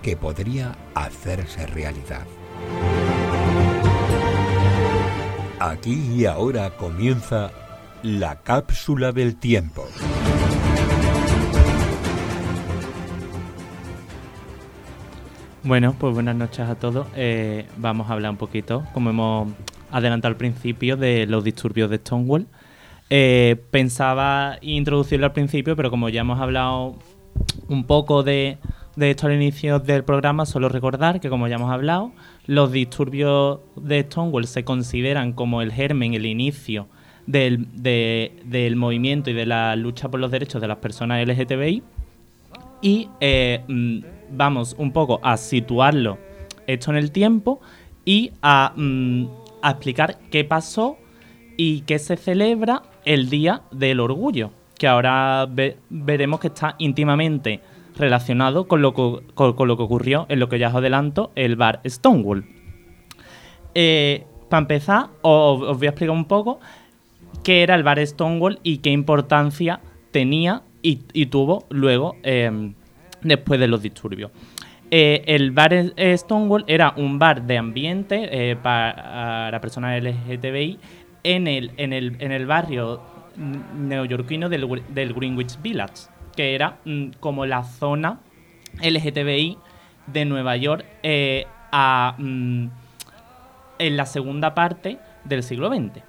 que 0.01 0.15
podría 0.15 0.77
hacerse 0.95 1.65
realidad. 1.67 2.25
Aquí 5.59 6.15
y 6.15 6.25
ahora 6.25 6.77
comienza 6.77 7.51
la 8.01 8.41
cápsula 8.43 9.11
del 9.11 9.35
tiempo. 9.35 9.87
Bueno, 15.63 15.95
pues 15.99 16.13
buenas 16.13 16.35
noches 16.35 16.61
a 16.67 16.75
todos. 16.75 17.07
Eh, 17.15 17.65
vamos 17.77 18.09
a 18.09 18.13
hablar 18.13 18.31
un 18.31 18.37
poquito, 18.37 18.85
como 18.93 19.09
hemos 19.09 19.49
adelantado 19.91 20.31
al 20.31 20.37
principio, 20.37 20.95
de 20.97 21.25
los 21.27 21.43
disturbios 21.43 21.89
de 21.89 21.97
Stonewall. 21.97 22.47
Eh, 23.09 23.57
pensaba 23.71 24.57
introducirlo 24.61 25.25
al 25.25 25.33
principio, 25.33 25.75
pero 25.75 25.89
como 25.89 26.09
ya 26.09 26.21
hemos 26.21 26.39
hablado 26.39 26.95
un 27.67 27.83
poco 27.85 28.23
de, 28.23 28.57
esto 28.97 29.27
al 29.27 29.33
inicio 29.33 29.79
del 29.79 30.03
programa, 30.03 30.45
solo 30.45 30.69
recordar 30.69 31.19
que, 31.19 31.29
como 31.29 31.47
ya 31.47 31.55
hemos 31.55 31.71
hablado, 31.71 32.11
los 32.45 32.71
disturbios 32.71 33.59
de 33.75 34.03
Stonewall 34.03 34.47
se 34.47 34.63
consideran 34.63 35.33
como 35.33 35.61
el 35.61 35.71
germen, 35.73 36.13
el 36.13 36.25
inicio 36.25 36.87
del, 37.27 37.67
de- 37.83 38.31
del 38.45 38.75
movimiento 38.77 39.29
y 39.29 39.33
de 39.33 39.45
la 39.45 39.75
lucha 39.75 40.09
por 40.09 40.19
los 40.21 40.31
derechos 40.31 40.61
de 40.61 40.67
las 40.67 40.77
personas 40.77 41.27
LGTBI 41.27 41.83
y 42.81 43.09
eh, 43.19 43.63
mm, 43.67 43.99
vamos 44.31 44.75
un 44.77 44.91
poco 44.91 45.19
a 45.23 45.37
situarlo 45.37 46.17
esto 46.67 46.91
en 46.91 46.97
el 46.97 47.11
tiempo 47.11 47.59
y 48.05 48.31
a, 48.41 48.73
mm, 48.75 49.25
a 49.61 49.71
explicar 49.71 50.17
qué 50.31 50.43
pasó 50.45 50.97
y 51.57 51.81
qué 51.81 51.99
se 51.99 52.15
celebra 52.15 52.83
el 53.05 53.29
Día 53.29 53.63
del 53.71 53.99
Orgullo, 53.99 54.51
que 54.77 54.87
ahora 54.87 55.45
ve- 55.49 55.77
veremos 55.89 56.39
que 56.39 56.47
está 56.47 56.75
íntimamente 56.77 57.59
relacionado 57.97 58.67
con 58.67 58.81
lo, 58.81 58.93
que, 58.93 59.23
con, 59.33 59.67
lo 59.67 59.75
que 59.77 59.83
ocurrió 59.83 60.25
en 60.29 60.39
lo 60.39 60.47
que 60.47 60.57
ya 60.59 60.69
os 60.69 60.75
adelanto, 60.75 61.31
el 61.35 61.55
bar 61.57 61.81
Stonewall. 61.85 62.45
para 64.49 64.61
empezar, 64.61 65.07
os, 65.21 65.61
os 65.61 65.77
voy 65.77 65.87
a 65.87 65.89
explicar 65.89 66.15
un 66.15 66.25
poco 66.25 66.59
qué 67.43 67.63
era 67.63 67.75
el 67.75 67.83
bar 67.83 68.05
Stonewall 68.05 68.59
y 68.63 68.77
qué 68.77 68.91
importancia 68.91 69.81
tenía 70.11 70.63
y, 70.81 71.25
tuvo 71.27 71.65
luego 71.69 72.15
eh, 72.23 72.73
después 73.21 73.59
de 73.59 73.67
los 73.67 73.81
disturbios. 73.81 74.31
Eh, 74.91 75.23
el 75.27 75.51
bar 75.51 75.71
eh, 75.73 76.17
Stonewall 76.17 76.63
era 76.67 76.93
un 76.97 77.19
bar 77.19 77.43
de 77.43 77.59
ambiente 77.59 78.27
eh, 78.31 78.55
para 78.55 79.59
personas 79.61 80.01
LGTBI 80.01 80.79
en 81.23 81.47
el, 81.47 81.71
en 81.77 81.93
el, 81.93 82.15
en 82.19 82.31
el 82.31 82.47
barrio 82.47 83.01
neoyorquino 83.77 84.49
del, 84.49 84.83
del 84.89 85.13
Greenwich 85.13 85.61
Village, 85.61 86.07
que 86.35 86.55
era 86.55 86.77
mm, 86.85 87.09
como 87.19 87.45
la 87.45 87.63
zona 87.63 88.19
LGTBI 88.81 89.59
de 90.07 90.25
Nueva 90.25 90.57
York 90.57 90.85
a, 91.71 92.15
mm, 92.17 92.65
en 93.77 93.97
la 93.97 94.05
segunda 94.07 94.55
parte 94.55 94.97
del 95.23 95.43
siglo 95.43 95.69
XX. 95.69 96.01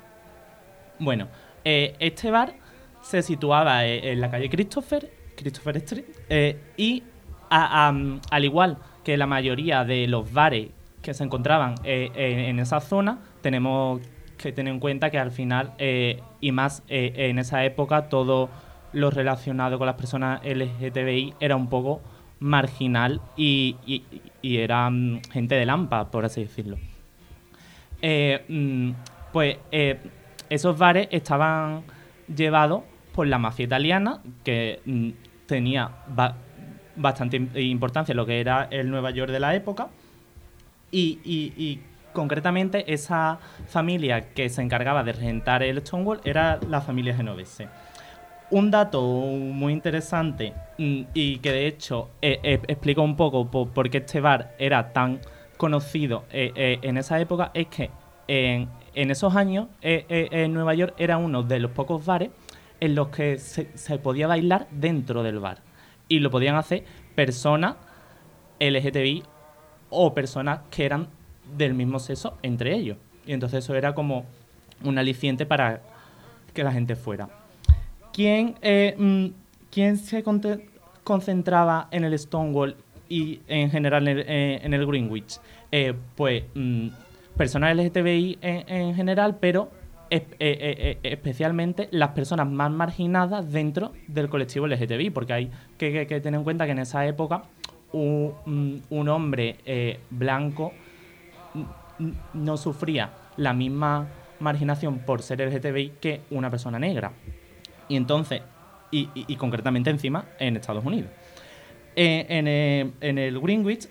Bueno, 0.98 1.28
este 1.64 2.30
bar 2.30 2.54
se 3.02 3.22
situaba 3.22 3.84
eh, 3.86 4.12
en 4.12 4.20
la 4.20 4.30
calle 4.30 4.48
Christopher, 4.48 5.10
Christopher 5.36 5.76
Street, 5.78 6.04
eh, 6.28 6.58
y 6.76 7.02
a- 7.48 7.88
am, 7.88 8.20
al 8.30 8.44
igual 8.44 8.78
que 9.04 9.16
la 9.16 9.26
mayoría 9.26 9.84
de 9.84 10.06
los 10.06 10.32
bares 10.32 10.68
que 11.02 11.14
se 11.14 11.24
encontraban 11.24 11.74
eh, 11.84 12.10
en, 12.14 12.58
esa 12.58 12.80
zona, 12.80 13.18
tenemos 13.40 14.00
que 14.36 14.52
tener 14.52 14.72
en 14.72 14.80
cuenta 14.80 15.10
que 15.10 15.18
al 15.18 15.30
final, 15.30 15.72
y 15.78 16.52
más 16.52 16.82
en 16.88 17.38
esa 17.38 17.64
época, 17.64 18.08
todo 18.08 18.48
lo 18.92 19.10
relacionado 19.10 19.78
con 19.78 19.86
las 19.86 19.96
personas 19.96 20.40
LGTBI 20.44 21.34
era 21.40 21.56
un 21.56 21.68
poco 21.68 22.00
marginal 22.38 23.20
y, 23.36 23.76
y, 23.86 24.02
y 24.42 24.56
era 24.58 24.88
mm, 24.90 25.22
gente 25.30 25.54
de 25.56 25.66
lampa, 25.66 26.10
por 26.10 26.24
así 26.24 26.42
decirlo. 26.42 26.78
Mm, 28.48 28.92
pues 29.32 29.58
esos 30.48 30.76
bares 30.78 31.08
estaban 31.10 31.82
llevados 32.34 32.82
por 33.14 33.26
la 33.26 33.38
mafia 33.38 33.64
italiana, 33.64 34.20
que 34.44 34.80
mm, 34.84 35.10
tenía 35.46 35.90
ba- 36.08 36.36
bastante 36.96 37.38
im- 37.40 37.48
importancia 37.60 38.14
lo 38.14 38.26
que 38.26 38.40
era 38.40 38.68
el 38.70 38.90
Nueva 38.90 39.10
York 39.10 39.30
de 39.30 39.40
la 39.40 39.54
época. 39.54 39.88
Y, 40.92 41.80
concretamente 42.12 42.92
esa 42.92 43.38
familia 43.68 44.32
que 44.34 44.48
se 44.48 44.62
encargaba 44.62 45.04
de 45.04 45.12
regentar 45.12 45.62
el 45.62 45.78
Stonewall 45.80 46.20
era 46.24 46.58
la 46.68 46.80
familia 46.80 47.14
genovese. 47.14 47.68
Un 48.50 48.72
dato 48.72 49.00
muy 49.00 49.72
interesante 49.72 50.52
mm, 50.76 51.02
y 51.14 51.38
que 51.38 51.52
de 51.52 51.68
hecho 51.68 52.10
eh, 52.20 52.40
eh, 52.42 52.60
explica 52.66 53.00
un 53.00 53.14
poco 53.14 53.46
po- 53.48 53.68
por, 53.68 53.88
qué 53.90 53.98
este 53.98 54.20
bar 54.20 54.56
era 54.58 54.92
tan 54.92 55.20
conocido 55.56 56.24
eh, 56.32 56.50
eh, 56.56 56.78
en 56.82 56.96
esa 56.96 57.20
época 57.20 57.52
es 57.54 57.68
que 57.68 57.90
en, 58.26 58.68
en 58.96 59.10
esos 59.12 59.36
años 59.36 59.68
eh, 59.80 60.04
eh, 60.08 60.28
en 60.32 60.52
Nueva 60.52 60.74
York 60.74 60.94
era 60.98 61.16
uno 61.16 61.44
de 61.44 61.60
los 61.60 61.70
pocos 61.70 62.04
bares 62.04 62.30
en 62.80 62.94
los 62.94 63.08
que 63.08 63.38
se, 63.38 63.66
podía 63.98 64.26
bailar 64.26 64.66
dentro 64.70 65.22
del 65.22 65.38
bar 65.38 65.58
y 66.08 66.20
lo 66.20 66.30
podían 66.30 66.56
hacer 66.56 66.84
personas 67.14 67.76
LGTBI 68.58 69.22
o 69.90 70.14
personas 70.14 70.60
que 70.70 70.86
eran 70.86 71.08
del 71.56 71.74
mismo 71.74 71.98
sexo 71.98 72.38
entre 72.42 72.74
ellos. 72.74 72.96
Y 73.26 73.32
entonces 73.32 73.64
eso 73.64 73.74
era 73.74 73.94
como 73.94 74.24
un 74.82 74.98
aliciente 74.98 75.46
para 75.46 75.82
que 76.54 76.64
la 76.64 76.72
gente 76.72 76.96
fuera. 76.96 77.28
¿Quién, 78.12 78.56
eh, 78.62 78.94
mm, 78.96 79.26
quién 79.70 79.96
se 79.96 80.24
concentraba 81.04 81.88
en 81.90 82.04
el 82.04 82.18
Stonewall 82.18 82.76
y 83.08 83.40
en 83.46 83.70
general 83.70 84.08
en 84.08 84.18
el, 84.18 84.24
eh, 84.26 84.60
en 84.62 84.74
el 84.74 84.86
Greenwich? 84.86 85.38
Eh, 85.70 85.94
pues 86.16 86.44
mm, 86.54 86.88
personas 87.36 87.76
LGTBI 87.76 88.38
en 88.40 88.94
general, 88.94 89.36
pero 89.40 89.70
eh, 90.12 90.26
eh, 90.38 90.38
eh, 90.40 90.98
especialmente 91.04 91.88
las 91.92 92.08
personas 92.08 92.48
más 92.48 92.72
marginadas 92.72 93.52
dentro 93.52 93.92
del 94.08 94.28
colectivo 94.28 94.66
LGTBI, 94.66 95.10
porque 95.10 95.32
hay 95.32 95.50
que, 95.78 96.04
tener 96.20 96.34
en 96.38 96.42
cuenta 96.42 96.66
que 96.66 96.72
en 96.72 96.80
esa 96.80 97.06
época 97.06 97.44
un, 97.92 98.82
un- 98.90 99.08
hombre 99.08 100.00
blanco 100.10 100.72
no 102.34 102.56
sufría 102.56 103.10
la 103.36 103.52
misma 103.52 104.08
marginación 104.40 104.98
por 104.98 105.22
ser 105.22 105.40
LGTBI 105.42 105.92
que 106.00 106.22
una 106.30 106.50
persona 106.50 106.80
negra. 106.80 107.12
Y 107.88 107.94
entonces, 107.94 108.42
y, 108.90 109.36
concretamente 109.36 109.90
encima 109.90 110.24
en 110.40 110.56
Estados 110.56 110.84
Unidos. 110.84 111.10
En, 111.94 112.48
el 112.48 113.40
Greenwich 113.40 113.88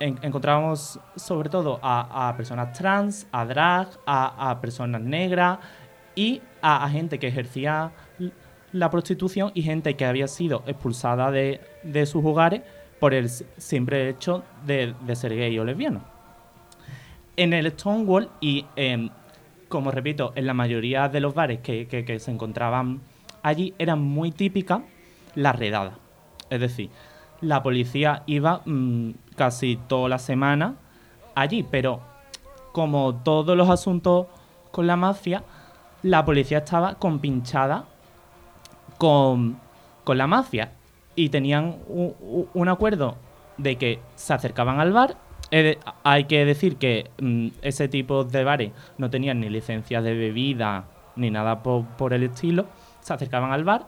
en- 0.00 0.18
encontrábamos 0.22 0.98
sobre 1.16 1.48
todo 1.48 1.78
a, 1.82 2.32
personas 2.36 2.72
trans, 2.76 3.26
a 3.32 3.44
drag, 3.44 3.88
a, 4.06 4.58
personas 4.60 5.00
negras 5.02 5.58
y 6.14 6.40
a, 6.62 6.88
gente 6.90 7.18
que 7.18 7.28
ejercía 7.28 7.92
la 8.72 8.90
prostitución 8.90 9.52
y 9.54 9.62
gente 9.62 9.94
que 9.96 10.04
había 10.04 10.26
sido 10.28 10.62
expulsada 10.66 11.30
de, 11.30 11.60
de 11.82 12.06
sus 12.06 12.24
hogares 12.24 12.62
por 12.98 13.14
el 13.14 13.28
simple 13.28 14.08
hecho 14.08 14.44
de, 14.66 14.94
ser 15.14 15.34
gay 15.34 15.58
o 15.58 15.64
lesbiano. 15.64 16.02
En 17.36 17.52
el 17.52 17.70
Stonewall 17.72 18.28
y, 18.40 18.66
em, 18.76 19.08
como 19.68 19.90
repito, 19.90 20.32
en 20.34 20.46
la 20.46 20.54
mayoría 20.54 21.08
de 21.08 21.20
los 21.20 21.34
bares 21.34 21.60
que, 21.60 21.86
que- 21.86 22.18
se 22.18 22.30
encontraban 22.30 23.00
allí 23.42 23.72
eran 23.78 24.00
muy 24.02 24.32
típicas 24.32 24.82
las 25.34 25.56
redadas. 25.56 25.94
Es 26.50 26.60
decir, 26.60 26.90
la 27.40 27.62
policía 27.62 28.22
iba 28.26 28.60
mm, 28.66 29.10
casi 29.40 29.78
toda 29.88 30.10
la 30.10 30.18
semana 30.18 30.74
allí, 31.34 31.62
pero 31.62 32.00
como 32.72 33.14
todos 33.14 33.56
los 33.56 33.70
asuntos 33.70 34.26
con 34.70 34.86
la 34.86 34.96
mafia, 34.96 35.42
la 36.02 36.26
policía 36.26 36.58
estaba 36.58 36.96
compinchada 36.96 37.86
con, 38.98 39.58
con 40.04 40.18
la 40.18 40.26
mafia 40.26 40.72
y 41.16 41.30
tenían 41.30 41.76
un 41.88 42.68
acuerdo 42.68 43.16
de 43.56 43.76
que 43.76 44.00
se 44.14 44.34
acercaban 44.34 44.78
al 44.78 44.92
bar. 44.92 45.16
Hay 46.04 46.24
que 46.24 46.44
decir 46.44 46.76
que 46.76 47.10
mm, 47.18 47.48
ese 47.62 47.88
tipo 47.88 48.24
de 48.24 48.44
bares 48.44 48.72
no 48.98 49.08
tenían 49.08 49.40
ni 49.40 49.48
licencias 49.48 50.04
de 50.04 50.14
bebida 50.14 50.84
ni 51.16 51.30
nada 51.30 51.62
po- 51.62 51.86
por, 51.96 52.12
el 52.12 52.24
estilo. 52.24 52.66
Se 53.00 53.14
acercaban 53.14 53.52
al 53.52 53.64
bar 53.64 53.86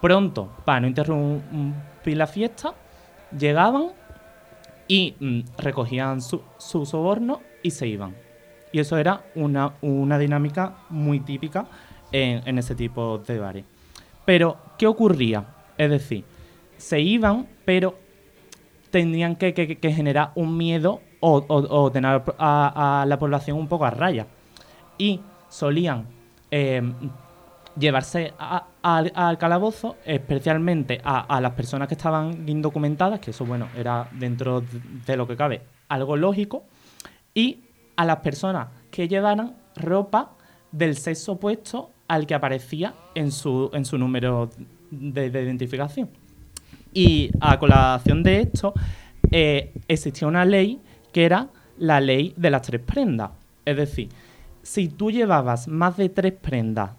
pronto 0.00 0.48
para 0.64 0.78
no 0.80 0.86
interrumpir 0.86 2.16
la 2.16 2.28
fiesta. 2.28 2.72
Llegaban 3.36 3.88
y 4.92 5.14
mm, 5.20 5.40
recogían 5.56 6.20
su, 6.20 6.42
su 6.58 6.84
soborno 6.84 7.40
y 7.62 7.70
se 7.70 7.86
iban. 7.86 8.14
Y 8.72 8.78
eso 8.80 8.98
era 8.98 9.22
una, 9.34 9.72
una 9.80 10.18
dinámica 10.18 10.74
muy 10.90 11.18
típica 11.20 11.64
en, 12.12 12.58
ese 12.58 12.74
tipo 12.74 13.16
de 13.16 13.38
bares. 13.38 13.64
Pero, 14.26 14.58
¿qué 14.76 14.86
ocurría? 14.86 15.46
Es 15.78 15.88
decir, 15.88 16.24
se 16.76 17.00
iban, 17.00 17.46
pero 17.64 17.94
tenían 18.90 19.36
que, 19.36 19.54
que- 19.54 19.92
generar 19.92 20.32
un 20.34 20.58
miedo 20.58 21.00
o, 21.20 21.42
o- 21.48 21.90
tener 21.90 22.22
a, 22.38 23.00
a 23.02 23.06
la 23.06 23.18
población 23.18 23.56
un 23.56 23.68
poco 23.68 23.86
a 23.86 23.90
raya. 23.90 24.26
Y 24.98 25.20
solían 25.48 26.04
eh, 26.50 26.82
llevarse 27.78 28.32
al- 28.82 29.12
al 29.14 29.38
calabozo, 29.38 29.96
especialmente 30.04 31.00
a, 31.04 31.40
las 31.40 31.52
personas 31.52 31.88
que 31.88 31.94
estaban 31.94 32.48
indocumentadas, 32.48 33.20
que 33.20 33.30
eso, 33.30 33.44
bueno, 33.44 33.68
era 33.76 34.08
dentro 34.12 34.62
de- 35.06 35.16
lo 35.16 35.26
que 35.26 35.36
cabe 35.36 35.62
algo 35.88 36.16
lógico, 36.16 36.64
y 37.34 37.60
a 37.96 38.04
las 38.04 38.18
personas 38.18 38.68
que 38.90 39.08
llevaran 39.08 39.56
ropa 39.76 40.32
del 40.70 40.96
sexo 40.96 41.32
opuesto 41.32 41.90
al 42.08 42.26
que 42.26 42.34
aparecía 42.34 42.94
en 43.14 43.32
su, 43.32 43.70
en 43.72 43.84
su 43.84 43.96
número 43.98 44.50
de, 44.90 45.30
de 45.30 45.42
identificación. 45.42 46.10
Y 46.94 47.30
a 47.40 47.58
colación 47.58 48.22
de 48.22 48.40
esto, 48.40 48.74
eh, 49.30 49.72
existía 49.88 50.28
una 50.28 50.44
ley 50.44 50.80
que 51.12 51.24
era 51.24 51.48
la 51.78 52.00
ley 52.00 52.34
de 52.36 52.50
las 52.50 52.62
tres 52.62 52.82
prendas. 52.82 53.30
Es 53.64 53.76
decir, 53.76 54.08
si 54.62 54.88
tú 54.88 55.10
llevabas 55.10 55.68
más 55.68 55.96
de 55.96 56.08
tres 56.10 56.34
prendas 56.34 56.90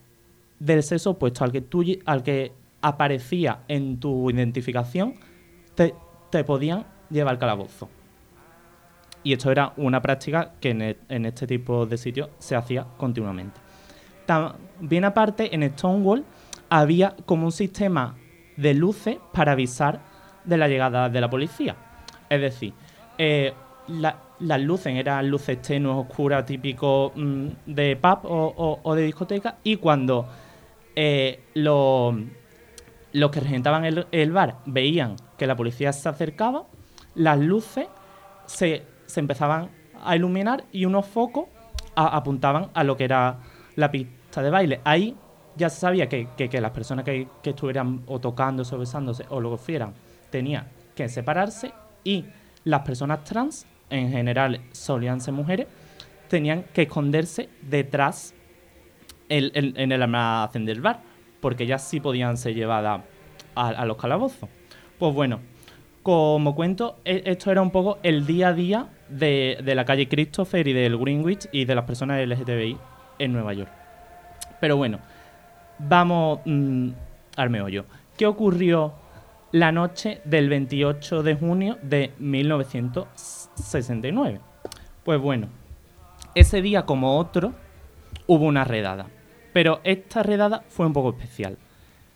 del 0.64 0.82
sexo 0.84 1.12
opuesto 1.12 1.44
al 1.44 1.52
que, 1.52 1.62
tú, 1.62 1.84
al 2.06 2.24
que 2.24 2.54
aparecía 2.82 3.60
en 3.68 4.00
tu 4.00 4.30
identificación, 4.30 5.16
te, 5.76 5.94
te 6.30 6.44
podían 6.44 6.86
llevar 7.10 7.34
al 7.34 7.40
calabozo. 7.40 7.90
Y 9.24 9.34
esto 9.34 9.52
era 9.52 9.74
una 9.78 10.02
práctica 10.02 10.54
que 10.60 10.70
en, 10.72 10.82
e- 10.82 10.98
en 11.10 11.26
este 11.26 11.48
tipo 11.48 11.86
de 11.86 11.98
sitios 11.98 12.30
se 12.40 12.56
hacía 12.56 12.86
continuamente. 12.98 13.60
También 14.26 15.06
aparte, 15.06 15.54
en 15.54 15.70
Stonewall 15.74 16.24
había 16.70 17.16
como 17.26 17.46
un 17.46 17.52
sistema 17.52 18.16
de 18.58 18.74
luces 18.74 19.18
para 19.34 19.52
avisar 19.54 20.00
de 20.46 20.58
la 20.58 20.68
llegada 20.68 21.10
de 21.10 21.22
la 21.22 21.30
policía. 21.30 21.76
Es 22.30 22.40
decir, 22.42 22.74
eh, 23.18 23.54
la- 23.88 24.18
las 24.40 24.62
luces 24.62 24.94
eran 24.96 25.30
luces 25.30 25.62
tenues, 25.62 25.96
oscuras, 25.96 26.46
típico 26.46 27.12
mm, 27.16 27.48
de 27.66 27.96
pub 27.98 28.20
o, 28.26 28.54
o- 28.58 28.80
o 28.84 28.96
de 28.96 29.04
discoteca, 29.04 29.58
y 29.64 29.76
cuando 29.78 30.28
eh, 30.96 31.40
lo- 31.54 32.16
los 33.14 33.32
que 33.32 33.40
regentaban 33.40 33.86
el, 33.86 34.32
bar 34.32 34.58
veían 34.66 35.16
que 35.38 35.46
la 35.48 35.56
policía 35.56 35.94
se 35.94 36.10
acercaba, 36.10 36.66
las 37.16 37.40
luces 37.40 37.88
se, 38.46 38.84
se 39.06 39.20
empezaban 39.20 39.70
a 40.04 40.16
iluminar 40.16 40.64
y 40.72 40.86
unos 40.86 41.06
focos 41.06 41.46
apuntaban 41.96 42.70
a 42.74 42.84
lo 42.84 42.98
que 42.98 43.04
era 43.04 43.38
la 43.76 43.92
pista 43.92 44.42
de 44.42 44.50
baile. 44.50 44.82
Ahí 44.84 45.16
ya 45.56 45.70
se 45.70 45.80
sabía 45.80 46.10
que, 46.10 46.28
que- 46.36 46.50
que 46.50 46.60
las 46.60 46.72
personas 46.72 47.06
que, 47.06 47.28
que 47.44 47.52
estuvieran 47.52 48.02
o 48.08 48.20
tocándose 48.20 48.74
o 48.76 48.80
besándose 48.80 49.26
o 49.30 49.40
lo 49.40 49.52
que 49.52 49.58
fueran 49.58 49.94
tenían 50.32 50.68
que 50.96 51.08
separarse 51.10 51.72
y 52.04 52.26
las 52.64 52.82
personas 52.82 53.24
trans, 53.24 53.68
en 53.92 54.10
general 54.12 54.60
solían 54.72 55.22
ser 55.22 55.34
mujeres, 55.36 55.68
tenían 56.30 56.64
que 56.74 56.84
esconderse 56.84 57.50
detrás 57.62 58.33
el- 59.38 59.52
el- 59.56 59.74
en 59.78 59.92
el 59.92 60.02
almacén 60.02 60.66
del 60.66 60.82
bar. 60.82 61.02
porque 61.42 61.64
ellas 61.66 61.84
sí 61.84 62.00
podían 62.00 62.38
ser 62.38 62.54
llevadas 62.56 63.02
a, 63.56 63.68
a 63.68 63.86
los 63.86 63.98
calabozos. 63.98 64.48
Pues 64.98 65.14
bueno, 65.14 65.42
como 66.02 66.56
cuento, 66.56 67.00
e- 67.04 67.24
esto 67.26 67.52
era 67.52 67.62
un 67.62 67.70
poco 67.72 67.98
el 68.02 68.26
día 68.26 68.48
a 68.50 68.54
día 68.54 68.88
de, 69.10 69.60
de 69.64 69.76
la 69.76 69.84
calle 69.84 70.08
Christopher 70.08 70.66
y 70.68 70.72
del 70.74 70.98
Greenwich 70.98 71.48
y 71.52 71.66
de 71.66 71.76
las 71.76 71.84
personas 71.84 72.26
LGTBI 72.26 72.78
en 73.20 73.34
Nueva 73.34 73.52
York. 73.54 73.70
Pero 74.62 74.78
bueno, 74.78 75.00
vamos 75.80 76.40
mm, 76.46 76.90
al 77.36 77.50
meollo. 77.50 77.84
¿Qué 78.18 78.26
ocurrió 78.26 78.94
la 79.52 79.72
noche 79.74 80.22
del 80.24 80.48
28 80.50 81.24
de 81.24 81.36
junio 81.36 81.78
de 81.82 82.14
1969? 82.20 84.40
Pues 85.04 85.20
bueno, 85.20 85.48
ese 86.36 86.62
día 86.62 86.86
como 86.86 87.18
otro 87.18 87.52
hubo 88.28 88.46
una 88.46 88.64
redada. 88.64 89.08
Pero 89.54 89.80
esta 89.84 90.24
redada 90.24 90.64
fue 90.68 90.86
un 90.86 90.94
poco 90.94 91.12
especial. 91.12 91.58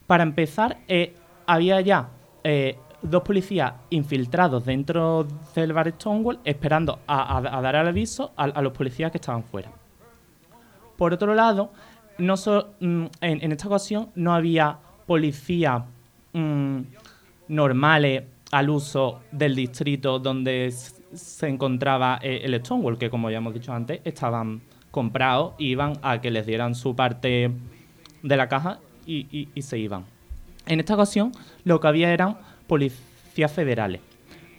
Para 0.07 0.23
empezar, 0.23 0.79
eh, 0.87 1.13
había 1.45 1.79
ya 1.81 2.09
eh, 2.43 2.77
dos 3.01 3.21
policías 3.23 3.73
infiltrados 3.89 4.65
dentro 4.65 5.27
del 5.55 5.73
bar 5.73 5.91
Stonewall 5.91 6.39
esperando 6.43 6.99
a, 7.07 7.41
dar 7.41 7.75
el 7.75 7.87
aviso 7.87 8.31
a, 8.35 8.61
los 8.61 8.73
policías 8.73 9.11
que 9.11 9.17
estaban 9.17 9.43
fuera. 9.43 9.71
Por 10.97 11.13
otro 11.13 11.35
lado, 11.35 11.71
no 12.17 12.35
so- 12.37 12.73
mm, 12.79 13.05
en, 13.21 13.51
esta 13.51 13.67
ocasión 13.67 14.09
no 14.15 14.33
había 14.33 14.77
policías 15.05 15.83
mm, 16.33 16.79
normales 17.49 18.23
al 18.51 18.69
uso 18.69 19.21
del 19.31 19.55
distrito 19.55 20.19
donde 20.19 20.71
se 20.71 21.47
encontraba 21.47 22.19
eh, 22.21 22.41
el 22.43 22.59
Stonewall, 22.59 22.97
que 22.97 23.09
como 23.09 23.29
ya 23.29 23.37
hemos 23.37 23.53
dicho 23.53 23.71
antes, 23.73 24.01
estaban 24.03 24.61
comprados, 24.91 25.53
iban 25.57 25.93
a 26.01 26.19
que 26.21 26.31
les 26.31 26.45
dieran 26.45 26.75
su 26.75 26.95
parte 26.95 27.51
de 28.23 28.37
la 28.37 28.47
caja 28.47 28.79
y, 29.05 29.49
y- 29.55 29.61
se 29.61 29.77
iban. 29.77 30.05
En 30.65 30.79
esta 30.79 30.95
ocasión 30.95 31.31
lo 31.63 31.79
que 31.79 31.87
había 31.87 32.11
eran 32.11 32.37
policías 32.67 33.51
federales. 33.51 34.01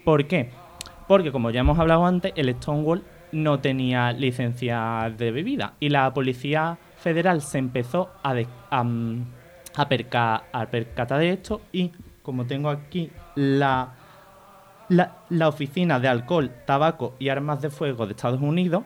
¿Por 0.04 0.26
qué? 0.26 0.50
Porque 1.06 1.32
como 1.32 1.50
ya 1.50 1.60
hemos 1.60 1.78
hablado 1.78 2.06
antes, 2.06 2.32
el 2.36 2.54
Stonewall 2.54 3.02
no 3.32 3.58
tenía 3.60 4.12
licencia 4.12 5.12
de 5.16 5.30
bebida 5.32 5.74
y 5.80 5.90
la 5.90 6.12
policía 6.14 6.78
federal 6.98 7.42
se 7.42 7.58
empezó 7.58 8.10
a, 8.22 8.34
a, 8.70 9.88
perca- 9.88 10.42
a 10.52 10.66
percatar 10.66 11.18
de 11.20 11.30
esto 11.32 11.60
y 11.72 11.90
como 12.22 12.46
tengo 12.46 12.70
aquí 12.70 13.10
la, 13.34 13.92
la 14.88 15.48
Oficina 15.48 16.00
de 16.00 16.08
Alcohol, 16.08 16.50
Tabaco 16.66 17.14
y 17.18 17.28
Armas 17.28 17.60
de 17.60 17.70
Fuego 17.70 18.06
de 18.06 18.12
Estados 18.12 18.40
Unidos, 18.40 18.84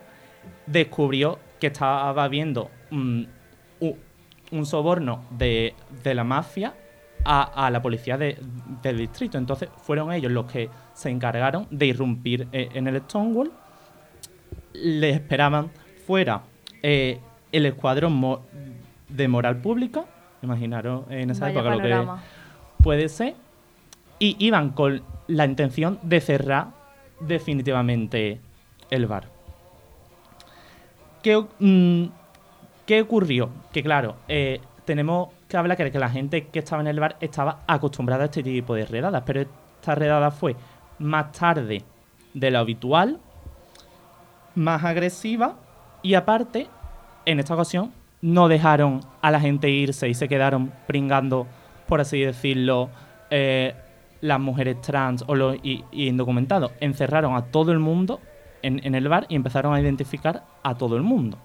descubrió 0.67 1.39
que 1.61 1.69
estaba 1.69 2.11
habiendo 2.25 2.71
u- 3.81 3.97
un 4.51 4.67
soborno 4.67 5.25
de, 5.31 5.75
de 6.03 6.15
la 6.15 6.25
mafia 6.25 6.75
a, 7.25 7.67
a 7.67 7.71
la 7.71 7.81
policía 7.83 8.19
de- 8.19 8.39
del 8.83 8.99
distrito. 8.99 9.39
Entonces 9.39 9.69
fueron 9.83 10.13
ellos 10.13 10.31
los 10.33 10.47
que 10.51 10.69
se 10.95 11.09
encargaron 11.11 11.67
de 11.71 11.87
irrumpir 11.87 12.49
eh, 12.53 12.69
en 12.75 12.87
el 12.89 13.01
Stonewall. 13.03 13.53
Les 14.75 15.15
esperaban 15.17 15.71
fuera 16.07 16.43
eh, 16.83 17.21
el 17.53 17.67
escuadrón 17.67 18.15
mo- 18.15 18.43
de 19.09 19.29
moral 19.29 19.59
pública. 19.59 20.05
Imaginaros 20.43 21.05
en 21.11 21.31
esa 21.31 21.47
Vaya 21.47 21.61
época 21.61 21.77
lo 21.77 21.83
que 21.83 21.89
puede 22.83 23.09
ser. 23.09 23.35
Y 24.19 24.37
iban 24.45 24.71
con 24.71 25.03
la 25.29 25.45
intención 25.45 25.99
de 26.03 26.21
cerrar 26.21 26.69
definitivamente 27.21 28.41
el 28.91 29.07
bar. 29.07 29.29
¿Qué, 31.23 31.45
mm, 31.59 32.05
¿qué 32.87 33.03
ocurrió? 33.03 33.51
Que 33.73 33.83
claro, 33.83 34.17
eh, 34.29 34.61
tenemos 34.85 35.29
que 35.49 35.57
hablar 35.57 35.77
que, 35.77 35.99
la 35.99 36.11
gente 36.11 36.49
que 36.49 36.59
estaba 36.59 36.83
en 36.83 36.89
el 36.89 36.99
bar 36.99 37.17
estaba 37.21 37.61
acostumbrada 37.67 38.25
a 38.25 38.27
este 38.27 38.43
tipo 38.43 38.75
de 38.75 38.87
redadas, 38.87 39.23
pero 39.25 39.41
esta 39.41 39.95
redada 39.95 40.31
fue 40.31 40.57
más 40.99 41.33
tarde 41.33 41.83
de 42.35 42.51
lo 42.51 42.59
habitual, 42.59 43.21
más 44.55 44.83
agresiva 44.85 45.57
y 46.03 46.15
aparte, 46.15 46.69
en 47.25 47.39
esta 47.39 47.55
ocasión, 47.55 47.93
no 48.21 48.49
dejaron 48.49 49.01
a 49.21 49.31
la 49.31 49.41
gente 49.41 49.71
irse 49.71 50.09
y 50.09 50.15
se 50.15 50.29
quedaron 50.29 50.73
pringando, 50.87 51.47
por 51.87 52.01
así 52.01 52.21
decirlo, 52.21 52.91
eh, 53.31 53.75
las 54.21 54.41
mujeres 54.41 54.81
trans 54.81 55.25
o 55.27 55.35
los 55.35 55.57
indocumentados. 55.93 56.73
Encerraron 56.81 57.35
a 57.35 57.47
todo 57.47 57.73
el 57.73 57.79
mundo 57.79 58.21
en, 58.63 58.95
el 58.95 59.09
bar 59.09 59.27
y 59.29 59.37
empezaron 59.37 59.75
a 59.75 59.81
identificar 59.81 60.45
a 60.63 60.77
todo 60.77 60.97
el 60.97 61.03
mundo. 61.03 61.39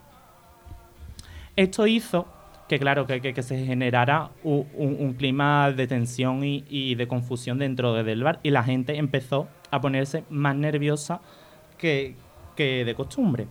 Esto 1.55 1.87
hizo 1.87 2.27
que, 2.67 2.79
claro, 2.79 3.07
que, 3.07 3.41
se 3.41 3.65
generara 3.65 4.29
un, 4.43 5.15
clima 5.17 5.71
de 5.71 5.87
tensión 5.87 6.41
y, 6.43 6.95
de 6.95 7.07
confusión 7.07 7.59
dentro 7.59 7.93
de- 7.93 8.03
del 8.03 8.23
bar 8.23 8.39
y 8.43 8.51
la 8.51 8.63
gente 8.63 8.97
empezó 8.97 9.47
a 9.71 9.81
ponerse 9.81 10.23
más 10.29 10.55
nerviosa 10.55 11.21
que, 11.77 12.15
de 12.55 12.93
costumbre. 12.95 13.47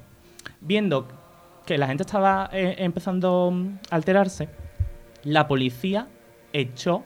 Viendo 0.60 1.08
que 1.64 1.78
la 1.78 1.86
gente 1.86 2.02
estaba 2.02 2.48
eh, 2.52 2.76
empezando 2.78 3.52
a 3.90 3.94
alterarse, 3.96 4.48
la 5.24 5.48
policía 5.48 6.08
echó 6.52 7.04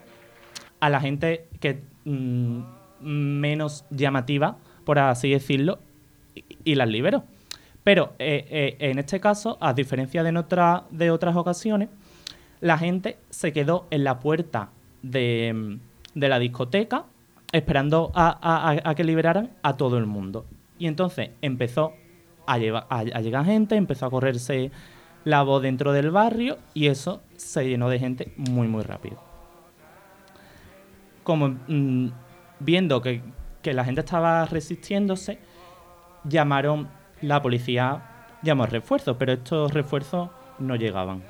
a 0.79 0.89
la 0.89 0.99
gente 0.99 1.47
que 1.59 1.83
mm, 2.05 2.61
menos 3.01 3.85
llamativa, 3.89 4.57
por 4.85 4.99
así 4.99 5.31
decirlo, 5.31 5.79
y, 6.63 6.75
las 6.75 6.87
liberó. 6.89 7.23
Pero 7.83 8.13
eh, 8.19 8.45
eh, 8.49 8.89
en 8.91 8.99
este 8.99 9.19
caso, 9.19 9.57
a 9.59 9.73
diferencia 9.73 10.23
de, 10.23 10.37
otra- 10.37 10.83
de 10.91 11.09
otras 11.11 11.35
ocasiones, 11.35 11.89
la 12.59 12.77
gente 12.77 13.17
se 13.29 13.51
quedó 13.53 13.87
en 13.89 14.03
la 14.03 14.19
puerta 14.19 14.69
de, 15.01 15.79
de 16.13 16.29
la 16.29 16.37
discoteca 16.39 17.05
esperando 17.51 18.11
a, 18.13 18.93
que 18.95 19.03
liberaran 19.03 19.49
a 19.63 19.75
todo 19.77 19.97
el 19.97 20.05
mundo. 20.05 20.45
Y 20.77 20.87
entonces 20.87 21.31
empezó 21.41 21.93
a, 22.45 22.57
lleva- 22.59 22.85
a- 22.89 22.99
a 22.99 23.21
llegar 23.21 23.45
gente, 23.45 23.75
empezó 23.75 24.05
a 24.05 24.09
correrse 24.11 24.71
la 25.25 25.41
voz 25.43 25.61
dentro 25.61 25.91
del 25.91 26.11
barrio 26.11 26.57
y 26.73 26.87
eso 26.87 27.21
se 27.35 27.67
llenó 27.67 27.89
de 27.89 27.99
gente 27.99 28.33
muy, 28.37 28.67
muy 28.67 28.83
rápido. 28.83 29.17
Como 31.23 31.49
mm, 31.67 32.07
viendo 32.59 33.01
que, 33.01 33.21
que 33.61 33.73
la 33.73 33.85
gente 33.85 34.01
estaba 34.01 34.45
resistiéndose, 34.45 35.39
llamaron, 36.23 36.87
la 37.21 37.41
policía 37.41 38.01
llamó 38.41 38.65
refuerzos, 38.65 39.15
pero 39.17 39.33
estos 39.33 39.73
refuerzos 39.73 40.29
no 40.59 40.75
llegaban. 40.75 41.23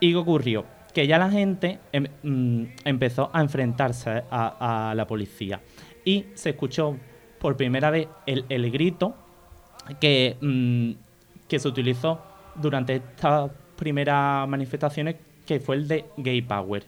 ¿Y 0.00 0.10
qué 0.10 0.16
ocurrió? 0.16 0.64
Que 0.94 1.06
ya 1.06 1.18
la 1.18 1.30
gente 1.30 1.78
em- 1.92 2.08
mm, 2.22 2.64
empezó 2.84 3.30
a 3.32 3.40
enfrentarse 3.40 4.24
a, 4.30 4.92
la 4.96 5.06
policía 5.06 5.60
y 6.04 6.26
se 6.34 6.50
escuchó 6.50 6.96
por 7.38 7.56
primera 7.56 7.90
vez 7.90 8.08
el, 8.26 8.44
el 8.48 8.70
grito 8.70 9.14
que, 10.00 10.36
mm, 10.40 10.92
que 11.48 11.58
se 11.58 11.68
utilizó 11.68 12.20
durante 12.56 12.96
estas 12.96 13.50
primeras 13.76 14.48
manifestaciones, 14.48 15.16
que 15.46 15.60
fue 15.60 15.76
el 15.76 15.88
de 15.88 16.06
Gay 16.16 16.42
Power. 16.42 16.84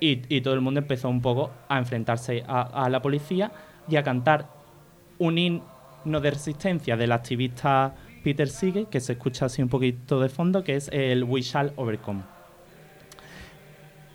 Y, 0.00 0.22
y 0.34 0.40
todo 0.40 0.54
el 0.54 0.60
mundo 0.60 0.80
empezó 0.80 1.08
un 1.08 1.22
poco 1.22 1.50
a 1.68 1.78
enfrentarse 1.78 2.44
a, 2.46 2.84
a 2.84 2.90
la 2.90 3.00
policía 3.00 3.52
y 3.88 3.96
a 3.96 4.02
cantar 4.02 4.48
un 5.18 5.38
himno 6.04 6.20
de 6.20 6.30
resistencia 6.30 6.96
del 6.96 7.12
activista 7.12 7.94
Peter 8.22 8.48
Siege, 8.48 8.86
que 8.90 9.00
se 9.00 9.12
escucha 9.14 9.46
así 9.46 9.62
un 9.62 9.68
poquito 9.68 10.20
de 10.20 10.28
fondo, 10.28 10.64
que 10.64 10.76
es 10.76 10.88
el 10.92 11.24
We 11.24 11.42
Shall 11.42 11.72
Overcome. 11.76 12.22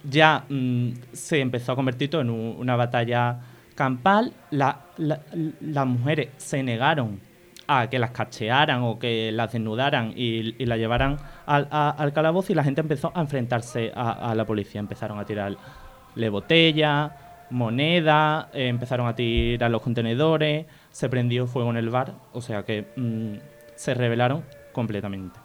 Ya 0.04 0.46
mm, 0.50 0.90
se 1.12 1.42
empezó 1.42 1.74
a 1.74 1.76
convertir 1.76 2.10
todo 2.10 2.22
en 2.22 2.30
un- 2.30 2.56
una 2.58 2.76
batalla 2.76 3.40
campal. 3.76 4.34
La- 4.52 4.80
la- 4.98 5.22
las 5.62 5.86
mujeres 5.88 6.30
se 6.38 6.64
negaron 6.64 7.20
a 7.68 7.88
que 7.88 8.00
las 8.00 8.12
cachearan 8.12 8.82
o 8.82 8.98
que 8.98 9.32
las 9.32 9.52
desnudaran 9.52 10.14
y, 10.16 10.56
y 10.62 10.66
las 10.66 10.80
llevaran 10.80 11.18
al, 11.46 12.14
calabozo 12.14 12.52
y 12.52 12.56
la 12.56 12.64
gente 12.64 12.82
empezó 12.82 13.12
a 13.14 13.22
enfrentarse 13.22 13.92
a, 13.94 14.32
a 14.32 14.36
la 14.36 14.46
policía. 14.46 14.80
Empezaron 14.80 15.20
a 15.20 15.26
tirarle 15.26 16.30
botellas, 16.32 17.12
monedas, 17.50 18.48
eh, 18.54 18.68
empezaron 18.68 19.08
a 19.08 19.16
tirar 19.16 19.72
los 19.72 19.82
contenedores, 19.82 20.66
se 20.92 21.10
prendió 21.10 21.48
fuego 21.48 21.70
en 21.72 21.78
el 21.78 21.90
bar, 21.90 22.14
o 22.34 22.42
sea 22.42 22.64
que 22.64 22.86
mm, 22.96 23.36
se 23.76 23.94
rebelaron 23.94 24.44
completamente. 24.72 25.40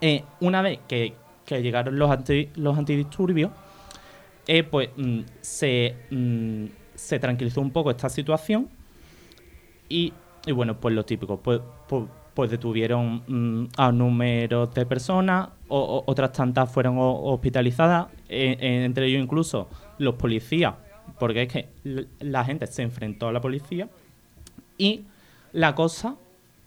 Eh, 0.00 0.24
una 0.40 0.62
vez 0.62 0.80
que, 0.88 1.14
que 1.46 1.62
llegaron 1.62 1.98
los, 1.98 2.10
anti- 2.10 2.50
los 2.56 2.76
antidisturbios, 2.76 3.50
eh, 4.46 4.62
pues 4.64 4.90
mm, 4.96 5.20
se, 5.40 5.96
mm, 6.10 6.64
se 6.94 7.18
tranquilizó 7.18 7.60
un 7.60 7.70
poco 7.70 7.90
esta 7.90 8.08
situación 8.08 8.68
y, 9.88 10.12
y 10.46 10.52
bueno, 10.52 10.76
pues 10.78 10.94
lo 10.94 11.04
típico, 11.04 11.38
pues, 11.38 11.60
pues, 11.88 12.04
pues 12.34 12.50
detuvieron 12.50 13.68
a 13.76 13.88
un 13.88 13.98
número 13.98 14.66
de 14.66 14.86
personas, 14.86 15.48
o, 15.68 16.02
otras 16.06 16.32
tantas 16.32 16.70
fueron 16.70 16.98
ho- 16.98 17.22
hospitalizadas, 17.32 18.08
eh, 18.28 18.56
entre 18.60 19.06
ellos 19.06 19.22
incluso 19.22 19.68
los 19.98 20.14
policías, 20.16 20.74
porque 21.18 21.42
es 21.42 21.52
que 21.52 21.68
la 22.20 22.44
gente 22.44 22.66
se 22.66 22.82
enfrentó 22.82 23.28
a 23.28 23.32
la 23.32 23.40
policía 23.40 23.88
y 24.78 25.04
la 25.52 25.74
cosa 25.74 26.16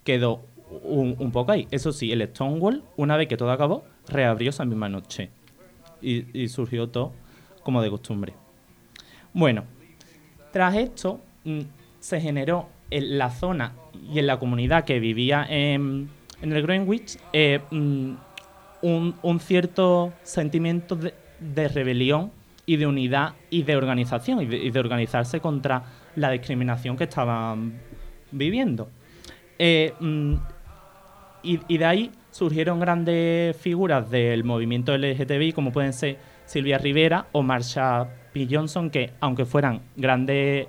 quedó 0.04 0.42
un, 0.82 1.30
poco 1.32 1.52
ahí. 1.52 1.66
Eso 1.70 1.92
sí, 1.92 2.12
el 2.12 2.26
Stonewall, 2.28 2.82
una 2.96 3.16
vez 3.16 3.28
que 3.28 3.36
todo 3.36 3.50
acabó, 3.50 3.84
reabrió 4.08 4.50
esa 4.50 4.64
misma 4.64 4.88
noche. 4.88 5.30
y, 6.00 6.24
y 6.38 6.48
surgió 6.48 6.88
todo 6.88 7.12
como 7.62 7.82
de 7.82 7.90
costumbre. 7.90 8.34
Bueno, 9.32 9.64
tras 10.52 10.74
esto 10.76 11.20
mm, 11.44 11.60
se 12.00 12.20
generó 12.20 12.68
en 12.90 13.18
la 13.18 13.30
zona 13.30 13.74
y 14.10 14.18
en 14.18 14.26
la 14.26 14.38
comunidad 14.38 14.84
que 14.84 14.98
vivía 15.00 15.46
en, 15.48 16.08
en 16.40 16.52
el 16.52 16.62
Greenwich 16.62 17.18
eh, 17.32 17.60
mm, 17.70 18.12
un, 18.82 19.14
un 19.22 19.40
cierto 19.40 20.12
sentimiento 20.22 20.96
de, 20.96 21.14
de 21.40 21.68
rebelión 21.68 22.30
y 22.68 22.76
de 22.76 22.86
unidad 22.86 23.32
y 23.48 23.62
de 23.62 23.76
organización 23.76 24.42
y 24.42 24.70
de, 24.70 24.78
organizarse 24.78 25.40
contra 25.40 25.82
la 26.16 26.30
discriminación 26.30 26.98
que 26.98 27.04
estaban 27.04 27.80
viviendo. 28.30 28.90
Eh, 29.58 29.94
mm, 29.98 30.34
y, 31.44 31.60
y 31.66 31.78
de 31.78 31.84
ahí 31.86 32.10
surgieron 32.30 32.78
grandes 32.78 33.56
figuras 33.56 34.10
del 34.10 34.44
movimiento 34.44 34.94
LGTBI, 34.94 35.54
como 35.54 35.72
pueden 35.72 35.94
ser 35.94 36.18
Silvia 36.44 36.76
Rivera 36.76 37.28
o 37.32 37.42
Marsha 37.42 38.06
P. 38.34 38.46
Johnson, 38.50 38.90
que 38.90 39.14
aunque 39.18 39.46
fueran 39.46 39.80
grandes 39.96 40.66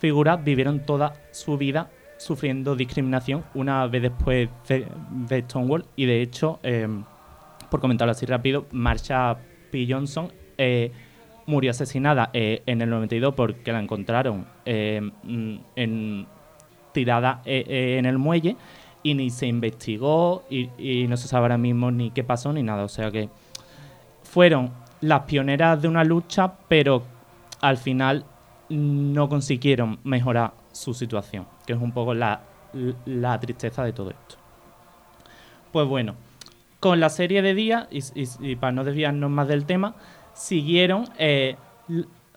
figuras, 0.00 0.42
vivieron 0.42 0.84
toda 0.84 1.14
su 1.30 1.56
vida 1.56 1.88
sufriendo 2.16 2.74
discriminación 2.74 3.44
una 3.54 3.86
vez 3.86 4.02
después 4.02 4.48
de, 4.66 4.88
de 5.28 5.42
Stonewall. 5.42 5.84
Y 5.94 6.06
de 6.06 6.20
hecho, 6.20 6.58
eh, 6.64 6.88
por 7.70 7.78
comentarlo 7.78 8.10
así 8.10 8.26
rápido, 8.26 8.66
Marsha 8.72 9.38
P. 9.70 9.86
Johnson 9.88 10.32
eh, 10.58 10.90
murió 11.48 11.70
asesinada 11.70 12.28
eh, 12.34 12.62
en 12.66 12.82
el 12.82 12.90
92 12.90 13.34
porque 13.34 13.72
la 13.72 13.80
encontraron 13.80 14.46
eh, 14.66 15.00
mm, 15.22 15.56
en, 15.76 16.26
tirada 16.92 17.40
eh, 17.46 17.64
eh, 17.66 17.96
en 17.98 18.04
el 18.04 18.18
muelle 18.18 18.54
y 19.02 19.14
ni 19.14 19.30
se 19.30 19.46
investigó 19.46 20.44
y, 20.50 21.06
no 21.08 21.16
se 21.16 21.26
sabe 21.26 21.44
ahora 21.44 21.56
mismo 21.56 21.90
ni 21.90 22.10
qué 22.10 22.22
pasó 22.22 22.52
ni 22.52 22.62
nada. 22.62 22.84
O 22.84 22.88
sea 22.88 23.10
que 23.10 23.30
fueron 24.22 24.70
las 25.00 25.22
pioneras 25.22 25.80
de 25.80 25.88
una 25.88 26.04
lucha, 26.04 26.52
pero 26.68 27.02
al 27.62 27.78
final 27.78 28.26
no 28.68 29.30
consiguieron 29.30 29.98
mejorar 30.04 30.52
su 30.72 30.92
situación, 30.92 31.46
que 31.66 31.72
es 31.72 31.80
un 31.80 31.92
poco 31.92 32.12
la, 32.12 32.42
la 33.06 33.40
tristeza 33.40 33.84
de 33.84 33.94
todo 33.94 34.10
esto. 34.10 34.36
Pues 35.72 35.86
bueno, 35.88 36.14
con 36.78 37.00
la 37.00 37.08
serie 37.08 37.40
de 37.40 37.54
días, 37.54 37.88
y 37.90 38.56
para 38.56 38.72
no 38.72 38.84
desviarnos 38.84 39.30
más 39.30 39.48
del 39.48 39.64
tema, 39.64 39.94
siguieron 40.38 41.04
eh, 41.18 41.56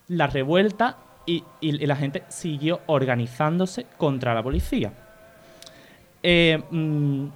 la 0.07 0.28
revuelta 0.28 0.98
y, 1.26 1.44
la 1.61 1.95
gente 1.95 2.23
siguió 2.30 2.82
organizándose 2.88 3.86
contra 3.98 4.34
la 4.34 4.41
policía. 4.41 4.91
Eh, 6.23 6.61
mm, 6.69 7.28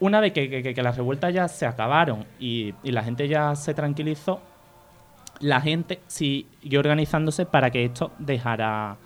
una 0.00 0.20
vez 0.20 0.32
que, 0.32 0.74
las 0.82 0.96
revueltas 0.96 1.34
ya 1.34 1.48
se 1.48 1.66
acabaron 1.66 2.24
y, 2.38 2.72
la 2.84 3.02
gente 3.02 3.26
ya 3.26 3.54
se 3.56 3.74
tranquilizó, 3.74 4.40
la 5.40 5.60
gente 5.60 6.00
siguió 6.06 6.78
organizándose 6.78 7.44
para 7.44 7.70
que 7.70 7.84
esto 7.84 8.12
dejara 8.18 8.96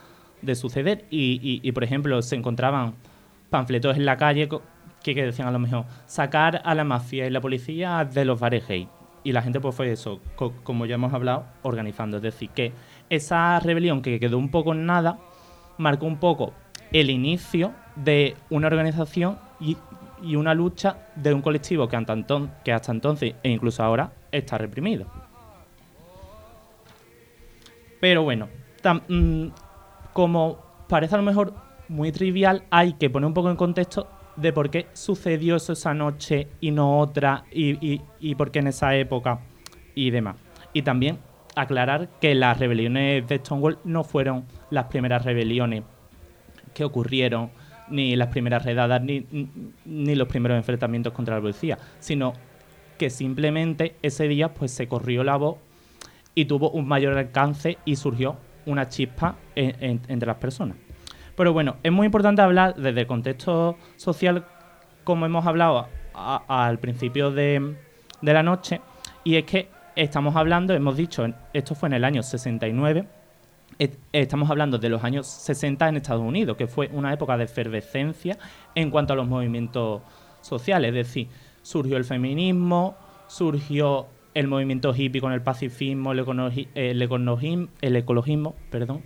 de 0.42 0.54
suceder. 0.54 1.06
Y, 1.10 1.72
por 1.72 1.82
ejemplo, 1.82 2.20
se 2.20 2.36
encontraban 2.36 2.94
panfletos 3.48 3.96
en 3.96 4.04
la 4.04 4.18
calle 4.18 4.48
que, 5.02 5.14
que 5.14 5.24
decían 5.24 5.48
a 5.48 5.52
lo 5.52 5.58
mejor 5.58 5.86
sacar 6.04 6.60
a 6.62 6.74
la 6.74 6.84
mafia 6.84 7.26
y 7.26 7.30
la 7.30 7.40
policía 7.40 8.04
de 8.04 8.26
los 8.26 8.38
bares 8.38 8.68
gay. 8.68 8.88
Y 9.22 9.32
la 9.32 9.42
gente 9.42 9.60
pues 9.60 9.74
fue 9.74 9.92
eso, 9.92 10.22
co- 10.34 10.56
como 10.62 10.86
ya 10.86 10.94
hemos 10.94 11.12
hablado, 11.12 11.46
organizando. 11.62 12.16
Es 12.18 12.22
decir, 12.22 12.50
que 12.50 12.74
esa 13.10 13.58
rebelión 13.60 14.02
que 14.02 14.20
quedó 14.20 14.38
un 14.38 14.50
poco 14.50 14.72
en 14.72 14.86
nada, 14.86 15.20
marcó 15.76 16.06
un 16.06 16.18
poco 16.18 16.56
el 16.92 17.10
inicio 17.10 17.74
de 17.94 18.38
una 18.48 18.68
organización 18.68 19.38
y, 19.58 19.78
y 20.16 20.36
una 20.36 20.54
lucha 20.54 21.00
de 21.14 21.34
un 21.34 21.42
colectivo 21.42 21.88
que 21.88 21.96
hasta, 21.96 22.92
entonces 22.92 23.34
e 23.42 23.50
incluso 23.50 23.82
ahora 23.82 24.12
está 24.30 24.56
reprimido. 24.58 25.06
Pero 28.00 28.22
bueno, 28.22 28.50
mm, 29.08 29.46
como 30.12 30.64
parece 30.86 31.14
a 31.14 31.18
lo 31.18 31.24
mejor 31.24 31.54
muy 31.88 32.12
trivial, 32.12 32.64
hay 32.70 32.94
que 32.94 33.10
poner 33.10 33.26
un 33.26 33.34
poco 33.34 33.50
en 33.50 33.56
contexto 33.56 34.17
de 34.40 34.52
por 34.52 34.70
qué 34.70 34.86
sucedió 34.92 35.56
eso 35.56 35.72
esa 35.72 35.94
noche 35.94 36.48
y 36.60 36.70
no 36.70 36.98
otra, 36.98 37.44
y, 37.50 37.70
y- 37.86 38.00
y 38.20 38.34
por 38.34 38.50
qué 38.50 38.60
en 38.60 38.68
esa 38.68 38.94
época 38.96 39.40
y 39.94 40.10
demás. 40.10 40.36
Y 40.72 40.82
también 40.82 41.18
aclarar 41.56 42.08
que 42.20 42.34
las 42.34 42.58
rebeliones 42.58 43.26
de 43.26 43.38
Stonewall 43.38 43.78
no 43.84 44.04
fueron 44.04 44.44
las 44.70 44.84
primeras 44.86 45.24
rebeliones 45.24 45.82
que 46.72 46.84
ocurrieron, 46.84 47.50
ni 47.90 48.14
las 48.16 48.28
primeras 48.28 48.64
redadas, 48.64 49.02
ni, 49.02 49.26
ni 49.84 50.14
los 50.14 50.28
primeros 50.28 50.56
enfrentamientos 50.56 51.12
contra 51.12 51.34
la 51.36 51.40
policía, 51.40 51.78
sino 51.98 52.32
que 52.98 53.10
simplemente 53.10 53.96
ese 54.02 54.28
día 54.28 54.52
pues 54.54 54.70
se 54.72 54.86
corrió 54.88 55.24
la 55.24 55.36
voz 55.36 55.56
y 56.34 56.44
tuvo 56.44 56.70
un 56.70 56.86
mayor 56.86 57.16
alcance 57.18 57.78
y 57.84 57.96
surgió 57.96 58.36
una 58.66 58.88
chispa 58.88 59.36
en- 59.56 59.74
en- 59.82 60.00
entre 60.08 60.26
las 60.26 60.36
personas. 60.36 60.76
Pero 61.38 61.52
bueno, 61.52 61.76
es 61.84 61.92
muy 61.92 62.04
importante 62.06 62.42
hablar 62.42 62.74
desde 62.74 63.00
el 63.00 63.06
contexto 63.06 63.76
social, 63.96 64.44
como 65.04 65.24
hemos 65.24 65.46
hablado 65.46 65.86
al 66.12 66.78
principio 66.80 67.30
de, 67.30 67.76
de 68.20 68.32
la 68.34 68.42
noche, 68.42 68.80
y 69.22 69.36
es 69.36 69.44
que 69.44 69.68
estamos 69.94 70.34
hablando, 70.34 70.74
hemos 70.74 70.96
dicho, 70.96 71.24
esto 71.52 71.76
fue 71.76 71.88
en 71.88 71.92
el 71.92 72.04
año 72.04 72.24
69, 72.24 73.06
et- 73.78 73.96
estamos 74.12 74.50
hablando 74.50 74.78
de 74.78 74.88
los 74.88 75.04
años 75.04 75.28
60 75.28 75.88
en 75.88 75.96
Estados 75.98 76.22
Unidos, 76.22 76.56
que 76.56 76.66
fue 76.66 76.90
una 76.92 77.12
época 77.12 77.36
de 77.36 77.44
efervescencia 77.44 78.36
en 78.74 78.90
cuanto 78.90 79.12
a 79.12 79.16
los 79.16 79.28
movimientos 79.28 80.02
sociales, 80.40 80.88
es 80.88 80.94
decir, 81.06 81.28
surgió 81.62 81.96
el 81.98 82.04
feminismo, 82.04 82.96
surgió 83.28 84.06
el 84.34 84.48
movimiento 84.48 84.92
hippie 84.92 85.20
con 85.20 85.32
el 85.32 85.42
pacifismo, 85.42 86.10
el, 86.10 86.24
econogi- 86.26 86.66
el 86.74 87.00
ecologim- 87.00 87.68
el 87.80 87.94
ecologismo, 87.94 88.56
perdón. 88.70 89.02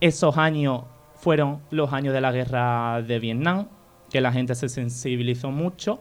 Esos 0.00 0.36
años 0.36 0.82
fueron 1.22 1.60
los 1.70 1.92
años 1.92 2.12
de 2.12 2.20
la 2.20 2.32
guerra 2.32 3.00
de 3.00 3.20
Vietnam, 3.20 3.68
que 4.10 4.20
la 4.20 4.32
gente 4.32 4.56
se 4.56 4.68
sensibilizó 4.68 5.52
mucho 5.52 6.00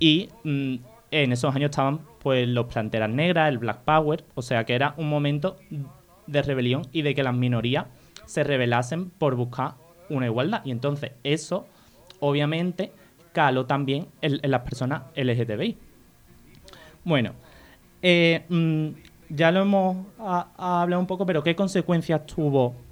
y 0.00 0.28
mm, 0.42 0.74
en 1.12 1.32
esos 1.32 1.54
años 1.54 1.70
estaban 1.70 2.00
pues 2.20 2.48
los 2.48 2.66
planteras 2.66 3.08
negras, 3.08 3.48
el 3.48 3.58
Black 3.58 3.82
Power, 3.84 4.24
o 4.34 4.42
sea 4.42 4.64
que 4.64 4.74
era 4.74 4.94
un 4.96 5.08
momento 5.08 5.56
de 6.26 6.42
rebelión 6.42 6.82
y 6.90 7.02
de 7.02 7.14
que 7.14 7.22
las 7.22 7.32
minorías 7.32 7.86
se 8.26 8.42
rebelasen 8.42 9.10
por 9.10 9.36
buscar 9.36 9.74
una 10.08 10.26
igualdad. 10.26 10.62
Y 10.64 10.72
entonces 10.72 11.12
eso, 11.22 11.68
obviamente, 12.18 12.90
caló 13.32 13.66
también 13.66 14.08
en, 14.20 14.40
las 14.50 14.62
personas 14.62 15.02
LGTBI. 15.14 15.78
Bueno, 17.04 17.34
eh, 18.02 18.44
mm, 18.48 18.88
ya 19.28 19.52
lo 19.52 19.60
hemos 19.60 20.06
ha- 20.18 20.48
ha 20.56 20.82
hablado 20.82 20.98
un 20.98 21.06
poco, 21.06 21.24
pero 21.24 21.44
¿qué 21.44 21.54
consecuencias 21.54 22.26
tuvo 22.26 22.89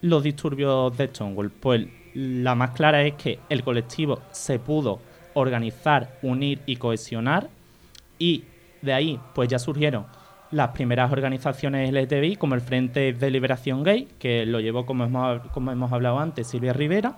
los 0.00 0.22
disturbios 0.22 0.96
de 0.96 1.08
Stonewall? 1.08 1.50
Pues 1.50 1.86
la 2.14 2.54
más 2.54 2.70
clara 2.70 3.02
es 3.02 3.14
que 3.14 3.38
el 3.48 3.62
colectivo 3.62 4.20
se 4.32 4.58
pudo 4.58 5.00
organizar, 5.34 6.18
unir 6.22 6.60
y 6.66 6.76
cohesionar 6.76 7.48
y 8.18 8.44
de 8.82 8.92
ahí 8.92 9.20
pues 9.34 9.48
ya 9.48 9.58
surgieron 9.58 10.06
las 10.50 10.70
primeras 10.70 11.12
organizaciones 11.12 11.92
LGTBI 11.92 12.36
como 12.36 12.54
el 12.54 12.60
Frente 12.60 13.12
de 13.12 13.30
Liberación 13.30 13.82
Gay, 13.82 14.08
que 14.18 14.46
lo 14.46 14.60
llevó 14.60 14.86
como 14.86 15.04
hemos, 15.04 15.42
como 15.48 15.70
hemos 15.72 15.92
hablado 15.92 16.18
antes 16.18 16.46
Silvia 16.46 16.72
Rivera, 16.72 17.16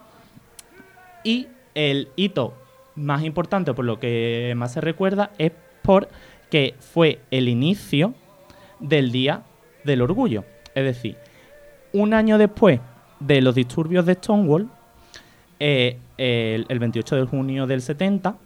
y 1.23 1.47
el 1.75 2.09
hito 2.17 2.55
más 2.97 3.23
importante, 3.23 3.73
por 3.73 3.85
lo 3.85 4.01
que 4.01 4.53
más 4.57 4.73
se 4.73 4.81
recuerda, 4.81 5.31
es 5.39 5.53
porque 5.83 6.75
fue 6.79 7.21
el 7.31 7.49
inicio 7.49 8.15
del 8.81 9.13
Día 9.13 9.45
del 9.85 10.03
Orgullo. 10.03 10.45
Es 10.75 10.85
decir, 10.85 11.17
un 11.93 12.15
año 12.15 12.39
después 12.39 12.81
de 13.19 13.41
los 13.41 13.55
disturbios 13.55 14.07
de 14.07 14.15
Stonewall, 14.15 14.69
eh, 15.59 15.99
el, 16.17 16.67
el 16.69 16.79
28 16.79 17.17
de 17.17 17.25
junio 17.25 17.67
del 17.67 17.83
70, 17.83 18.37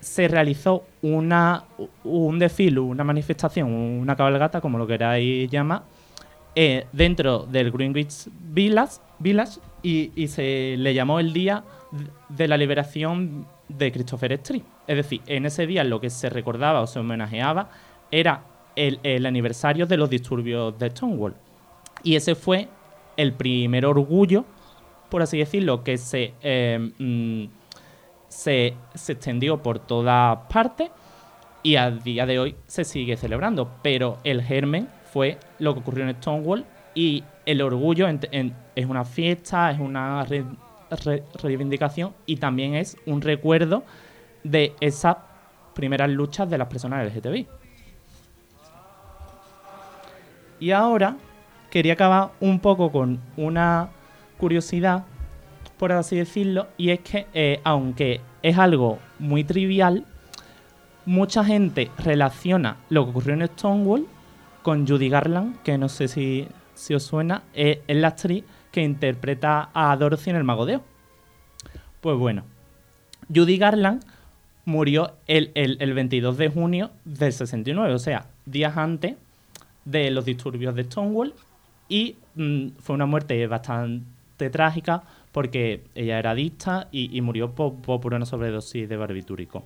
se 0.00 0.28
realizó 0.28 0.84
una, 1.02 1.64
un 2.04 2.38
desfile, 2.38 2.80
una 2.80 3.04
manifestación, 3.04 3.72
una 3.72 4.14
cabalgata, 4.14 4.60
como 4.60 4.78
lo 4.78 4.86
queráis 4.86 5.50
llamar, 5.50 5.82
eh, 6.54 6.86
dentro 6.92 7.46
del 7.46 7.70
Greenwich 7.70 8.28
Village, 8.52 8.94
Village 9.18 9.60
y, 9.82 10.12
y 10.14 10.28
se 10.28 10.76
le 10.78 10.94
llamó 10.94 11.20
el 11.20 11.32
Día 11.32 11.64
de 12.28 12.48
la 12.48 12.56
Liberación 12.56 13.46
de 13.68 13.92
Christopher 13.92 14.32
Street. 14.32 14.62
Es 14.86 14.96
decir, 14.96 15.20
en 15.26 15.46
ese 15.46 15.66
día 15.66 15.84
lo 15.84 16.00
que 16.00 16.10
se 16.10 16.30
recordaba 16.30 16.80
o 16.80 16.86
se 16.86 16.98
homenajeaba 16.98 17.70
era 18.10 18.42
el, 18.76 19.00
el 19.02 19.26
aniversario 19.26 19.86
de 19.86 19.96
los 19.96 20.10
disturbios 20.10 20.78
de 20.78 20.90
Stonewall. 20.90 21.34
Y 22.02 22.16
ese 22.16 22.34
fue 22.34 22.68
el 23.16 23.32
primer 23.32 23.84
orgullo, 23.86 24.44
por 25.08 25.22
así 25.22 25.38
decirlo, 25.38 25.82
que 25.82 25.98
se, 25.98 26.34
eh, 26.42 26.92
mm, 26.98 27.44
se, 28.28 28.74
se 28.94 29.12
extendió 29.12 29.62
por 29.62 29.78
todas 29.78 30.38
partes 30.52 30.90
y 31.62 31.76
a 31.76 31.90
día 31.90 32.26
de 32.26 32.38
hoy 32.38 32.56
se 32.66 32.84
sigue 32.84 33.16
celebrando. 33.16 33.70
Pero 33.82 34.18
el 34.24 34.42
germen 34.42 34.88
fue 35.12 35.38
lo 35.58 35.74
que 35.74 35.80
ocurrió 35.80 36.08
en 36.08 36.14
Stonewall 36.16 36.64
y 36.94 37.24
el 37.46 37.62
orgullo 37.62 38.06
es 38.08 38.86
una 38.86 39.04
fiesta, 39.04 39.70
es 39.70 39.80
una 39.80 40.24
re- 40.24 40.44
re- 41.04 41.24
reivindicación 41.42 42.14
y 42.26 42.36
también 42.36 42.74
es 42.74 42.96
un 43.06 43.20
recuerdo 43.22 43.84
de 44.44 44.74
esas 44.80 45.16
primeras 45.74 46.10
luchas 46.10 46.48
de 46.48 46.58
las 46.58 46.68
personas 46.68 47.04
LGTBI. 47.06 47.46
Y 50.60 50.70
ahora 50.72 51.16
quería 51.70 51.94
acabar 51.94 52.30
un 52.40 52.60
poco 52.60 52.90
con 52.90 53.20
una 53.36 53.88
curiosidad, 54.38 55.04
por 55.78 55.92
así 55.92 56.16
decirlo, 56.16 56.68
y 56.76 56.90
es 56.90 57.00
que 57.00 57.26
eh, 57.34 57.60
aunque 57.64 58.20
es 58.42 58.58
algo 58.58 58.98
muy 59.18 59.44
trivial, 59.44 60.04
mucha 61.06 61.44
gente 61.44 61.90
relaciona 61.98 62.76
lo 62.88 63.04
que 63.04 63.10
ocurrió 63.10 63.34
en 63.34 63.46
Stonewall 63.46 64.06
con 64.62 64.86
Judy 64.86 65.08
Garland, 65.08 65.60
que 65.62 65.78
no 65.78 65.88
sé 65.88 66.08
si, 66.08 66.46
si 66.74 66.94
os 66.94 67.02
suena, 67.02 67.42
eh, 67.54 67.82
es 67.86 67.96
la 67.96 68.08
actriz 68.08 68.44
que 68.70 68.82
interpreta 68.82 69.70
a 69.72 69.96
Dorothy 69.96 70.30
en 70.30 70.36
El 70.36 70.44
Mago 70.44 70.66
de 70.66 70.76
Oz. 70.76 70.82
Pues 72.00 72.16
bueno, 72.18 72.44
Judy 73.34 73.56
Garland 73.56 74.04
murió 74.64 75.12
el, 75.26 75.50
el- 75.54 75.78
el 75.80 75.94
22 75.94 76.36
de 76.36 76.48
junio 76.50 76.90
del 77.04 77.32
69, 77.32 77.94
o 77.94 77.98
sea, 77.98 78.26
días 78.44 78.76
antes 78.76 79.16
de 79.84 80.10
los 80.10 80.24
disturbios 80.26 80.74
de 80.74 80.84
Stonewall 80.84 81.34
y 81.88 82.16
mm, 82.34 82.68
fue 82.78 82.94
una 82.94 83.06
muerte 83.06 83.46
bastante 83.46 84.50
trágica 84.50 85.02
porque 85.32 85.82
ella 85.94 86.18
era 86.18 86.30
adicta 86.32 86.88
y, 86.90 87.20
murió 87.20 87.52
po- 87.52 87.74
po- 87.74 88.00
por, 88.00 88.14
una 88.14 88.26
sobredosis 88.26 88.88
de 88.88 88.96
barbitúrico. 88.96 89.64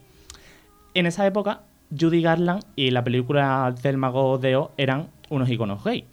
En 0.94 1.06
esa 1.06 1.26
época, 1.26 1.62
Judy 1.98 2.22
Garland 2.22 2.64
y 2.76 2.90
la 2.90 3.04
película 3.04 3.74
del 3.82 3.96
mago 3.96 4.38
de 4.38 4.56
Oz 4.56 4.70
eran 4.76 5.08
unos 5.30 5.48
iconos 5.48 5.82
gay. 5.84 6.04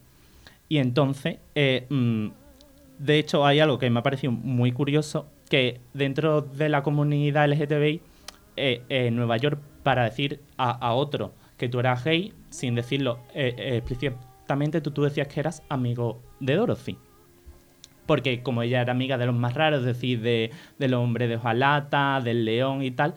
Y 0.69 0.77
entonces, 0.77 1.40
eh, 1.56 1.86
mm, 1.90 2.27
de 2.99 3.19
hecho, 3.19 3.45
hay 3.45 3.60
algo 3.60 3.80
que 3.80 3.90
me 3.90 3.99
ha 3.99 4.03
parecido 4.03 4.31
muy 4.31 4.72
curioso, 4.72 5.27
que 5.49 5.81
dentro 5.94 6.41
de 6.41 6.69
la 6.69 6.84
comunidad 6.84 7.45
LGTBI, 7.45 8.02
eh, 8.56 8.84
en 8.90 9.15
Nueva 9.15 9.38
York, 9.38 9.60
para 9.84 10.03
decir 10.03 10.41
a, 10.57 10.94
otro 10.94 11.34
que 11.57 11.69
tú 11.69 11.80
eras 11.80 12.03
gay, 12.03 12.34
sin 12.49 12.76
decirlo 12.76 13.19
eh, 13.34 13.81
explícitamente, 14.50 14.82
tú, 14.82 15.04
decías 15.04 15.28
que 15.28 15.40
eras 15.40 15.64
amigo 15.70 16.22
de 16.40 16.56
Dorothy. 16.56 16.98
Porque 18.06 18.42
como 18.42 18.64
ella 18.64 18.82
era 18.82 18.92
amiga 18.92 19.18
de 19.18 19.28
los 19.28 19.36
más 19.36 19.54
raros, 19.54 19.82
es 19.82 19.86
decir, 19.86 20.22
de, 20.22 20.52
del 20.80 20.96
hombre 20.96 21.28
de 21.28 21.36
hojalata, 21.36 22.22
del 22.24 22.46
león 22.46 22.82
y 22.82 22.92
tal, 22.92 23.14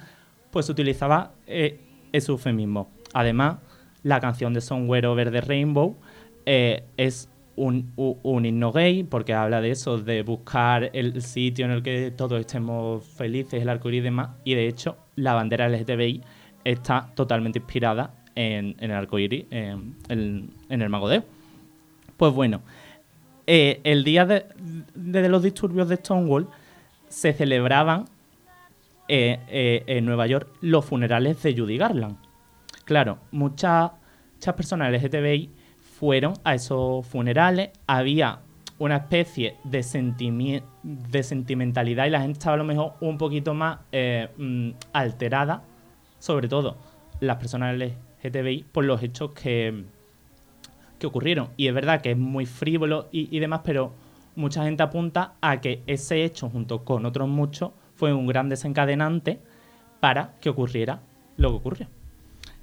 pues 0.51 0.69
utilizaba 0.69 1.33
eh, 1.47 1.81
ese 2.13 2.31
eufemismo. 2.31 2.91
Además, 3.15 3.59
la 4.03 4.21
canción 4.21 4.53
de 4.53 4.61
Somewhere 4.61 5.07
Over 5.07 5.31
the 5.31 5.41
Rainbow 5.41 5.97
eh, 6.45 6.85
es 6.99 7.31
un, 7.57 7.93
un 7.97 8.45
himno 8.45 8.73
gay 8.73 9.05
porque 9.05 9.33
habla 9.33 9.61
de 9.61 9.71
eso, 9.71 9.99
de 9.99 10.23
buscar 10.23 10.91
el 10.93 11.23
sitio 11.23 11.65
en 11.65 11.71
el 11.71 11.83
que 11.83 12.11
todos 12.11 12.39
estemos 12.41 13.05
felices, 13.05 13.63
el 13.63 13.69
arcoíris 13.71 14.01
y 14.01 14.05
demás. 14.05 14.31
Y 14.45 14.55
de 14.55 14.69
hecho, 14.69 14.99
la 15.17 15.33
bandera 15.33 15.69
LGTBI 15.71 16.21
está 16.65 17.11
totalmente 17.15 17.59
inspirada 17.61 18.22
en, 18.35 18.77
el 18.79 18.91
arcoíris, 18.93 19.45
en, 19.51 19.97
en- 20.09 20.51
en 20.69 20.83
el 20.83 20.89
Mago 20.89 21.09
de 21.09 21.19
Oz. 21.19 21.25
Pues 22.17 22.33
bueno, 22.33 22.61
eh, 23.47 23.81
el 23.85 24.05
día 24.05 24.25
de, 24.27 24.47
los 25.29 25.43
disturbios 25.43 25.89
de 25.89 25.97
Stonewall 25.97 26.49
se 27.09 27.33
celebraban 27.33 28.07
eh, 29.09 29.39
eh, 29.49 29.83
en 29.87 30.05
Nueva 30.07 30.27
York 30.27 30.49
los 30.61 30.85
funerales 30.85 31.43
de 31.43 31.55
Judy 31.57 31.77
Garland. 31.77 32.17
Claro, 32.85 33.19
muchas, 33.33 33.91
muchas 34.35 34.55
personas 34.55 34.93
LGTBI 34.93 35.51
fueron 35.99 36.35
a 36.45 36.55
esos 36.55 37.07
funerales, 37.07 37.71
había 37.87 38.41
una 38.79 38.97
especie 38.97 39.57
de, 39.65 39.81
sentimi- 39.81 40.63
de 40.83 41.23
sentimentalidad 41.23 42.07
y 42.07 42.11
la 42.11 42.21
gente 42.21 42.39
estaba 42.39 42.55
a 42.55 42.59
lo 42.59 42.65
mejor 42.65 42.95
un 43.01 43.19
poquito 43.19 43.55
más 43.55 43.79
eh, 43.93 44.29
mm, 44.37 44.71
alterada, 44.93 45.63
sobre 46.19 46.49
todo 46.49 46.77
las 47.21 47.37
personas 47.37 47.77
LGTBI, 47.77 47.95
por 48.73 48.85
los 48.85 49.03
hechos 49.03 49.32
que, 49.32 49.85
que 50.99 51.07
ocurrieron. 51.07 51.49
Y 51.57 51.69
es 51.69 51.74
verdad 51.74 52.01
que 52.01 52.12
es 52.12 52.16
muy 52.16 52.47
frívolo 52.47 53.09
y, 53.12 53.35
y 53.35 53.40
demás, 53.40 53.62
pero 53.65 53.93
mucha 54.36 54.65
gente 54.65 54.82
apunta 54.82 55.35
a 55.40 55.61
que 55.61 55.82
ese 55.86 56.24
hecho, 56.24 56.49
junto 56.49 56.85
con 56.85 57.05
otros 57.07 57.28
muchos, 57.28 57.73
fue 57.97 58.12
un 58.12 58.27
gran 58.27 58.49
desencadenante 58.49 59.39
para 60.01 60.35
que 60.40 60.51
ocurriera 60.51 61.01
lo 61.36 61.51
que 61.51 61.57
ocurrió. 61.57 61.86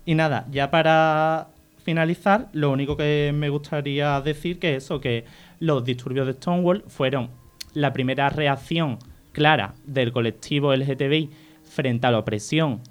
Y 0.06 0.16
nada, 0.16 0.46
ya 0.52 0.72
para 0.72 1.50
finalizar, 1.84 2.50
lo 2.54 2.72
único 2.72 2.98
que 2.98 3.32
me 3.34 3.50
gustaría 3.50 4.20
decir 4.22 4.60
que 4.60 4.76
eso, 4.76 5.00
que 5.00 5.26
los 5.60 5.84
disturbios 5.84 6.28
de 6.28 6.34
Stonewall 6.34 6.84
fueron 6.88 7.30
la 7.74 7.94
primera 7.94 8.30
reacción 8.30 9.00
clara 9.32 9.74
del 9.86 10.12
colectivo 10.12 10.74
LGTBI 10.76 11.30
frente 11.64 12.08
a 12.08 12.12
la 12.12 12.20
opresión 12.20 12.82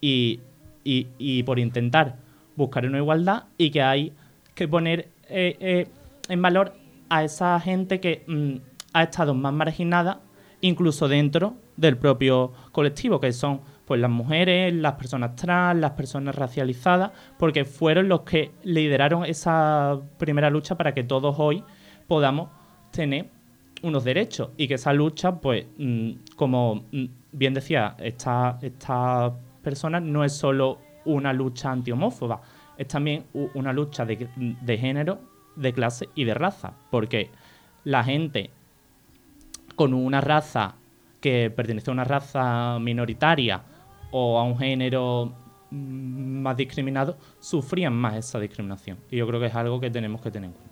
y, 0.00 0.40
y- 0.84 1.42
por 1.44 1.58
intentar 1.58 2.16
buscar 2.56 2.86
una 2.86 2.98
igualdad 2.98 3.44
y 3.58 3.70
que 3.70 3.82
hay 3.82 4.12
que 4.54 4.68
poner 4.68 5.08
eh, 5.28 5.56
eh, 5.60 5.86
en 6.28 6.42
valor 6.42 6.74
a 7.08 7.24
esa 7.24 7.58
gente 7.60 8.00
que 8.00 8.24
mm, 8.26 8.54
ha 8.92 9.02
estado 9.04 9.34
más 9.34 9.52
marginada 9.52 10.20
incluso 10.60 11.08
dentro 11.08 11.54
del 11.76 11.96
propio 11.96 12.52
colectivo, 12.72 13.18
que 13.20 13.32
son 13.32 13.60
pues 13.86 14.00
las 14.00 14.10
mujeres, 14.10 14.72
las 14.74 14.94
personas 14.94 15.34
trans, 15.34 15.80
las 15.80 15.92
personas 15.92 16.34
racializadas, 16.34 17.10
porque 17.38 17.64
fueron 17.64 18.08
los 18.08 18.20
que 18.22 18.52
lideraron 18.62 19.24
esa 19.24 19.98
primera 20.18 20.50
lucha 20.50 20.76
para 20.76 20.94
que 20.94 21.02
todos 21.02 21.34
hoy 21.38 21.64
podamos 22.06 22.48
tener 22.92 23.28
unos 23.82 24.04
derechos 24.04 24.50
y 24.56 24.68
que 24.68 24.74
esa 24.74 24.92
lucha, 24.92 25.40
pues, 25.40 25.66
mm, 25.78 26.10
como 26.36 26.84
mm, 26.92 27.04
bien 27.32 27.54
decía 27.54 27.96
esta, 27.98 28.58
esta 28.62 29.32
persona, 29.62 30.00
no 30.00 30.24
es 30.24 30.32
solo 30.34 30.78
una 31.04 31.32
lucha 31.32 31.70
antihomófoba, 31.70 32.40
es 32.76 32.88
también 32.88 33.24
una 33.54 33.72
lucha 33.72 34.04
de, 34.04 34.28
de 34.36 34.78
género, 34.78 35.20
de 35.56 35.72
clase 35.72 36.08
y 36.14 36.24
de 36.24 36.34
raza, 36.34 36.72
porque 36.90 37.30
la 37.84 38.04
gente 38.04 38.50
con 39.76 39.94
una 39.94 40.20
raza 40.20 40.76
que 41.20 41.50
pertenece 41.50 41.90
a 41.90 41.94
una 41.94 42.04
raza 42.04 42.78
minoritaria 42.80 43.62
o 44.10 44.38
a 44.38 44.42
un 44.42 44.58
género 44.58 45.32
mm, 45.70 46.42
más 46.42 46.56
discriminado, 46.56 47.16
sufrían 47.40 47.94
más 47.94 48.16
esa 48.16 48.38
discriminación. 48.38 48.98
Y 49.10 49.16
yo 49.16 49.26
creo 49.26 49.40
que 49.40 49.46
es 49.46 49.54
algo 49.54 49.80
que 49.80 49.90
tenemos 49.90 50.20
que 50.20 50.30
tener 50.30 50.50
en 50.50 50.56
cuenta. 50.56 50.71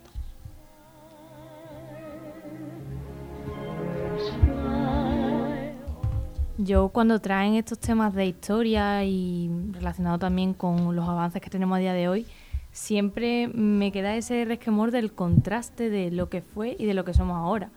Yo 6.63 6.89
cuando 6.89 7.19
traen 7.19 7.55
estos 7.55 7.79
temas 7.79 8.13
de 8.13 8.27
historia 8.27 9.03
y 9.03 9.49
relacionado 9.71 10.19
también 10.19 10.53
con 10.53 10.95
los 10.95 11.09
avances 11.09 11.41
que 11.41 11.49
tenemos 11.49 11.75
a 11.75 11.79
día 11.79 11.93
de 11.93 12.07
hoy, 12.07 12.27
siempre 12.71 13.47
me 13.47 13.91
queda 13.91 14.15
ese 14.15 14.45
resquemor 14.45 14.91
del 14.91 15.11
contraste 15.11 15.89
de 15.89 16.11
lo 16.11 16.29
que 16.29 16.43
fue 16.43 16.75
y 16.77 16.85
de 16.85 16.93
lo 16.93 17.03
que 17.03 17.15
somos 17.15 17.35
ahora. 17.35 17.71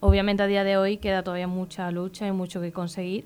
Obviamente 0.00 0.42
a 0.42 0.46
día 0.46 0.62
de 0.62 0.76
hoy 0.76 0.98
queda 0.98 1.22
todavía 1.22 1.46
mucha 1.46 1.90
lucha 1.90 2.28
y 2.28 2.32
mucho 2.32 2.60
que 2.60 2.70
conseguir, 2.70 3.24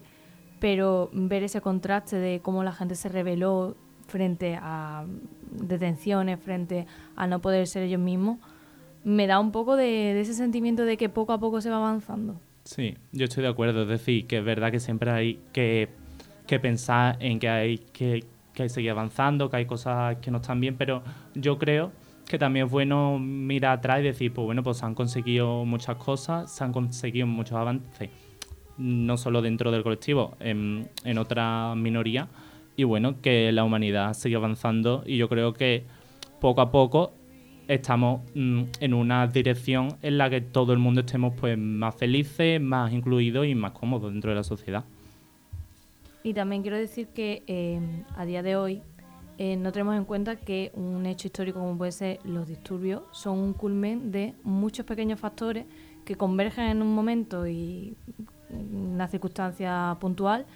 pero 0.60 1.10
ver 1.12 1.42
ese 1.42 1.60
contraste 1.60 2.18
de 2.18 2.38
cómo 2.40 2.62
la 2.62 2.72
gente 2.72 2.94
se 2.94 3.08
rebeló 3.08 3.74
frente 4.06 4.56
a 4.62 5.04
detenciones, 5.50 6.38
frente 6.38 6.86
a 7.16 7.26
no 7.26 7.40
poder 7.40 7.66
ser 7.66 7.82
ellos 7.82 8.00
mismos, 8.00 8.38
me 9.02 9.26
da 9.26 9.40
un 9.40 9.50
poco 9.50 9.74
de, 9.74 9.84
de 9.84 10.20
ese 10.20 10.34
sentimiento 10.34 10.84
de 10.84 10.96
que 10.96 11.08
poco 11.08 11.32
a 11.32 11.40
poco 11.40 11.60
se 11.60 11.70
va 11.70 11.78
avanzando. 11.78 12.36
Sí, 12.66 12.96
yo 13.12 13.26
estoy 13.26 13.44
de 13.44 13.48
acuerdo. 13.48 13.82
Es 13.82 13.88
decir, 13.88 14.26
que 14.26 14.38
es 14.38 14.44
verdad 14.44 14.72
que 14.72 14.80
siempre 14.80 15.10
hay 15.12 15.38
que, 15.52 15.88
que 16.48 16.58
pensar 16.58 17.16
en 17.20 17.38
que 17.38 17.48
hay 17.48 17.78
que, 17.78 18.24
que 18.52 18.64
hay 18.64 18.68
seguir 18.68 18.90
avanzando, 18.90 19.48
que 19.48 19.58
hay 19.58 19.66
cosas 19.66 20.16
que 20.16 20.32
no 20.32 20.38
están 20.38 20.60
bien, 20.60 20.76
pero 20.76 21.04
yo 21.34 21.58
creo 21.58 21.92
que 22.26 22.38
también 22.38 22.66
es 22.66 22.72
bueno 22.72 23.20
mirar 23.20 23.78
atrás 23.78 24.00
y 24.00 24.02
decir, 24.02 24.32
pues 24.34 24.44
bueno, 24.46 24.64
pues 24.64 24.78
se 24.78 24.84
han 24.84 24.96
conseguido 24.96 25.64
muchas 25.64 25.94
cosas, 25.96 26.52
se 26.52 26.64
han 26.64 26.72
conseguido 26.72 27.28
muchos 27.28 27.56
avances, 27.56 28.10
no 28.78 29.16
solo 29.16 29.42
dentro 29.42 29.70
del 29.70 29.84
colectivo, 29.84 30.36
en, 30.40 30.88
en 31.04 31.18
otra 31.18 31.72
minoría, 31.76 32.26
y 32.74 32.82
bueno, 32.82 33.20
que 33.22 33.52
la 33.52 33.62
humanidad 33.62 34.12
sigue 34.14 34.34
avanzando 34.34 35.04
y 35.06 35.18
yo 35.18 35.28
creo 35.28 35.54
que 35.54 35.84
poco 36.40 36.62
a 36.62 36.72
poco 36.72 37.12
estamos 37.68 38.20
mm, 38.34 38.62
en 38.80 38.94
una 38.94 39.26
dirección 39.26 39.96
en 40.02 40.18
la 40.18 40.30
que 40.30 40.40
todo 40.40 40.72
el 40.72 40.78
mundo 40.78 41.00
estemos 41.00 41.34
pues 41.38 41.58
más 41.58 41.94
felices, 41.94 42.60
más 42.60 42.92
incluidos 42.92 43.46
y 43.46 43.54
más 43.54 43.72
cómodos 43.72 44.12
dentro 44.12 44.30
de 44.30 44.36
la 44.36 44.44
sociedad. 44.44 44.84
Y 46.22 46.34
también 46.34 46.62
quiero 46.62 46.76
decir 46.76 47.08
que 47.08 47.42
eh, 47.46 47.80
a 48.16 48.24
día 48.24 48.42
de 48.42 48.56
hoy 48.56 48.82
eh, 49.38 49.56
no 49.56 49.70
tenemos 49.70 49.96
en 49.96 50.04
cuenta 50.04 50.36
que 50.36 50.72
un 50.74 51.06
hecho 51.06 51.28
histórico 51.28 51.60
como 51.60 51.76
puede 51.76 51.92
ser 51.92 52.18
los 52.24 52.48
disturbios 52.48 53.02
son 53.12 53.38
un 53.38 53.52
culmen 53.52 54.10
de 54.10 54.34
muchos 54.42 54.86
pequeños 54.86 55.20
factores 55.20 55.66
que 56.04 56.16
convergen 56.16 56.64
en 56.64 56.82
un 56.82 56.94
momento 56.94 57.46
y 57.46 57.96
una 58.50 59.08
circunstancia 59.08 59.96
puntual 60.00 60.46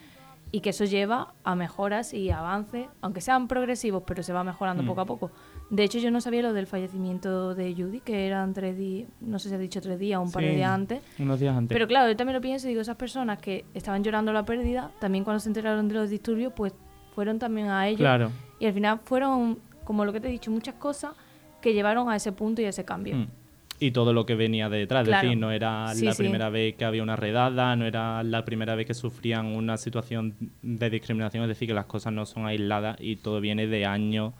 y 0.53 0.61
que 0.61 0.71
eso 0.71 0.85
lleva 0.85 1.35
a 1.45 1.55
mejoras 1.55 2.13
y 2.13 2.31
avances, 2.31 2.87
aunque 3.01 3.21
sean 3.21 3.47
progresivos, 3.47 4.03
pero 4.07 4.23
se 4.23 4.33
va 4.33 4.43
mejorando 4.43 4.83
Mm. 4.83 4.87
poco 4.87 5.01
a 5.01 5.05
poco. 5.07 5.31
De 5.71 5.85
hecho, 5.85 5.99
yo 5.99 6.11
no 6.11 6.21
sabía 6.21 6.43
lo 6.43 6.53
del 6.53 6.67
fallecimiento 6.67 7.55
de 7.55 7.73
Judy, 7.75 8.01
que 8.01 8.27
eran 8.27 8.53
tres 8.53 8.77
días, 8.77 9.09
no 9.21 9.39
sé 9.39 9.49
si 9.49 9.55
ha 9.55 9.59
dicho 9.59 9.81
tres 9.81 9.99
días 9.99 10.19
o 10.19 10.23
un 10.23 10.33
par 10.33 10.43
de 10.43 10.55
días 10.57 10.71
antes. 10.71 11.01
Unos 11.21 11.39
días 11.39 11.57
antes. 11.57 11.73
Pero 11.75 11.87
claro, 11.87 12.09
yo 12.11 12.17
también 12.17 12.35
lo 12.35 12.41
pienso 12.41 12.67
y 12.67 12.71
digo, 12.71 12.81
esas 12.81 12.97
personas 12.97 13.39
que 13.39 13.65
estaban 13.75 14.03
llorando 14.03 14.33
la 14.33 14.45
pérdida, 14.45 14.91
también 14.99 15.23
cuando 15.23 15.39
se 15.39 15.49
enteraron 15.49 15.87
de 15.87 15.95
los 15.95 16.11
disturbios, 16.11 16.53
pues 16.57 16.73
fueron 17.15 17.39
también 17.39 17.69
a 17.69 17.87
ellos. 17.87 18.01
Claro. 18.01 18.31
Y 18.59 18.67
al 18.67 18.73
final 18.73 19.01
fueron, 19.05 19.59
como 19.85 20.05
lo 20.05 20.13
que 20.13 20.21
te 20.21 20.29
he 20.29 20.31
dicho, 20.33 20.51
muchas 20.51 20.75
cosas 20.75 21.13
que 21.61 21.73
llevaron 21.75 22.09
a 22.11 22.17
ese 22.17 22.33
punto 22.33 22.61
y 22.61 22.65
a 22.65 22.71
ese 22.71 22.85
cambio. 22.85 23.17
Mm. 23.17 23.27
Y 23.83 23.93
todo 23.93 24.13
lo 24.13 24.27
que 24.27 24.35
venía 24.35 24.69
detrás, 24.69 25.05
Claro. 25.07 25.23
es 25.23 25.31
decir, 25.31 25.39
no 25.41 25.51
era 25.51 25.89
Sí, 25.95 26.05
la 26.05 26.13
sí. 26.13 26.23
primera 26.23 26.51
vez 26.51 26.75
que 26.77 26.85
había 26.85 27.03
una 27.03 27.17
redada, 27.17 27.75
no 27.77 27.87
era 27.87 28.23
la 28.23 28.45
primera 28.45 28.75
vez 28.75 28.87
que 28.87 28.93
sufrían 28.95 29.47
una 29.47 29.77
situación 29.79 30.35
de 30.63 30.91
discriminación, 30.91 31.43
es 31.45 31.49
decir, 31.49 31.67
que 31.67 31.73
las 31.75 31.87
cosas 31.87 32.13
no 32.13 32.27
son 32.27 32.45
aisladas 32.47 32.97
y 33.01 33.17
todo 33.17 33.41
viene 33.41 33.67
de 33.67 33.87
años 33.87 34.35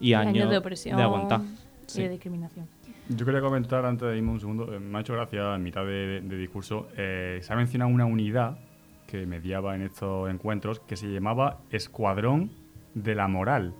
y 0.00 0.14
Años 0.14 0.34
años, 0.34 0.50
de 0.50 0.56
opresión 0.58 0.98
aguantar. 1.00 1.40
y 1.42 1.90
Sí. 1.90 2.02
de 2.02 2.08
discriminación. 2.08 2.66
Yo 3.08 3.24
quería 3.24 3.40
comentar 3.40 3.84
antes 3.84 4.08
de 4.08 4.16
irme 4.16 4.32
un 4.32 4.40
segundo, 4.40 4.74
eh, 4.74 4.80
me 4.80 4.98
ha 4.98 5.00
hecho 5.02 5.12
gracia 5.12 5.54
en 5.54 5.62
mitad 5.62 5.84
de, 5.84 6.22
de 6.22 6.36
discurso, 6.38 6.88
eh, 6.96 7.38
se 7.42 7.52
ha 7.52 7.56
mencionado 7.56 7.90
una 7.90 8.04
unidad 8.06 8.58
que 9.06 9.24
mediaba 9.26 9.76
en 9.76 9.82
estos 9.82 10.28
encuentros 10.30 10.80
que 10.80 10.96
se 10.96 11.06
llamaba 11.06 11.58
Escuadrón 11.70 12.50
de 12.94 13.14
la 13.14 13.28
Moral 13.28 13.74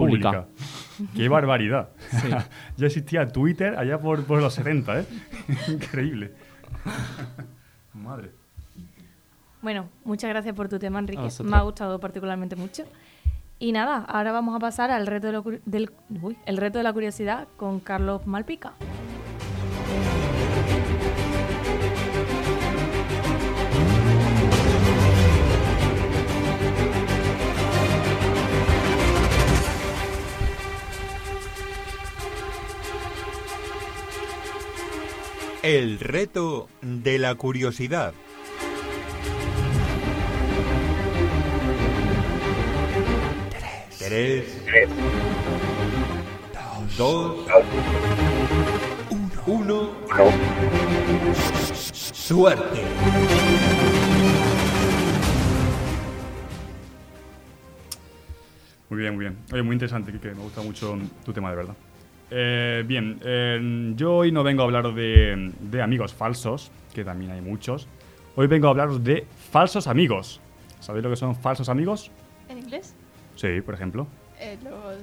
Pública. 0.00 0.46
Pública. 0.46 1.12
¡Qué 1.14 1.28
barbaridad! 1.28 1.90
ya 2.76 2.86
existía 2.86 3.28
Twitter 3.28 3.76
allá 3.76 3.98
por, 3.98 4.24
por 4.24 4.40
los 4.40 4.54
70, 4.54 5.00
¿eh? 5.00 5.06
Increíble. 5.68 6.32
Madre. 7.94 8.30
Bueno, 9.60 9.88
muchas 10.04 10.30
gracias 10.30 10.54
por 10.54 10.68
tu 10.68 10.78
tema, 10.78 10.98
Enrique. 10.98 11.28
Me 11.42 11.56
ha 11.56 11.62
gustado 11.62 11.98
particularmente 11.98 12.56
mucho. 12.56 12.84
Y 13.58 13.72
nada, 13.72 14.04
ahora 14.08 14.30
vamos 14.30 14.54
a 14.54 14.60
pasar 14.60 14.90
al 14.92 15.06
reto 15.06 15.26
de, 15.32 15.60
del, 15.64 15.90
uy, 16.22 16.36
el 16.46 16.56
reto 16.58 16.78
de 16.78 16.84
la 16.84 16.92
curiosidad 16.92 17.48
con 17.56 17.80
Carlos 17.80 18.24
Malpica. 18.24 18.74
El 35.68 36.00
reto 36.00 36.66
de 36.80 37.18
la 37.18 37.34
curiosidad. 37.34 38.14
Tres. 43.98 44.64
Dos. 46.96 47.46
Uno. 49.46 49.90
Suerte. 51.82 52.82
Muy 58.88 59.00
bien, 59.00 59.14
muy 59.14 59.24
bien. 59.26 59.36
Oye, 59.52 59.62
muy 59.62 59.74
interesante, 59.74 60.12
Kike. 60.12 60.28
Me 60.28 60.44
gusta 60.44 60.62
mucho 60.62 60.98
tu 61.26 61.34
tema, 61.34 61.50
de 61.50 61.56
verdad. 61.56 61.76
Eh, 62.30 62.84
bien, 62.86 63.18
eh, 63.24 63.92
yo 63.96 64.16
hoy 64.16 64.32
no 64.32 64.42
vengo 64.42 64.62
a 64.62 64.64
hablar 64.66 64.94
de, 64.94 65.52
de 65.60 65.82
amigos 65.82 66.12
falsos, 66.12 66.70
que 66.94 67.04
también 67.04 67.30
hay 67.30 67.40
muchos. 67.40 67.88
Hoy 68.36 68.46
vengo 68.46 68.68
a 68.68 68.70
hablaros 68.70 69.02
de 69.02 69.26
falsos 69.50 69.86
amigos. 69.86 70.40
¿Sabéis 70.80 71.04
lo 71.04 71.10
que 71.10 71.16
son 71.16 71.34
falsos 71.34 71.68
amigos? 71.68 72.10
¿En 72.48 72.58
inglés? 72.58 72.94
Sí, 73.34 73.60
por 73.62 73.74
ejemplo. 73.74 74.06
Eh, 74.40 74.56
los 74.62 74.72
eh, 74.72 74.98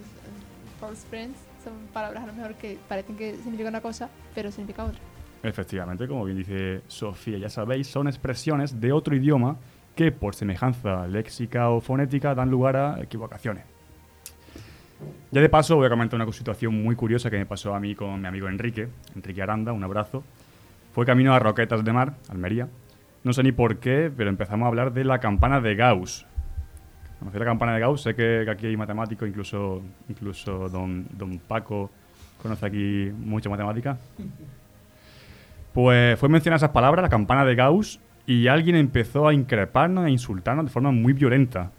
false 0.80 1.06
friends 1.10 1.38
son 1.64 1.74
palabras 1.94 2.24
a 2.24 2.28
lo 2.28 2.34
mejor 2.34 2.56
que 2.56 2.78
parecen 2.88 3.16
que 3.18 3.36
significan 3.36 3.74
una 3.74 3.82
cosa, 3.82 4.10
pero 4.34 4.52
significa 4.52 4.86
otra. 4.86 5.00
Efectivamente, 5.44 6.08
como 6.08 6.26
bien 6.26 6.38
dice 6.38 6.82
Sofía, 6.88 7.38
ya 7.38 7.50
sabéis, 7.50 7.88
son 7.88 8.08
expresiones 8.08 8.80
de 8.80 8.92
otro 8.92 9.16
idioma 9.16 9.58
que 9.96 10.12
por 10.12 10.36
semejanza 10.36 11.08
léxica 11.08 11.70
o 11.70 11.82
fonética 11.82 12.36
dan 12.36 12.50
lugar 12.50 12.76
a 12.76 13.02
equivocaciones. 13.02 13.75
Ya 15.32 15.42
de 15.42 15.50
paso 15.50 15.76
voy 15.76 15.88
a 15.88 15.90
comentar 15.90 16.20
una 16.20 16.32
situación 16.32 16.82
muy 16.82 16.96
curiosa 16.96 17.30
que 17.30 17.38
me 17.38 17.46
pasó 17.46 17.76
a 17.76 17.80
mí 17.80 17.96
con 17.96 18.22
mi 18.22 18.28
amigo 18.28 18.48
Enrique, 18.48 18.88
Enrique 19.16 19.42
Aranda, 19.42 19.74
un 19.74 19.84
abrazo. 19.84 20.24
Fue 20.94 21.06
camino 21.06 21.34
a 21.34 21.40
Roquetas 21.40 21.84
de 21.84 21.92
Mar, 21.92 22.14
Almería. 22.30 22.70
No 23.24 23.34
sé 23.34 23.44
ni 23.44 23.52
por 23.52 23.80
qué, 23.80 24.12
pero 24.16 24.30
empezamos 24.30 24.66
a 24.66 24.68
hablar 24.70 24.94
de 24.94 25.04
la 25.04 25.20
campana 25.20 25.60
de 25.60 25.76
Gauss. 25.76 26.26
¿Conocéis 27.20 27.40
la 27.40 27.46
campana 27.46 27.74
de 27.74 27.80
Gauss? 27.80 28.04
Sé 28.04 28.16
que, 28.16 28.46
aquí 28.50 28.68
hay 28.68 28.78
matemáticos, 28.78 29.28
incluso, 29.28 29.82
incluso 30.08 30.70
don, 30.70 31.08
don 31.12 31.40
Paco 31.40 31.90
conoce 32.42 32.66
aquí 32.66 33.12
mucha 33.18 33.50
matemática. 33.50 33.98
Pues 35.74 36.18
fue 36.20 36.30
mencionar 36.30 36.58
esas 36.58 36.70
palabras, 36.70 37.04
la 37.04 37.10
campana 37.10 37.44
de 37.44 37.56
Gauss, 37.56 38.00
y 38.28 38.48
alguien 38.48 38.76
empezó 38.76 39.28
a 39.28 39.34
increparnos 39.34 40.06
e 40.06 40.12
insultarnos 40.12 40.66
de 40.66 40.72
forma 40.72 40.92
muy 40.92 41.14
violenta. 41.14 41.72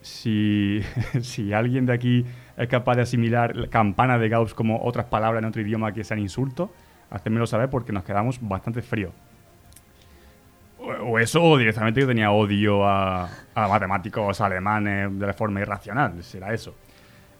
Si, 0.00 0.80
si 1.20 1.52
alguien 1.52 1.84
de 1.84 1.92
aquí 1.92 2.24
es 2.56 2.68
capaz 2.68 2.96
de 2.96 3.02
asimilar 3.02 3.54
la 3.54 3.68
campana 3.68 4.18
de 4.18 4.28
Gauss 4.28 4.54
como 4.54 4.82
otras 4.82 5.06
palabras 5.06 5.42
en 5.42 5.48
otro 5.48 5.60
idioma 5.60 5.92
que 5.92 6.04
sean 6.04 6.20
insultos, 6.20 6.70
hacérmelo 7.10 7.46
saber 7.46 7.68
porque 7.68 7.92
nos 7.92 8.04
quedamos 8.04 8.38
bastante 8.40 8.82
fríos. 8.82 9.12
O, 10.78 11.18
eso, 11.18 11.42
o 11.42 11.58
directamente 11.58 12.00
yo 12.00 12.06
tenía 12.06 12.30
odio 12.30 12.86
a, 12.86 13.28
matemáticos 13.54 14.40
alemanes 14.40 15.18
de 15.18 15.32
forma 15.32 15.60
irracional, 15.60 16.22
será 16.22 16.52
eso. 16.52 16.74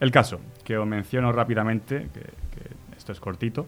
El 0.00 0.10
caso, 0.10 0.40
que 0.64 0.76
os 0.76 0.86
menciono 0.86 1.32
rápidamente, 1.32 2.08
que, 2.12 2.96
esto 2.96 3.12
es 3.12 3.20
cortito. 3.20 3.66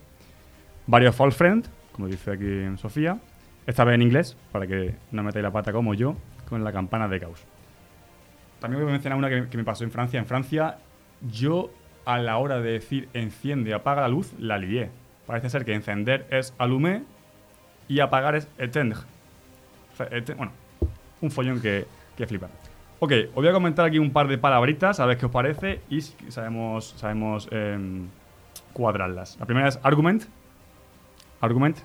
Varios 0.86 1.14
false 1.14 1.36
friends, 1.36 1.70
como 1.92 2.08
dice 2.08 2.32
aquí 2.32 2.76
Sofía, 2.76 3.18
esta 3.66 3.84
vez 3.84 3.94
en 3.94 4.02
inglés, 4.02 4.36
para 4.50 4.66
que 4.66 4.94
no 5.12 5.22
metáis 5.22 5.42
la 5.42 5.52
pata 5.52 5.72
como 5.72 5.94
yo, 5.94 6.16
con 6.48 6.64
la 6.64 6.72
campana 6.72 7.06
de 7.06 7.18
Gauss. 7.18 7.44
También 8.58 8.82
voy 8.82 8.90
a 8.90 8.92
mencionar 8.92 9.18
una 9.18 9.48
que 9.48 9.56
me 9.56 9.64
pasó 9.64 9.84
en 9.84 9.90
Francia. 9.90 10.18
En 10.18 10.26
Francia, 10.26 10.78
yo 11.31 11.70
a 12.05 12.19
la 12.19 12.39
hora 12.39 12.61
de 12.61 12.73
decir 12.73 13.09
enciende, 13.12 13.74
apaga 13.74 14.03
la 14.03 14.09
luz, 14.09 14.32
la 14.39 14.59
lié. 14.59 14.90
Parece 15.27 15.51
ser 15.51 15.65
que 15.65 15.74
encender 15.74 16.27
es 16.31 16.55
allumer 16.59 17.03
y 17.86 18.01
apagar 18.01 18.35
es 18.35 18.49
éteindre. 18.59 19.01
Bueno, 20.36 20.53
un 21.20 21.31
follón 21.31 21.61
que, 21.61 21.86
que 22.16 22.27
flipa. 22.27 22.49
Ok, 23.01 23.12
os 23.28 23.35
voy 23.35 23.49
a 23.49 23.53
comentar 23.53 23.85
aquí 23.85 23.99
un 23.99 24.11
par 24.11 24.27
de 24.27 24.39
palabritas, 24.39 24.99
a 24.99 25.07
ver 25.07 25.19
qué 25.19 25.27
os 25.27 25.32
parece 25.32 25.81
y 25.89 26.01
si 26.01 26.15
sabemos, 26.31 26.95
sabemos 26.97 27.49
em, 27.53 28.09
cuadrarlas. 28.73 29.36
La 29.39 29.47
primera 29.47 29.69
es 29.69 29.78
argument. 29.82 30.24
Argument. 31.40 31.77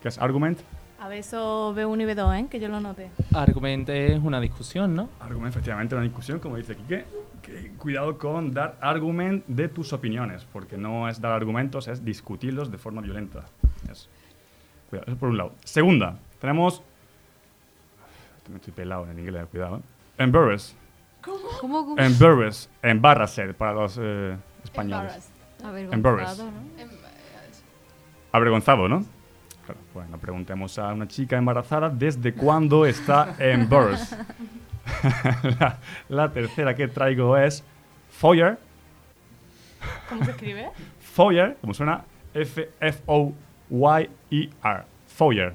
¿Qué 0.00 0.08
es 0.08 0.18
argument? 0.18 0.60
A 1.00 1.08
ver, 1.08 1.18
eso 1.18 1.74
B1 1.74 2.02
y 2.02 2.04
B2, 2.04 2.40
¿eh? 2.40 2.46
que 2.48 2.60
yo 2.60 2.68
lo 2.68 2.80
noté. 2.80 3.10
Argumento 3.34 3.90
es 3.90 4.20
una 4.22 4.40
discusión, 4.40 4.94
¿no? 4.94 5.08
Argument, 5.18 5.50
efectivamente, 5.50 5.96
una 5.96 6.04
discusión, 6.04 6.38
como 6.38 6.56
dice 6.56 6.76
Quique. 6.76 7.04
Que 7.42 7.72
cuidado 7.76 8.16
con 8.18 8.52
dar 8.54 8.78
argument 8.80 9.44
de 9.48 9.68
tus 9.68 9.92
opiniones, 9.92 10.46
porque 10.52 10.76
no 10.76 11.08
es 11.08 11.20
dar 11.20 11.32
argumentos, 11.32 11.88
es 11.88 12.04
discutirlos 12.04 12.70
de 12.70 12.78
forma 12.78 13.02
violenta. 13.02 13.44
Es- 13.90 14.08
Cuidado, 14.88 15.10
eso 15.10 15.18
por 15.18 15.28
un 15.30 15.38
lado. 15.38 15.52
Segunda, 15.64 16.18
tenemos. 16.40 16.82
Me 18.50 18.56
estoy 18.56 18.72
pelado 18.72 19.08
en 19.10 19.18
inglés, 19.18 19.46
cuidado. 19.50 19.78
¿eh? 19.78 19.80
Embarrass. 20.18 20.76
¿Cómo? 21.22 21.38
¿Cómo? 21.60 21.98
Embarrass. 21.98 22.68
Embarrassed 22.82 23.54
para 23.54 23.72
los 23.72 23.98
eh, 24.00 24.36
españoles. 24.64 25.30
Embarrassed. 25.62 25.92
Embarrassed. 25.94 26.40
Avergonzado, 26.40 26.50
¿no? 26.50 26.60
Avergonzado, 28.32 28.88
¿no? 28.88 29.04
Claro, 29.64 29.80
bueno, 29.94 30.18
preguntemos 30.18 30.78
a 30.78 30.92
una 30.92 31.06
chica 31.06 31.36
embarazada 31.38 31.88
desde 31.88 32.34
cuándo 32.34 32.84
está 32.84 33.34
embarrassed. 33.38 34.18
la, 35.60 35.78
la 36.08 36.32
tercera 36.32 36.74
que 36.74 36.88
traigo 36.88 37.36
es 37.36 37.62
Foyer. 38.10 38.58
¿Cómo 40.08 40.24
se 40.24 40.30
escribe? 40.32 40.70
Foyer, 41.00 41.56
como 41.60 41.74
suena, 41.74 42.04
F-O-Y-E-R. 43.70 44.82
Foyer. 45.06 45.54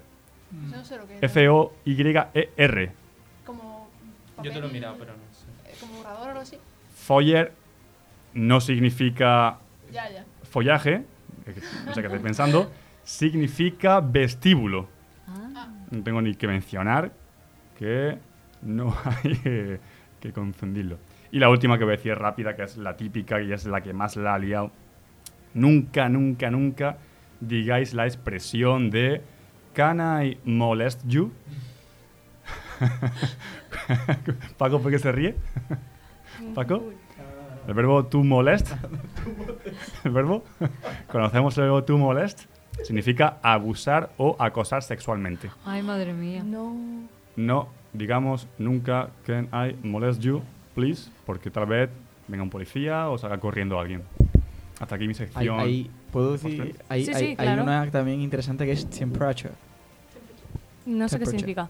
No 0.52 0.84
sé 0.86 0.98
lo 0.98 1.08
que 1.08 1.16
es. 1.18 1.24
F-O-Y-E-R. 1.24 2.92
Como. 3.46 3.90
Yo 4.44 4.52
te 4.52 4.60
lo 4.60 4.68
he 4.68 4.72
mirado, 4.72 4.96
pero 5.00 5.14
no 5.14 5.20
sé. 5.34 5.46
eh, 5.70 5.76
Como 5.80 5.94
borrador 5.98 6.28
o 6.28 6.30
algo 6.30 6.42
así. 6.42 6.58
Foyer 6.96 7.52
no 8.34 8.60
significa 8.62 9.58
Ya, 9.92 10.10
ya. 10.10 10.26
follaje, 10.50 11.04
que 11.46 11.54
no 11.86 11.94
sé 11.94 12.02
qué 12.02 12.08
estáis 12.08 12.22
pensando, 12.24 12.72
significa 13.04 14.00
vestíbulo. 14.00 14.88
Ah. 15.28 15.68
No 15.90 16.04
tengo 16.04 16.22
ni 16.22 16.36
que 16.36 16.48
mencionar 16.48 17.12
que 17.80 18.18
no 18.62 18.96
hay 19.06 19.36
que, 19.38 19.80
que 20.20 20.34
confundirlo. 20.34 20.98
Y 21.32 21.40
la 21.40 21.50
última 21.50 21.78
que 21.78 21.84
voy 21.84 21.94
a 21.94 21.98
decir 21.98 22.16
rápida, 22.16 22.56
que 22.56 22.64
es 22.64 22.78
la 22.78 22.96
típica 22.96 23.42
y 23.42 23.52
es 23.52 23.66
la 23.66 23.82
que 23.82 23.94
más 23.94 24.16
la 24.16 24.36
ha 24.36 24.40
liado. 24.40 24.72
Nunca, 25.54 26.08
nunca, 26.10 26.50
nunca 26.50 26.98
digáis 27.40 27.94
la 27.94 28.06
expresión 28.06 28.90
de 28.90 29.22
Can 29.74 30.00
I 30.00 30.40
molest 30.46 31.02
you? 31.06 31.32
Paco, 34.58 34.82
¿por 34.82 34.92
qué 34.92 35.00
se 35.00 35.12
ríe? 35.12 35.36
Paco, 36.56 36.92
el 37.68 37.74
verbo 37.74 38.06
to 38.06 38.24
molest. 38.24 38.72
El 40.04 40.12
verbo, 40.12 40.44
conocemos 41.12 41.58
el 41.58 41.66
verbo 41.66 41.84
to 41.84 41.98
molest, 41.98 42.46
significa 42.84 43.40
abusar 43.42 44.12
o 44.18 44.36
acosar 44.40 44.84
sexualmente. 44.84 45.50
Ay, 45.66 45.84
madre 45.84 46.14
mía. 46.14 46.44
No. 46.44 46.76
No 47.36 47.77
digamos 47.94 48.48
nunca 48.58 49.10
can 49.26 49.48
I 49.54 49.76
molest 49.86 50.22
you 50.22 50.42
please, 50.76 51.10
porque 51.26 51.50
tal 51.50 51.66
vez 51.66 51.90
venga 52.28 52.44
un 52.44 52.50
policía 52.50 53.10
o 53.10 53.18
salga 53.18 53.40
corriendo 53.40 53.80
alguien. 53.80 54.04
Hasta 54.80 54.96
aquí 54.96 55.06
mi 55.06 55.12
Hay, 55.12 55.16
sección. 55.16 55.60
hay- 55.60 55.90
¿Puedo 56.12 56.34
decir? 56.34 56.76
Hay, 56.90 57.04
Sí, 57.06 57.12
hay- 57.12 57.20
sí, 57.20 57.26
hay 57.30 57.36
claro. 57.36 57.64
una 57.64 57.90
también 57.92 58.22
interesante 58.22 58.66
que 58.66 58.72
es 58.74 58.88
temperature. 58.90 59.54
No 60.86 61.10
sé 61.10 61.20
qué 61.20 61.26
significa. 61.26 61.70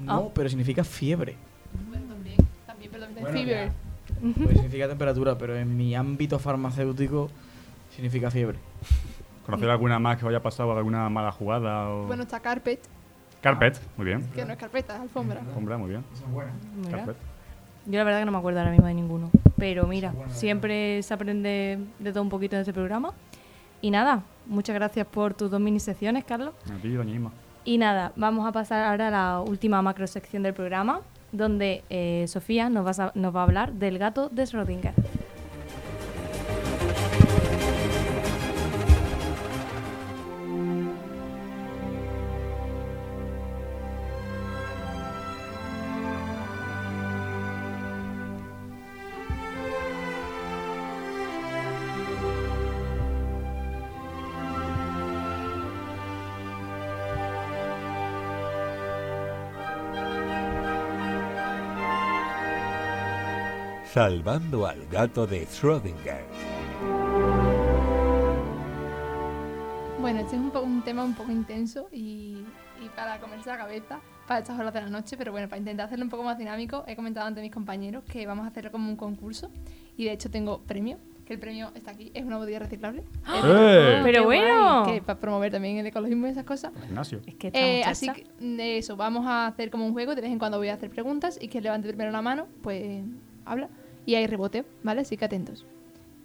No, 0.00 0.12
Ah. 0.14 0.30
pero 0.34 0.48
significa 0.48 0.82
fiebre. 0.82 1.36
Bueno, 1.88 2.06
también, 2.06 2.36
también, 2.66 2.90
perdón, 2.90 3.10
Bueno, 3.14 3.28
fever. 3.38 3.70
Pues 4.20 4.54
significa 4.56 4.88
temperatura, 4.88 5.36
pero 5.38 5.56
en 5.56 5.76
mi 5.76 5.94
ámbito 5.94 6.38
farmacéutico 6.38 7.30
significa 7.94 8.30
fiebre. 8.30 8.58
¿Conocer 9.46 9.70
alguna 9.70 9.98
más 9.98 10.18
que 10.18 10.24
vaya 10.24 10.40
pasado 10.42 10.76
alguna 10.76 11.08
mala 11.08 11.32
jugada? 11.32 11.88
O... 11.90 12.06
Bueno, 12.06 12.22
está 12.22 12.40
carpet, 12.40 12.80
Carpet, 13.42 13.80
muy 13.96 14.06
bien. 14.06 14.22
que 14.34 14.44
no 14.44 14.52
es 14.52 14.58
carpeta, 14.58 14.94
es 14.94 15.00
alfombra. 15.02 15.40
Hombre, 15.56 15.76
muy 15.76 15.90
bien. 15.90 16.04
Mira. 16.76 16.98
Carpet. 16.98 17.16
Yo 17.86 17.98
la 17.98 18.04
verdad 18.04 18.20
que 18.20 18.26
no 18.26 18.32
me 18.32 18.38
acuerdo 18.38 18.60
ahora 18.60 18.70
mismo 18.70 18.86
de 18.86 18.94
ninguno. 18.94 19.30
Pero 19.58 19.86
mira, 19.86 20.14
siempre 20.28 21.02
se 21.02 21.12
aprende 21.12 21.78
de 21.98 22.12
todo 22.12 22.22
un 22.22 22.28
poquito 22.28 22.54
en 22.54 22.60
este 22.60 22.72
programa. 22.72 23.12
Y 23.80 23.90
nada, 23.90 24.22
muchas 24.46 24.74
gracias 24.74 25.06
por 25.06 25.34
tus 25.34 25.50
dos 25.50 25.60
mini 25.60 25.80
secciones, 25.80 26.24
Carlos. 26.24 26.54
A 26.72 26.80
ti, 26.80 26.92
doña 26.92 27.12
Isma. 27.14 27.32
Y 27.64 27.78
nada, 27.78 28.12
vamos 28.16 28.46
a 28.46 28.52
pasar 28.52 28.84
ahora 28.84 29.08
a 29.08 29.10
la 29.10 29.40
última 29.40 29.82
macro 29.82 30.06
sección 30.06 30.44
del 30.44 30.54
programa, 30.54 31.00
donde 31.32 31.82
eh, 31.90 32.24
Sofía 32.28 32.68
nos 32.68 32.86
va, 32.86 33.06
a, 33.06 33.12
nos 33.16 33.34
va 33.34 33.40
a 33.40 33.42
hablar 33.44 33.72
del 33.72 33.98
gato 33.98 34.28
de 34.28 34.44
Schrödinger. 34.44 34.92
Salvando 63.92 64.66
al 64.66 64.86
gato 64.86 65.26
de 65.26 65.46
Schrödinger. 65.46 66.22
Bueno, 70.00 70.20
este 70.20 70.36
es 70.36 70.40
un, 70.42 70.50
un 70.56 70.82
tema 70.82 71.04
un 71.04 71.14
poco 71.14 71.30
intenso 71.30 71.88
y, 71.92 72.42
y 72.82 72.88
para 72.96 73.18
comerse 73.20 73.50
la 73.50 73.58
cabeza 73.58 74.00
para 74.26 74.40
estas 74.40 74.58
horas 74.58 74.72
de 74.72 74.80
la 74.80 74.88
noche, 74.88 75.16
pero 75.18 75.30
bueno, 75.32 75.46
para 75.48 75.58
intentar 75.58 75.86
hacerlo 75.86 76.04
un 76.06 76.10
poco 76.10 76.22
más 76.22 76.38
dinámico, 76.38 76.84
he 76.86 76.96
comentado 76.96 77.26
ante 77.26 77.42
mis 77.42 77.52
compañeros 77.52 78.02
que 78.04 78.26
vamos 78.26 78.46
a 78.46 78.48
hacerlo 78.48 78.72
como 78.72 78.88
un 78.88 78.96
concurso 78.96 79.50
y 79.96 80.04
de 80.06 80.12
hecho 80.12 80.30
tengo 80.30 80.60
premio, 80.62 80.96
que 81.26 81.34
el 81.34 81.38
premio 81.38 81.70
está 81.74 81.90
aquí, 81.90 82.10
es 82.14 82.24
una 82.24 82.38
botella 82.38 82.60
reciclable. 82.60 83.02
¡Eh! 83.44 84.00
Pero 84.02 84.20
Qué 84.20 84.24
bueno. 84.24 84.84
guay, 84.84 84.94
Que 84.94 85.02
para 85.02 85.20
promover 85.20 85.52
también 85.52 85.76
el 85.76 85.86
ecologismo 85.86 86.26
y 86.28 86.30
esas 86.30 86.44
cosas. 86.44 86.72
Gimnasio. 86.86 87.20
Es 87.26 87.34
que 87.34 87.50
Eh, 87.52 87.82
así 87.84 88.08
que 88.10 88.24
de 88.40 88.78
eso, 88.78 88.96
vamos 88.96 89.26
a 89.26 89.46
hacer 89.48 89.70
como 89.70 89.84
un 89.84 89.92
juego, 89.92 90.14
de 90.14 90.22
vez 90.22 90.30
en 90.30 90.38
cuando 90.38 90.56
voy 90.56 90.68
a 90.68 90.74
hacer 90.74 90.88
preguntas 90.88 91.38
y 91.38 91.48
quien 91.48 91.62
levante 91.64 91.88
primero 91.88 92.10
la 92.10 92.22
mano, 92.22 92.46
pues 92.62 93.04
habla. 93.44 93.68
Y 94.06 94.14
hay 94.16 94.26
rebote, 94.26 94.64
¿vale? 94.82 95.02
Así 95.02 95.16
que 95.16 95.24
atentos. 95.24 95.64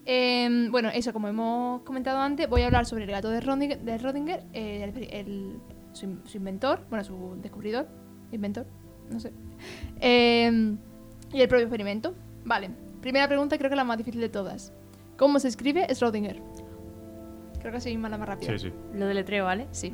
Em, 0.05 0.71
bueno, 0.71 0.89
eso, 0.89 1.11
como 1.13 1.27
hemos 1.27 1.81
comentado 1.81 2.19
antes, 2.19 2.49
voy 2.49 2.61
a 2.61 2.67
hablar 2.67 2.85
sobre 2.85 3.03
el 3.03 3.11
gato 3.11 3.29
de 3.29 3.41
Rodinger, 3.41 3.79
de 3.81 3.97
Rodinger, 3.97 4.43
eh, 4.53 4.83
el- 4.95 5.03
el- 5.13 5.59
su, 5.93 6.05
in- 6.05 6.21
su 6.25 6.37
inventor, 6.37 6.79
bueno, 6.89 7.03
su 7.03 7.35
descubridor, 7.41 7.87
inventor, 8.31 8.65
no 9.11 9.19
sé. 9.19 9.33
Em, 9.99 10.77
y 11.33 11.41
el 11.41 11.47
propio 11.49 11.65
experimento. 11.65 12.13
Vale, 12.45 12.69
primera 13.01 13.27
pregunta, 13.27 13.57
creo 13.57 13.69
que 13.69 13.75
la 13.75 13.83
más 13.83 13.97
difícil 13.97 14.21
de 14.21 14.29
todas. 14.29 14.71
¿Cómo 15.17 15.39
se 15.39 15.49
escribe 15.49 15.85
Schrödinger? 15.89 16.41
Creo 17.59 17.71
que 17.71 17.77
así 17.77 17.91
es 17.91 17.99
la 17.99 18.17
más 18.17 18.29
rápida. 18.29 18.57
Sí, 18.57 18.69
sí. 18.69 18.73
Lo 18.93 19.07
deletreo, 19.07 19.43
¿vale? 19.45 19.67
Sí, 19.71 19.91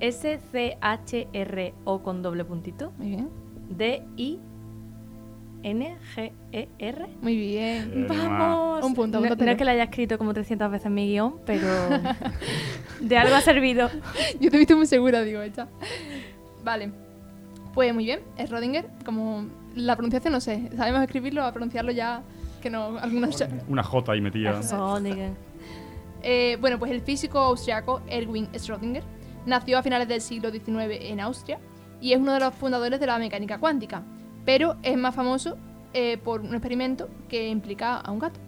S-C-H-R-O 0.00 2.02
con 2.02 2.22
doble 2.22 2.44
puntito. 2.44 2.92
muy 2.98 3.08
bien. 3.10 3.28
D-I-N-G-E-R. 5.62 7.06
Muy 7.20 7.36
bien. 7.36 7.90
Bien, 7.92 8.08
¡Vamos! 8.08 8.84
Un 8.84 8.94
punto, 8.94 9.18
no, 9.18 9.26
apúntatelo. 9.26 9.46
no 9.46 9.52
es 9.52 9.58
que 9.58 9.64
la 9.64 9.72
haya 9.72 9.84
escrito 9.84 10.18
como 10.18 10.34
300 10.34 10.70
veces 10.70 10.86
en 10.86 10.94
mi 10.94 11.06
guion, 11.08 11.36
pero 11.44 11.66
de 13.00 13.18
algo 13.18 13.34
ha 13.34 13.40
servido. 13.40 13.90
Yo 14.40 14.50
te 14.50 14.56
he 14.56 14.58
visto 14.58 14.76
muy 14.76 14.86
segura, 14.86 15.22
digo, 15.22 15.42
hecha. 15.42 15.68
Vale. 16.64 16.92
Pues 17.74 17.94
muy 17.94 18.04
bien, 18.04 18.20
es 18.36 18.50
Rodinger. 18.50 18.88
Como 19.04 19.46
la 19.74 19.94
pronunciación 19.96 20.32
no 20.32 20.40
sé. 20.40 20.70
Sabemos 20.76 21.02
escribirlo, 21.02 21.44
a 21.44 21.52
pronunciarlo 21.52 21.92
ya 21.92 22.22
que 22.60 22.70
no. 22.70 22.98
Algunos. 22.98 23.42
Una 23.68 23.82
J 23.82 24.12
ahí 24.12 24.20
metida. 24.20 24.60
Schrödinger. 24.60 25.32
Eh, 26.20 26.58
bueno, 26.60 26.80
pues 26.80 26.90
el 26.90 27.00
físico 27.00 27.38
austriaco 27.38 28.02
Erwin 28.08 28.48
Schrödinger 28.52 29.04
nació 29.46 29.78
a 29.78 29.84
finales 29.84 30.08
del 30.08 30.20
siglo 30.20 30.50
XIX 30.50 30.98
en 31.00 31.20
Austria 31.20 31.60
y 32.00 32.12
es 32.12 32.18
uno 32.18 32.32
de 32.32 32.40
los 32.40 32.52
fundadores 32.54 32.98
de 32.98 33.06
la 33.06 33.18
mecánica 33.18 33.58
cuántica, 33.58 34.02
pero 34.48 34.76
es 34.82 34.96
más 34.96 35.14
famoso 35.14 35.58
eh, 35.92 36.16
por 36.16 36.40
un 36.40 36.52
experimento 36.54 37.06
que 37.28 37.48
implica 37.48 37.96
a 37.98 38.10
un 38.10 38.18
gato. 38.18 38.40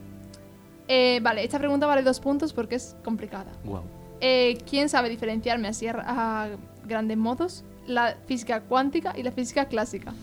Eh, 0.88 1.20
vale, 1.22 1.44
esta 1.44 1.58
pregunta 1.58 1.86
vale 1.86 2.02
dos 2.02 2.20
puntos 2.20 2.54
porque 2.54 2.76
es 2.76 2.96
complicada. 3.04 3.52
Wow. 3.64 3.82
Eh, 4.22 4.56
¿Quién 4.68 4.88
sabe 4.88 5.10
diferenciarme 5.10 5.68
así 5.68 5.86
a, 5.88 5.94
a 5.98 6.48
grandes 6.86 7.18
modos 7.18 7.64
la 7.86 8.16
física 8.24 8.62
cuántica 8.62 9.12
y 9.18 9.22
la 9.22 9.30
física 9.30 9.66
clásica? 9.66 10.14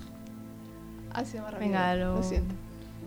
Así 1.13 1.37
más 1.37 1.51
rápido. 1.51 1.69
Venga, 1.69 1.95
lo... 1.95 2.15
lo- 2.15 2.23
siento. 2.23 2.55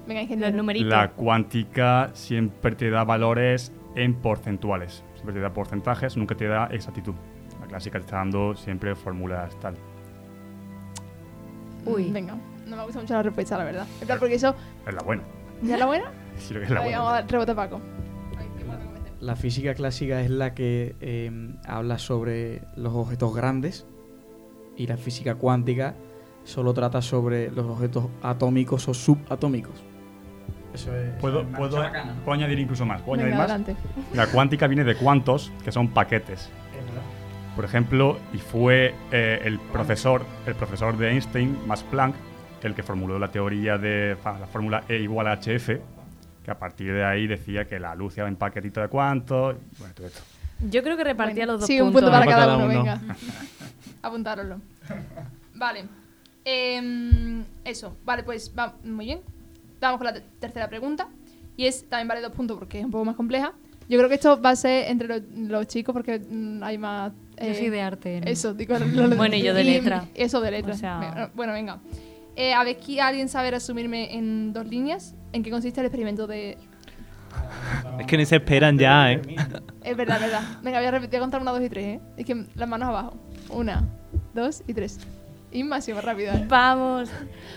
Venga, 0.07 0.21
Los 0.23 0.31
ingeniero. 0.31 0.57
numeritos. 0.57 0.89
La 0.91 1.11
cuántica 1.11 2.11
siempre 2.15 2.77
te 2.77 2.89
da 2.89 3.03
valores 3.03 3.73
en 3.97 4.15
porcentuales. 4.15 5.03
Siempre 5.15 5.35
te 5.35 5.41
da 5.41 5.53
porcentajes, 5.53 6.17
nunca 6.17 6.37
te 6.37 6.47
da 6.47 6.67
exactitud. 6.71 7.15
La 7.61 7.67
clásica 7.67 7.99
te 7.99 8.05
está 8.05 8.19
dando 8.19 8.55
siempre 8.55 8.95
fórmulas 8.95 9.59
tal. 9.59 9.75
Uy. 11.85 12.11
Venga, 12.11 12.35
no 12.71 12.77
me 12.77 12.85
gusta 12.85 13.01
mucho 13.01 13.15
la 13.15 13.23
respuesta, 13.23 13.59
la 13.59 13.65
verdad. 13.65 13.87
En 14.01 14.07
plan, 14.07 14.19
porque 14.19 14.35
eso. 14.35 14.55
Es 14.87 14.95
la 14.95 15.03
buena. 15.03 15.23
¿Ya 15.63 15.75
es 15.75 15.81
la 15.81 15.87
buena? 15.87 16.05
Sí, 16.39 16.55
lo 16.55 16.61
que 16.61 16.67
es 16.67 16.71
la 16.71 16.79
Ahí, 16.81 16.85
buena. 16.85 16.99
vamos 17.01 17.13
a 17.13 17.15
dar 17.21 17.31
rebote 17.31 17.51
a 17.53 17.55
Paco. 17.55 17.81
La 19.21 19.37
física 19.37 19.75
clásica 19.75 20.23
es 20.23 20.31
la 20.31 20.55
que 20.55 20.97
eh, 21.03 21.31
habla 21.67 21.99
sobre 21.99 22.63
los 22.77 22.95
objetos 22.95 23.35
grandes 23.35 23.87
y 24.79 24.87
la 24.87 24.97
física 24.97 25.35
cuántica 25.35 25.95
solo 26.45 26.73
trata 26.73 27.03
sobre 27.03 27.51
los 27.51 27.67
objetos 27.67 28.07
atómicos 28.23 28.89
o 28.89 28.95
subatómicos. 28.95 29.75
Eso 30.73 30.97
es. 30.97 31.11
Puedo, 31.21 31.41
eso 31.41 31.51
es 31.51 31.57
puedo, 31.59 31.77
una 31.77 31.87
bacana, 31.89 32.15
¿no? 32.15 32.21
puedo 32.25 32.39
añadir 32.39 32.59
incluso 32.61 32.87
más. 32.87 33.03
¿Puedo 33.03 33.23
Venga, 33.23 33.45
añadir 33.45 33.75
más? 33.75 34.17
La 34.17 34.27
cuántica 34.29 34.67
viene 34.67 34.85
de 34.85 34.95
cuantos, 34.95 35.53
que 35.63 35.73
son 35.73 35.89
paquetes. 35.89 36.49
Por 37.57 37.67
ejemplo, 37.67 38.17
y 38.33 38.39
fue 38.39 38.95
eh, 39.13 39.41
el 39.45 39.59
profesor, 39.59 40.25
el 40.47 40.55
profesor 40.55 40.97
de 40.97 41.11
Einstein, 41.11 41.59
Max 41.67 41.85
Planck, 41.91 42.15
el 42.69 42.75
que 42.75 42.83
formuló 42.83 43.19
la 43.19 43.31
teoría 43.31 43.79
de 43.79 44.17
la 44.25 44.47
fórmula 44.47 44.85
E 44.89 44.97
igual 44.99 45.27
a 45.29 45.35
HF, 45.41 45.69
que 46.45 46.51
a 46.51 46.59
partir 46.59 46.93
de 46.93 47.05
ahí 47.05 47.27
decía 47.27 47.65
que 47.67 47.79
la 47.81 47.95
luz 47.95 48.17
iba 48.19 48.29
en 48.29 48.37
paquetito 48.37 48.81
de 48.81 48.89
cuantos, 48.89 49.57
y 49.57 49.79
bueno, 49.79 49.95
todo 49.95 50.07
esto. 50.07 50.21
Yo 50.69 50.83
creo 50.83 50.97
que 50.97 51.05
repartía 51.05 51.45
Bueno, 51.47 51.53
los 51.53 51.61
dos 51.63 51.67
sí, 51.67 51.81
un 51.81 51.93
puntos. 51.93 52.03
punto 52.03 52.13
para 52.13 52.27
cada, 52.31 52.45
cada 52.47 52.57
uno, 52.57 52.67
uno. 52.67 52.75
venga. 52.79 53.01
Apuntároslo. 54.03 54.61
Vale. 55.55 55.85
Em, 56.45 57.45
eso, 57.65 57.97
vale, 58.05 58.23
pues 58.23 58.53
va, 58.59 58.75
muy 58.85 59.07
bien. 59.07 59.21
Vamos 59.81 59.99
con 59.99 60.07
la 60.07 60.13
te- 60.15 60.23
tercera 60.39 60.69
pregunta. 60.69 61.09
Y 61.57 61.67
es, 61.67 61.89
también 61.89 62.09
vale 62.09 62.21
dos 62.21 62.33
puntos 62.33 62.59
porque 62.59 62.79
es 62.79 62.85
un 62.85 62.91
poco 62.91 63.05
más 63.05 63.17
compleja. 63.17 63.53
Yo 63.89 63.99
creo 63.99 64.09
que 64.09 64.15
esto 64.15 64.41
va 64.41 64.51
a 64.51 64.57
ser 64.57 64.89
entre 64.91 65.09
lo- 65.09 65.25
los 65.49 65.67
chicos 65.67 65.93
porque 65.93 66.19
mm, 66.19 66.63
hay 66.63 66.79
más... 66.79 67.13
Yo 67.13 67.47
eh, 67.47 67.55
soy 67.55 67.69
de 67.71 67.81
arte. 67.81 68.21
¿no? 68.21 68.27
Eso, 68.27 68.55
digo, 68.55 68.79
lo- 68.79 68.87
lo- 69.09 69.17
Bueno, 69.17 69.37
y 69.37 69.43
yo 69.43 69.53
de 69.55 69.65
letra. 69.65 70.05
Eso 70.15 70.41
de 70.41 70.51
letra. 70.51 70.75
O 70.75 70.77
sea- 70.77 70.99
Venga, 71.01 71.31
Bueno, 71.35 71.53
venga. 71.53 71.79
Eh, 72.41 72.55
a 72.55 72.65
ver, 72.65 72.79
¿qui- 72.81 72.99
¿alguien 73.01 73.29
sabe 73.29 73.51
resumirme 73.51 74.15
en 74.17 74.55
dos 74.55 74.67
líneas 74.67 75.15
en 75.35 75.43
qué 75.43 75.51
consiste 75.51 75.81
el 75.81 75.87
experimento 75.87 76.27
de... 76.27 76.57
Es 77.99 78.07
que 78.07 78.17
ni 78.17 78.25
se 78.25 78.37
esperan 78.37 78.79
ya, 78.79 79.13
¿eh? 79.13 79.21
Es 79.85 79.95
verdad, 79.95 80.17
es 80.17 80.23
verdad. 80.23 80.43
Venga, 80.63 80.79
voy 80.79 80.87
a, 80.87 80.91
repetir, 80.91 81.11
voy 81.11 81.17
a 81.19 81.21
contar 81.21 81.43
una, 81.43 81.51
dos 81.53 81.61
y 81.63 81.69
tres, 81.69 81.85
¿eh? 81.85 82.01
Es 82.17 82.25
que 82.25 82.47
las 82.55 82.67
manos 82.67 82.89
abajo. 82.89 83.15
Una, 83.51 83.85
dos 84.35 84.63
y 84.67 84.73
tres. 84.73 84.99
Y 85.53 85.65
más 85.65 85.87
y 85.87 85.93
más 85.93 86.03
rápido, 86.03 86.33
¿eh? 86.33 86.47
Vamos. 86.49 87.11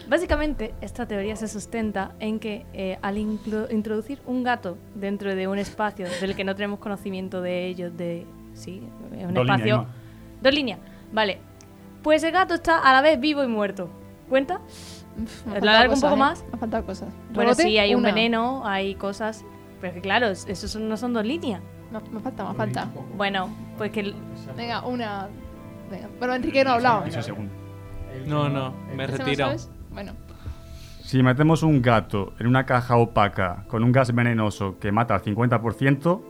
Básicamente, 0.10 0.73
esta 0.81 1.07
teoría 1.07 1.38
se 1.38 1.47
sustenta 1.47 2.11
en 2.19 2.39
que 2.39 2.65
eh, 2.73 2.97
al 3.01 3.18
introducir 3.18 4.19
un 4.26 4.43
gato 4.43 4.77
dentro 4.95 5.34
de 5.34 5.47
un 5.47 5.60
espacio 5.60 6.07
del 6.19 6.35
que 6.35 6.43
no 6.43 6.55
tenemos 6.55 6.80
conocimiento 6.80 7.41
de 7.41 7.68
ello, 7.68 7.89
de. 7.89 8.26
Sí, 8.55 8.81
es 9.18 9.26
un 9.26 9.34
Dos 9.34 9.43
espacio. 9.45 9.88
Dos 10.41 10.53
líneas. 10.53 10.80
Vale. 11.14 11.38
Pues 12.03 12.22
el 12.23 12.31
gato 12.34 12.53
está 12.55 12.80
a 12.80 12.91
la 12.91 13.01
vez 13.01 13.18
vivo 13.19 13.43
y 13.45 13.47
muerto. 13.47 13.89
¿Cuenta? 14.34 14.61
Uf, 14.65 15.45
me 15.45 15.51
¿Lo 15.51 15.55
han 15.60 15.61
faltado 15.61 15.69
alargo 15.69 15.93
un 15.93 16.01
poco 16.01 16.14
¿eh? 16.15 16.18
más? 16.18 16.43
Me 16.47 16.53
han 16.53 16.60
faltado 16.60 16.85
cosas. 16.88 17.10
Bueno, 17.35 17.51
Rebote, 17.51 17.64
sí, 17.64 17.77
hay 17.77 17.93
un 17.93 18.01
veneno, 18.01 18.65
hay 18.65 18.95
cosas. 18.95 19.45
Pero 19.80 19.93
que 19.93 20.01
claro, 20.01 20.26
es- 20.30 20.47
esos 20.49 20.72
son- 20.72 20.89
no 20.89 20.97
son 20.97 21.14
dos 21.14 21.23
líneas. 21.23 21.61
Me, 21.91 21.99
me 22.10 22.19
falta, 22.19 22.49
me 22.49 22.55
falta. 22.55 22.88
Bueno, 23.15 23.47
pues 23.77 23.91
que. 23.91 23.99
el- 23.99 24.15
Venga, 24.57 24.81
una. 24.88 25.27
Venga. 25.91 26.10
Bueno, 26.18 26.34
Enrique 26.34 26.64
no 26.64 26.72
ha 26.72 26.73
hablado. 26.73 27.03
No, 28.26 28.49
no, 28.49 28.73
me 28.95 29.03
¿Ese 29.03 29.19
no 29.19 29.23
retiro. 29.26 29.47
Bueno, 29.91 30.14
Si 31.03 31.22
metemos 31.22 31.61
un 31.61 31.80
gato 31.84 32.34
en 32.39 32.47
una 32.47 32.65
caja 32.65 32.95
opaca 32.97 33.65
con 33.68 33.84
un 33.84 33.91
gas 33.91 34.15
venenoso 34.15 34.80
que 34.80 34.91
mata 34.91 35.14
al 35.14 35.22
50%, 35.22 36.23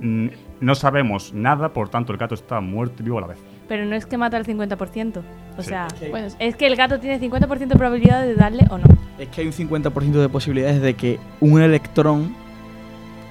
mm, 0.00 0.28
no 0.62 0.74
sabemos 0.74 1.34
nada, 1.34 1.74
por 1.74 1.90
tanto 1.90 2.12
el 2.12 2.18
gato 2.18 2.34
está 2.34 2.58
muerto 2.62 3.02
y 3.02 3.04
vivo 3.04 3.18
a 3.18 3.20
la 3.20 3.26
vez. 3.26 3.38
Pero 3.70 3.84
no 3.84 3.94
es 3.94 4.04
que 4.04 4.18
mata 4.18 4.36
al 4.36 4.44
50%. 4.44 5.22
O 5.56 5.62
Sí. 5.62 5.68
sea, 5.68 5.86
Bueno, 6.10 6.26
es 6.40 6.56
que 6.56 6.66
el 6.66 6.74
gato 6.74 6.98
tiene 6.98 7.20
50% 7.20 7.68
de 7.74 7.78
probabilidad 7.78 8.20
de 8.22 8.34
darle 8.34 8.64
o 8.68 8.78
no. 8.78 8.84
Es 9.16 9.28
que 9.28 9.42
hay 9.42 9.46
un 9.46 9.52
50% 9.52 10.20
de 10.20 10.28
posibilidades 10.28 10.82
de 10.82 10.94
que 10.94 11.20
un 11.38 11.62
electrón. 11.62 12.34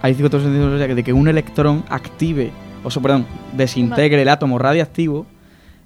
Hay 0.01 0.13
50% 0.13 0.29
de 0.29 0.59
posibilidades 0.61 0.95
de 0.95 1.03
que 1.03 1.11
un 1.11 1.27
electrón 1.27 1.83
active, 1.89 2.51
o 2.85 2.89
sea, 2.89 3.01
perdón, 3.01 3.25
desintegre 3.51 4.21
el 4.21 4.29
átomo 4.29 4.57
radiactivo 4.59 5.25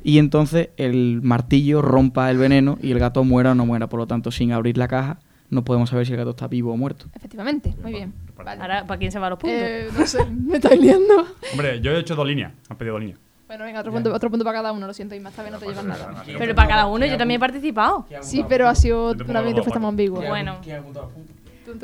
y 0.03 0.19
entonces 0.19 0.69
el 0.77 1.21
martillo 1.23 1.81
rompa 1.81 2.29
el 2.29 2.37
veneno 2.37 2.77
y 2.79 2.91
el 2.91 2.99
gato 2.99 3.23
muera 3.23 3.53
o 3.53 3.55
no 3.55 3.65
muera. 3.65 3.87
Por 3.87 3.99
lo 4.01 4.05
tanto, 4.05 4.29
sin 4.29 4.51
abrir 4.51 4.77
la 4.77 4.87
caja, 4.87 5.17
no 5.49 5.63
podemos 5.65 5.89
saber 5.89 6.05
si 6.05 6.11
el 6.11 6.19
gato 6.19 6.29
está 6.29 6.47
vivo 6.47 6.73
o 6.73 6.77
muerto. 6.77 7.07
Efectivamente, 7.15 7.73
muy 7.81 7.91
bien. 7.93 8.13
Vale. 8.37 8.61
Ahora, 8.61 8.85
¿para 8.85 8.99
quién 8.99 9.11
se 9.11 9.17
van 9.17 9.31
los 9.31 9.39
puntos? 9.39 9.57
Eh, 9.59 9.87
no 9.97 10.05
sé, 10.05 10.23
me 10.29 10.57
estáis 10.57 10.79
liando. 10.79 11.25
Hombre, 11.53 11.81
yo 11.81 11.89
he 11.91 11.99
hecho 11.99 12.13
dos 12.15 12.27
líneas. 12.27 12.51
Han 12.69 12.77
pedido 12.77 12.93
dos 12.93 13.01
líneas. 13.01 13.19
Bueno, 13.53 13.65
venga, 13.65 13.81
otro 13.81 13.91
punto, 13.91 14.11
otro 14.11 14.31
punto 14.31 14.43
para 14.43 14.57
cada 14.57 14.71
uno, 14.71 14.87
lo 14.87 14.93
siento, 14.95 15.13
y 15.13 15.19
más 15.19 15.33
también 15.33 15.53
no 15.53 15.59
te 15.59 15.67
llevas 15.67 15.85
nada. 15.85 16.23
Pero 16.25 16.55
para 16.55 16.67
cada 16.67 16.87
uno 16.87 17.05
yo 17.05 17.17
también 17.19 17.37
he 17.37 17.39
participado. 17.39 18.07
Sí, 18.21 18.43
pero 18.49 18.67
ha 18.67 18.73
sido 18.73 19.11
una 19.27 19.41
respuesta 19.43 19.77
más 19.79 19.89
ambigua. 19.89 20.25
Bueno, 20.27 20.57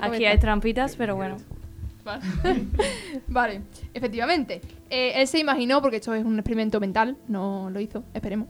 aquí 0.01 0.25
hay 0.25 0.37
trampitas, 0.39 0.95
pero 0.95 1.15
bueno. 1.15 1.37
Vale. 3.27 3.61
Efectivamente. 3.93 4.61
Eh, 4.89 5.13
él 5.21 5.27
se 5.27 5.37
imaginó, 5.37 5.79
porque 5.79 5.97
esto 5.97 6.11
es 6.15 6.25
un 6.25 6.39
experimento 6.39 6.79
mental, 6.79 7.17
no 7.27 7.69
lo 7.69 7.79
hizo, 7.79 8.03
esperemos. 8.15 8.47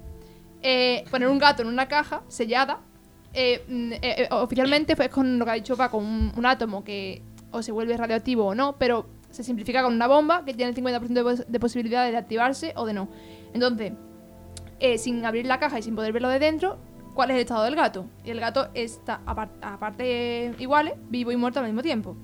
eh, 0.62 1.04
poner 1.12 1.28
un 1.28 1.40
gato 1.40 1.62
en 1.64 1.68
una 1.68 1.90
caja 1.90 2.22
sellada. 2.30 2.80
eh, 3.34 3.66
mm, 3.68 3.92
eh, 3.92 4.00
eh, 4.02 4.28
oficialmente, 4.32 4.96
pues 4.96 5.10
con 5.10 5.38
lo 5.38 5.44
que 5.44 5.52
ha 5.52 5.56
dicho 5.56 5.76
Paco, 5.76 5.98
un, 5.98 6.32
un 6.38 6.46
átomo 6.46 6.86
que 6.86 7.22
o 7.52 7.62
se 7.62 7.74
vuelve 7.74 7.98
radioactivo 7.98 8.46
o 8.46 8.56
no, 8.56 8.78
pero 8.78 9.08
se 9.40 9.46
simplifica 9.46 9.82
con 9.84 9.94
una 9.94 10.08
bomba 10.08 10.44
que 10.44 10.54
tiene 10.54 10.72
el 10.72 10.76
50% 10.76 11.08
de, 11.08 11.24
pos- 11.24 11.46
de 11.48 11.60
posibilidades 11.60 12.12
de 12.12 12.18
activarse 12.18 12.74
o 12.76 12.86
de 12.86 12.94
no. 12.94 13.08
Entonces, 13.54 13.94
eh, 14.82 14.98
sin 14.98 15.24
abrir 15.26 15.46
la 15.46 15.60
caja 15.60 15.80
y 15.80 15.82
sin 15.82 15.96
poder 15.96 16.12
verlo 16.12 16.28
de 16.28 16.40
dentro, 16.40 16.78
¿cuál 17.14 17.30
es 17.32 17.36
el 17.36 17.42
estado 17.42 17.64
del 17.64 17.76
gato? 17.76 18.06
Y 18.26 18.32
el 18.32 18.40
gato 18.42 18.68
está, 18.74 19.22
apar- 19.26 19.50
aparte 19.62 20.54
iguales, 20.60 20.96
vivo 21.10 21.32
y 21.32 21.38
muerto 21.38 21.60
al 21.60 21.66
mismo 21.68 21.82
tiempo. 21.82 22.18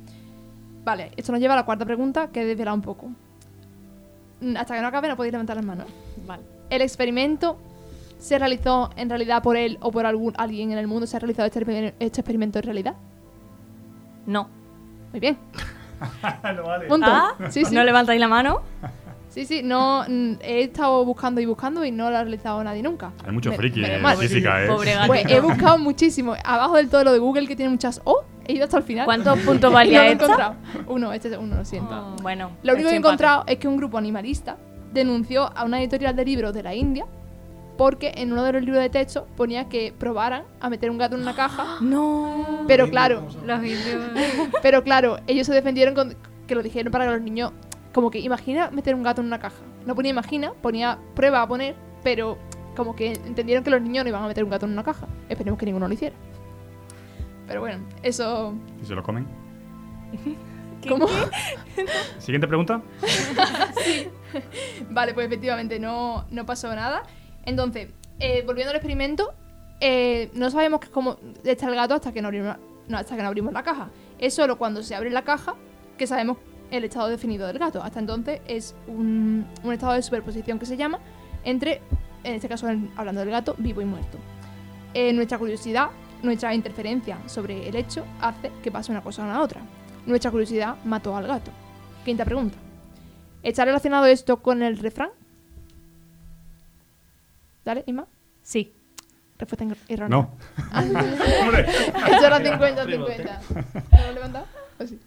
Vale, 0.83 1.11
esto 1.15 1.31
nos 1.31 1.39
lleva 1.41 1.53
a 1.53 1.57
la 1.57 1.65
cuarta 1.65 1.85
pregunta 1.85 2.27
que 2.31 2.43
desvela 2.45 2.73
un 2.73 2.81
poco. 2.81 3.07
Mm, 4.41 4.57
Hasta 4.57 4.75
que 4.75 4.81
no 4.81 4.87
acabe 4.87 5.07
no 5.07 5.15
podéis 5.15 5.31
levantar 5.31 5.55
las 5.55 5.65
manos. 5.65 5.87
Vale. 6.27 6.43
¿El 6.69 6.81
experimento 6.81 7.57
se 8.19 8.37
realizó 8.37 8.89
en 8.97 9.09
realidad 9.09 9.41
por 9.41 9.55
él 9.57 9.77
o 9.81 9.91
por 9.91 10.05
algún, 10.05 10.33
alguien 10.37 10.71
en 10.71 10.77
el 10.77 10.87
mundo? 10.87 11.07
¿Se 11.07 11.15
ha 11.15 11.19
realizado 11.19 11.47
este, 11.47 11.93
este 11.99 12.21
experimento 12.21 12.59
en 12.59 12.63
realidad? 12.65 12.95
No. 14.25 14.49
Muy 15.11 15.19
bien. 15.19 15.37
no 16.55 16.63
vale. 16.63 16.87
Punto. 16.87 17.07
Ah, 17.09 17.33
Sí, 17.49 17.65
sí. 17.65 17.73
¿No 17.75 17.83
levantáis 17.83 18.19
la 18.19 18.27
mano? 18.27 18.61
Sí, 19.29 19.45
sí, 19.45 19.61
no, 19.63 20.05
mm, 20.07 20.35
he 20.41 20.61
estado 20.63 21.03
buscando 21.03 21.41
y 21.41 21.45
buscando 21.45 21.83
y 21.83 21.91
no 21.91 22.09
lo 22.09 22.17
ha 22.17 22.21
realizado 22.21 22.63
nadie 22.63 22.81
nunca. 22.81 23.11
Hay 23.25 23.33
mucho 23.33 23.49
Me- 23.49 23.57
friki 23.57 23.83
en 23.83 24.01
mal. 24.01 24.15
física, 24.17 24.63
¿eh? 24.63 24.67
Pobre 24.67 24.93
gato. 24.93 25.07
Pues 25.07 25.25
he 25.29 25.39
buscado 25.41 25.77
muchísimo. 25.77 26.35
Abajo 26.43 26.77
del 26.77 26.87
todo 26.89 27.03
lo 27.03 27.11
de 27.11 27.19
Google 27.19 27.45
que 27.47 27.55
tiene 27.57 27.69
muchas 27.69 27.99
O, 28.05 28.23
he 28.47 28.53
ido 28.53 28.63
hasta 28.63 28.77
el 28.77 28.83
final. 28.83 29.03
¿Cuántos 29.05 29.37
puntos 29.45 29.69
no 29.71 29.75
valía 29.75 30.03
lo 30.03 30.09
he 30.09 30.11
encontrado. 30.13 30.55
Uno, 30.87 31.11
este 31.11 31.27
es 31.29 31.37
uno, 31.37 31.57
lo 31.57 31.65
siento. 31.65 32.13
Oh, 32.17 32.21
bueno. 32.21 32.51
Lo 32.63 32.73
único 32.75 32.87
que 32.89 32.95
he 32.95 32.97
encontrado 32.97 33.43
es 33.47 33.57
que 33.57 33.67
un 33.67 33.75
grupo 33.75 33.97
animalista 33.97 34.55
denunció 34.93 35.51
a 35.53 35.65
una 35.65 35.79
editorial 35.81 36.15
de 36.15 36.23
libros 36.23 36.53
de 36.53 36.63
la 36.63 36.73
India 36.73 37.05
porque 37.77 38.13
en 38.15 38.31
uno 38.31 38.43
de 38.43 38.53
los 38.53 38.61
libros 38.63 38.81
de 38.81 38.89
texto 38.89 39.27
ponía 39.35 39.67
que 39.67 39.93
probaran 39.97 40.43
a 40.59 40.69
meter 40.69 40.89
un 40.89 40.97
gato 40.97 41.15
en 41.15 41.21
una 41.21 41.35
caja. 41.35 41.77
No. 41.81 42.63
Pero 42.67 42.89
claro, 42.89 43.27
Los 43.45 43.61
pero 44.61 44.83
claro, 44.83 45.19
ellos 45.27 45.47
se 45.47 45.53
defendieron 45.53 45.93
con 45.93 46.15
que 46.47 46.55
lo 46.55 46.63
dijeron 46.63 46.91
para 46.91 47.05
que 47.05 47.11
los 47.11 47.21
niños 47.21 47.51
como 47.93 48.11
que 48.11 48.19
imagina 48.19 48.69
meter 48.71 48.95
un 48.95 49.03
gato 49.03 49.21
en 49.21 49.27
una 49.27 49.39
caja. 49.39 49.61
No 49.85 49.95
ponía 49.95 50.11
imagina, 50.11 50.53
ponía 50.61 50.97
prueba 51.15 51.41
a 51.41 51.47
poner, 51.47 51.75
pero 52.03 52.37
como 52.75 52.95
que 52.95 53.13
entendieron 53.13 53.63
que 53.63 53.69
los 53.69 53.81
niños 53.81 54.03
no 54.03 54.09
iban 54.09 54.23
a 54.23 54.27
meter 54.27 54.43
un 54.43 54.49
gato 54.49 54.65
en 54.65 54.73
una 54.73 54.83
caja. 54.83 55.07
Esperemos 55.29 55.57
que 55.59 55.65
ninguno 55.65 55.87
lo 55.87 55.93
hiciera. 55.93 56.15
Pero 57.47 57.61
bueno, 57.61 57.85
eso 58.03 58.53
¿Y 58.81 58.85
se 58.85 58.95
lo 58.95 59.03
comen? 59.03 59.27
¿Cómo? 60.87 61.07
Siguiente 62.19 62.47
pregunta. 62.47 62.81
Vale, 64.89 65.13
pues 65.13 65.27
efectivamente 65.27 65.79
no, 65.79 66.25
no 66.29 66.45
pasó 66.45 66.73
nada. 66.75 67.03
Entonces, 67.45 67.89
eh, 68.19 68.43
volviendo 68.45 68.71
al 68.71 68.77
experimento, 68.77 69.33
eh, 69.79 70.29
no 70.33 70.49
sabemos 70.49 70.81
cómo 70.91 71.17
está 71.43 71.67
el 71.67 71.75
gato 71.75 71.95
hasta 71.95 72.11
que, 72.11 72.21
no 72.21 72.27
abrimos, 72.27 72.55
que 72.87 73.51
la 73.51 73.63
caja. 73.63 73.89
Es 74.19 74.33
solo 74.33 74.57
cuando 74.57 74.83
se 74.83 74.95
abre 74.95 75.09
la 75.09 75.23
caja 75.23 75.55
que 75.97 76.07
sabemos 76.07 76.37
el 76.71 76.83
estado 76.83 77.07
definido 77.07 77.47
del 77.47 77.59
gato. 77.59 77.83
Hasta 77.83 77.99
entonces 77.99 78.41
es 78.47 78.75
un, 78.87 79.45
estado 79.71 79.93
de 79.93 80.01
superposición 80.01 80.59
que 80.59 80.65
se 80.65 80.77
llama 80.77 80.99
entre, 81.43 81.81
en 82.23 82.35
este 82.35 82.47
caso 82.47 82.67
hablando 82.95 83.21
del 83.21 83.31
gato, 83.31 83.55
vivo 83.57 83.81
y 83.81 83.85
muerto. 83.85 84.17
Eh, 84.93 85.13
nuestra 85.13 85.37
curiosidad, 85.37 85.89
nuestra 86.23 86.55
interferencia 86.55 87.19
sobre 87.27 87.67
el 87.67 87.75
hecho 87.75 88.05
hace 88.21 88.51
que 88.63 88.71
pase 88.71 88.91
una 88.91 89.01
cosa 89.01 89.23
a 89.23 89.25
una 89.25 89.41
otra. 89.41 89.61
Nuestra 90.05 90.31
curiosidad 90.31 90.77
mató 90.85 91.15
al 91.15 91.27
gato. 91.27 91.51
Quinta 92.03 92.23
pregunta. 92.23 92.57
¿Está 93.43 93.65
relacionado 93.65 94.05
esto 94.05 94.41
con 94.41 94.63
el 94.63 94.77
refrán? 94.77 95.09
Dale, 97.65 97.83
Inma. 97.87 98.07
Sí. 98.43 98.71
Respuesta 99.37 99.65
errónea. 99.89 100.17
No. 100.17 100.31
Hombre. 101.41 101.65
Esto 101.67 102.25
era 102.25 102.39
50-50. 102.39 103.39
¿No 103.91 103.99
lo 103.99 104.09
he 104.09 104.13
levantado? 104.13 104.45
¿O 104.79 104.87
sí? 104.87 104.99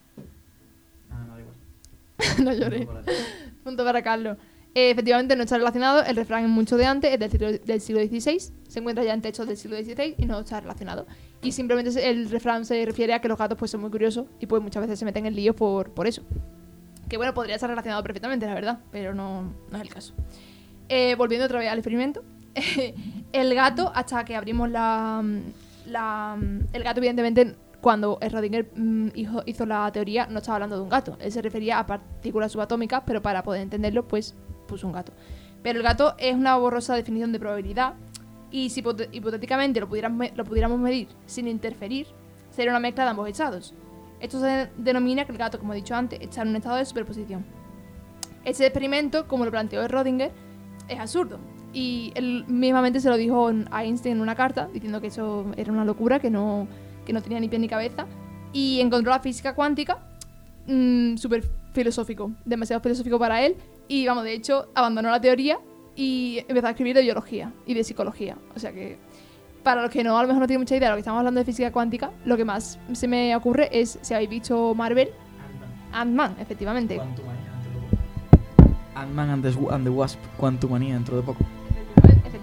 no 2.43 2.53
lloré. 2.53 2.89
Punto 3.63 3.85
para 3.85 4.03
Carlos. 4.03 4.37
Eh, 4.75 4.91
efectivamente 4.91 5.35
no 5.35 5.45
está 5.45 5.57
relacionado, 5.57 6.05
el 6.05 6.15
refrán 6.15 6.45
es 6.45 6.51
mucho 6.51 6.77
de 6.77 6.85
antes, 6.85 7.13
es 7.13 7.19
del 7.19 7.31
siglo, 7.31 7.53
del 7.53 7.81
siglo 7.81 8.01
XVI, 8.01 8.39
se 8.69 8.79
encuentra 8.79 9.03
ya 9.03 9.15
en 9.15 9.23
textos 9.23 9.47
del 9.49 9.57
siglo 9.57 9.77
XVI 9.77 10.15
y 10.19 10.27
no 10.27 10.41
está 10.41 10.61
relacionado. 10.61 11.07
Y 11.43 11.53
simplemente 11.53 12.09
el 12.09 12.29
refrán 12.29 12.65
se 12.65 12.85
refiere 12.85 13.15
a 13.15 13.21
que 13.21 13.29
los 13.29 13.39
gatos 13.39 13.57
pues 13.59 13.71
son 13.71 13.81
muy 13.81 13.91
curiosos 13.91 14.27
y 14.41 14.47
pues 14.47 14.63
muchas 14.63 14.83
veces 14.83 14.99
se 14.99 15.05
meten 15.05 15.27
en 15.27 15.35
líos 15.35 15.57
por, 15.57 15.91
por 15.91 16.07
eso. 16.07 16.23
Que 17.09 17.17
bueno, 17.17 17.33
podría 17.35 17.55
estar 17.55 17.71
relacionado 17.71 18.03
perfectamente, 18.03 18.47
la 18.47 18.55
verdad, 18.55 18.79
pero 18.93 19.15
no, 19.15 19.43
no 19.71 19.77
es 19.77 19.83
el 19.83 19.89
caso. 19.89 20.13
Eh, 20.89 21.15
volviendo 21.17 21.47
otra 21.47 21.59
vez 21.59 21.71
al 21.71 21.79
experimento, 21.79 22.23
el 23.33 23.55
gato, 23.55 23.93
hasta 23.95 24.25
que 24.25 24.37
abrimos 24.37 24.71
la, 24.71 25.23
la- 25.87 26.39
El 26.73 26.83
gato, 26.83 26.99
evidentemente, 26.99 27.55
cuando 27.81 28.19
Schrödinger 28.21 28.67
mm, 28.75 29.09
hizo, 29.47 29.67
la 29.67 29.91
teoría, 29.93 30.27
no 30.27 30.39
estaba 30.39 30.57
hablando 30.57 30.77
de 30.77 30.83
un 30.83 30.89
gato. 30.89 31.17
Él 31.21 31.31
se 31.31 31.43
refería 31.43 31.79
a 31.79 31.87
partículas 31.87 32.53
subatómicas, 32.53 33.03
pero 33.07 33.23
para 33.23 33.43
poder 33.43 33.63
entenderlo, 33.63 34.07
pues 34.09 34.35
puso 34.67 34.87
un 34.87 34.93
gato. 34.93 35.13
Pero 35.63 35.79
el 35.79 35.85
gato 35.85 36.15
es 36.19 36.35
una 36.35 36.57
borrosa 36.57 36.95
definición 36.95 37.33
de 37.33 37.39
probabilidad, 37.39 37.95
y 38.51 38.71
si 38.71 38.81
hipotéticamente 39.13 39.79
lo 39.81 39.89
pudiéramos, 39.89 40.29
lo 40.35 40.45
pudiéramos 40.45 40.79
medir 40.81 41.09
sin 41.27 41.49
interferir, 41.49 42.07
sería 42.51 42.73
una 42.73 42.81
mezcla 42.81 43.05
de 43.05 43.11
ambos 43.11 43.29
estados. 43.29 43.75
Esto 44.21 44.41
se 44.41 44.71
denomina 44.77 45.25
que 45.25 45.33
el 45.33 45.39
gato, 45.39 45.59
como 45.59 45.75
he 45.75 45.77
dicho 45.77 45.95
antes, 45.95 46.19
está 46.21 46.43
en 46.43 46.49
un 46.49 46.57
estado 46.57 46.77
de 46.77 46.85
superposición. 46.85 47.45
Ese 48.45 48.65
experimento, 48.67 49.29
como 49.29 49.45
lo 49.45 49.51
planteó 49.51 49.85
Schrödinger, 49.87 50.31
es 50.89 50.99
absurdo. 50.99 51.39
Y 51.73 52.13
él 52.15 52.45
mismamente 52.49 53.01
se 53.01 53.09
lo 53.09 53.17
dijo 53.17 53.51
a 53.71 53.85
Einstein 53.85 54.17
en 54.17 54.23
una 54.23 54.35
carta, 54.35 54.69
diciendo 54.73 55.01
que 55.01 55.09
eso 55.09 55.47
era 55.57 55.73
una 55.73 55.85
locura, 55.85 56.19
que 56.19 56.31
no, 56.31 56.67
que 57.05 57.13
no 57.13 57.23
tenía 57.23 57.41
ni 57.41 57.49
pie 57.49 57.59
ni 57.59 57.69
cabeza. 57.69 58.07
Y 58.53 58.81
encontró 58.81 59.11
la 59.11 59.21
física 59.21 59.55
cuántica 59.55 59.99
súper 61.17 61.45
filosófico, 61.73 62.31
demasiado 62.45 62.81
filosófico 62.83 63.19
para 63.19 63.43
él. 63.43 63.57
Y 63.89 64.07
vamos, 64.07 64.25
de 64.25 64.35
hecho, 64.35 64.69
abandonó 64.75 65.11
la 65.11 65.21
teoría 65.21 65.59
y 65.97 66.45
empezó 66.47 66.67
a 66.67 66.71
escribir 66.71 66.95
de 66.95 67.03
biología 67.03 67.53
y 67.67 67.75
de 67.75 67.85
psicología. 67.85 68.37
O 68.55 68.59
sea 68.59 68.73
que, 68.73 68.99
para 69.63 69.83
los 69.83 69.91
que 69.91 70.05
no, 70.05 70.19
a 70.19 70.23
lo 70.23 70.29
mejor 70.29 70.41
no 70.41 70.47
tienen 70.47 70.61
mucha 70.61 70.77
idea 70.77 70.89
de 70.89 70.93
lo 70.93 70.97
que 70.97 71.01
estamos 71.01 71.19
hablando 71.19 71.39
de 71.39 71.45
física 71.45 71.73
cuántica, 71.73 72.11
lo 72.25 72.37
que 72.37 72.45
más 72.45 72.79
se 72.93 73.09
me 73.09 73.35
ocurre 73.35 73.69
es, 73.73 73.99
si 74.03 74.15
habéis 74.15 74.31
visto 74.31 74.75
Marvel, 74.75 75.09
Ant-Man, 75.93 76.37
efectivamente. 76.39 77.01
Ant-Man 78.95 79.31
and, 79.31 79.47
and 79.47 79.85
the 79.85 79.91
Wasp, 79.91 80.19
Quantumania 80.39 80.95
dentro 80.95 81.17
de 81.17 81.23
poco. 81.23 81.45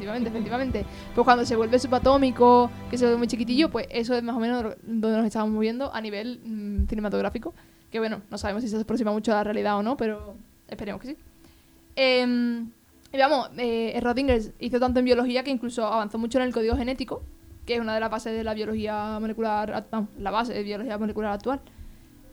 Efectivamente, 0.05 0.29
efectivamente. 0.29 0.85
Pues 1.15 1.25
cuando 1.25 1.45
se 1.45 1.55
vuelve 1.55 1.79
subatómico, 1.79 2.69
que 2.91 2.97
se 2.97 3.05
vuelve 3.05 3.17
muy 3.17 3.27
chiquitillo, 3.27 3.69
pues 3.69 3.87
eso 3.89 4.13
es 4.13 4.21
más 4.21 4.35
o 4.35 4.39
menos 4.39 4.75
donde 4.83 5.17
nos 5.17 5.25
estamos 5.25 5.49
moviendo 5.49 5.93
a 5.93 5.99
nivel 5.99 6.41
mm, 6.45 6.87
cinematográfico. 6.87 7.55
Que 7.89 7.97
bueno, 7.97 8.21
no 8.29 8.37
sabemos 8.37 8.61
si 8.61 8.69
se 8.69 8.77
aproxima 8.77 9.11
mucho 9.11 9.31
a 9.31 9.35
la 9.35 9.43
realidad 9.45 9.77
o 9.77 9.83
no, 9.83 9.97
pero 9.97 10.35
esperemos 10.67 11.01
que 11.01 11.07
sí. 11.07 11.17
Em, 11.95 12.69
y 13.11 13.17
vamos, 13.17 13.49
eh, 13.57 13.99
Schrödinger 13.99 14.53
hizo 14.59 14.79
tanto 14.79 14.99
en 14.99 15.05
biología 15.05 15.43
que 15.43 15.49
incluso 15.49 15.85
avanzó 15.87 16.19
mucho 16.19 16.37
en 16.37 16.45
el 16.45 16.53
código 16.53 16.75
genético, 16.75 17.23
que 17.65 17.75
es 17.75 17.79
una 17.79 17.95
de 17.95 17.99
las 17.99 18.11
bases 18.11 18.33
de 18.33 18.43
la 18.43 18.53
biología 18.53 19.17
molecular, 19.19 19.87
vamos, 19.89 20.09
la 20.19 20.29
base 20.29 20.53
de 20.53 20.61
biología 20.61 20.99
molecular 20.99 21.31
actual. 21.31 21.61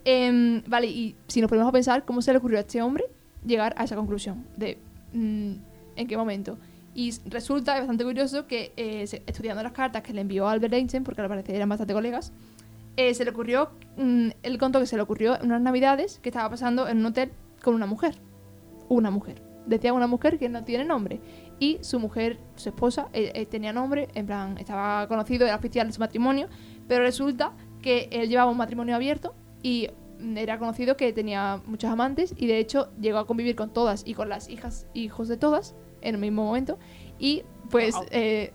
Em, 0.05 0.63
vale, 0.67 0.89
y 0.89 1.15
si 1.27 1.41
nos 1.41 1.49
ponemos 1.49 1.71
a 1.71 1.73
pensar 1.73 2.05
cómo 2.05 2.21
se 2.21 2.33
le 2.33 2.39
ocurrió 2.39 2.59
a 2.59 2.63
este 2.63 2.83
hombre 2.83 3.05
llegar 3.47 3.73
a 3.79 3.85
esa 3.85 3.97
conclusión 3.97 4.45
de 4.57 4.77
mm, 5.15 5.53
en 5.97 6.07
qué 6.07 6.17
momento. 6.19 6.59
Y 6.95 7.13
resulta, 7.27 7.75
es 7.75 7.81
bastante 7.81 8.05
curioso, 8.05 8.47
que 8.47 8.73
eh, 8.77 9.05
estudiando 9.27 9.63
las 9.63 9.73
cartas 9.73 10.03
que 10.03 10.13
le 10.13 10.21
envió 10.21 10.49
Albert 10.49 10.75
Einstein, 10.75 11.05
porque 11.05 11.23
al 11.23 11.29
parecer 11.29 11.55
eran 11.55 11.69
bastante 11.69 11.95
colegas, 11.95 12.33
eh, 12.97 13.15
se 13.15 13.25
le 13.25 13.31
ocurrió, 13.31 13.71
mm, 13.97 14.29
él 14.43 14.59
contó 14.59 14.79
que 14.79 14.87
se 14.87 14.97
le 14.97 15.03
ocurrió 15.03 15.41
en 15.41 15.47
unas 15.47 15.63
navidades 15.63 16.19
que 16.19 16.29
estaba 16.29 16.51
pasando 16.51 16.89
en 16.89 16.99
un 16.99 17.07
hotel 17.07 17.33
con 17.63 17.75
una 17.75 17.87
mujer. 17.87 18.17
Una 18.89 19.11
mujer. 19.11 19.43
Decía 19.67 19.93
una 19.95 20.07
mujer 20.07 20.39
que 20.39 20.49
no 20.49 20.65
tiene 20.65 20.85
nombre. 20.85 21.21
Y 21.59 21.79
su 21.81 21.99
mujer, 21.99 22.39
su 22.57 22.69
esposa, 22.69 23.09
eh, 23.13 23.33
eh, 23.35 23.47
tenía 23.47 23.73
nombre, 23.73 24.09
en 24.15 24.27
plan, 24.27 24.59
estaba 24.59 25.07
conocido, 25.09 25.47
era 25.47 25.57
oficial 25.57 25.87
de 25.87 25.93
su 25.95 26.01
matrimonio, 26.01 26.49
pero 26.87 27.03
resulta 27.03 27.53
que 27.81 28.09
él 28.11 28.29
llevaba 28.29 28.51
un 28.51 28.59
matrimonio 28.59 28.95
abierto 28.95 29.35
y 29.63 29.89
mm, 30.21 30.37
era 30.37 30.59
conocido 30.59 30.97
que 30.97 31.13
tenía 31.15 31.63
muchos 31.65 31.91
amantes 31.91 32.35
y 32.37 32.47
de 32.47 32.59
hecho 32.59 32.93
llegó 33.01 33.19
a 33.19 33.27
convivir 33.27 33.57
con 33.57 33.73
todas 33.73 34.03
y 34.07 34.15
con 34.15 34.29
las 34.29 34.51
hijas 34.51 34.87
hijos 34.93 35.29
de 35.29 35.37
todas 35.37 35.75
en 36.03 36.15
el 36.17 36.21
mismo 36.21 36.45
momento 36.45 36.79
y 37.19 37.43
pues 37.71 37.95
eh, 38.11 38.53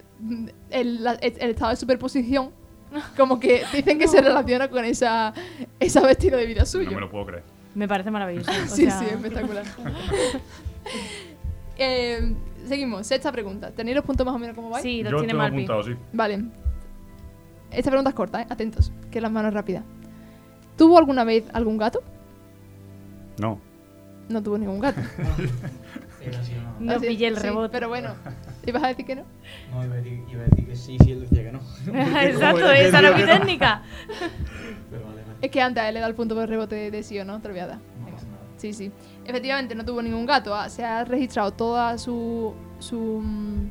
el, 0.69 1.03
la- 1.03 1.13
el- 1.13 1.37
el 1.39 1.49
estado 1.51 1.71
de 1.71 1.77
superposición 1.77 2.51
como 3.17 3.39
que 3.39 3.63
dicen 3.73 3.97
que 3.99 4.07
se 4.07 4.21
relaciona 4.21 4.69
con 4.69 4.85
esa, 4.85 5.33
esa 5.79 6.09
estilo 6.11 6.37
de 6.37 6.45
vida 6.45 6.65
suyo. 6.65 6.89
No 6.89 6.95
me 6.95 7.01
lo 7.01 7.09
puedo 7.09 7.25
creer. 7.25 7.43
Me 7.75 7.87
parece 7.87 8.09
maravilloso. 8.11 8.49
o 8.65 8.67
Sí, 8.67 8.83
sea, 8.85 8.99
sí, 8.99 9.05
espectacular. 9.05 9.63
Eh, 11.77 12.33
seguimos, 12.65 13.05
sexta 13.05 13.31
pregunta. 13.31 13.71
¿Tenéis 13.71 13.95
los 13.97 14.05
puntos 14.05 14.25
más 14.25 14.35
o 14.35 14.39
menos 14.39 14.55
como 14.55 14.69
vais? 14.69 14.81
Sí, 14.81 15.03
lo 15.03 15.11
Yo 15.11 15.17
tiene 15.17 15.33
tengo 15.33 15.43
Malpi. 15.43 15.57
apuntado, 15.57 15.83
sí. 15.83 15.91
Vale. 16.13 16.45
Esta 17.71 17.89
pregunta 17.91 18.09
es 18.09 18.15
corta, 18.15 18.41
¿eh? 18.41 18.47
Atentos, 18.49 18.91
que 19.11 19.21
las 19.21 19.31
manos 19.31 19.53
rápidas. 19.53 19.83
¿Tuvo 20.77 20.97
alguna 20.97 21.23
vez 21.23 21.43
algún 21.53 21.77
gato? 21.77 22.01
No. 23.39 23.59
No 24.29 24.41
tuvo 24.41 24.57
ningún 24.57 24.79
gato. 24.79 25.01
¿No? 26.79 26.99
Pillé 26.99 27.27
el 27.27 27.35
sí, 27.37 27.41
rebote. 27.43 27.69
Pero 27.69 27.89
bueno, 27.89 28.15
¿ibas 28.65 28.83
a 28.83 28.87
decir 28.87 29.05
que 29.05 29.15
no? 29.15 29.23
No, 29.71 29.83
iba 29.83 29.93
a 29.93 29.97
decir, 29.97 30.23
iba 30.31 30.41
a 30.41 30.45
decir 30.45 30.67
que 30.67 30.75
sí, 30.75 30.97
sí, 31.03 31.11
él 31.11 31.21
decía 31.21 31.43
que 31.45 31.51
no. 31.51 31.59
Exacto, 32.21 32.71
esa 32.71 32.99
era 32.99 33.17
mi 33.17 33.23
técnica. 33.23 33.83
Pero 34.89 35.03
vale, 35.05 35.21
vale. 35.21 35.37
Es 35.41 35.51
que 35.51 35.61
antes 35.61 35.83
a 35.83 35.87
él 35.89 35.95
le 35.95 35.99
da 35.99 36.07
el 36.07 36.15
punto 36.15 36.35
por 36.35 36.43
el 36.43 36.49
rebote 36.49 36.75
de, 36.75 36.91
de 36.91 37.03
sí 37.03 37.19
o 37.19 37.25
no, 37.25 37.39
te 37.41 37.47
lo 37.47 37.53
voy 37.53 37.61
a 37.61 37.67
dar. 37.67 37.77
No 37.99 38.07
pasa 38.11 38.25
nada. 38.27 38.39
Sí, 38.57 38.73
sí. 38.73 38.91
Efectivamente, 39.25 39.75
no 39.75 39.83
tuvo 39.85 40.01
ningún 40.01 40.25
gato. 40.25 40.55
ah, 40.55 40.69
Se 40.69 40.83
ha 40.83 41.03
registrado 41.03 41.51
toda 41.51 41.97
su, 41.97 42.53
su, 42.79 43.21
mm, 43.23 43.69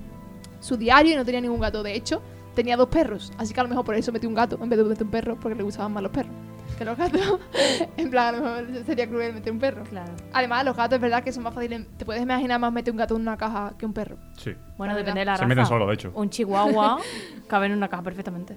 su 0.61 0.77
diario 0.77 1.13
y 1.13 1.17
no 1.17 1.25
tenía 1.25 1.41
ningún 1.41 1.61
gato. 1.61 1.83
De 1.83 1.95
hecho, 1.95 2.23
tenía 2.55 2.77
dos 2.77 2.89
perros. 2.89 3.33
Así 3.39 3.53
que 3.55 3.61
a 3.61 3.63
lo 3.63 3.69
mejor 3.69 3.85
por 3.85 3.95
eso 3.95 4.13
metió 4.13 4.29
un 4.29 4.35
gato 4.35 4.59
en 4.63 4.69
vez 4.69 4.79
de 4.79 4.85
meter 4.85 5.05
un 5.05 5.11
perro, 5.11 5.37
porque 5.41 5.57
le 5.57 5.63
gustaban 5.63 5.93
más 5.93 6.03
los 6.03 6.13
perros 6.13 6.33
que 6.77 6.85
los 6.85 6.97
gatos. 6.97 7.41
en 7.97 8.11
plan, 8.11 8.35
a 8.35 8.39
lo 8.39 8.45
mejor 8.45 8.85
sería 8.87 9.09
cruel 9.09 9.35
meter 9.35 9.53
un 9.53 9.59
perro. 9.59 9.83
Claro. 9.85 10.13
Además, 10.33 10.65
los 10.65 10.77
gatos 10.77 10.97
es 10.97 11.01
verdad 11.03 11.23
que 11.25 11.33
son 11.33 11.43
más 11.43 11.55
fáciles. 11.55 11.87
Te 11.97 12.05
puedes 12.05 12.23
imaginar 12.23 12.61
más 12.61 12.73
meter 12.73 12.93
un 12.93 12.99
gato 12.99 13.17
en 13.17 13.23
una 13.23 13.37
caja 13.37 13.75
que 13.79 13.87
un 13.87 13.93
perro. 13.93 14.17
Sí. 14.37 14.53
Bueno, 14.77 14.93
La 14.95 14.99
depende 14.99 15.21
de 15.21 15.25
la 15.27 15.37
Se 15.37 15.43
raza. 15.43 15.49
meten 15.49 15.67
solo, 15.67 15.87
de 15.87 15.95
hecho. 15.95 16.13
Un 16.15 16.31
chihuahua 16.31 16.99
cabe 17.49 17.67
en 17.67 17.73
una 17.73 17.89
caja 17.89 18.03
perfectamente. 18.03 18.57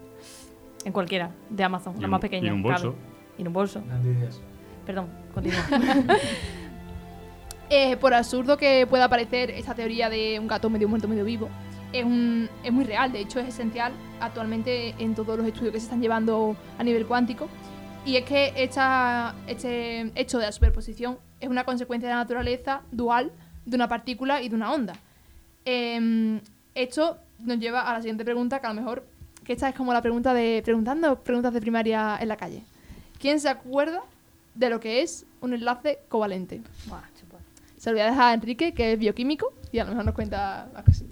En 0.86 0.94
cualquiera, 0.94 1.32
de 1.50 1.64
Amazon, 1.64 1.96
Y 1.98 2.02
la 2.02 2.08
un- 2.08 2.12
más 2.12 2.22
pequeña. 2.22 2.46
y 2.46 2.48
en 2.50 2.54
un 2.54 2.64
cabe. 2.64 2.74
bolso. 2.74 2.96
Y 3.38 3.41
en 3.41 3.48
un 3.48 3.54
bolso. 3.54 3.84
Ideas. 4.04 4.41
Perdón, 4.86 5.08
continúa. 5.34 5.64
Eh, 7.72 7.98
por 7.98 8.16
absurdo 8.16 8.58
que 8.58 8.88
pueda 8.90 9.08
parecer 9.10 9.52
esta 9.52 9.76
teoría 9.76 10.10
de 10.10 10.40
un 10.40 10.48
gato 10.48 10.72
medio 10.72 10.90
muerto, 10.90 11.08
medio 11.08 11.24
vivo, 11.24 11.50
es, 11.94 12.04
un- 12.04 12.50
es 12.64 12.72
muy 12.72 12.84
real. 12.84 13.12
De 13.12 13.20
hecho, 13.20 13.40
es 13.40 13.48
esencial 13.50 13.91
actualmente 14.20 14.96
en 14.98 15.14
todos 15.14 15.38
los 15.38 15.46
estudios 15.46 15.74
que 15.74 15.80
se 15.80 15.86
están 15.86 16.02
llevando 16.02 16.56
a 16.80 16.84
nivel 16.84 17.06
cuántico. 17.06 17.48
Y 18.06 18.16
es 18.18 18.26
que 18.26 18.54
esta, 18.56 19.36
este 19.48 20.12
hecho 20.16 20.40
de 20.40 20.46
la 20.46 20.52
superposición 20.52 21.18
es 21.40 21.50
una 21.50 21.64
consecuencia 21.64 22.10
de 22.10 22.16
la 22.16 22.22
naturaleza 22.22 22.82
dual 22.92 23.32
de 23.66 23.76
una 23.76 23.88
partícula 23.88 24.42
y 24.42 24.50
de 24.50 24.56
una 24.56 24.74
onda. 24.74 24.94
Em, 25.66 26.42
esto 26.74 27.18
nos 27.40 27.60
lleva 27.60 27.82
a 27.82 27.94
la 27.94 28.02
siguiente 28.02 28.26
pregunta, 28.26 28.60
que 28.60 28.68
a 28.68 28.74
lo 28.74 28.76
mejor, 28.76 29.06
que 29.44 29.54
esta 29.54 29.70
es 29.70 29.76
como 29.76 29.94
la 29.94 30.02
pregunta 30.02 30.34
de 30.34 30.62
preguntando 30.64 31.20
preguntas 31.22 31.54
de 31.54 31.62
primaria 31.62 32.18
en 32.20 32.28
la 32.28 32.38
calle. 32.38 32.64
¿Quién 33.20 33.40
se 33.40 33.50
acuerda 33.50 34.02
de 34.56 34.70
lo 34.70 34.80
que 34.80 35.02
es 35.02 35.26
un 35.42 35.54
enlace 35.54 36.00
covalente? 36.10 36.62
Buah. 36.88 37.04
Se 37.80 37.92
lo 37.92 37.96
voy 37.96 38.02
a 38.02 38.10
dejar 38.10 38.32
a 38.32 38.34
Enrique, 38.34 38.74
que 38.74 38.92
es 38.92 39.00
bioquímico, 39.00 39.54
y 39.72 39.80
a 39.80 39.86
lo 39.86 39.92
mejor 39.92 40.04
nos 40.04 40.14
cuenta 40.14 40.68
la 40.74 40.84
cosa. 40.84 41.06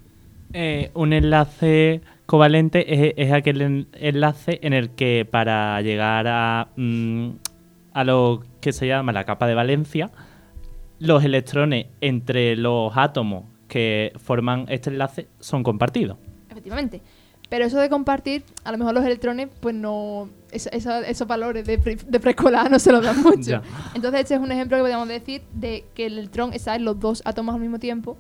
Eh, 0.52 0.92
un 0.96 1.14
enlace 1.14 2.02
covalente 2.28 3.08
es, 3.08 3.14
es 3.18 3.34
aquel 3.34 3.62
en- 3.62 3.88
enlace 3.94 4.60
en 4.62 4.74
el 4.74 4.92
que 4.92 5.28
para 5.30 5.82
llegar 5.82 6.28
a, 6.28 6.68
mm, 6.76 7.30
a 7.94 8.04
lo 8.04 8.44
que 8.62 8.72
se 8.74 8.86
llama 8.86 9.12
la 9.14 9.24
capa 9.24 9.48
de 9.48 9.56
valencia, 9.56 10.12
los 11.00 11.24
electrones 11.24 11.88
entre 12.02 12.56
los 12.56 12.96
átomos 12.96 13.46
que 13.68 14.14
forman 14.18 14.66
este 14.70 14.90
enlace 14.92 15.28
son 15.40 15.64
compartidos. 15.64 16.18
Efectivamente. 16.50 17.02
Pero 17.50 17.64
eso 17.64 17.80
de 17.80 17.90
compartir, 17.90 18.44
a 18.66 18.74
lo 18.74 18.78
mejor 18.78 18.94
los 18.94 19.06
electrones, 19.06 19.48
pues 19.62 19.74
no. 19.74 20.28
esos 20.52 21.28
valores 21.28 21.66
de, 21.66 21.78
pre- 21.80 21.96
de 21.96 22.20
preescolar 22.20 22.70
no 22.70 22.78
se 22.78 22.92
los 22.92 23.02
dan 23.02 23.22
mucho. 23.24 23.40
Ya. 23.42 23.62
Entonces, 23.96 24.22
este 24.22 24.34
es 24.36 24.42
un 24.42 24.52
ejemplo 24.52 24.76
que 24.76 24.82
podríamos 24.82 25.08
decir 25.08 25.44
de 25.54 25.86
que 25.96 26.08
el 26.08 26.18
electrón 26.18 26.52
está 26.54 26.76
en 26.76 26.84
los 26.84 27.00
dos 27.00 27.22
átomos 27.26 27.56
al 27.56 27.62
mismo 27.62 27.80
tiempo, 27.80 28.18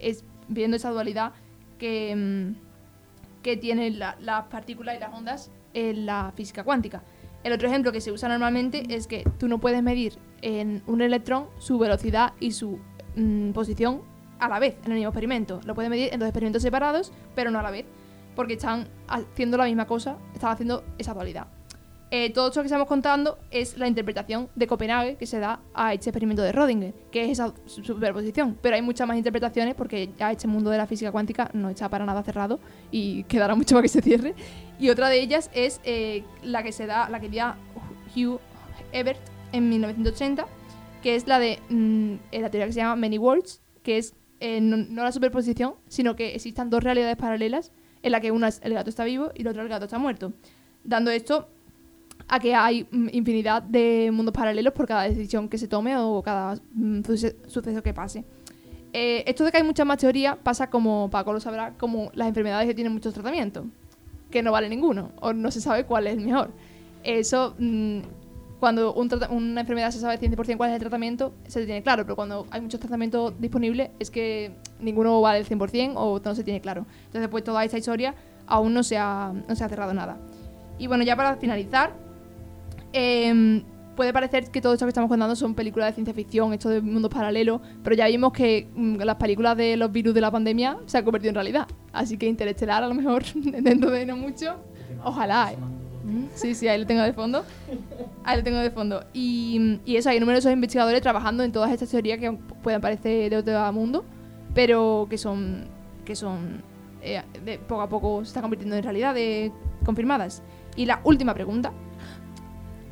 es 0.00 0.24
viendo 0.46 0.76
esa 0.76 0.90
dualidad 0.90 1.32
que, 1.78 2.14
mm, 2.14 2.65
que 3.46 3.56
tienen 3.56 4.00
la- 4.00 4.16
las 4.20 4.46
partículas 4.46 4.96
y 4.96 4.98
las 4.98 5.14
ondas 5.14 5.52
en 5.72 6.04
la 6.04 6.32
física 6.34 6.64
cuántica. 6.64 7.04
El 7.44 7.52
otro 7.52 7.68
ejemplo 7.68 7.92
que 7.92 8.00
se 8.00 8.10
usa 8.10 8.28
normalmente 8.28 8.82
es 8.92 9.06
que 9.06 9.22
tú 9.38 9.46
no 9.46 9.58
puedes 9.58 9.80
medir 9.84 10.18
en 10.42 10.82
un 10.88 11.00
electrón 11.00 11.46
su 11.58 11.78
velocidad 11.78 12.32
y 12.40 12.50
su 12.50 12.80
mm, 13.14 13.52
posición 13.52 14.02
a 14.40 14.48
la 14.48 14.58
vez 14.58 14.74
en 14.84 14.90
el 14.90 14.94
mismo 14.98 15.10
experimento. 15.10 15.60
Lo 15.64 15.76
puedes 15.76 15.88
medir 15.90 16.12
en 16.12 16.18
dos 16.18 16.26
experimentos 16.28 16.60
separados, 16.60 17.12
pero 17.36 17.52
no 17.52 17.60
a 17.60 17.62
la 17.62 17.70
vez, 17.70 17.86
porque 18.34 18.54
están 18.54 18.88
haciendo 19.06 19.56
la 19.58 19.66
misma 19.66 19.86
cosa, 19.86 20.16
están 20.34 20.50
haciendo 20.50 20.82
esa 20.98 21.14
dualidad. 21.14 21.46
Eh, 22.12 22.30
todo 22.30 22.48
esto 22.48 22.60
que 22.60 22.66
estamos 22.66 22.86
contando 22.86 23.36
es 23.50 23.76
la 23.78 23.88
interpretación 23.88 24.48
de 24.54 24.68
Copenhague 24.68 25.16
que 25.16 25.26
se 25.26 25.40
da 25.40 25.58
a 25.74 25.92
este 25.92 26.10
experimento 26.10 26.40
de 26.42 26.52
Rödinger, 26.52 26.94
que 27.10 27.24
es 27.24 27.30
esa 27.32 27.52
su- 27.66 27.82
superposición. 27.84 28.56
Pero 28.62 28.76
hay 28.76 28.82
muchas 28.82 29.08
más 29.08 29.16
interpretaciones 29.16 29.74
porque 29.74 30.10
ya 30.16 30.30
este 30.30 30.46
mundo 30.46 30.70
de 30.70 30.78
la 30.78 30.86
física 30.86 31.10
cuántica 31.10 31.50
no 31.52 31.68
está 31.68 31.88
para 31.88 32.06
nada 32.06 32.22
cerrado 32.22 32.60
y 32.92 33.24
quedará 33.24 33.56
mucho 33.56 33.74
para 33.74 33.82
que 33.82 33.88
se 33.88 34.02
cierre. 34.02 34.34
Y 34.78 34.90
otra 34.90 35.08
de 35.08 35.20
ellas 35.20 35.50
es 35.52 35.80
eh, 35.84 36.22
la 36.44 36.62
que 36.62 36.70
se 36.70 36.86
da, 36.86 37.08
la 37.08 37.18
que 37.18 37.28
dio 37.28 37.54
Hugh 38.14 38.38
Ebert 38.92 39.20
en 39.52 39.68
1980, 39.68 40.46
que 41.02 41.16
es 41.16 41.26
la 41.26 41.40
de 41.40 41.58
mm, 41.70 42.14
la 42.40 42.50
teoría 42.50 42.66
que 42.66 42.72
se 42.72 42.80
llama 42.80 42.94
Many 42.94 43.18
Worlds, 43.18 43.62
que 43.82 43.98
es 43.98 44.14
eh, 44.38 44.60
no, 44.60 44.76
no 44.76 45.02
la 45.02 45.10
superposición, 45.10 45.74
sino 45.88 46.14
que 46.14 46.36
existan 46.36 46.70
dos 46.70 46.84
realidades 46.84 47.16
paralelas 47.16 47.72
en 48.02 48.12
la 48.12 48.20
que 48.20 48.30
una 48.30 48.46
es 48.46 48.60
el 48.62 48.74
gato 48.74 48.90
está 48.90 49.02
vivo 49.04 49.32
y 49.34 49.42
la 49.42 49.50
otra 49.50 49.62
el 49.62 49.68
gato 49.68 49.86
está 49.86 49.98
muerto. 49.98 50.34
Dando 50.84 51.10
esto 51.10 51.48
a 52.28 52.38
que 52.40 52.54
hay 52.54 52.86
mm, 52.90 53.08
infinidad 53.12 53.62
de 53.62 54.10
mundos 54.12 54.32
paralelos 54.34 54.72
por 54.72 54.86
cada 54.86 55.02
decisión 55.04 55.48
que 55.48 55.58
se 55.58 55.68
tome 55.68 55.96
o 55.96 56.22
cada 56.22 56.56
mm, 56.74 57.02
suce- 57.02 57.36
suceso 57.46 57.82
que 57.82 57.94
pase. 57.94 58.24
Eh, 58.92 59.24
esto 59.26 59.44
de 59.44 59.50
que 59.50 59.58
hay 59.58 59.62
muchas 59.62 59.86
más 59.86 59.98
teorías 59.98 60.36
pasa 60.42 60.68
como, 60.70 61.10
Paco 61.10 61.32
lo 61.32 61.40
sabrá, 61.40 61.74
como 61.74 62.10
las 62.14 62.28
enfermedades 62.28 62.66
que 62.66 62.74
tienen 62.74 62.92
muchos 62.92 63.12
tratamientos, 63.12 63.64
que 64.30 64.42
no 64.42 64.52
vale 64.52 64.68
ninguno, 64.68 65.12
o 65.20 65.32
no 65.32 65.50
se 65.50 65.60
sabe 65.60 65.84
cuál 65.84 66.06
es 66.06 66.14
el 66.14 66.20
mejor. 66.24 66.50
Eso, 67.04 67.54
mm, 67.58 67.98
cuando 68.58 68.94
una 68.94 69.60
enfermedad 69.60 69.90
se 69.90 70.00
sabe 70.00 70.18
100% 70.18 70.56
cuál 70.56 70.70
es 70.70 70.74
el 70.74 70.80
tratamiento, 70.80 71.34
se 71.46 71.64
tiene 71.66 71.82
claro, 71.82 72.04
pero 72.04 72.16
cuando 72.16 72.46
hay 72.50 72.60
muchos 72.62 72.80
tratamientos 72.80 73.34
disponibles 73.38 73.90
es 73.98 74.10
que 74.10 74.52
ninguno 74.80 75.20
vale 75.20 75.40
el 75.40 75.46
100% 75.46 75.92
o 75.96 76.18
no 76.24 76.34
se 76.34 76.42
tiene 76.42 76.60
claro. 76.62 76.86
Entonces, 77.04 77.28
pues 77.28 77.44
toda 77.44 77.62
esta 77.64 77.76
historia 77.76 78.14
aún 78.46 78.72
no 78.72 78.82
se 78.82 78.96
ha, 78.96 79.32
no 79.46 79.54
se 79.54 79.62
ha 79.62 79.68
cerrado 79.68 79.92
nada. 79.92 80.16
Y 80.78 80.86
bueno, 80.86 81.04
ya 81.04 81.16
para 81.16 81.36
finalizar, 81.36 81.92
Em, 82.92 83.62
puede 83.94 84.12
parecer 84.12 84.50
que 84.50 84.60
todo 84.60 84.74
esto 84.74 84.84
que 84.84 84.90
estamos 84.90 85.08
contando 85.08 85.34
son 85.36 85.54
películas 85.54 85.88
de 85.88 85.94
ciencia 85.94 86.14
ficción, 86.14 86.52
esto 86.52 86.68
de 86.68 86.80
mundos 86.80 87.10
paralelos, 87.10 87.60
pero 87.82 87.96
ya 87.96 88.06
vimos 88.06 88.32
que 88.32 88.68
mm, 88.74 88.96
las 88.98 89.16
películas 89.16 89.56
de 89.56 89.76
los 89.76 89.90
virus 89.90 90.14
de 90.14 90.20
la 90.20 90.30
pandemia 90.30 90.78
se 90.86 90.98
han 90.98 91.04
convertido 91.04 91.30
en 91.30 91.34
realidad. 91.36 91.66
Así 91.92 92.16
que 92.18 92.26
Interestelar, 92.26 92.82
a 92.82 92.88
lo 92.88 92.94
mejor, 92.94 93.24
dentro 93.34 93.90
de 93.90 94.06
no 94.06 94.16
mucho, 94.16 94.56
ojalá. 95.02 95.52
¿eh? 95.52 95.56
Sí, 96.34 96.54
sí, 96.54 96.68
ahí 96.68 96.78
lo 96.78 96.86
tengo 96.86 97.02
de 97.02 97.12
fondo. 97.12 97.44
Ahí 98.24 98.36
lo 98.36 98.44
tengo 98.44 98.58
de 98.58 98.70
fondo. 98.70 99.04
Y, 99.12 99.80
y 99.84 99.96
eso, 99.96 100.10
hay 100.10 100.20
numerosos 100.20 100.52
investigadores 100.52 101.02
trabajando 101.02 101.42
en 101.42 101.52
todas 101.52 101.72
estas 101.72 101.88
teorías 101.88 102.18
que 102.18 102.32
puedan 102.62 102.80
parecer 102.80 103.30
de 103.30 103.36
otro 103.36 103.72
mundo, 103.72 104.04
pero 104.54 105.06
que 105.10 105.18
son, 105.18 105.64
que 106.04 106.14
son 106.14 106.62
eh, 107.02 107.22
de 107.44 107.58
poco 107.58 107.82
a 107.82 107.88
poco 107.88 108.24
se 108.24 108.28
están 108.28 108.42
convirtiendo 108.42 108.76
en 108.76 108.82
realidad, 108.82 109.14
de, 109.14 109.52
confirmadas. 109.84 110.42
Y 110.76 110.86
la 110.86 111.00
última 111.04 111.34
pregunta, 111.34 111.72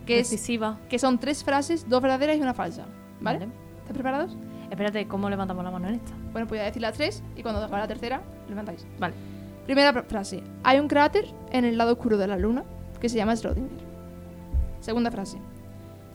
que 0.06 0.20
es 0.20 0.30
Decisiva. 0.30 0.78
que 0.88 0.98
son 0.98 1.18
tres 1.18 1.42
frases, 1.44 1.88
dos 1.88 2.02
verdaderas 2.02 2.36
y 2.36 2.40
una 2.40 2.54
falsa. 2.54 2.84
¿Vale? 3.20 3.38
Vale. 3.40 3.50
¿Estás 3.78 3.94
preparados? 3.94 4.36
Espérate, 4.70 5.06
¿cómo 5.06 5.28
levantamos 5.30 5.64
la 5.64 5.70
mano 5.70 5.88
en 5.88 5.94
esta? 5.96 6.12
Bueno, 6.32 6.46
pues 6.46 6.48
voy 6.48 6.58
a 6.58 6.64
decir 6.64 6.82
las 6.82 6.94
tres 6.94 7.22
y 7.36 7.42
cuando 7.42 7.62
acabe 7.62 7.82
la 7.82 7.88
tercera, 7.88 8.22
levantáis. 8.48 8.86
Vale. 8.98 9.14
Primera 9.66 9.92
pr- 9.92 10.04
frase. 10.06 10.42
Hay 10.62 10.78
un 10.80 10.88
cráter 10.88 11.26
en 11.52 11.64
el 11.64 11.78
lado 11.78 11.92
oscuro 11.92 12.16
de 12.16 12.26
la 12.26 12.36
luna 12.36 12.64
que 13.00 13.08
se 13.08 13.16
llama 13.16 13.34
Schrödinger. 13.34 13.68
Segunda 14.80 15.10
frase. 15.10 15.38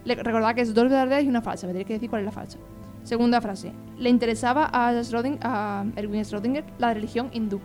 Le- 0.05 0.15
recordad 0.15 0.53
que 0.55 0.61
es 0.61 0.73
dos 0.73 0.83
verdaderas 0.83 1.23
y 1.23 1.27
una 1.27 1.41
falsa. 1.41 1.65
Me 1.67 1.73
tenéis 1.73 1.87
que 1.87 1.93
decir 1.93 2.09
cuál 2.09 2.21
es 2.21 2.25
la 2.25 2.31
falsa. 2.31 2.57
Segunda 3.03 3.39
frase. 3.41 3.71
le 3.97 4.09
interesaba 4.09 4.65
a, 4.71 4.91
Schröding- 5.01 5.39
a 5.41 5.85
Erwin 5.95 6.21
Schrödinger 6.23 6.63
la 6.77 6.93
religión 6.93 7.29
hindú. 7.33 7.59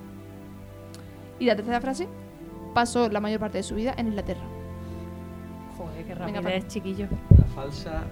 Y 1.38 1.46
la 1.46 1.56
tercera 1.56 1.80
frase, 1.80 2.08
pasó 2.72 3.08
la 3.08 3.20
mayor 3.20 3.40
parte 3.40 3.58
de 3.58 3.62
su 3.64 3.74
vida 3.74 3.94
en 3.96 4.08
Inglaterra. 4.08 4.42
Qué 6.06 6.14
Venga, 6.14 6.40
rapidez, 6.40 6.66
chiquillo. 6.68 7.06
La 7.38 7.44
falsa, 7.54 8.02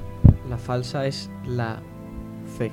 la 0.48 0.58
falsa 0.58 1.06
es 1.06 1.30
la 1.44 1.80
C. 2.56 2.70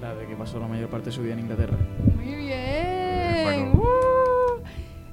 La 0.00 0.14
de 0.14 0.26
que 0.26 0.36
pasó 0.36 0.58
la 0.60 0.68
mayor 0.68 0.88
parte 0.88 1.06
de 1.06 1.12
su 1.12 1.22
vida 1.22 1.34
en 1.34 1.40
Inglaterra. 1.40 1.76
Muy 2.16 2.34
bien. 2.34 3.42
Bueno. 3.44 3.72
Uh. 3.74 4.62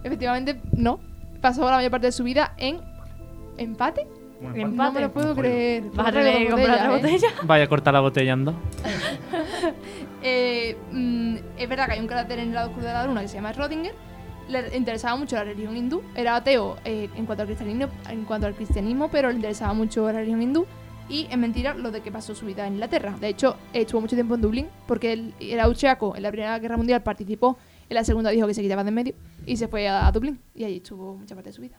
Efectivamente, 0.03 0.59
no. 0.73 0.99
Pasó 1.41 1.65
la 1.69 1.77
mayor 1.77 1.91
parte 1.91 2.07
de 2.07 2.11
su 2.11 2.23
vida 2.23 2.53
en 2.57 2.79
empate. 3.57 4.07
Bueno, 4.41 4.55
Empate. 4.55 4.75
No 4.75 4.91
me 4.91 5.01
lo 5.01 5.11
puedo 5.11 5.35
creer. 5.35 5.83
¿Vas 5.93 6.07
a 6.07 6.11
tener 6.11 6.37
que 6.45 6.49
comprar 6.51 6.75
otra 6.75 6.85
¿eh? 6.85 6.97
botella? 6.97 7.27
Vaya 7.43 7.63
a 7.63 7.67
cortar 7.67 7.93
la 7.93 7.99
botella 8.01 8.33
en 8.33 8.45
dos. 8.45 8.55
Eh, 10.27 10.75
mm, 10.91 11.35
es 11.55 11.69
verdad 11.69 11.85
que 11.85 11.91
hay 11.91 11.99
un 11.99 12.07
cráter 12.07 12.39
en 12.39 12.47
el 12.47 12.55
lado 12.55 12.69
oscuro 12.69 12.87
de 12.87 12.93
la 12.93 13.05
luna 13.05 13.21
que 13.21 13.27
se 13.27 13.35
llama 13.35 13.53
Schrödinger. 13.53 13.93
Le 14.47 14.75
interesaba 14.77 15.15
mucho 15.15 15.35
la 15.35 15.43
religión 15.43 15.75
hindú. 15.75 16.03
Era 16.15 16.35
ateo 16.35 16.77
eh, 16.85 17.09
en, 17.15 17.25
cuanto 17.25 17.41
al 17.41 17.47
cristianismo, 17.47 17.87
en 18.09 18.25
cuanto 18.25 18.47
al 18.47 18.55
cristianismo, 18.55 19.09
pero 19.09 19.29
le 19.29 19.35
interesaba 19.35 19.73
mucho 19.73 20.05
la 20.05 20.19
religión 20.19 20.41
hindú. 20.41 20.65
Y 21.07 21.27
es 21.29 21.37
mentira 21.37 21.75
lo 21.75 21.91
de 21.91 22.01
que 22.01 22.11
pasó 22.11 22.33
su 22.33 22.45
vida 22.45 22.65
en 22.65 22.73
Inglaterra. 22.73 23.15
De 23.19 23.27
hecho, 23.27 23.57
estuvo 23.73 24.01
mucho 24.01 24.15
tiempo 24.15 24.35
en 24.35 24.41
Dublín 24.41 24.67
porque 24.87 25.13
él 25.13 25.33
era 25.39 25.65
austriaco 25.65 26.15
en 26.15 26.23
la 26.23 26.31
Primera 26.31 26.57
Guerra 26.59 26.77
Mundial, 26.77 27.03
participó. 27.03 27.57
En 27.89 27.95
la 27.95 28.03
segunda 28.03 28.31
dijo 28.31 28.47
que 28.47 28.55
se 28.55 28.63
quitaba 28.63 28.83
de 28.83 28.89
en 28.89 28.95
medio 28.95 29.13
y 29.45 29.57
se 29.57 29.67
fue 29.67 29.87
a, 29.87 30.07
a 30.07 30.11
Dublín. 30.11 30.39
Y 30.55 30.63
allí 30.63 30.77
estuvo 30.77 31.15
mucha 31.15 31.35
parte 31.35 31.49
de 31.49 31.53
su 31.53 31.61
vida. 31.61 31.77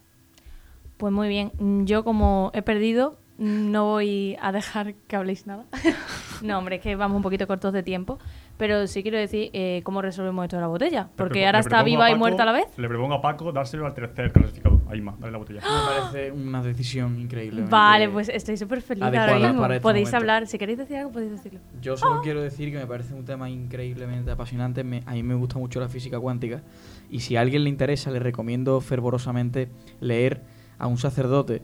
Pues 0.96 1.12
muy 1.12 1.28
bien, 1.28 1.52
yo 1.86 2.04
como 2.04 2.50
he 2.54 2.62
perdido, 2.62 3.18
no 3.38 3.84
voy 3.84 4.36
a 4.40 4.50
dejar 4.52 4.94
que 5.06 5.16
habléis 5.16 5.46
nada. 5.46 5.64
no, 6.42 6.58
hombre, 6.58 6.76
es 6.76 6.82
que 6.82 6.96
vamos 6.96 7.16
un 7.16 7.22
poquito 7.22 7.46
cortos 7.46 7.72
de 7.72 7.82
tiempo, 7.82 8.18
pero 8.56 8.86
sí 8.86 9.02
quiero 9.02 9.18
decir 9.18 9.50
eh, 9.52 9.82
cómo 9.84 10.00
resolvemos 10.00 10.44
esto 10.44 10.56
de 10.56 10.62
la 10.62 10.68
botella, 10.68 11.08
porque 11.16 11.44
ahora 11.44 11.58
está 11.58 11.82
viva 11.82 12.08
y 12.08 12.12
Paco- 12.12 12.18
muerta 12.18 12.42
a 12.44 12.46
la 12.46 12.52
vez. 12.52 12.66
Le 12.78 12.88
propongo 12.88 13.14
a 13.14 13.20
Paco 13.20 13.52
dárselo 13.52 13.84
al 13.86 13.92
tercer 13.94 14.32
clasificado. 14.32 14.80
Ahí 14.88 15.00
más, 15.00 15.18
dale 15.18 15.32
la 15.32 15.38
botella. 15.38 15.60
Me 15.60 16.00
parece 16.00 16.30
una 16.32 16.62
decisión 16.62 17.18
increíble. 17.18 17.64
Vale, 17.68 18.08
pues 18.08 18.28
estoy 18.28 18.56
súper 18.56 18.80
feliz 18.82 19.02
ahora 19.02 19.36
mismo. 19.38 19.60
para 19.60 19.74
este 19.74 19.82
Podéis 19.82 20.06
momento. 20.08 20.16
hablar, 20.16 20.46
si 20.46 20.58
queréis 20.58 20.78
decir 20.78 20.96
algo, 20.96 21.12
podéis 21.12 21.32
decirlo. 21.32 21.60
Yo 21.82 21.96
solo 21.96 22.22
quiero 22.22 22.40
decir 22.40 22.70
que 22.70 22.78
me 22.78 22.86
parece 22.86 23.12
un 23.12 23.24
tema 23.24 23.50
increíblemente 23.50 24.30
apasionante. 24.30 24.84
Me- 24.84 25.02
a 25.04 25.12
mí 25.12 25.22
me 25.22 25.34
gusta 25.34 25.58
mucho 25.58 25.78
la 25.80 25.88
física 25.88 26.18
cuántica. 26.20 26.62
Y 27.10 27.20
si 27.20 27.36
a 27.36 27.40
alguien 27.42 27.64
le 27.64 27.70
interesa, 27.70 28.10
le 28.10 28.18
recomiendo 28.20 28.80
fervorosamente 28.80 29.68
leer 30.00 30.40
a 30.78 30.86
un 30.86 30.98
sacerdote, 30.98 31.62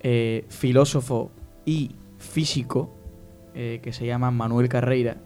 eh, 0.00 0.44
filósofo 0.48 1.30
y 1.64 1.96
físico, 2.18 2.94
eh, 3.54 3.80
que 3.82 3.92
se 3.92 4.06
llama 4.06 4.30
Manuel 4.30 4.68
Carreira, 4.68 5.16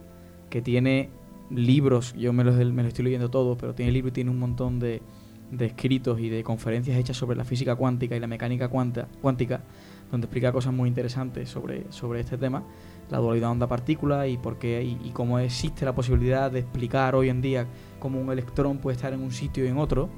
que 0.51 0.63
tiene 0.63 1.11
libros, 1.51 2.15
yo 2.15 2.33
me 2.33 2.45
los, 2.45 2.57
me 2.57 2.83
los 2.83 2.89
estoy 2.89 3.05
leyendo 3.05 3.31
todos, 3.31 3.59
pero 3.59 3.75
tiene 3.75 3.93
libros 3.93 4.11
y 4.11 4.15
tiene 4.15 4.31
un 4.31 4.39
montón 4.39 4.79
de, 4.79 5.03
de 5.51 5.67
escritos 5.67 6.19
y 6.21 6.29
de 6.29 6.43
conferencias 6.43 6.97
hechas 6.97 7.17
sobre 7.17 7.37
la 7.37 7.45
física 7.45 7.77
cuántica 7.77 8.17
y 8.17 8.21
la 8.21 8.27
mecánica 8.27 8.69
cuanta- 8.69 9.09
cuántica, 9.21 9.63
donde 10.11 10.27
explica 10.27 10.53
cosas 10.53 10.73
muy 10.73 10.89
interesantes 10.89 11.49
sobre, 11.49 11.91
sobre 11.91 12.21
este 12.21 12.39
tema 12.39 12.65
la 13.11 13.19
dualidad 13.19 13.51
onda-partícula 13.51 14.27
y 14.27 14.39
por 14.39 14.59
qué 14.59 14.83
y, 14.83 14.99
y 15.07 15.11
cómo 15.11 15.39
existe 15.39 15.85
la 15.85 15.95
posibilidad 15.95 16.51
de 16.51 16.61
explicar 16.61 17.15
hoy 17.15 17.29
en 17.29 17.43
día 17.43 17.67
cómo 17.99 18.19
un 18.19 18.31
electrón 18.31 18.79
puede 18.79 18.97
estar 18.97 19.13
en 19.13 19.21
un 19.21 19.33
sitio 19.33 19.65
y 19.67 19.69
en 19.69 19.77
otro. 19.77 20.09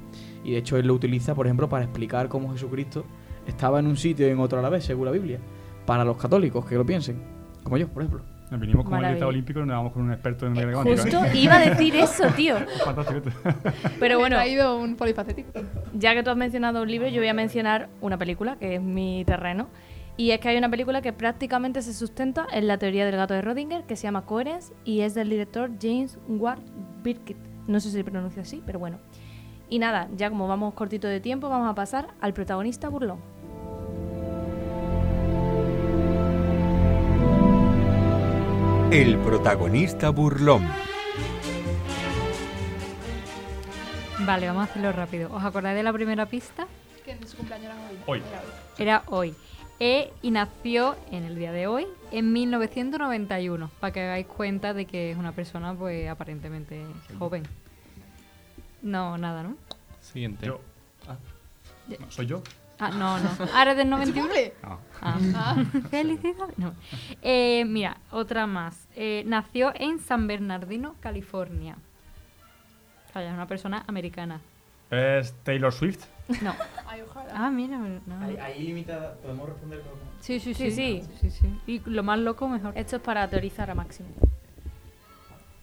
Y 0.45 0.51
de 0.51 0.59
hecho 0.59 0.77
él 0.77 0.87
lo 0.87 0.93
utiliza, 0.93 1.35
por 1.35 1.45
ejemplo, 1.47 1.67
para 1.67 1.83
explicar 1.83 2.29
cómo 2.29 2.53
Jesucristo 2.53 3.03
estaba 3.45 3.79
en 3.79 3.87
un 3.87 3.97
sitio 3.97 4.27
y 4.27 4.31
en 4.31 4.39
otro 4.39 4.59
a 4.59 4.61
la 4.61 4.69
vez, 4.69 4.85
según 4.85 5.05
la 5.05 5.11
Biblia. 5.11 5.39
Para 5.85 6.03
los 6.03 6.17
católicos 6.17 6.65
que 6.65 6.75
lo 6.75 6.85
piensen, 6.85 7.21
como 7.63 7.77
yo, 7.77 7.87
por 7.87 8.03
ejemplo. 8.03 8.23
Nos 8.51 8.59
vinimos 8.59 8.85
con 8.85 9.03
el 9.03 9.13
estado 9.13 9.29
olímpico 9.29 9.59
y 9.59 9.65
nos 9.65 9.75
vamos 9.75 9.91
con 9.91 10.03
un 10.03 10.11
experto 10.11 10.45
en 10.45 10.53
cuántica. 10.53 11.01
Justo 11.01 11.25
¿eh? 11.25 11.31
iba 11.35 11.55
a 11.55 11.69
decir 11.69 11.95
eso, 11.95 12.27
tío. 12.35 12.57
Fantástico. 12.85 13.21
Pero 13.99 14.19
bueno, 14.19 14.37
Ha 14.37 14.47
ido 14.47 14.77
un 14.77 14.95
polifacético. 14.95 15.51
ya 15.93 16.13
que 16.13 16.21
tú 16.21 16.29
has 16.29 16.37
mencionado 16.37 16.83
un 16.83 16.91
libro, 16.91 17.07
yo 17.07 17.21
voy 17.21 17.27
a 17.27 17.33
mencionar 17.33 17.89
una 18.01 18.17
película, 18.17 18.57
que 18.57 18.75
es 18.75 18.81
mi 18.81 19.25
terreno. 19.25 19.67
Y 20.17 20.31
es 20.31 20.39
que 20.39 20.49
hay 20.49 20.57
una 20.57 20.69
película 20.69 21.01
que 21.01 21.11
prácticamente 21.11 21.81
se 21.81 21.93
sustenta 21.93 22.45
en 22.51 22.67
la 22.67 22.77
teoría 22.77 23.05
del 23.05 23.15
gato 23.15 23.33
de 23.33 23.41
Rodinger, 23.41 23.83
que 23.83 23.95
se 23.95 24.03
llama 24.03 24.25
Coherence, 24.25 24.73
y 24.85 25.01
es 25.01 25.13
del 25.15 25.29
director 25.29 25.71
James 25.81 26.19
Ward 26.27 26.61
Birkitt. 27.03 27.37
No 27.67 27.79
sé 27.79 27.89
si 27.89 27.95
se 27.95 28.03
pronuncia 28.03 28.43
así, 28.43 28.61
pero 28.65 28.79
bueno. 28.79 28.99
Y 29.69 29.79
nada, 29.79 30.07
ya 30.15 30.29
como 30.29 30.47
vamos 30.47 30.75
cortito 30.75 31.07
de 31.07 31.19
tiempo, 31.19 31.49
vamos 31.49 31.69
a 31.69 31.75
pasar 31.75 32.09
al 32.21 32.33
protagonista 32.33 32.87
burlón. 32.89 33.19
El 38.91 39.17
protagonista 39.17 40.09
burlón. 40.09 40.63
Vale, 44.25 44.47
vamos 44.47 44.61
a 44.61 44.71
hacerlo 44.71 44.91
rápido. 44.91 45.33
¿Os 45.33 45.43
acordáis 45.43 45.75
de 45.75 45.83
la 45.83 45.91
primera 45.91 46.25
pista? 46.27 46.67
Que 47.03 47.11
en 47.11 47.27
su 47.27 47.35
cumpleaños 47.37 47.73
era 47.73 47.75
hoy. 47.89 47.97
Hoy. 48.05 48.23
Era 48.77 49.03
hoy. 49.07 49.35
E, 49.79 50.13
y 50.21 50.31
nació 50.31 50.95
en 51.11 51.23
el 51.23 51.35
día 51.35 51.51
de 51.51 51.67
hoy, 51.67 51.85
en 52.11 52.31
1991, 52.31 53.69
para 53.79 53.91
que 53.91 54.01
hagáis 54.01 54.27
cuenta 54.27 54.73
de 54.73 54.85
que 54.85 55.11
es 55.11 55.17
una 55.17 55.33
persona 55.33 55.73
pues 55.73 56.07
aparentemente 56.07 56.85
joven. 57.19 57.43
No, 58.81 59.17
nada, 59.17 59.43
¿no? 59.43 59.57
Siguiente. 59.99 60.45
Yo. 60.45 60.61
Ah. 61.07 61.17
No, 61.99 62.11
¿Soy 62.11 62.27
yo? 62.27 62.41
Ah, 62.79 62.89
no, 62.89 63.19
no. 63.19 63.29
¿Ahora 63.53 63.71
es 63.71 63.77
del 63.77 63.89
91? 63.89 64.29
Ah. 64.63 64.77
Ah. 65.01 65.63
Felicidades. 65.89 66.57
No. 66.57 66.73
Eh, 67.21 67.63
mira, 67.65 67.97
otra 68.11 68.47
más. 68.47 68.87
Eh, 68.95 69.23
nació 69.25 69.71
en 69.75 69.99
San 69.99 70.27
Bernardino, 70.27 70.95
California. 70.99 71.77
O 73.09 73.13
sea, 73.13 73.25
es 73.25 73.33
una 73.33 73.47
persona 73.47 73.83
americana. 73.87 74.41
¿Es 74.91 75.33
Taylor 75.43 75.71
Swift? 75.73 76.05
No. 76.41 76.53
Ay, 76.85 77.01
ojalá. 77.09 77.29
Ah, 77.33 77.49
mira. 77.49 77.77
No. 77.77 78.41
Ahí 78.41 78.63
limitada, 78.63 79.13
podemos 79.15 79.47
responder 79.49 79.81
con... 79.81 79.91
Sí, 80.19 80.39
sí, 80.39 80.53
Sí, 80.53 80.71
sí, 80.71 81.01
sí. 81.01 81.09
sí, 81.21 81.31
sí. 81.31 81.59
Y 81.67 81.81
lo 81.89 82.03
más 82.03 82.19
loco, 82.19 82.47
mejor. 82.49 82.73
Esto 82.77 82.97
es 82.97 83.01
para 83.01 83.27
teorizar 83.29 83.69
a 83.69 83.75
máximo. 83.75 84.09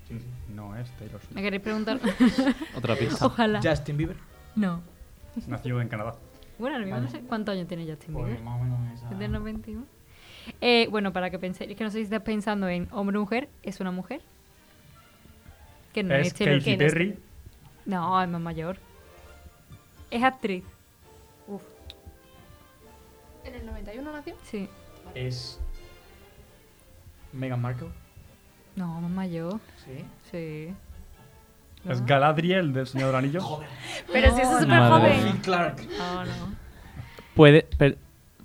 Sí, 0.09 0.19
sí. 0.19 0.27
No 0.55 0.77
es 0.77 0.91
Taylor 0.99 1.21
Swift. 1.21 1.33
¿Me 1.35 1.43
queréis 1.43 1.63
preguntar? 1.63 2.01
Otra 2.77 2.97
pista. 2.97 3.27
Ojalá. 3.27 3.61
Justin 3.63 3.97
Bieber. 3.97 4.17
No. 4.55 4.81
Nació 5.47 5.81
en 5.81 5.89
Canadá. 5.89 6.15
Bueno, 6.59 6.77
ahora 6.77 6.87
mismo 6.87 7.01
no 7.01 7.09
sé 7.09 7.21
cuántos 7.21 7.55
años 7.55 7.67
tiene 7.69 7.87
Justin 7.87 8.15
Bieber. 8.15 8.33
Pues 8.35 8.45
más 8.45 8.61
o 8.61 8.65
menos 8.65 8.93
esa... 8.93 9.11
¿Es 9.11 9.19
del 9.19 9.33
91? 9.33 9.85
Eh, 10.61 10.89
bueno, 10.91 11.13
para 11.13 11.31
que 11.31 11.39
penséis, 11.39 11.71
es 11.71 11.77
que 11.77 11.85
no 11.85 11.91
sé 11.91 11.99
si 11.99 12.05
estáis 12.05 12.23
pensando 12.23 12.69
en 12.69 12.89
hombre 12.91 13.17
o 13.19 13.21
mujer, 13.21 13.49
¿es 13.63 13.81
una 13.81 13.91
mujer? 13.91 14.21
Que 15.93 16.03
no 16.03 16.15
es, 16.15 16.29
¿Es 16.29 16.33
Katy. 16.35 16.77
Perry? 16.77 17.19
No, 17.85 18.23
es 18.23 18.29
más 18.29 18.41
mayor. 18.41 18.79
Es 20.11 20.23
actriz. 20.23 20.65
¿En 23.45 23.55
el 23.55 23.67
91 23.67 24.13
nació? 24.13 24.35
Sí. 24.45 24.69
Es... 25.15 25.61
Meghan 27.33 27.61
Markle. 27.61 27.89
No, 28.77 29.01
más 29.01 29.11
mayor. 29.11 29.61
Sí. 29.85 30.05
Sí. 30.31 30.75
¿Es 31.89 32.01
No. 32.01 32.07
Galadriel 32.07 32.73
del 32.73 32.87
Señor 32.87 33.09
del 33.09 33.17
Anillo? 33.17 33.61
Pero 34.13 34.35
si 34.35 34.41
es 34.43 34.49
súper 34.49 34.79
joven. 34.89 35.13
mía. 35.25 35.33
Phil 35.33 35.41
Clark. 35.43 35.77
No, 35.99 36.25
no. 36.25 36.55
¿Puede, 37.35 37.63
per- 37.63 37.99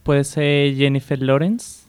¿Puede 0.04 0.24
ser 0.24 0.74
Jennifer 0.76 1.22
Lawrence? 1.22 1.86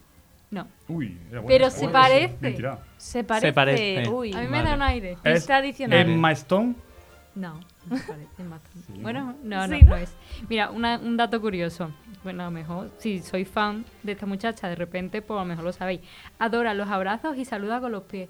No. 0.50 0.66
Uy, 0.88 1.16
era 1.30 1.40
buena 1.40 1.46
Pero 1.46 1.70
se 1.70 1.86
Uy, 1.86 1.92
parece. 1.92 2.36
Mentira. 2.40 2.78
Se 2.96 3.22
parece. 3.24 3.52
parece. 3.52 4.08
Uy. 4.10 4.32
A 4.34 4.40
mí 4.40 4.46
me 4.46 4.58
Vale. 4.58 4.68
da 4.70 4.74
un 4.74 4.82
aire. 4.82 5.16
¿Es 5.24 5.34
Pista 5.40 5.56
adicional. 5.58 5.98
Emma 6.00 6.32
Stone? 6.32 6.74
No, 7.34 7.60
no 7.86 7.96
se 7.96 8.02
parece. 8.04 8.26
Sí, 8.86 8.98
Bueno, 9.00 9.36
no, 9.44 9.66
no, 9.68 9.76
Sí, 9.78 9.82
no 9.84 9.96
es. 9.96 10.12
Mira, 10.48 10.70
una- 10.70 10.98
un 10.98 11.16
dato 11.16 11.40
curioso. 11.40 11.92
Bueno, 12.24 12.42
a 12.42 12.46
lo 12.46 12.50
mejor, 12.50 12.90
si 12.98 13.20
sois 13.20 13.46
fan 13.48 13.84
de 14.02 14.12
esta 14.12 14.26
muchacha, 14.26 14.68
de 14.68 14.74
repente, 14.74 15.22
pues 15.22 15.36
a 15.36 15.42
lo 15.42 15.46
mejor 15.48 15.64
lo 15.64 15.72
sabéis. 15.72 16.00
Adora 16.40 16.74
los 16.74 16.88
abrazos 16.88 17.36
y 17.36 17.44
saluda 17.44 17.80
con 17.80 17.92
los 17.92 18.02
pies. 18.02 18.28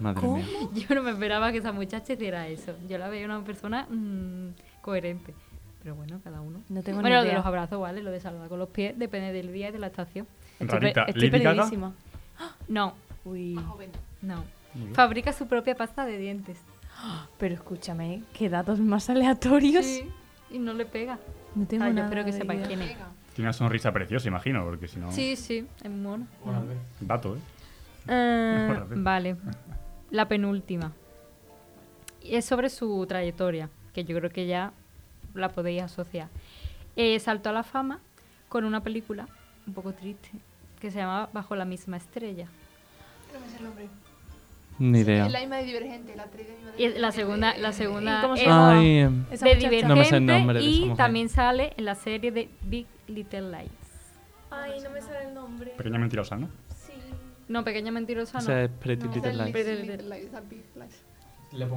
Madre 0.00 0.26
mía. 0.28 0.44
Yo 0.74 0.94
no 0.94 1.02
me 1.02 1.10
esperaba 1.10 1.52
que 1.52 1.58
esa 1.58 1.72
muchacha 1.72 2.12
hiciera 2.12 2.46
eso. 2.48 2.74
Yo 2.88 2.98
la 2.98 3.08
veía 3.08 3.26
una 3.26 3.42
persona 3.44 3.86
mm, 3.90 4.48
coherente. 4.80 5.34
Pero 5.82 5.94
bueno, 5.96 6.20
cada 6.22 6.40
uno. 6.40 6.60
No 6.68 6.82
tengo 6.82 7.00
bueno, 7.00 7.08
ni 7.08 7.14
lo 7.16 7.20
de 7.22 7.28
idea. 7.28 7.38
los 7.38 7.46
abrazos, 7.46 7.80
vale, 7.80 8.02
lo 8.02 8.10
de 8.10 8.20
saludar 8.20 8.48
con 8.48 8.58
los 8.58 8.68
pies 8.68 8.96
depende 8.98 9.32
del 9.32 9.52
día 9.52 9.68
y 9.68 9.72
de 9.72 9.78
la 9.80 9.88
estación. 9.88 10.26
Estoy, 10.60 10.78
Rarita. 10.78 11.06
perdidísima. 11.06 11.92
No, 12.68 12.94
Uy. 13.24 13.54
Joven. 13.68 13.90
no. 14.22 14.44
Fabrica 14.94 15.32
su 15.32 15.46
propia 15.46 15.74
pasta 15.76 16.06
de 16.06 16.16
dientes. 16.18 16.58
Pero 17.38 17.54
escúchame, 17.54 18.22
qué 18.32 18.48
datos 18.48 18.78
más 18.80 19.10
aleatorios. 19.10 19.84
Sí, 19.84 20.08
y 20.50 20.58
no 20.58 20.72
le 20.72 20.86
pega. 20.86 21.18
No 21.54 21.66
tengo 21.66 21.84
Ah, 21.84 21.88
yo 21.88 21.94
nada 21.94 22.06
espero 22.06 22.24
que 22.24 22.30
idea. 22.54 22.66
quién 22.66 22.82
es. 22.82 22.96
Tiene 23.34 23.48
una 23.48 23.52
sonrisa 23.52 23.92
preciosa, 23.92 24.28
imagino, 24.28 24.64
porque 24.64 24.88
si 24.88 24.98
no... 25.00 25.10
Sí, 25.12 25.36
sí, 25.36 25.66
es 25.82 25.90
mono. 25.90 26.26
Dato, 27.00 27.36
¿eh? 27.36 27.38
Mejor 28.68 28.84
hacer. 28.84 28.98
vale, 28.98 29.36
la 30.12 30.28
penúltima. 30.28 30.92
Y 32.22 32.36
Es 32.36 32.44
sobre 32.44 32.68
su 32.70 33.04
trayectoria, 33.08 33.68
que 33.92 34.04
yo 34.04 34.16
creo 34.16 34.30
que 34.30 34.46
ya 34.46 34.72
la 35.34 35.48
podéis 35.48 35.82
asociar. 35.82 36.28
Eh, 36.94 37.18
saltó 37.18 37.50
a 37.50 37.52
la 37.52 37.64
fama 37.64 37.98
con 38.48 38.64
una 38.64 38.82
película 38.82 39.26
un 39.66 39.74
poco 39.74 39.92
triste, 39.92 40.30
que 40.80 40.90
se 40.90 40.98
llamaba 40.98 41.30
Bajo 41.32 41.56
la 41.56 41.64
misma 41.64 41.96
estrella. 41.96 42.46
No 43.32 43.40
me 43.40 43.48
sé 43.48 43.56
el 43.58 43.64
nombre. 43.64 43.88
Ni 44.78 45.00
idea. 45.00 45.26
Es 45.26 45.32
la 45.32 45.40
misma 45.40 45.56
de 45.56 45.64
Divergente, 45.64 46.16
la 46.16 46.22
actriz 46.24 46.46
de 46.46 46.54
misma 46.54 46.70
de 46.70 46.76
Y 46.76 46.82
la 46.82 46.88
Divergente. 46.88 47.16
segunda, 47.16 47.56
la 47.58 47.72
segunda 47.72 48.22
cómo 48.22 48.36
se 48.36 48.44
llama? 48.44 48.78
Ay, 48.78 48.86
de. 48.86 49.10
Divergente 49.56 49.84
No 49.86 49.96
me 49.96 50.04
sé 50.04 50.16
el 50.16 50.26
nombre 50.26 50.58
de 50.60 50.68
esa 50.68 50.86
y 50.86 50.94
también 50.94 51.28
sale 51.28 51.72
en 51.76 51.84
la 51.84 51.94
serie 51.94 52.30
de 52.30 52.48
Big 52.62 52.86
Little 53.08 53.50
Lies. 53.50 53.70
Ay, 54.50 54.80
no 54.82 54.90
me 54.90 55.00
sale 55.00 55.28
el 55.28 55.34
nombre. 55.34 55.70
Pequeña 55.76 55.98
mentirosa, 55.98 56.36
¿no? 56.36 56.48
No, 57.48 57.64
Pequeña 57.64 57.90
Mentirosa 57.92 58.38
no. 58.38 58.44
esa 58.44 58.62
es 58.64 58.70
Pretty 58.70 59.06
No, 59.06 59.14
Little 59.14 59.32
Lies. 59.34 59.54
Little 59.54 59.76
Little 59.84 60.08
Lies, 60.16 60.30
Big 60.48 60.64
Lies. 60.76 61.04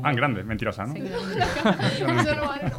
Ah, 0.03 0.09
en 0.11 0.15
grande, 0.15 0.43
mentirosa, 0.43 0.85
¿no? 0.85 0.93
Sí, 0.93 1.01
Eso 1.05 2.35
no 2.35 2.47
vale. 2.47 2.71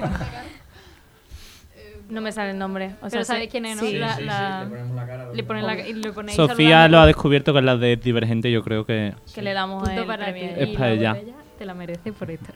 Eh, 1.77 2.01
No 2.09 2.21
me 2.23 2.33
sale 2.33 2.51
el 2.53 2.59
nombre. 2.59 2.93
O 3.03 3.11
sea, 3.11 3.19
Pero 3.19 3.25
sabes 3.25 3.49
quién 3.51 3.67
es, 3.67 3.77
¿no? 3.77 3.83
Sí. 3.87 3.99
La- 3.99 4.15
Sí, 4.17 4.21
sí, 4.23 4.25
la- 4.27 4.65
le 4.65 4.69
ponemos 4.71 4.97
la 4.97 5.07
cara. 5.07 5.33
Le 5.33 5.63
la, 5.63 5.89
y 5.89 5.93
le 5.93 6.13
ponéis 6.13 6.37
Sofía 6.37 6.55
saludando. 6.57 6.97
lo 6.97 7.03
ha 7.03 7.07
descubierto 7.07 7.53
con 7.53 7.67
la 7.67 7.77
de 7.77 7.97
Divergente, 7.97 8.51
yo 8.51 8.63
creo 8.63 8.87
que... 8.87 9.15
Que 9.35 9.43
le 9.43 9.53
damos 9.53 9.83
Punto 9.87 10.01
el 10.13 10.19
premio. 10.19 10.51
Es 10.57 10.69
para 10.69 10.87
la 10.87 10.93
ella. 10.93 11.17
Te 11.59 11.65
la 11.65 11.75
merece 11.75 12.13
por 12.13 12.31
esto. 12.31 12.53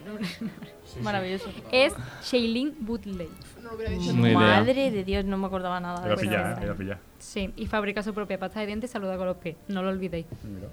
Maravilloso. 1.01 1.49
es 1.71 1.93
Shailene 2.23 2.73
Woodley. 2.85 3.29
No 3.61 3.69
lo 3.69 3.75
hubiera 3.75 3.91
dicho. 3.91 4.13
Ni 4.13 4.21
idea. 4.27 4.33
Madre 4.37 4.91
de 4.91 5.03
Dios, 5.03 5.25
no 5.25 5.37
me 5.37 5.47
acordaba 5.47 5.79
nada. 5.79 6.01
Te 6.01 6.01
voy 6.03 6.11
a 6.11 6.15
de 6.15 6.21
pillar, 6.21 6.51
eh, 6.51 6.65
voy 6.65 6.69
a 6.69 6.75
pillar. 6.77 6.99
Sí, 7.19 7.51
y 7.55 7.65
fabrica 7.67 8.03
su 8.03 8.13
propia 8.13 8.37
pasta 8.39 8.59
de 8.59 8.67
dientes 8.67 8.89
y 8.89 8.93
saluda 8.93 9.17
con 9.17 9.27
los 9.27 9.37
pies. 9.37 9.55
No 9.67 9.81
lo 9.81 9.89
olvidéis. 9.89 10.25
Mira. 10.43 10.67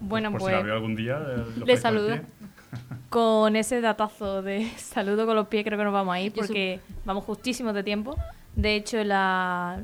Bueno, 0.00 0.30
si 0.32 0.36
pues 0.38 0.54
la 0.54 0.62
veo 0.62 0.74
algún 0.74 0.96
día. 0.96 1.18
eh, 1.26 1.44
Le 1.64 1.76
saludo. 1.76 2.18
con 3.10 3.54
ese 3.56 3.80
datazo 3.80 4.42
de 4.42 4.66
saludo 4.76 5.26
con 5.26 5.36
los 5.36 5.46
pies 5.48 5.64
creo 5.64 5.76
que 5.78 5.84
nos 5.84 5.92
vamos 5.92 6.14
a 6.14 6.20
ir 6.20 6.32
porque 6.32 6.80
vamos 7.04 7.24
justísimos 7.24 7.74
de 7.74 7.82
tiempo. 7.82 8.16
De 8.56 8.74
hecho, 8.76 9.02
la, 9.04 9.82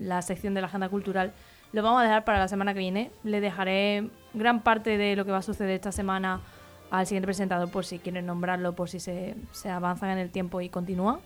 la 0.00 0.22
sección 0.22 0.54
de 0.54 0.60
la 0.60 0.66
agenda 0.68 0.88
cultural 0.88 1.32
lo 1.72 1.82
vamos 1.82 2.00
a 2.00 2.04
dejar 2.04 2.24
para 2.24 2.38
la 2.38 2.48
semana 2.48 2.72
que 2.74 2.80
viene. 2.80 3.10
Le 3.24 3.40
dejaré 3.40 4.08
gran 4.34 4.60
parte 4.62 4.96
de 4.98 5.16
lo 5.16 5.24
que 5.24 5.30
va 5.32 5.38
a 5.38 5.42
suceder 5.42 5.70
esta 5.72 5.92
semana 5.92 6.40
al 6.90 7.06
siguiente 7.06 7.26
presentador 7.26 7.70
por 7.70 7.84
si 7.84 7.98
quieren 7.98 8.26
nombrarlo, 8.26 8.74
por 8.74 8.88
si 8.88 9.00
se, 9.00 9.34
se 9.52 9.70
avanzan 9.70 10.10
en 10.10 10.18
el 10.18 10.30
tiempo 10.30 10.60
y 10.60 10.68
continúan. 10.68 11.18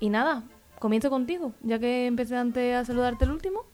Y 0.00 0.10
nada, 0.10 0.44
comienzo 0.78 1.10
contigo, 1.10 1.52
ya 1.62 1.78
que 1.78 2.06
empecé 2.06 2.36
antes 2.36 2.74
a 2.74 2.84
saludarte 2.84 3.24
el 3.24 3.30
último. 3.32 3.64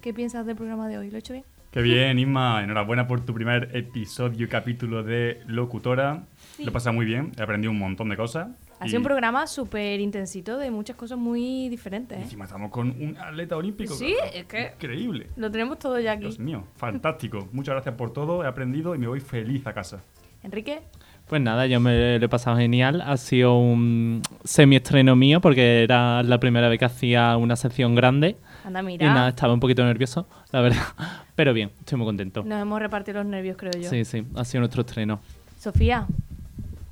¿Qué 0.00 0.14
piensas 0.14 0.46
del 0.46 0.56
programa 0.56 0.88
de 0.88 0.98
hoy? 0.98 1.10
¿Lo 1.10 1.16
he 1.16 1.20
hecho 1.20 1.32
bien? 1.32 1.44
Qué 1.70 1.82
bien, 1.82 2.18
Isma. 2.18 2.62
Enhorabuena 2.62 3.06
por 3.06 3.20
tu 3.24 3.34
primer 3.34 3.76
episodio 3.76 4.46
y 4.46 4.48
capítulo 4.48 5.02
de 5.02 5.42
Locutora. 5.46 6.24
Lo 6.58 6.68
he 6.68 6.72
pasado 6.72 6.94
muy 6.94 7.04
bien, 7.04 7.32
he 7.38 7.42
aprendido 7.42 7.70
un 7.70 7.78
montón 7.78 8.08
de 8.08 8.16
cosas. 8.16 8.48
Ha 8.78 8.86
y 8.86 8.88
sido 8.88 9.00
un 9.00 9.04
programa 9.04 9.46
súper 9.46 10.00
intensito 10.00 10.58
de 10.58 10.70
muchas 10.70 10.96
cosas 10.96 11.18
muy 11.18 11.68
diferentes. 11.68 12.18
¿eh? 12.18 12.22
Encima 12.22 12.44
estamos 12.44 12.70
con 12.70 12.88
un 12.88 13.16
atleta 13.18 13.56
olímpico. 13.56 13.94
Sí, 13.94 14.14
es 14.32 14.46
que 14.46 14.72
Increíble. 14.74 15.28
lo 15.36 15.50
tenemos 15.50 15.78
todo 15.78 15.98
ya 16.00 16.12
aquí. 16.12 16.22
Dios 16.22 16.38
mío, 16.38 16.64
fantástico. 16.76 17.48
Muchas 17.52 17.74
gracias 17.74 17.94
por 17.94 18.12
todo, 18.12 18.44
he 18.44 18.46
aprendido 18.46 18.94
y 18.94 18.98
me 18.98 19.06
voy 19.06 19.20
feliz 19.20 19.66
a 19.66 19.72
casa. 19.72 20.02
Enrique, 20.46 20.80
Pues 21.28 21.42
nada, 21.42 21.66
yo 21.66 21.80
me 21.80 22.18
lo 22.20 22.24
he 22.24 22.28
pasado 22.28 22.56
genial. 22.56 23.00
Ha 23.04 23.16
sido 23.16 23.58
un 23.58 24.22
semi-estreno 24.44 25.16
mío 25.16 25.40
porque 25.40 25.82
era 25.82 26.22
la 26.22 26.38
primera 26.38 26.68
vez 26.68 26.78
que 26.78 26.84
hacía 26.84 27.36
una 27.36 27.56
sección 27.56 27.94
grande. 27.96 28.36
anda, 28.64 28.80
Y 28.80 28.84
mira. 28.84 29.12
nada, 29.12 29.28
estaba 29.30 29.52
un 29.52 29.58
poquito 29.60 29.84
nervioso, 29.84 30.28
la 30.52 30.60
verdad. 30.60 30.82
Pero 31.34 31.52
bien, 31.52 31.72
estoy 31.80 31.98
muy 31.98 32.06
contento. 32.06 32.44
Nos 32.44 32.62
hemos 32.62 32.80
repartido 32.80 33.18
los 33.18 33.26
nervios, 33.26 33.56
creo 33.56 33.72
yo. 33.72 33.90
Sí, 33.90 34.04
sí, 34.04 34.24
ha 34.36 34.44
sido 34.44 34.60
nuestro 34.60 34.82
estreno. 34.82 35.18
Sofía, 35.58 36.06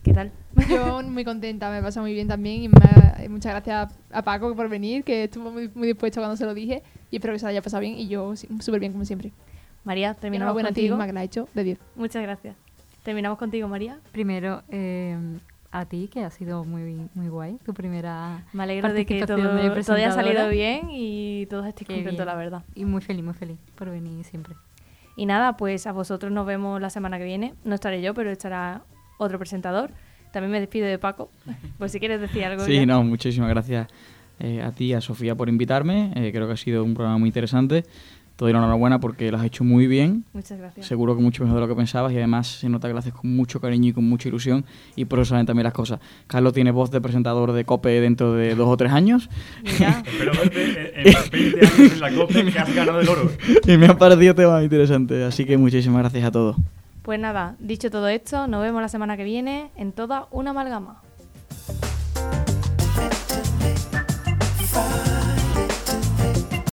¿qué 0.02 0.12
tal? 0.12 0.32
Yo 0.68 1.00
muy 1.08 1.24
contenta, 1.24 1.70
me 1.70 1.80
pasa 1.80 2.00
muy 2.00 2.12
bien 2.12 2.26
también 2.26 2.62
y 2.64 2.68
me- 2.68 3.28
muchas 3.28 3.52
gracias 3.52 3.94
a 4.10 4.22
Paco 4.22 4.54
por 4.56 4.68
venir, 4.68 5.04
que 5.04 5.24
estuvo 5.24 5.50
muy, 5.52 5.70
muy 5.74 5.86
dispuesto 5.86 6.20
cuando 6.20 6.36
se 6.36 6.44
lo 6.44 6.54
dije 6.54 6.82
y 7.12 7.16
espero 7.16 7.32
que 7.34 7.38
se 7.38 7.44
lo 7.46 7.50
haya 7.50 7.62
pasado 7.62 7.80
bien 7.82 7.96
y 7.98 8.08
yo 8.08 8.34
sí, 8.34 8.48
súper 8.60 8.80
bien 8.80 8.90
como 8.92 9.04
siempre. 9.04 9.30
María, 9.84 10.14
terminamos 10.14 10.46
Enhorabuena 10.50 10.68
a 10.70 10.72
ti, 10.72 10.80
contigo. 10.80 10.94
Isma, 10.96 11.06
que 11.06 11.12
la 11.12 11.20
ha 11.20 11.24
hecho 11.24 11.48
de 11.54 11.62
10. 11.64 11.78
Muchas 11.96 12.22
gracias. 12.22 12.56
Terminamos 13.04 13.38
contigo, 13.38 13.68
María. 13.68 13.98
Primero, 14.12 14.62
eh, 14.70 15.16
a 15.70 15.84
ti, 15.84 16.08
que 16.10 16.24
ha 16.24 16.30
sido 16.30 16.64
muy, 16.64 17.08
muy 17.14 17.28
guay. 17.28 17.58
Tu 17.64 17.74
primera. 17.74 18.44
Me 18.54 18.62
alegro 18.62 18.92
de 18.92 19.04
que 19.04 19.26
todo, 19.26 19.36
de 19.36 19.82
todo 19.82 19.96
haya 19.96 20.10
salido 20.10 20.48
bien 20.48 20.88
y 20.90 21.46
todos 21.50 21.66
estéis 21.66 21.86
contentos, 21.86 22.24
la 22.24 22.34
verdad. 22.34 22.62
Y 22.74 22.86
muy 22.86 23.02
feliz, 23.02 23.22
muy 23.22 23.34
feliz 23.34 23.58
por 23.74 23.90
venir 23.90 24.24
siempre. 24.24 24.54
Y 25.16 25.26
nada, 25.26 25.58
pues 25.58 25.86
a 25.86 25.92
vosotros 25.92 26.32
nos 26.32 26.46
vemos 26.46 26.80
la 26.80 26.88
semana 26.88 27.18
que 27.18 27.24
viene. 27.24 27.52
No 27.62 27.74
estaré 27.74 28.00
yo, 28.00 28.14
pero 28.14 28.30
estará 28.30 28.82
otro 29.18 29.38
presentador. 29.38 29.90
También 30.32 30.50
me 30.50 30.60
despido 30.60 30.86
de 30.86 30.98
Paco, 30.98 31.30
por 31.78 31.90
si 31.90 32.00
quieres 32.00 32.22
decir 32.22 32.42
algo. 32.44 32.64
Sí, 32.64 32.74
ya. 32.74 32.86
no, 32.86 33.04
muchísimas 33.04 33.50
gracias 33.50 33.86
eh, 34.40 34.62
a 34.62 34.72
ti 34.72 34.86
y 34.86 34.92
a 34.94 35.02
Sofía 35.02 35.34
por 35.34 35.50
invitarme. 35.50 36.10
Eh, 36.16 36.32
creo 36.32 36.46
que 36.46 36.54
ha 36.54 36.56
sido 36.56 36.82
un 36.82 36.94
programa 36.94 37.18
muy 37.18 37.28
interesante. 37.28 37.84
Te 38.36 38.44
doy 38.44 38.52
la 38.52 38.58
enhorabuena 38.58 38.98
porque 38.98 39.30
lo 39.30 39.38
has 39.38 39.44
hecho 39.44 39.62
muy 39.62 39.86
bien. 39.86 40.24
Muchas 40.32 40.58
gracias. 40.58 40.86
Seguro 40.86 41.14
que 41.14 41.22
mucho 41.22 41.44
mejor 41.44 41.60
de 41.60 41.66
lo 41.66 41.68
que 41.68 41.76
pensabas 41.76 42.12
y 42.12 42.16
además 42.16 42.48
se 42.48 42.68
nota 42.68 42.88
que 42.88 42.92
lo 42.92 42.98
haces 42.98 43.12
con 43.12 43.34
mucho 43.34 43.60
cariño 43.60 43.90
y 43.90 43.92
con 43.92 44.08
mucha 44.08 44.28
ilusión 44.28 44.64
y 44.96 45.04
por 45.04 45.20
eso 45.20 45.30
salen 45.30 45.46
también 45.46 45.64
las 45.64 45.72
cosas. 45.72 46.00
Carlos 46.26 46.52
tiene 46.52 46.72
voz 46.72 46.90
de 46.90 47.00
presentador 47.00 47.52
de 47.52 47.64
COPE 47.64 48.00
dentro 48.00 48.32
de 48.32 48.56
dos 48.56 48.68
o 48.68 48.76
tres 48.76 48.90
años 48.92 49.28
Mira, 49.62 50.02
Espero 50.06 50.32
verte 50.32 51.00
en, 51.00 51.08
en 51.08 51.30
20 51.30 51.60
años 51.60 51.92
en 51.92 52.00
la 52.00 52.12
COPE 52.12 52.52
que 52.52 52.58
has 52.58 52.74
ganado 52.74 53.00
el 53.00 53.08
oro. 53.08 53.30
y 53.66 53.76
me 53.76 53.86
ha 53.86 53.96
parecido 53.96 54.34
tema 54.34 54.62
interesante. 54.62 55.22
Así 55.24 55.44
que 55.44 55.56
muchísimas 55.56 56.00
gracias 56.00 56.24
a 56.24 56.32
todos. 56.32 56.56
pues 57.02 57.20
nada, 57.20 57.54
dicho 57.60 57.90
todo 57.90 58.08
esto, 58.08 58.48
nos 58.48 58.62
vemos 58.62 58.82
la 58.82 58.88
semana 58.88 59.16
que 59.16 59.24
viene 59.24 59.70
en 59.76 59.92
toda 59.92 60.26
una 60.32 60.50
amalgama. 60.50 61.00